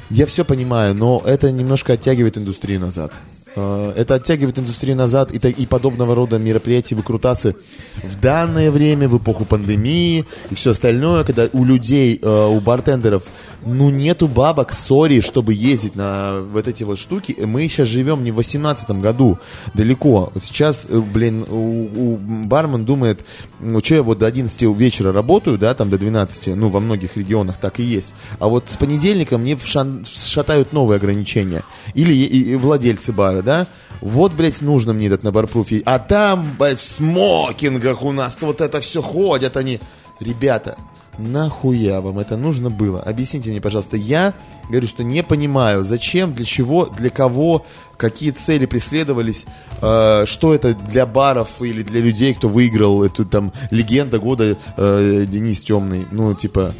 я 0.09 0.25
все 0.27 0.45
понимаю, 0.45 0.95
но 0.95 1.21
это 1.25 1.51
немножко 1.51 1.93
оттягивает 1.93 2.37
индустрию 2.37 2.79
назад. 2.79 3.11
Э, 3.57 3.93
Это 3.95 4.15
оттягивает 4.15 4.59
индустрию 4.59 4.95
назад 4.95 5.31
и, 5.31 5.37
и 5.49 5.65
подобного 5.65 6.13
рода 6.13 6.37
мероприятия, 6.37 6.95
выкрутасы 6.95 7.55
в 8.03 8.19
данное 8.19 8.71
время, 8.71 9.09
в 9.09 9.17
эпоху 9.17 9.45
пандемии 9.45 10.25
и 10.51 10.55
все 10.55 10.71
остальное, 10.71 11.23
когда 11.23 11.49
у 11.51 11.65
людей, 11.65 12.19
э, 12.21 12.47
у 12.47 12.59
бартендеров, 12.59 13.23
ну 13.67 13.89
нету 13.89 14.27
бабок, 14.27 14.73
сори, 14.73 15.21
чтобы 15.21 15.53
ездить 15.53 15.95
на 15.95 16.41
вот 16.53 16.67
эти 16.67 16.83
вот 16.83 16.97
штуки. 16.97 17.35
Мы 17.45 17.67
сейчас 17.67 17.87
живем 17.87 18.23
не 18.23 18.31
в 18.31 18.35
18 18.35 18.89
году, 19.01 19.37
далеко. 19.73 20.31
Сейчас, 20.41 20.87
э, 20.89 20.99
блин, 20.99 21.45
у, 21.49 22.13
у 22.13 22.17
бармен 22.17 22.85
думает, 22.85 23.25
ну 23.59 23.79
что 23.83 23.95
я 23.95 24.03
вот 24.03 24.19
до 24.19 24.25
11 24.27 24.61
вечера 24.77 25.11
работаю, 25.11 25.57
да, 25.57 25.73
там 25.73 25.89
до 25.89 25.97
12, 25.97 26.55
ну 26.55 26.69
во 26.69 26.79
многих 26.79 27.17
регионах 27.17 27.57
так 27.57 27.79
и 27.79 27.83
есть. 27.83 28.13
А 28.39 28.47
вот 28.47 28.69
с 28.69 28.77
понедельника 28.77 29.37
мне 29.37 29.53
вшан- 29.55 30.05
шатают 30.05 30.73
новые 30.73 30.97
ограничения. 30.97 31.63
Или 31.93 32.13
и- 32.13 32.51
и 32.53 32.55
владельцы 32.55 33.11
бара, 33.11 33.41
да. 33.41 33.67
Вот, 34.01 34.33
блядь, 34.33 34.61
нужно 34.61 34.93
мне 34.93 35.07
этот 35.07 35.23
на 35.23 35.31
барпруфе. 35.31 35.81
А 35.85 35.99
там, 35.99 36.55
блядь, 36.57 36.79
в 36.79 36.87
смокингах 36.87 38.03
у 38.03 38.11
нас 38.11 38.37
вот 38.41 38.61
это 38.61 38.79
все 38.81 39.01
ходят 39.01 39.57
они. 39.57 39.79
Ребята, 40.19 40.77
нахуя 41.17 42.01
вам 42.01 42.19
это 42.19 42.37
нужно 42.37 42.69
было? 42.69 43.01
Объясните 43.01 43.49
мне, 43.49 43.61
пожалуйста. 43.61 43.97
Я 43.97 44.33
говорю, 44.69 44.87
что 44.87 45.03
не 45.03 45.23
понимаю, 45.23 45.83
зачем, 45.83 46.33
для 46.33 46.45
чего, 46.45 46.85
для 46.85 47.09
кого, 47.09 47.65
какие 47.97 48.31
цели 48.31 48.65
преследовались, 48.65 49.45
э, 49.81 50.25
что 50.25 50.53
это 50.53 50.73
для 50.73 51.05
баров 51.05 51.61
или 51.61 51.83
для 51.83 52.01
людей, 52.01 52.33
кто 52.33 52.49
выиграл 52.49 53.03
эту 53.03 53.25
там 53.25 53.53
легенда 53.71 54.19
года 54.19 54.57
э, 54.77 55.25
Денис 55.27 55.61
Темный. 55.61 56.05
Ну, 56.11 56.33
типа, 56.33 56.73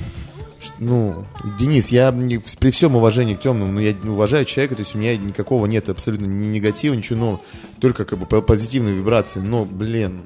ну, 0.79 1.25
Денис, 1.59 1.89
я 1.89 2.11
при 2.59 2.71
всем 2.71 2.95
уважении 2.95 3.35
к 3.35 3.41
темному, 3.41 3.71
но 3.71 3.79
я 3.79 3.95
уважаю 4.03 4.45
человека, 4.45 4.75
то 4.75 4.81
есть 4.81 4.95
у 4.95 4.97
меня 4.97 5.15
никакого 5.17 5.65
нет 5.65 5.89
абсолютно 5.89 6.25
ни 6.25 6.47
негатива, 6.47 6.93
ничего, 6.93 7.19
но 7.19 7.41
только 7.79 8.05
как 8.05 8.19
бы 8.19 8.25
по- 8.25 8.41
позитивные 8.41 8.95
вибрации. 8.95 9.39
Но, 9.39 9.65
блин, 9.65 10.23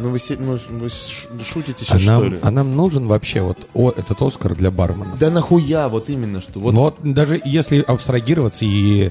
ну 0.00 0.10
вы, 0.10 0.18
ну, 0.38 0.58
вы 0.70 0.88
шутите 1.44 1.82
А 1.82 1.84
сейчас, 1.84 2.02
что 2.02 2.10
нам, 2.12 2.24
ли? 2.32 2.38
а 2.42 2.50
нам 2.50 2.74
нужен 2.76 3.06
вообще 3.06 3.42
вот 3.42 3.68
о, 3.74 3.90
этот 3.90 4.20
Оскар 4.22 4.54
для 4.54 4.70
барменов? 4.70 5.18
Да 5.18 5.30
нахуя, 5.30 5.88
вот 5.88 6.08
именно 6.08 6.40
что. 6.40 6.58
Вот, 6.60 6.74
Вот 6.74 6.96
даже 7.02 7.40
если 7.44 7.80
абстрагироваться 7.80 8.64
и 8.64 9.10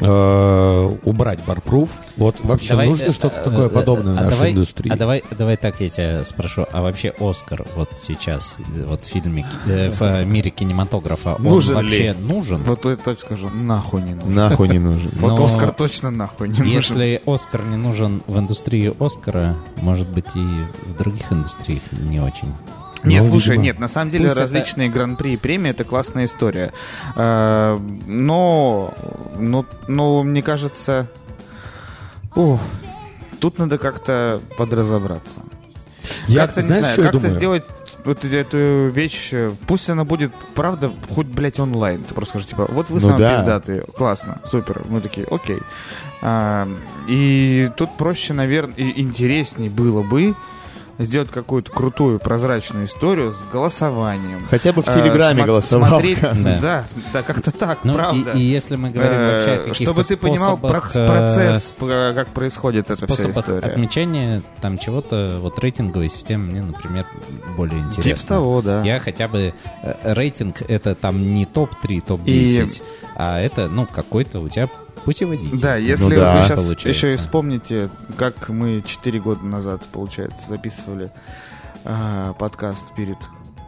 э, 0.00 0.96
убрать 1.04 1.44
барпруф, 1.44 1.90
вот 2.16 2.36
вообще 2.42 2.70
Давай, 2.70 2.88
нужно 2.88 3.04
э, 3.04 3.12
что-то 3.12 3.40
э, 3.40 3.44
такое 3.44 3.66
э, 3.66 3.70
подобное 3.70 4.12
а 4.14 4.20
в 4.20 4.22
нашей 4.24 4.30
давай- 4.36 4.52
индустрии. 4.52 4.92
А 4.92 4.96
давай, 4.96 5.24
давай 5.38 5.56
так 5.56 5.80
я 5.80 5.88
тебя 5.88 6.24
спрошу, 6.24 6.66
а 6.72 6.82
вообще 6.82 7.12
Оскар 7.20 7.64
вот 7.76 7.90
сейчас, 7.98 8.56
вот 8.86 9.04
в 9.04 9.08
фильме, 9.08 9.46
э, 9.66 9.90
в 9.90 10.24
мире 10.24 10.50
кинематографа, 10.50 11.34
он 11.36 11.44
Нужен 11.44 11.74
вообще 11.76 12.12
ли? 12.12 12.18
нужен? 12.18 12.62
Вот 12.62 12.86
это 12.86 12.96
точно 13.02 13.24
скажу, 13.26 13.50
нахуй 13.50 14.02
не 14.02 14.14
нужен. 14.14 14.34
нахуй 14.34 14.68
не 14.68 14.78
нужен. 14.78 15.10
Вот 15.20 15.38
Но 15.38 15.44
Оскар 15.44 15.72
точно 15.72 16.10
нахуй 16.10 16.48
не 16.48 16.58
нужен. 16.58 16.72
Если 16.72 17.20
Оскар 17.26 17.62
не 17.64 17.76
нужен 17.76 18.22
в 18.26 18.38
индустрии 18.38 18.92
Оскара, 18.98 19.56
может 19.80 20.08
быть 20.08 20.26
и 20.34 20.40
в 20.86 20.96
других 20.98 21.30
индустриях 21.32 21.82
не 21.92 22.20
очень. 22.20 22.52
Нет, 23.04 23.24
Ну, 23.24 23.30
слушай, 23.30 23.50
видимо. 23.50 23.64
нет, 23.64 23.78
на 23.80 23.88
самом 23.88 24.10
деле 24.10 24.24
Пусть 24.26 24.32
это- 24.36 24.42
различные 24.42 24.88
гран-при 24.88 25.34
и 25.34 25.36
премии 25.36 25.70
это 25.70 25.84
классная 25.84 26.24
история. 26.26 26.72
Э, 27.16 27.78
Но, 28.06 28.94
но, 29.38 29.64
но 29.88 30.22
мне 30.22 30.42
кажется, 30.42 31.08
ух, 32.34 32.60
тут 33.40 33.58
надо 33.58 33.78
как-то 33.78 34.40
подразобраться. 34.56 35.40
Я, 36.28 36.42
как-то, 36.46 36.62
не 36.62 36.68
знаешь, 36.68 36.82
знаю, 36.84 36.94
что 36.94 37.02
я 37.02 37.10
как-то 37.10 37.28
сделать 37.30 37.64
вот 38.04 38.24
эту 38.24 38.88
вещь, 38.88 39.28
э, 39.32 39.52
пусть 39.66 39.88
она 39.88 40.04
будет, 40.04 40.32
правда, 40.54 40.90
хоть, 41.10 41.26
блядь, 41.26 41.60
онлайн. 41.60 42.02
Ты 42.02 42.14
просто 42.14 42.30
скажешь, 42.32 42.48
типа, 42.48 42.66
вот 42.68 42.90
вы 42.90 42.96
Ну 43.00 43.08
самые 43.08 43.18
да. 43.18 43.36
пиздатые, 43.36 43.80
классно, 43.96 44.40
супер. 44.44 44.82
Мы 44.88 45.00
такие, 45.00 45.26
окей. 45.30 45.58
А, 46.20 46.68
и 47.08 47.70
тут 47.76 47.96
проще, 47.96 48.32
наверное, 48.32 48.74
и 48.76 49.00
интересней 49.00 49.68
было 49.68 50.02
бы 50.02 50.34
сделать 50.98 51.30
какую-то 51.30 51.70
крутую 51.70 52.18
прозрачную 52.18 52.86
историю 52.86 53.32
с 53.32 53.42
голосованием. 53.44 54.46
Хотя 54.50 54.72
бы 54.72 54.82
в 54.82 54.88
Э, 54.88 54.92
Телеграме 54.94 55.42
смо- 55.42 55.46
голосовалка. 55.46 55.94
смотреть- 56.34 56.60
Да. 56.60 56.84
да, 57.12 57.22
как-то 57.22 57.50
так, 57.50 57.78
Ну 57.84 57.94
правда. 57.94 58.32
и, 58.32 58.38
и 58.38 58.42
если 58.42 58.76
мы 58.76 58.90
говорим 58.90 59.12
Э, 59.12 59.32
вообще 59.32 59.50
о 59.52 59.58
каких-то 59.58 59.84
Чтобы 59.84 60.04
ты 60.04 60.16
понимал 60.16 60.56
э, 60.62 60.68
процесс, 61.06 61.74
про- 61.78 62.12
как 62.14 62.28
происходит 62.28 62.90
эта 62.90 63.06
вся 63.06 63.30
история. 63.30 63.58
отмечания 63.60 64.42
там 64.60 64.78
чего-то, 64.78 65.38
вот 65.40 65.58
рейтинговой 65.58 66.08
системы 66.08 66.44
мне, 66.50 66.62
например, 66.62 67.06
более 67.56 67.80
интересно. 67.80 68.02
Тип 68.14 68.26
того, 68.26 68.62
да. 68.62 68.82
Я 68.82 69.00
хотя 69.00 69.28
бы 69.28 69.54
э, 69.82 70.12
рейтинг 70.14 70.62
это 70.68 70.94
там 70.94 71.32
не 71.34 71.46
топ-3, 71.46 72.00
топ-10, 72.06 72.82
а 73.16 73.40
это, 73.40 73.68
ну, 73.68 73.86
какой-то 73.86 74.40
у 74.40 74.48
тебя 74.48 74.68
путеводитель. 75.04 75.60
Да, 75.60 75.76
если 75.76 76.04
Ну 76.04 76.10
да. 76.10 76.36
вы 76.36 76.42
сейчас 76.42 76.60
Получается. 76.60 76.88
еще 76.88 77.14
и 77.14 77.16
вспомните, 77.16 77.88
как 78.16 78.48
мы 78.48 78.82
4 78.84 79.20
года 79.20 79.44
назад, 79.44 79.82
получается, 79.92 80.48
записывали 80.48 81.10
а, 81.84 82.32
подкаст 82.34 82.94
перед 82.94 83.16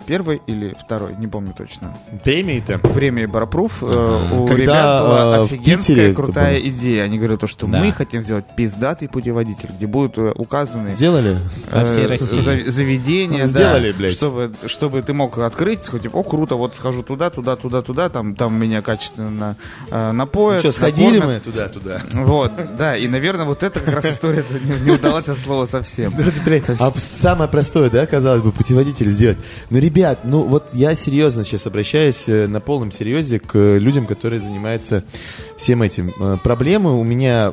первой 0.06 0.40
или 0.46 0.74
второй, 0.78 1.14
не 1.18 1.26
помню 1.26 1.54
точно. 1.56 1.96
Премии-то. 2.22 2.78
Премии 2.78 3.26
Барпруф. 3.26 3.82
э, 3.82 3.86
у 4.32 4.46
Когда, 4.46 4.56
ребят 4.62 5.02
была 5.02 5.36
э, 5.38 5.44
офигенская, 5.44 5.76
Питере 5.96 6.14
крутая 6.14 6.60
идея. 6.60 7.02
Они 7.04 7.18
говорят, 7.18 7.40
то, 7.40 7.46
что 7.46 7.66
Да. 7.66 7.78
мы 7.78 7.92
хотим 7.92 8.22
сделать 8.22 8.44
пиздатый 8.56 9.08
путеводитель, 9.08 9.70
где 9.76 9.86
будут 9.86 10.18
э, 10.18 10.32
указаны 10.34 10.90
Сделали? 10.90 11.36
Всей 11.70 12.04
э, 12.04 12.06
России. 12.06 12.40
за- 12.40 12.70
заведения, 12.70 13.42
Ну, 13.44 13.48
сделали, 13.48 13.92
да, 13.92 13.98
блядь. 13.98 14.12
чтобы, 14.12 14.52
чтобы 14.66 15.02
ты 15.02 15.12
мог 15.12 15.38
открыть, 15.38 15.82
типа, 15.82 16.16
о, 16.16 16.22
круто, 16.22 16.54
вот 16.56 16.76
схожу 16.76 17.02
туда, 17.02 17.30
туда, 17.30 17.56
туда, 17.56 17.82
туда, 17.82 18.08
там, 18.08 18.34
там 18.34 18.54
меня 18.58 18.82
качественно 18.82 19.56
э, 19.90 20.12
напоят. 20.12 20.60
Что, 20.60 20.72
сходили 20.72 21.18
накормят. 21.18 21.46
мы 21.46 21.52
туда-туда? 21.52 22.02
Вот, 22.12 22.52
да, 22.76 22.96
и, 22.96 23.08
наверное, 23.08 23.44
вот 23.46 23.62
это 23.62 23.80
как 23.80 23.94
раз 23.96 24.04
история 24.06 24.44
не, 24.84 24.92
удалась 24.92 25.28
от 25.28 25.38
слова 25.38 25.66
совсем. 25.66 26.12
А 26.78 26.92
самое 26.98 27.48
простое, 27.50 27.90
да, 27.90 28.06
казалось 28.06 28.42
бы, 28.42 28.52
путеводитель 28.52 29.06
сделать. 29.08 29.38
Но, 29.70 29.78
ребят, 29.94 30.20
ну 30.24 30.42
вот 30.42 30.64
я 30.72 30.96
серьезно 30.96 31.44
сейчас 31.44 31.68
обращаюсь 31.68 32.24
э, 32.26 32.48
на 32.48 32.60
полном 32.60 32.90
серьезе 32.90 33.38
к 33.38 33.54
э, 33.54 33.78
людям, 33.78 34.06
которые 34.06 34.40
занимаются 34.40 35.04
всем 35.56 35.82
этим. 35.82 36.12
Э, 36.18 36.36
Проблемы 36.42 36.98
у 36.98 37.04
меня, 37.04 37.52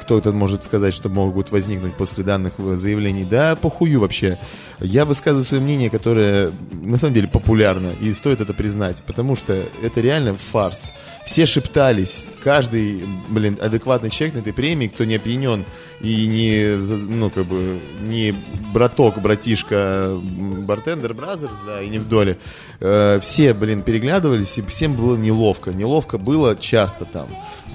кто-то 0.00 0.32
может 0.32 0.64
сказать, 0.64 0.94
что 0.94 1.10
могут 1.10 1.50
возникнуть 1.50 1.92
после 1.94 2.24
данных 2.24 2.54
заявлений. 2.58 3.24
Да, 3.24 3.54
похую 3.54 4.00
вообще. 4.00 4.38
Я 4.80 5.04
высказываю 5.04 5.44
свое 5.44 5.62
мнение, 5.62 5.90
которое 5.90 6.52
на 6.72 6.96
самом 6.96 7.14
деле 7.14 7.28
популярно, 7.28 7.92
и 8.00 8.14
стоит 8.14 8.40
это 8.40 8.54
признать, 8.54 9.02
потому 9.06 9.36
что 9.36 9.54
это 9.82 10.00
реально 10.00 10.36
фарс. 10.36 10.90
Все 11.24 11.46
шептались, 11.46 12.26
каждый, 12.42 13.02
блин, 13.30 13.58
адекватный 13.60 14.10
человек 14.10 14.34
на 14.34 14.40
этой 14.40 14.52
премии, 14.52 14.88
кто 14.88 15.04
не 15.04 15.14
опьянен 15.14 15.64
и 16.00 16.26
не, 16.26 16.76
ну, 17.08 17.30
как 17.30 17.46
бы, 17.46 17.80
не 18.02 18.34
браток, 18.74 19.22
братишка, 19.22 20.18
Bartender 20.20 21.14
Brothers, 21.14 21.54
да, 21.66 21.80
и 21.80 21.88
не 21.88 21.98
в 21.98 22.06
доле, 22.08 22.36
э, 22.80 23.18
все, 23.22 23.54
блин, 23.54 23.80
переглядывались, 23.80 24.58
и 24.58 24.62
всем 24.62 24.94
было 24.94 25.16
неловко. 25.16 25.72
Неловко 25.72 26.18
было 26.18 26.56
часто 26.56 27.06
там. 27.06 27.28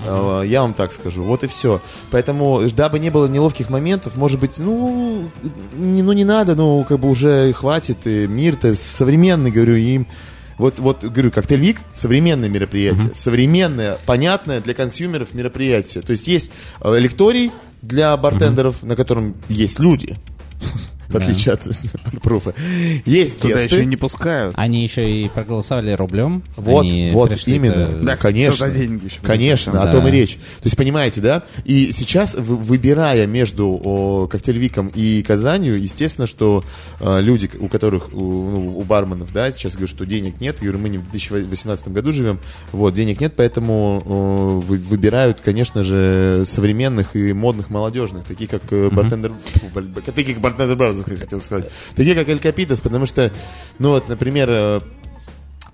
Э, 0.06 0.43
Я 0.45 0.62
вам 0.62 0.76
так 0.76 0.93
скажу. 0.93 1.24
Вот 1.24 1.43
и 1.43 1.47
все. 1.47 1.82
Поэтому, 2.12 2.62
дабы 2.76 3.00
не 3.00 3.10
было 3.10 3.26
неловких 3.28 3.72
моментов, 3.72 4.16
может 4.16 4.39
быть, 4.39 4.60
ну, 4.60 5.28
не, 5.76 6.04
ну 6.04 6.12
не 6.12 6.24
надо, 6.24 6.54
ну, 6.54 6.86
как 6.88 7.00
бы 7.00 7.10
уже 7.10 7.52
хватит. 7.54 8.06
И 8.06 8.28
мир-то 8.28 8.76
современный, 8.76 9.50
говорю, 9.50 9.76
им 9.76 10.06
вот, 10.60 10.78
вот, 10.80 11.03
говорю, 11.03 11.32
коктейль 11.32 11.62
Вик 11.62 11.80
современное 11.93 12.49
мероприятие, 12.49 13.12
современное, 13.16 13.97
понятное 14.05 14.60
для 14.62 14.74
консюмеров 14.74 15.34
мероприятие. 15.34 16.03
То 16.03 16.12
есть 16.12 16.28
есть 16.28 16.51
э, 16.82 16.99
лекторий 16.99 17.51
для 17.82 18.16
бартендеров, 18.18 18.84
на 18.84 18.95
котором 18.95 19.36
есть 19.47 19.80
люди. 19.80 20.18
В 21.10 21.16
отличие 21.18 21.53
от 21.55 21.68
барпруфа. 22.14 22.53
Есть 23.05 23.39
Туда 23.39 23.62
еще 23.62 23.86
не 23.86 23.95
пускают. 23.97 24.53
Они 24.57 24.84
еще 24.84 25.03
и 25.10 25.28
проголосовали 25.30 25.91
рублем. 25.91 26.43
Вот, 26.55 26.86
вот, 27.12 27.47
именно. 27.47 27.88
Да, 28.01 28.16
конечно. 28.16 28.72
Конечно, 29.24 29.82
о 29.84 29.91
том 29.91 30.07
и 30.07 30.12
речь. 30.12 30.36
То 30.36 30.66
есть, 30.66 30.78
понимаете, 30.78 31.22
да? 31.22 31.43
И 31.66 31.91
сейчас, 31.93 32.36
вы- 32.36 32.57
выбирая 32.57 33.26
между 33.28 33.68
о, 33.84 34.28
Cocktail 34.28 34.64
Week 34.64 34.82
ом 34.82 34.91
и 34.93 35.24
Казанью, 35.24 35.82
естественно, 35.82 36.28
что 36.28 36.64
э, 36.99 37.22
люди, 37.22 37.49
у 37.60 37.68
которых, 37.68 38.14
у, 38.14 38.20
ну, 38.49 38.82
барменов, 38.84 39.34
да, 39.34 39.51
сейчас 39.51 39.74
говорю, 39.74 39.88
что 39.88 40.05
денег 40.05 40.39
нет, 40.39 40.57
говорю, 40.62 40.80
мы 40.80 40.89
не 40.89 40.97
в 40.97 41.10
2018 41.10 41.88
году 41.89 42.14
живем, 42.14 42.39
вот, 42.72 42.93
денег 42.93 43.20
нет, 43.22 43.34
поэтому 43.36 44.60
вы- 44.62 44.78
выбирают, 44.78 45.41
конечно 45.41 45.84
же, 45.84 46.43
современных 46.45 47.16
и 47.16 47.34
модных 47.34 47.70
молодежных, 47.70 48.26
такие 48.26 48.47
как 48.49 48.62
э, 48.72 48.89
Bartender, 48.91 49.34
такие 50.05 50.34
как 50.34 50.41
Bartender 50.41 50.76
Brothers, 50.76 50.99
хотел 51.04 51.41
сказать, 51.41 51.70
такие 51.95 52.16
как 52.16 52.30
El 52.30 52.39
Copitas, 52.39 52.82
потому 52.82 53.06
что, 53.06 53.32
ну 53.78 53.89
вот, 53.89 54.10
например, 54.10 54.47
э, 54.50 54.82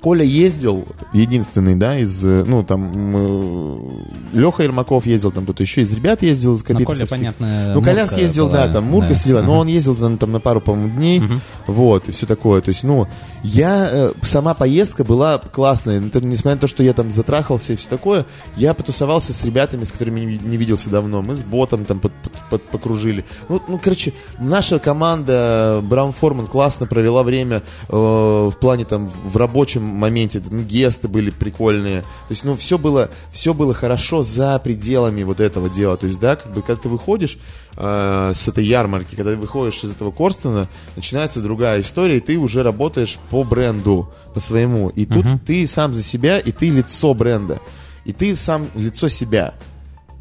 Коля 0.02 0.24
ездил, 0.24 0.86
единственный, 1.14 1.76
да, 1.76 1.98
из, 2.00 2.24
э, 2.24 2.44
ну, 2.46 2.64
там, 2.64 4.06
Леха 4.34 4.64
Ермаков 4.64 5.06
ездил, 5.06 5.32
там 5.32 5.44
кто-то 5.44 5.64
еще 5.64 5.82
из 5.82 5.94
ребят 5.94 6.22
ездил, 6.22 6.56
из 6.56 6.64
Ну, 6.68 6.84
Коля, 6.84 7.06
понятно, 7.06 7.74
Ну, 7.74 7.82
Мурка 7.82 8.08
съездил, 8.08 8.48
была, 8.48 8.68
да, 8.68 8.74
там 8.74 8.84
Мурка 8.86 9.10
да. 9.10 9.16
сидела, 9.16 9.42
но 9.42 9.54
Ага. 9.54 9.62
он 9.62 9.68
ездил 9.68 9.96
там, 9.96 10.18
там 10.18 10.32
на 10.32 10.40
пару, 10.40 10.62
по-моему, 10.62 10.96
дней, 10.96 11.24
вот, 11.68 12.08
и 12.10 12.12
все 12.12 12.26
такое. 12.26 12.62
То 12.62 12.70
есть, 12.70 12.84
ну, 12.84 13.08
я, 13.44 13.90
э, 13.92 14.12
сама 14.24 14.54
поездка 14.54 15.04
была 15.04 15.38
классная, 15.40 16.00
несмотря 16.00 16.56
на 16.56 16.62
то, 16.62 16.68
что 16.68 16.84
я 16.84 16.94
там 16.94 17.12
затрахался 17.12 17.74
и 17.74 17.76
все 17.76 17.88
такое, 17.90 18.26
я 18.58 18.74
потусовался 18.74 19.34
с 19.34 19.44
ребятами, 19.44 19.84
с 19.84 19.92
которыми 19.92 20.20
не, 20.22 20.38
не 20.38 20.58
виделся 20.58 20.90
давно, 20.90 21.22
мы 21.22 21.36
с 21.36 21.44
ботом 21.44 21.86
там 21.86 22.00
под- 22.00 22.14
под- 22.14 22.50
под- 22.50 22.64
покружили. 22.70 23.26
Ну, 23.50 23.62
ну, 23.68 23.80
короче, 23.84 24.14
наша 24.40 24.80
команда 24.80 25.80
Браун 25.84 26.12
Форман 26.14 26.48
классно 26.48 26.88
провела 26.88 27.24
время 27.24 27.64
э, 27.90 27.96
в 27.96 28.54
плане 28.60 28.86
там 28.86 29.10
в 29.24 29.38
рабочем 29.38 29.85
моменте, 29.86 30.40
там 30.40 30.66
гесты 30.66 31.08
были 31.08 31.30
прикольные, 31.30 32.02
то 32.02 32.08
есть, 32.30 32.44
ну, 32.44 32.56
все 32.56 32.78
было, 32.78 33.10
все 33.32 33.54
было 33.54 33.74
хорошо 33.74 34.24
за 34.24 34.58
пределами 34.60 35.24
вот 35.24 35.40
этого 35.40 35.70
дела, 35.70 35.98
то 35.98 36.08
есть, 36.08 36.20
да, 36.20 36.36
как 36.36 36.54
бы, 36.54 36.62
когда 36.62 36.82
ты 36.82 36.90
выходишь 36.90 37.38
э, 37.78 38.32
с 38.34 38.48
этой 38.48 38.66
ярмарки, 38.66 39.16
когда 39.16 39.32
ты 39.32 39.38
выходишь 39.38 39.84
из 39.84 39.92
этого 39.92 40.12
Корстена, 40.12 40.68
начинается 40.96 41.42
другая 41.42 41.82
история, 41.82 42.18
и 42.18 42.22
ты 42.22 42.38
уже 42.38 42.64
работаешь 42.64 43.18
по 43.30 43.44
бренду, 43.44 44.10
по 44.34 44.40
своему, 44.40 44.90
и 44.90 45.06
тут 45.06 45.26
ты 45.46 45.68
сам 45.68 45.94
за 45.94 46.04
себя, 46.04 46.40
и 46.40 46.52
ты 46.52 46.70
лицо 46.70 47.14
бренда, 47.14 47.60
и 48.06 48.14
ты 48.14 48.36
сам 48.36 48.68
лицо 48.76 49.08
себя. 49.08 49.54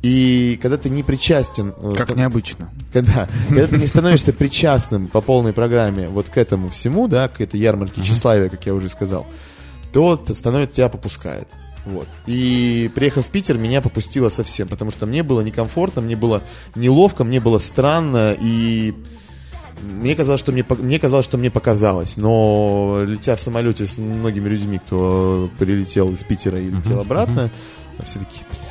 И 0.05 0.59
когда 0.61 0.77
ты 0.77 0.91
не 0.91 1.03
причастен, 1.03 1.73
э, 1.79 1.93
Как 1.97 2.09
что- 2.11 2.19
необычно. 2.19 2.69
когда, 2.93 3.27
когда 3.49 3.67
ты 3.67 3.79
не 3.79 3.87
становишься 3.87 4.35
причастным 4.35 5.09
по 5.09 5.23
полной 5.23 5.55
программе 5.55 6.11
вот 6.11 6.29
к 6.29 6.37
этому 6.37 6.69
всему, 6.69 7.09
да, 7.09 7.29
к 7.29 7.41
этой 7.41 7.59
ярмарке 7.59 8.03
тщеславия, 8.03 8.51
как 8.51 8.67
я 8.67 8.75
уже 8.75 8.91
сказал, 8.91 9.27
то 9.95 10.35
становится, 10.35 10.77
тебя 10.77 10.89
попускает. 10.89 11.49
Вот. 11.87 12.09
И 12.27 12.91
приехав 12.95 13.27
в 13.27 13.31
Питер, 13.31 13.59
меня 13.59 13.81
попустило 13.81 14.29
совсем, 14.29 14.69
потому 14.69 14.91
что 14.91 15.07
мне 15.07 15.23
было 15.23 15.41
некомфортно, 15.43 16.03
мне 16.03 16.17
было 16.17 16.43
неловко, 16.75 17.25
мне 17.25 17.41
было 17.41 17.59
странно, 17.59 18.35
и 18.39 18.95
мне 19.83 20.15
казалось, 20.15 20.41
что 20.41 20.51
мне, 20.51 20.65
мне 20.69 20.99
казалось, 20.99 21.27
что 21.27 21.37
мне 21.37 21.51
показалось, 21.51 22.17
но 22.17 23.03
летя 23.07 23.37
в 23.37 23.41
самолете 23.41 23.87
с 23.87 23.99
многими 23.99 24.49
людьми, 24.49 24.79
кто 24.79 25.51
прилетел 25.59 26.11
из 26.11 26.25
Питера 26.25 26.59
и 26.59 26.71
летел 26.71 27.01
обратно, 27.01 27.51
все 28.05 28.19
такие, 28.19 28.45
блядь, 28.51 28.65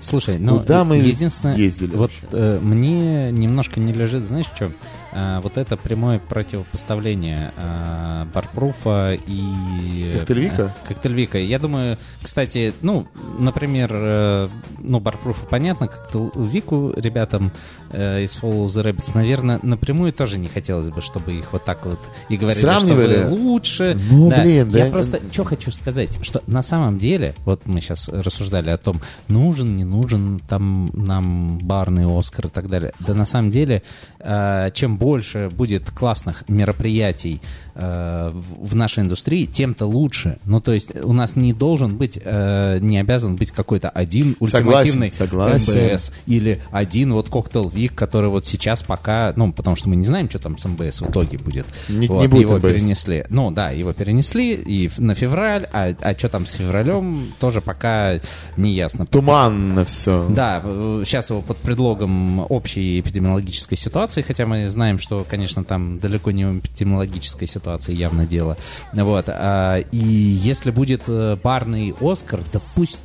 Слушай, 0.00 0.38
ну, 0.38 0.60
Куда 0.60 0.84
мы 0.84 0.98
единственное, 0.98 1.56
ездили 1.56 1.96
вот 1.96 2.12
вообще? 2.12 2.20
э, 2.30 2.60
мне 2.60 3.32
немножко 3.32 3.80
не 3.80 3.92
лежит, 3.92 4.22
знаешь, 4.22 4.46
что? 4.54 4.70
Вот 5.12 5.56
это 5.56 5.76
прямое 5.76 6.18
противопоставление 6.18 7.52
э, 7.56 8.24
барпруфа 8.32 9.14
и... 9.14 10.12
Коктейльвика? 10.14 10.74
э, 10.84 10.88
коктейльвика. 10.88 11.38
Я 11.38 11.58
думаю, 11.58 11.98
кстати, 12.22 12.74
ну, 12.82 13.06
например, 13.38 13.90
э, 13.92 14.48
ну, 14.78 15.00
барпруфу 15.00 15.46
понятно, 15.46 15.88
коктейльвику 15.88 16.92
ребятам 16.96 17.52
э, 17.90 18.24
из 18.24 18.34
Follow 18.34 18.66
the 18.66 18.84
Rabbits, 18.84 19.12
наверное, 19.14 19.58
напрямую 19.62 20.12
тоже 20.12 20.38
не 20.38 20.48
хотелось 20.48 20.88
бы, 20.88 21.00
чтобы 21.02 21.32
их 21.34 21.52
вот 21.52 21.64
так 21.64 21.84
вот 21.86 21.98
и 22.28 22.36
говорили, 22.36 22.62
Сравнивали? 22.62 23.14
что 23.14 23.28
вы 23.28 23.34
лучше. 23.34 23.98
Ну, 24.10 24.28
блин, 24.28 24.70
Я 24.70 24.86
да. 24.86 24.90
просто 24.90 25.20
что 25.32 25.44
хочу 25.44 25.70
сказать, 25.70 26.18
что 26.22 26.42
на 26.46 26.62
самом 26.62 26.98
деле, 26.98 27.34
вот 27.44 27.66
мы 27.66 27.80
сейчас 27.80 28.08
рассуждали 28.08 28.70
о 28.70 28.76
том, 28.76 29.00
нужен, 29.28 29.76
не 29.76 29.84
нужен 29.84 30.40
там 30.48 30.90
нам 30.94 31.58
барный 31.58 32.06
Оскар 32.06 32.46
и 32.46 32.50
так 32.50 32.68
далее. 32.68 32.92
Да 33.00 33.14
на 33.14 33.26
самом 33.26 33.50
деле, 33.50 33.82
э, 34.20 34.70
чем 34.74 34.96
больше 34.96 35.50
будет 35.50 35.90
классных 35.90 36.48
мероприятий 36.48 37.40
э, 37.74 38.30
в, 38.32 38.68
в 38.68 38.76
нашей 38.76 39.02
индустрии, 39.02 39.46
тем-то 39.46 39.86
лучше. 39.86 40.38
Ну, 40.44 40.60
то 40.60 40.72
есть 40.72 40.94
у 40.96 41.12
нас 41.12 41.36
не 41.36 41.52
должен 41.52 41.96
быть, 41.96 42.18
э, 42.22 42.78
не 42.80 42.98
обязан 42.98 43.36
быть 43.36 43.50
какой-то 43.52 43.88
один 43.88 44.36
ультимативный 44.40 45.10
согласен. 45.10 45.92
МБС 45.92 46.12
или 46.26 46.60
один 46.70 47.12
вот 47.12 47.28
коктейл 47.28 47.68
Вик, 47.76 47.94
который 47.94 48.30
вот 48.30 48.46
сейчас 48.46 48.82
пока, 48.82 49.32
ну, 49.36 49.52
потому 49.52 49.76
что 49.76 49.88
мы 49.90 49.96
не 49.96 50.04
знаем, 50.06 50.28
что 50.30 50.38
там 50.38 50.56
с 50.58 50.64
МБС 50.64 51.02
в 51.02 51.10
итоге 51.10 51.36
будет. 51.38 51.66
Не- 51.88 52.08
Вот, 52.08 52.22
не 52.22 52.28
будет 52.28 52.48
его 52.48 52.56
МБС. 52.58 52.62
перенесли. 52.72 53.24
Ну, 53.28 53.50
да, 53.50 53.70
его 53.70 53.92
перенесли 53.92 54.54
и 54.54 54.90
на 54.98 55.14
февраль, 55.14 55.68
а, 55.72 55.94
а 56.00 56.14
что 56.18 56.28
там 56.30 56.46
с 56.46 56.52
февралем, 56.54 57.34
тоже 57.38 57.60
пока 57.60 58.18
не 58.56 58.72
ясно. 58.72 59.04
Туманно 59.06 59.84
все. 59.84 60.26
Да, 60.30 60.62
сейчас 61.04 61.28
его 61.30 61.42
под 61.42 61.58
предлогом 61.58 62.40
общей 62.50 62.98
эпидемиологической 63.00 63.76
ситуации, 63.76 64.22
хотя 64.22 64.46
мы 64.46 64.68
знаем, 64.70 64.98
что, 64.98 65.26
конечно, 65.28 65.62
там 65.64 65.98
далеко 65.98 66.30
не 66.30 66.46
в 66.46 66.58
эпидемиологической 66.58 67.46
ситуации 67.46 67.94
явно 67.94 68.24
дело. 68.26 68.56
Вот. 68.94 69.26
а, 69.28 69.78
И 69.92 69.98
если 69.98 70.70
будет 70.70 71.02
э, 71.08 71.36
барный 71.42 71.94
Оскар, 72.00 72.40
да 72.52 72.60
пусть 72.74 72.98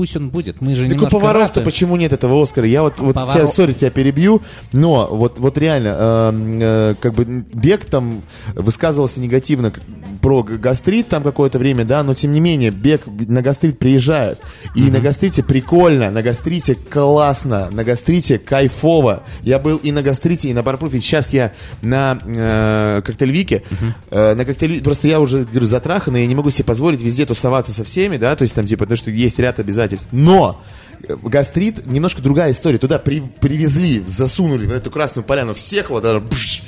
Пусть 0.00 0.16
он 0.16 0.30
будет, 0.30 0.62
мы 0.62 0.74
же 0.74 0.88
Так 0.88 1.02
у 1.02 1.08
поваров-то 1.08 1.60
почему 1.60 1.94
нет 1.96 2.14
этого 2.14 2.42
Оскара? 2.42 2.66
Я 2.66 2.82
вот, 2.82 2.98
вот 3.00 3.14
Поваров- 3.14 3.34
тебя, 3.34 3.46
сори, 3.46 3.74
тебя 3.74 3.90
перебью, 3.90 4.40
но 4.72 5.06
вот, 5.10 5.38
вот 5.38 5.58
реально, 5.58 5.94
э, 5.94 6.32
э, 6.62 6.94
как 6.98 7.12
бы 7.12 7.26
Бег 7.52 7.84
там 7.84 8.22
высказывался 8.54 9.20
негативно 9.20 9.74
про 10.22 10.42
гастрит 10.42 11.08
там 11.08 11.22
какое-то 11.22 11.58
время, 11.58 11.84
да, 11.84 12.02
но 12.02 12.14
тем 12.14 12.32
не 12.32 12.40
менее, 12.40 12.70
Бег 12.70 13.02
на 13.06 13.42
гастрит 13.42 13.78
приезжает. 13.78 14.38
И 14.74 14.90
на 14.90 15.00
гастрите 15.00 15.42
прикольно, 15.42 16.10
на 16.10 16.22
гастрите 16.22 16.76
классно, 16.76 17.68
на 17.70 17.84
гастрите 17.84 18.38
кайфово. 18.38 19.22
Я 19.42 19.58
был 19.58 19.76
и 19.76 19.92
на 19.92 20.02
гастрите, 20.02 20.48
и 20.48 20.54
на 20.54 20.62
барпруфе. 20.62 21.02
Сейчас 21.02 21.34
я 21.34 21.52
на 21.82 22.18
э, 22.24 23.02
коктейльвике. 23.04 23.64
Э, 24.10 24.34
на 24.34 24.46
коктейль... 24.46 24.82
Просто 24.82 25.08
я 25.08 25.20
уже, 25.20 25.44
говорю, 25.44 25.66
затраханный, 25.66 26.22
я 26.22 26.26
не 26.26 26.34
могу 26.34 26.48
себе 26.50 26.64
позволить 26.64 27.02
везде 27.02 27.26
тусоваться 27.26 27.72
со 27.72 27.84
всеми, 27.84 28.16
да, 28.16 28.34
то 28.34 28.42
есть 28.42 28.54
там, 28.54 28.66
типа, 28.66 28.84
потому 28.84 28.96
что 28.96 29.10
есть 29.10 29.38
ряд 29.38 29.58
обязательств. 29.58 29.89
Но 30.12 30.62
э, 31.02 31.16
гастрит 31.22 31.86
немножко 31.86 32.22
другая 32.22 32.52
история. 32.52 32.78
Туда 32.78 32.98
при- 32.98 33.20
привезли, 33.20 34.00
засунули 34.06 34.66
в 34.66 34.72
эту 34.72 34.90
красную 34.90 35.24
поляну 35.24 35.54
всех 35.54 35.90
вот 35.90 36.02
даже 36.02 36.20
бш, 36.20 36.62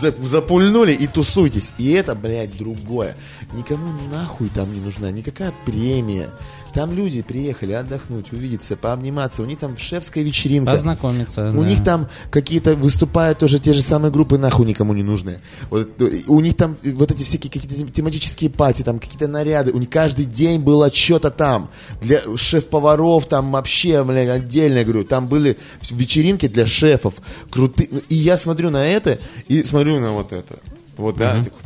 за- 0.00 0.14
запульнули 0.26 0.92
и 0.92 1.06
тусуйтесь. 1.06 1.72
И 1.78 1.92
это, 1.92 2.14
блядь, 2.14 2.56
другое. 2.56 3.16
Никому 3.52 3.92
нахуй 4.10 4.48
там 4.48 4.72
не 4.72 4.80
нужна 4.80 5.10
никакая 5.10 5.52
премия. 5.64 6.30
Там 6.74 6.92
люди 6.92 7.22
приехали 7.22 7.72
отдохнуть, 7.72 8.32
увидеться, 8.32 8.76
пообниматься. 8.76 9.42
У 9.42 9.44
них 9.44 9.58
там 9.58 9.78
шефская 9.78 10.24
вечеринка. 10.24 10.72
Познакомиться. 10.72 11.48
У 11.50 11.62
да. 11.62 11.68
них 11.68 11.84
там 11.84 12.08
какие-то 12.30 12.74
выступают 12.74 13.38
тоже 13.38 13.60
те 13.60 13.72
же 13.72 13.80
самые 13.80 14.10
группы, 14.10 14.38
нахуй 14.38 14.66
никому 14.66 14.92
не 14.92 15.04
нужные. 15.04 15.40
Вот, 15.70 15.88
у 16.26 16.40
них 16.40 16.56
там 16.56 16.76
вот 16.82 17.12
эти 17.12 17.22
всякие 17.22 17.52
какие-то 17.52 17.76
тем- 17.76 17.92
тематические 17.92 18.50
пати, 18.50 18.82
там 18.82 18.98
какие-то 18.98 19.28
наряды. 19.28 19.70
У 19.70 19.78
них 19.78 19.88
каждый 19.88 20.24
день 20.24 20.58
было 20.58 20.92
что-то 20.92 21.30
там. 21.30 21.70
Для 22.02 22.20
шеф-поваров 22.36 23.26
там 23.28 23.52
вообще, 23.52 24.02
блин, 24.02 24.28
отдельно, 24.28 24.82
говорю. 24.82 25.04
Там 25.04 25.28
были 25.28 25.56
вечеринки 25.90 26.48
для 26.48 26.66
шефов. 26.66 27.14
Крутые. 27.50 27.88
И 28.08 28.16
я 28.16 28.36
смотрю 28.36 28.70
на 28.70 28.84
это 28.84 29.20
и 29.46 29.62
смотрю 29.62 30.00
на 30.00 30.10
вот 30.10 30.32
это. 30.32 30.58
Вот, 30.96 31.16
да. 31.16 31.44
такой, 31.44 31.60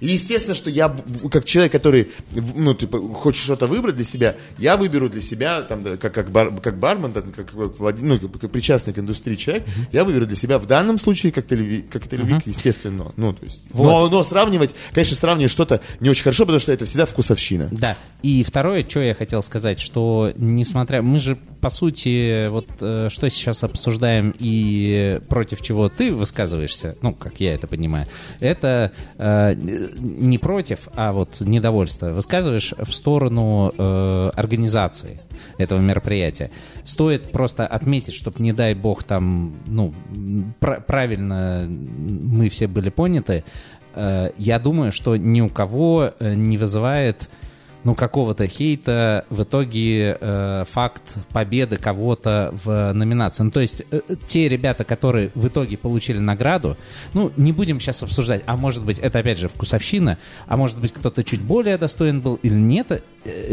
и 0.00 0.08
естественно, 0.08 0.54
что 0.54 0.70
я, 0.70 0.94
как 1.30 1.44
человек, 1.44 1.72
который, 1.72 2.10
ну, 2.32 2.74
типа, 2.74 2.98
хочет 3.14 3.42
что-то 3.42 3.66
выбрать 3.66 3.96
для 3.96 4.04
себя, 4.04 4.36
я 4.58 4.76
выберу 4.76 5.08
для 5.08 5.20
себя, 5.20 5.62
там, 5.62 5.84
как, 5.98 6.12
как, 6.12 6.30
бар, 6.30 6.50
как 6.60 6.78
бармен, 6.78 7.12
да, 7.12 7.22
как, 7.22 7.52
ну, 8.00 8.18
как, 8.18 8.50
причастный 8.50 8.92
к 8.92 8.98
индустрии 8.98 9.36
человек, 9.36 9.64
я 9.92 10.04
выберу 10.04 10.26
для 10.26 10.36
себя 10.36 10.58
в 10.58 10.66
данном 10.66 10.98
случае 10.98 11.32
коктейль, 11.32 11.82
коктейльвик, 11.82 12.46
естественно. 12.46 13.12
Ну, 13.16 13.32
то 13.32 13.44
есть, 13.44 13.62
но, 13.72 14.08
но 14.08 14.22
сравнивать, 14.22 14.70
конечно, 14.92 15.16
сравнивать 15.16 15.52
что-то 15.52 15.80
не 16.00 16.08
очень 16.08 16.24
хорошо, 16.24 16.44
потому 16.44 16.60
что 16.60 16.72
это 16.72 16.86
всегда 16.86 17.06
вкусовщина. 17.06 17.68
Да. 17.70 17.96
И 18.22 18.42
второе, 18.42 18.84
что 18.88 19.00
я 19.00 19.14
хотел 19.14 19.42
сказать, 19.42 19.80
что 19.80 20.32
несмотря... 20.36 21.02
Мы 21.02 21.20
же 21.20 21.38
по 21.60 21.70
сути, 21.70 22.48
вот 22.48 22.66
э, 22.80 23.08
что 23.10 23.28
сейчас 23.28 23.62
обсуждаем 23.62 24.34
и 24.38 25.20
против 25.28 25.60
чего 25.62 25.88
ты 25.88 26.12
высказываешься, 26.12 26.96
ну, 27.02 27.14
как 27.14 27.40
я 27.40 27.54
это 27.54 27.66
понимаю, 27.66 28.06
это 28.40 28.92
э, 29.18 29.54
не 29.98 30.38
против, 30.38 30.88
а 30.94 31.12
вот 31.12 31.40
недовольство. 31.40 32.10
Высказываешь 32.10 32.74
в 32.78 32.92
сторону 32.92 33.72
э, 33.76 34.30
организации 34.34 35.20
этого 35.58 35.78
мероприятия. 35.80 36.50
Стоит 36.84 37.32
просто 37.32 37.66
отметить, 37.66 38.14
чтобы, 38.14 38.42
не 38.42 38.52
дай 38.52 38.74
бог, 38.74 39.02
там, 39.04 39.54
ну, 39.66 39.92
пр- 40.60 40.82
правильно 40.86 41.66
мы 41.68 42.48
все 42.48 42.66
были 42.66 42.90
поняты, 42.90 43.44
э, 43.94 44.30
я 44.38 44.58
думаю, 44.58 44.92
что 44.92 45.16
ни 45.16 45.40
у 45.40 45.48
кого 45.48 46.12
э, 46.18 46.34
не 46.34 46.58
вызывает 46.58 47.28
ну, 47.84 47.94
какого-то 47.94 48.46
хейта, 48.46 49.24
в 49.30 49.42
итоге 49.42 50.16
э, 50.20 50.64
факт 50.70 51.16
победы 51.32 51.76
кого-то 51.76 52.54
в 52.64 52.92
номинации. 52.92 53.42
Ну, 53.42 53.50
то 53.50 53.60
есть 53.60 53.82
э, 53.90 54.00
те 54.26 54.48
ребята, 54.48 54.84
которые 54.84 55.30
в 55.34 55.48
итоге 55.48 55.76
получили 55.76 56.18
награду, 56.18 56.76
ну, 57.14 57.32
не 57.36 57.52
будем 57.52 57.80
сейчас 57.80 58.02
обсуждать, 58.02 58.42
а 58.46 58.56
может 58.56 58.84
быть, 58.84 58.98
это 58.98 59.20
опять 59.20 59.38
же 59.38 59.48
вкусовщина, 59.48 60.18
а 60.46 60.56
может 60.56 60.78
быть, 60.78 60.92
кто-то 60.92 61.24
чуть 61.24 61.40
более 61.40 61.78
достоин 61.78 62.20
был 62.20 62.36
или 62.42 62.54
нет, 62.54 62.90
э, 62.90 63.00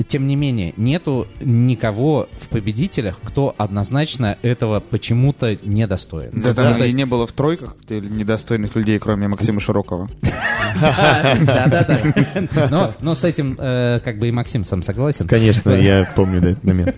тем 0.08 0.28
не 0.28 0.36
менее, 0.36 0.74
нету 0.78 1.28
никого 1.42 2.28
в 2.40 2.48
победителях, 2.48 3.20
кто 3.24 3.54
однозначно 3.58 4.38
этого 4.42 4.80
почему-то 4.80 5.58
не 5.64 5.86
достоин. 5.88 6.32
Да, 6.34 6.50
Ну, 6.50 6.54
там 6.56 6.78
и 6.82 6.86
есть- 6.86 6.96
не 6.96 7.06
было 7.06 7.28
в 7.28 7.32
тройках 7.32 7.76
недостойных 7.90 8.76
людей, 8.76 8.98
кроме 9.00 9.28
Максима 9.28 9.60
Широкого. 9.60 10.08
Да-да-да. 10.82 12.68
Но, 12.70 12.94
но 13.02 13.16
с 13.16 13.24
этим 13.24 13.58
э, 13.60 14.00
как 14.04 14.20
бы 14.20 14.28
и 14.28 14.32
Максим 14.32 14.64
сам 14.64 14.82
согласен. 14.84 15.28
Конечно, 15.28 15.72
я 15.72 16.08
помню 16.16 16.42
да, 16.42 16.50
этот 16.52 16.64
момент. 16.64 16.96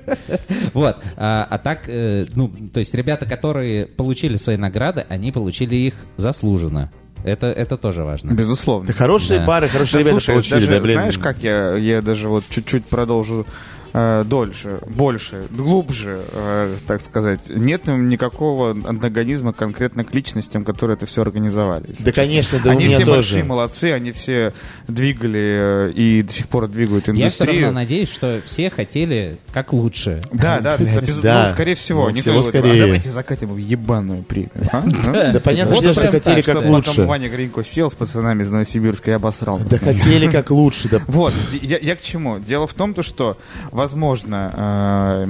Вот. 0.74 0.98
А, 1.18 1.48
а 1.50 1.58
так, 1.58 1.88
э, 1.88 2.26
ну, 2.36 2.52
то 2.74 2.80
есть 2.80 2.94
ребята, 2.94 3.26
которые 3.26 3.86
получили 3.86 4.38
свои 4.38 4.58
награды, 4.58 5.06
они 5.10 5.32
получили 5.32 5.76
их 5.76 5.94
заслуженно. 6.18 6.92
Это, 7.24 7.48
это 7.48 7.78
тоже 7.78 8.04
важно. 8.04 8.32
Безусловно. 8.32 8.88
Да 8.88 8.94
хорошие 8.94 9.40
Да. 9.40 9.46
бары, 9.46 9.68
хорошие 9.68 9.94
Да, 10.04 10.10
ребята 10.10 10.12
слушай, 10.24 10.32
получили, 10.36 10.54
даже, 10.56 10.68
да, 10.72 10.80
блин. 10.80 10.96
знаешь, 10.96 11.18
как 11.18 11.38
я, 11.40 11.76
я 11.76 12.02
даже 12.02 12.30
вот 12.30 12.44
чуть-чуть 12.50 12.86
продолжу 12.86 13.46
э, 13.94 14.24
дольше, 14.26 14.80
больше, 14.88 15.44
глубже, 15.50 16.20
э, 16.32 16.76
так 16.88 17.02
сказать. 17.02 17.50
Нет 17.50 17.88
никакого 17.88 18.72
антагонизма 18.72 19.54
конкретно 19.54 20.04
к 20.04 20.14
личностям, 20.14 20.64
которые 20.64 20.96
это 20.96 21.06
все 21.06 21.22
организовали. 21.22 21.88
Да, 21.88 21.94
честно. 21.94 22.12
конечно, 22.12 22.60
да 22.64 22.70
у 22.70 22.74
они 22.74 22.86
меня 22.86 22.96
все 22.96 23.06
тоже. 23.06 23.18
большие 23.18 23.44
молодцы, 23.44 23.92
они 23.92 24.12
все 24.12 24.54
двигали 24.88 25.90
э, 25.90 25.92
и 25.92 26.24
до 26.24 26.32
сих 26.32 26.48
пор 26.48 26.68
двигают 26.68 27.08
Я 27.08 27.14
все 27.14 27.22
индустрию. 27.44 27.64
равно 27.66 27.80
надеюсь, 27.80 28.12
что 28.12 28.42
все 28.46 28.70
хотели 28.70 29.38
как 29.54 29.74
лучше. 29.74 30.22
Да, 30.32 30.60
да, 30.60 30.78
да. 31.24 31.50
скорее 31.50 31.76
всего. 31.76 32.10
Ну, 32.10 32.16
всего 32.16 32.34
не 32.34 32.40
будет, 32.40 32.50
скорее. 32.50 32.84
А 32.84 32.86
давайте 32.86 33.10
закатим 33.10 33.58
ебаную 33.58 34.24
премию. 34.24 34.52
а? 34.72 34.84
А? 35.10 35.32
Да 35.32 35.40
понятно, 35.40 35.76
что 35.76 35.94
хотели 35.94 36.42
как 36.42 36.64
лучше. 36.64 36.90
Потом 36.92 37.08
Ваня 37.08 37.30
Гринько 37.30 37.64
сел 37.64 37.90
с 37.90 37.96
пацанами 37.96 38.44
из 38.44 38.52
Новосибирска 38.52 39.12
и 39.12 39.14
обосрал. 39.14 39.60
Да 39.60 39.78
хотели 39.80 40.30
как 40.32 40.50
лучше. 40.52 40.90
Вот, 41.08 41.34
я, 41.62 41.78
я 41.78 41.96
к 41.96 42.02
чему? 42.02 42.40
Дело 42.40 42.68
в 42.68 42.74
том, 42.74 42.94
то, 42.94 43.04
что, 43.04 43.38
возможно, 43.80 44.52
э, 44.54 45.26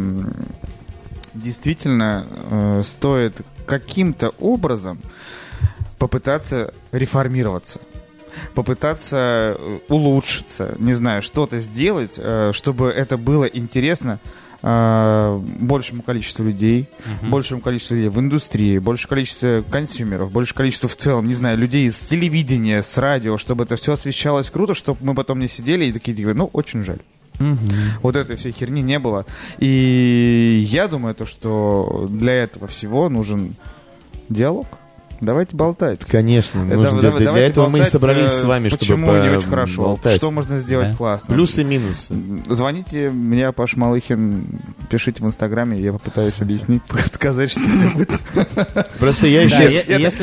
действительно 1.36 2.26
э, 2.28 2.82
стоит 2.84 3.42
каким-то 3.68 4.30
образом 4.40 4.98
попытаться 6.00 6.74
реформироваться 6.92 7.80
попытаться 8.56 9.56
э, 9.56 9.80
улучшиться, 9.88 10.74
не 10.80 10.94
знаю, 10.94 11.22
что-то 11.22 11.60
сделать, 11.60 12.20
чтобы 12.56 12.90
это 12.90 13.18
было 13.18 13.46
интересно 13.46 14.20
большему 14.62 16.02
количеству 16.02 16.44
людей, 16.44 16.90
большему 17.22 17.62
количеству 17.62 17.96
людей 17.96 18.10
в 18.10 18.20
индустрии, 18.20 18.78
большему 18.80 19.10
количеству 19.10 19.64
консюмеров, 19.72 20.32
большему 20.32 20.58
количеству 20.58 20.90
в 20.90 20.96
целом, 20.98 21.28
не 21.28 21.34
знаю, 21.34 21.58
людей 21.58 21.86
из 21.86 22.00
телевидения, 22.00 22.82
с 22.82 22.98
радио, 22.98 23.38
чтобы 23.38 23.64
это 23.64 23.76
все 23.78 23.94
освещалось 23.94 24.50
круто, 24.50 24.74
чтобы 24.74 25.00
мы 25.02 25.14
потом 25.14 25.40
не 25.40 25.48
сидели 25.48 25.86
и 25.86 25.94
такие, 25.94 26.34
ну, 26.34 26.50
очень 26.52 26.84
жаль. 26.84 27.00
Вот 28.02 28.16
этой 28.16 28.36
всей 28.36 28.52
херни 28.52 28.82
не 28.82 29.00
было. 29.00 29.26
И 29.60 30.66
я 30.70 30.88
думаю, 30.88 31.16
то, 31.16 31.26
что 31.26 32.08
для 32.10 32.34
этого 32.34 32.68
всего 32.68 33.10
нужен 33.10 33.56
диалог. 34.30 34.79
Давайте 35.22 35.56
болтать. 35.56 36.00
Конечно, 36.06 36.60
Это- 36.66 36.76
нужно 36.76 36.92
да- 36.94 37.00
делать. 37.02 37.18
Для 37.18 37.26
давайте 37.26 37.48
этого 37.52 37.66
мы 37.68 37.78
и 37.78 37.82
болтать, 37.82 37.92
собрались 37.92 38.32
э, 38.32 38.42
с 38.42 38.44
вами, 38.46 38.70
почему 38.70 39.06
чтобы 39.06 39.20
не 39.20 39.30
очень 39.38 39.50
хорошо. 39.50 39.84
болтать. 39.84 40.16
Что 40.16 40.32
можно 40.32 40.58
сделать 40.60 40.92
Да. 40.92 40.96
классно? 40.96 41.34
Плюсы 41.36 41.62
и 41.62 41.64
минусы. 41.66 42.14
Звоните 42.50 43.10
мне, 43.10 43.52
Паш 43.52 43.76
Малыхин, 43.76 44.46
пишите 44.90 45.22
в 45.24 45.28
Инстаграме, 45.28 45.78
я 45.80 45.92
попытаюсь 45.94 46.40
объяснить, 46.42 46.82
сказать 47.14 47.52
что-нибудь. 47.52 48.10
Просто 49.00 49.28
я 49.28 49.48
Да, 49.50 49.58
еще... 49.60 49.74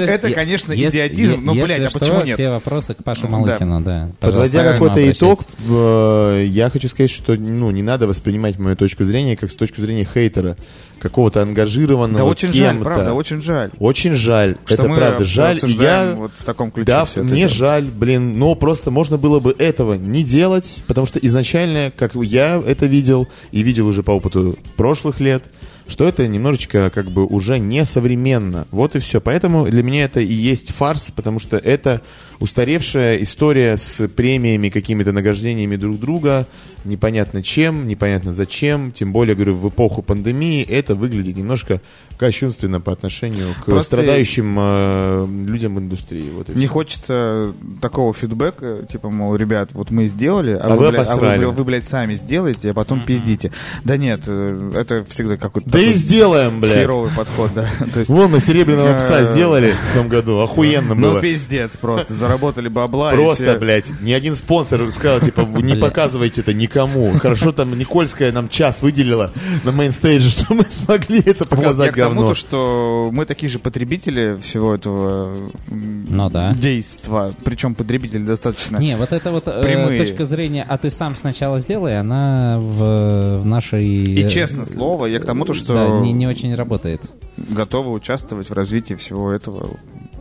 это- 0.06 0.31
конечно, 0.32 0.73
идиотизм, 0.73 1.44
но, 1.44 1.55
блядь, 1.55 1.94
а 1.94 1.98
почему 1.98 2.23
нет? 2.23 2.35
все 2.35 2.51
вопросы 2.51 2.94
к 2.94 3.05
Паше 3.05 3.23
Да. 3.23 3.28
Малыхину, 3.28 3.81
да. 3.81 4.09
Подводя 4.20 4.64
какой-то 4.73 5.10
итог, 5.12 5.40
э, 5.68 6.44
я 6.47 6.70
хочу 6.70 6.89
сказать, 6.89 7.10
что 7.10 7.35
ну, 7.35 7.70
не 7.70 7.82
надо 7.82 8.06
воспринимать 8.06 8.59
мою 8.59 8.77
точку 8.77 9.05
зрения 9.05 9.36
как 9.36 9.51
с 9.51 9.55
точки 9.55 9.81
зрения 9.81 10.06
хейтера, 10.12 10.56
какого-то 10.98 11.43
ангажированного 11.43 12.18
Да 12.18 12.24
очень 12.24 12.48
жаль, 12.52 12.68
кем-то. 12.70 12.85
правда, 12.85 13.12
очень 13.12 13.43
жаль. 13.43 13.70
Очень 13.78 14.14
жаль. 14.14 14.56
Что 14.64 14.74
это 14.74 14.85
мы 14.88 14.96
правда. 14.96 15.24
Жаль. 15.24 15.58
Я... 15.64 16.14
вот 16.16 16.32
в 16.34 16.44
таком 16.44 16.70
ключе 16.70 16.86
Да, 16.86 17.02
это 17.04 17.22
мне 17.22 17.42
дело. 17.42 17.50
жаль, 17.50 17.84
блин, 17.86 18.38
но 18.38 18.54
просто 18.54 18.90
можно 18.90 19.18
было 19.18 19.40
бы 19.40 19.54
этого 19.58 19.94
не 19.94 20.24
делать, 20.24 20.82
потому 20.86 21.06
что 21.06 21.18
изначально, 21.18 21.92
как 21.96 22.14
я 22.14 22.62
это 22.64 22.86
видел, 22.86 23.28
и 23.52 23.62
видел 23.62 23.86
уже 23.86 24.02
по 24.02 24.12
опыту 24.12 24.58
прошлых 24.76 25.20
лет, 25.20 25.44
что 25.88 26.06
это 26.06 26.26
немножечко 26.26 26.90
как 26.90 27.10
бы 27.10 27.24
уже 27.26 27.58
не 27.58 27.84
современно. 27.84 28.66
Вот 28.70 28.96
и 28.96 28.98
все. 28.98 29.20
Поэтому 29.20 29.66
для 29.66 29.82
меня 29.82 30.04
это 30.04 30.20
и 30.20 30.32
есть 30.32 30.72
фарс, 30.72 31.12
потому 31.14 31.38
что 31.38 31.56
это 31.56 32.02
устаревшая 32.40 33.22
история 33.22 33.76
с 33.76 34.08
премиями, 34.08 34.68
какими-то 34.68 35.12
награждениями 35.12 35.76
друг 35.76 35.98
друга, 35.98 36.46
непонятно 36.84 37.42
чем, 37.42 37.86
непонятно 37.86 38.32
зачем. 38.32 38.92
Тем 38.92 39.12
более, 39.12 39.34
говорю, 39.34 39.54
в 39.54 39.68
эпоху 39.68 40.02
пандемии 40.02 40.62
это 40.62 40.94
выглядит 40.94 41.36
немножко 41.36 41.80
кощунственно 42.18 42.80
по 42.80 42.93
отношению 42.93 43.48
к 43.60 43.64
Просто- 43.64 43.97
страдающим 43.97 44.56
э, 44.59 45.26
людям 45.47 45.76
в 45.76 45.78
индустрии. 45.78 46.30
Вот 46.30 46.48
Не 46.48 46.66
хочется 46.66 47.52
такого 47.80 48.12
фидбэка, 48.12 48.86
типа, 48.90 49.10
мол, 49.10 49.34
ребят, 49.36 49.70
вот 49.72 49.90
мы 49.90 50.06
сделали, 50.06 50.52
а, 50.52 50.60
А 50.64 50.68
вы 50.76 50.86
вы, 50.86 50.90
блядь, 50.93 51.09
а 51.09 51.16
вы, 51.16 51.26
бля- 51.26 51.51
вы, 51.51 51.64
блядь, 51.64 51.88
сами 51.88 52.14
сделаете, 52.14 52.70
а 52.70 52.74
потом 52.74 53.01
пиздите. 53.05 53.52
Да 53.84 53.97
нет, 53.97 54.22
э, 54.26 54.72
это 54.74 55.05
всегда 55.09 55.36
какой-то 55.36 55.68
Да 55.70 55.78
и 55.78 55.93
сделаем, 55.94 56.60
блядь. 56.60 56.78
херовый 56.78 57.10
подход, 57.16 57.51
да. 57.55 57.68
То 57.93 58.01
есть, 58.01 58.10
Вон 58.10 58.30
мы 58.30 58.40
серебряного 58.40 58.97
пса 58.98 59.24
сделали 59.32 59.74
в 59.93 59.94
том 59.97 60.09
году. 60.09 60.38
Охуенно 60.38 60.94
ну, 60.94 61.10
было. 61.10 61.20
пиздец 61.20 61.76
просто, 61.76 62.14
заработали 62.14 62.68
бабла. 62.68 63.10
Просто, 63.10 63.56
блядь, 63.59 63.86
ни 64.01 64.12
один 64.12 64.34
спонсор 64.36 64.90
сказал, 64.93 65.20
типа, 65.20 65.43
вы 65.43 65.62
не 65.62 65.74
Бля. 65.74 65.82
показывайте 65.86 66.40
это 66.40 66.52
никому. 66.55 67.12
Хорошо, 67.18 67.52
там 67.52 67.76
Никольская 67.78 68.32
нам 68.32 68.48
час 68.48 68.82
выделила 68.82 69.32
на 69.64 69.72
мейнстейдже, 69.72 70.30
что 70.30 70.55
мы 70.55 70.64
смогли 70.70 71.20
это 71.24 71.47
показать 71.47 71.93
к 72.12 72.14
тому, 72.14 72.28
то, 72.28 72.34
что 72.34 73.10
мы 73.12 73.24
такие 73.26 73.48
же 73.48 73.58
потребители 73.58 74.38
всего 74.40 74.74
этого 74.74 75.34
Ну 75.70 76.30
да. 76.30 76.52
действа. 76.54 77.32
Причем 77.44 77.74
потребители 77.74 78.24
достаточно... 78.24 78.78
Не, 78.78 78.96
вот 78.96 79.12
эта 79.12 79.30
вот 79.30 79.48
э, 79.48 79.62
Прямые. 79.62 79.98
точка 79.98 80.24
зрения, 80.26 80.64
а 80.68 80.78
ты 80.78 80.90
сам 80.90 81.16
сначала 81.16 81.60
сделай, 81.60 81.98
она 81.98 82.58
в, 82.58 83.40
в 83.40 83.46
нашей... 83.46 83.84
И 83.84 84.22
э, 84.22 84.28
честно 84.28 84.66
слово, 84.66 85.06
я 85.06 85.18
к 85.18 85.24
тому, 85.24 85.44
то, 85.44 85.54
что 85.54 85.74
Да, 85.74 86.00
не, 86.00 86.12
не 86.12 86.26
очень 86.26 86.54
работает. 86.54 87.02
готовы 87.36 87.92
участвовать 87.92 88.50
в 88.50 88.52
развитии 88.54 88.94
всего 88.94 89.30
этого. 89.32 89.68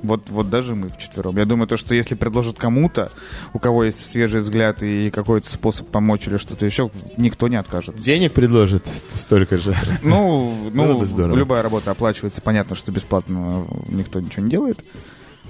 Вот, 0.06 0.30
вот 0.30 0.49
даже 0.49 0.76
мы 0.76 0.90
вчетвером. 0.90 1.38
Я 1.38 1.45
думаю, 1.45 1.68
то, 1.68 1.77
что 1.77 1.95
если 1.95 2.15
предложат 2.15 2.57
кому-то, 2.57 3.11
у 3.53 3.60
кого 3.60 3.84
есть 3.86 4.10
свежий 4.10 4.41
взгляд 4.41 4.84
и 4.84 5.10
какой-то 5.11 5.49
способ 5.49 5.88
помочь 5.88 6.27
или 6.27 6.38
что-то 6.38 6.65
еще, 6.65 6.90
никто 7.18 7.48
не 7.48 7.56
откажется. 7.56 8.03
Денег 8.03 8.34
предложит 8.34 8.86
столько 9.14 9.57
же. 9.57 9.76
Ну, 10.02 10.69
ну 10.73 11.03
здорово. 11.06 11.36
любая 11.36 11.64
работа 11.64 11.91
оплачивается. 11.91 12.41
Понятно, 12.41 12.76
что 12.76 12.91
бесплатно 12.91 13.65
никто 13.88 14.19
ничего 14.19 14.44
не 14.45 14.52
делает, 14.52 14.80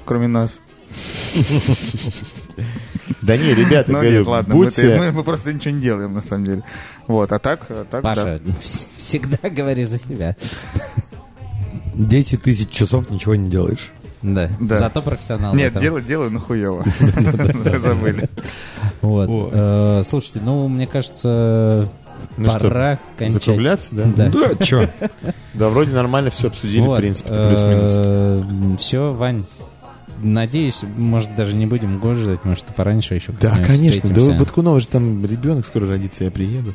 кроме 0.05 0.27
нас. 0.27 0.59
Да 3.21 3.37
не, 3.37 3.53
ребята, 3.53 3.91
Но 3.91 3.99
говорю, 3.99 4.19
нет, 4.19 4.27
ладно, 4.27 4.55
мы, 4.55 4.65
будьте... 4.65 4.97
мы- 4.97 5.11
мы 5.11 5.23
просто 5.23 5.51
ничего 5.53 5.73
не 5.73 5.81
делаем, 5.81 6.13
на 6.13 6.21
самом 6.21 6.45
деле. 6.45 6.63
Вот, 7.07 7.31
а 7.31 7.39
так, 7.39 7.65
а 7.69 7.85
так 7.89 8.03
да. 8.03 8.09
Паша, 8.15 8.41
вс- 8.61 8.87
всегда 8.97 9.49
говори 9.49 9.83
за 9.85 9.97
себя. 9.99 10.35
10 11.95 12.41
тысяч 12.43 12.69
часов 12.69 13.09
ничего 13.09 13.35
не 13.35 13.49
делаешь. 13.49 13.91
Да. 14.33 14.49
Да. 14.59 14.77
Зато 14.77 15.01
профессионал. 15.01 15.53
Нет, 15.53 15.71
этом. 15.71 15.81
делаю, 15.81 16.01
делаю, 16.03 16.31
но 16.31 16.39
хуево. 16.39 16.83
Забыли. 17.79 18.27
Вот. 19.01 19.51
Э, 19.53 20.03
слушайте, 20.07 20.39
ну, 20.43 20.67
мне 20.67 20.87
кажется, 20.87 21.87
Ну 22.37 22.49
что, 22.49 22.59
пора 22.59 22.99
кончать. 23.17 23.43
закругляться, 23.43 23.89
да? 23.91 24.03
Да. 24.15 24.29
Да, 24.29 24.65
чё? 24.65 24.89
Да, 25.53 25.69
вроде 25.69 25.91
нормально 25.91 26.31
все 26.31 26.47
обсудили, 26.47 26.81
в 26.85 26.95
принципе, 26.97 27.29
плюс-минус. 27.29 28.79
Все, 28.81 29.11
Вань. 29.11 29.45
Надеюсь, 30.21 30.81
может, 30.97 31.35
даже 31.35 31.53
не 31.53 31.65
будем 31.65 31.99
год 31.99 32.17
ждать, 32.17 32.43
может, 32.45 32.65
поранише 32.65 33.15
еще 33.15 33.31
Да, 33.39 33.57
конечно. 33.65 34.09
Да. 34.09 34.39
Баткунова 34.39 34.79
же 34.79 34.87
там 34.87 35.23
ребенок 35.25 35.65
скоро 35.65 35.87
родится, 35.87 36.23
я 36.23 36.31
приеду. 36.31 36.73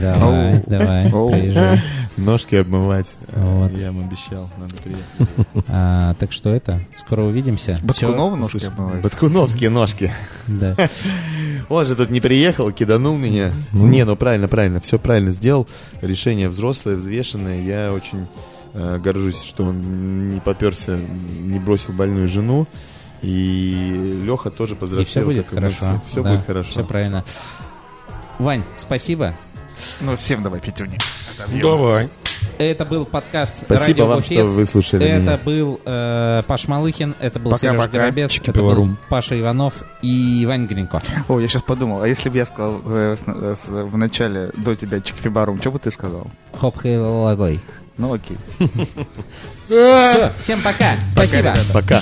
Давай, 0.00 0.62
давай, 0.66 1.10
приезжай. 1.10 1.82
Ножки 2.18 2.56
обмывать. 2.56 3.14
Вот. 3.28 3.70
Я 3.76 3.88
им 3.88 4.00
обещал, 4.00 4.50
надо 4.58 4.74
приехать. 4.82 5.64
А, 5.68 6.14
так 6.14 6.32
что 6.32 6.50
это, 6.50 6.80
скоро 6.96 7.22
увидимся. 7.22 7.78
Баткунова 7.82 8.30
Всё, 8.30 8.36
ножки 8.36 8.66
обмывает? 8.66 9.02
Баткуновские 9.02 9.70
ножки. 9.70 10.12
Да. 10.46 10.76
Он 11.68 11.84
же 11.86 11.94
тут 11.94 12.10
не 12.10 12.20
приехал, 12.20 12.70
киданул 12.72 13.16
меня. 13.16 13.52
Не, 13.72 14.04
ну 14.04 14.16
правильно, 14.16 14.48
правильно, 14.48 14.80
все 14.80 14.98
правильно 14.98 15.32
сделал. 15.32 15.66
Решение 16.00 16.48
взрослое, 16.48 16.96
взвешенное. 16.96 17.60
Я 17.62 17.92
очень 17.92 18.26
э, 18.72 18.98
горжусь, 18.98 19.42
что 19.42 19.64
он 19.64 20.30
не 20.30 20.40
поперся, 20.40 20.96
не 20.96 21.58
бросил 21.58 21.92
больную 21.92 22.26
жену. 22.28 22.66
И 23.20 24.22
Леха 24.24 24.50
тоже 24.50 24.74
И 24.74 24.76
повзрослел. 24.76 25.04
все 25.04 25.24
будет 25.24 25.52
и 25.52 25.54
хорошо. 25.54 26.00
Все 26.06 26.22
Да, 26.22 26.32
будет 26.32 26.46
хорошо. 26.46 26.70
Все 26.70 26.84
правильно. 26.84 27.24
Вань, 28.38 28.62
спасибо. 28.76 29.34
Ну, 30.00 30.16
всем 30.16 30.42
давай 30.42 30.60
пятюни. 30.60 30.98
Давай. 31.60 32.08
Это 32.58 32.84
был 32.84 33.04
подкаст 33.04 33.58
Спасибо 33.64 33.86
«Радио 33.86 34.06
вам, 34.06 34.16
Буфет». 34.18 34.32
что 34.38 34.44
вы 34.46 34.50
выслушали 34.50 35.06
Это 35.06 35.20
меня. 35.22 35.38
был 35.38 35.80
э, 35.84 36.42
Паш 36.46 36.66
Малыхин, 36.66 37.14
это 37.20 37.38
был 37.38 37.52
Пока-пока. 37.52 37.76
Сережа 37.78 37.88
Горобец, 37.88 38.38
это 38.44 38.62
был. 38.62 38.96
Паша 39.08 39.38
Иванов 39.38 39.74
и 40.02 40.44
Вань 40.46 40.66
Гринько. 40.66 41.00
О, 41.28 41.38
я 41.38 41.46
сейчас 41.46 41.62
подумал, 41.62 42.02
а 42.02 42.08
если 42.08 42.28
бы 42.30 42.36
я 42.36 42.46
сказал 42.46 42.80
э, 42.86 43.14
с- 43.16 43.22
э, 43.26 43.54
с- 43.56 43.68
в 43.68 43.96
начале 43.96 44.50
до 44.56 44.74
тебя 44.74 45.00
чикфибарум, 45.00 45.60
что 45.60 45.70
бы 45.70 45.78
ты 45.78 45.90
сказал? 45.92 46.26
Хоп 46.58 46.80
хей. 46.82 46.96
Ну 47.96 48.12
окей. 48.14 48.38
Все, 49.68 50.32
всем 50.40 50.60
пока. 50.62 50.94
Спасибо. 51.08 51.54
Пока. 51.72 52.00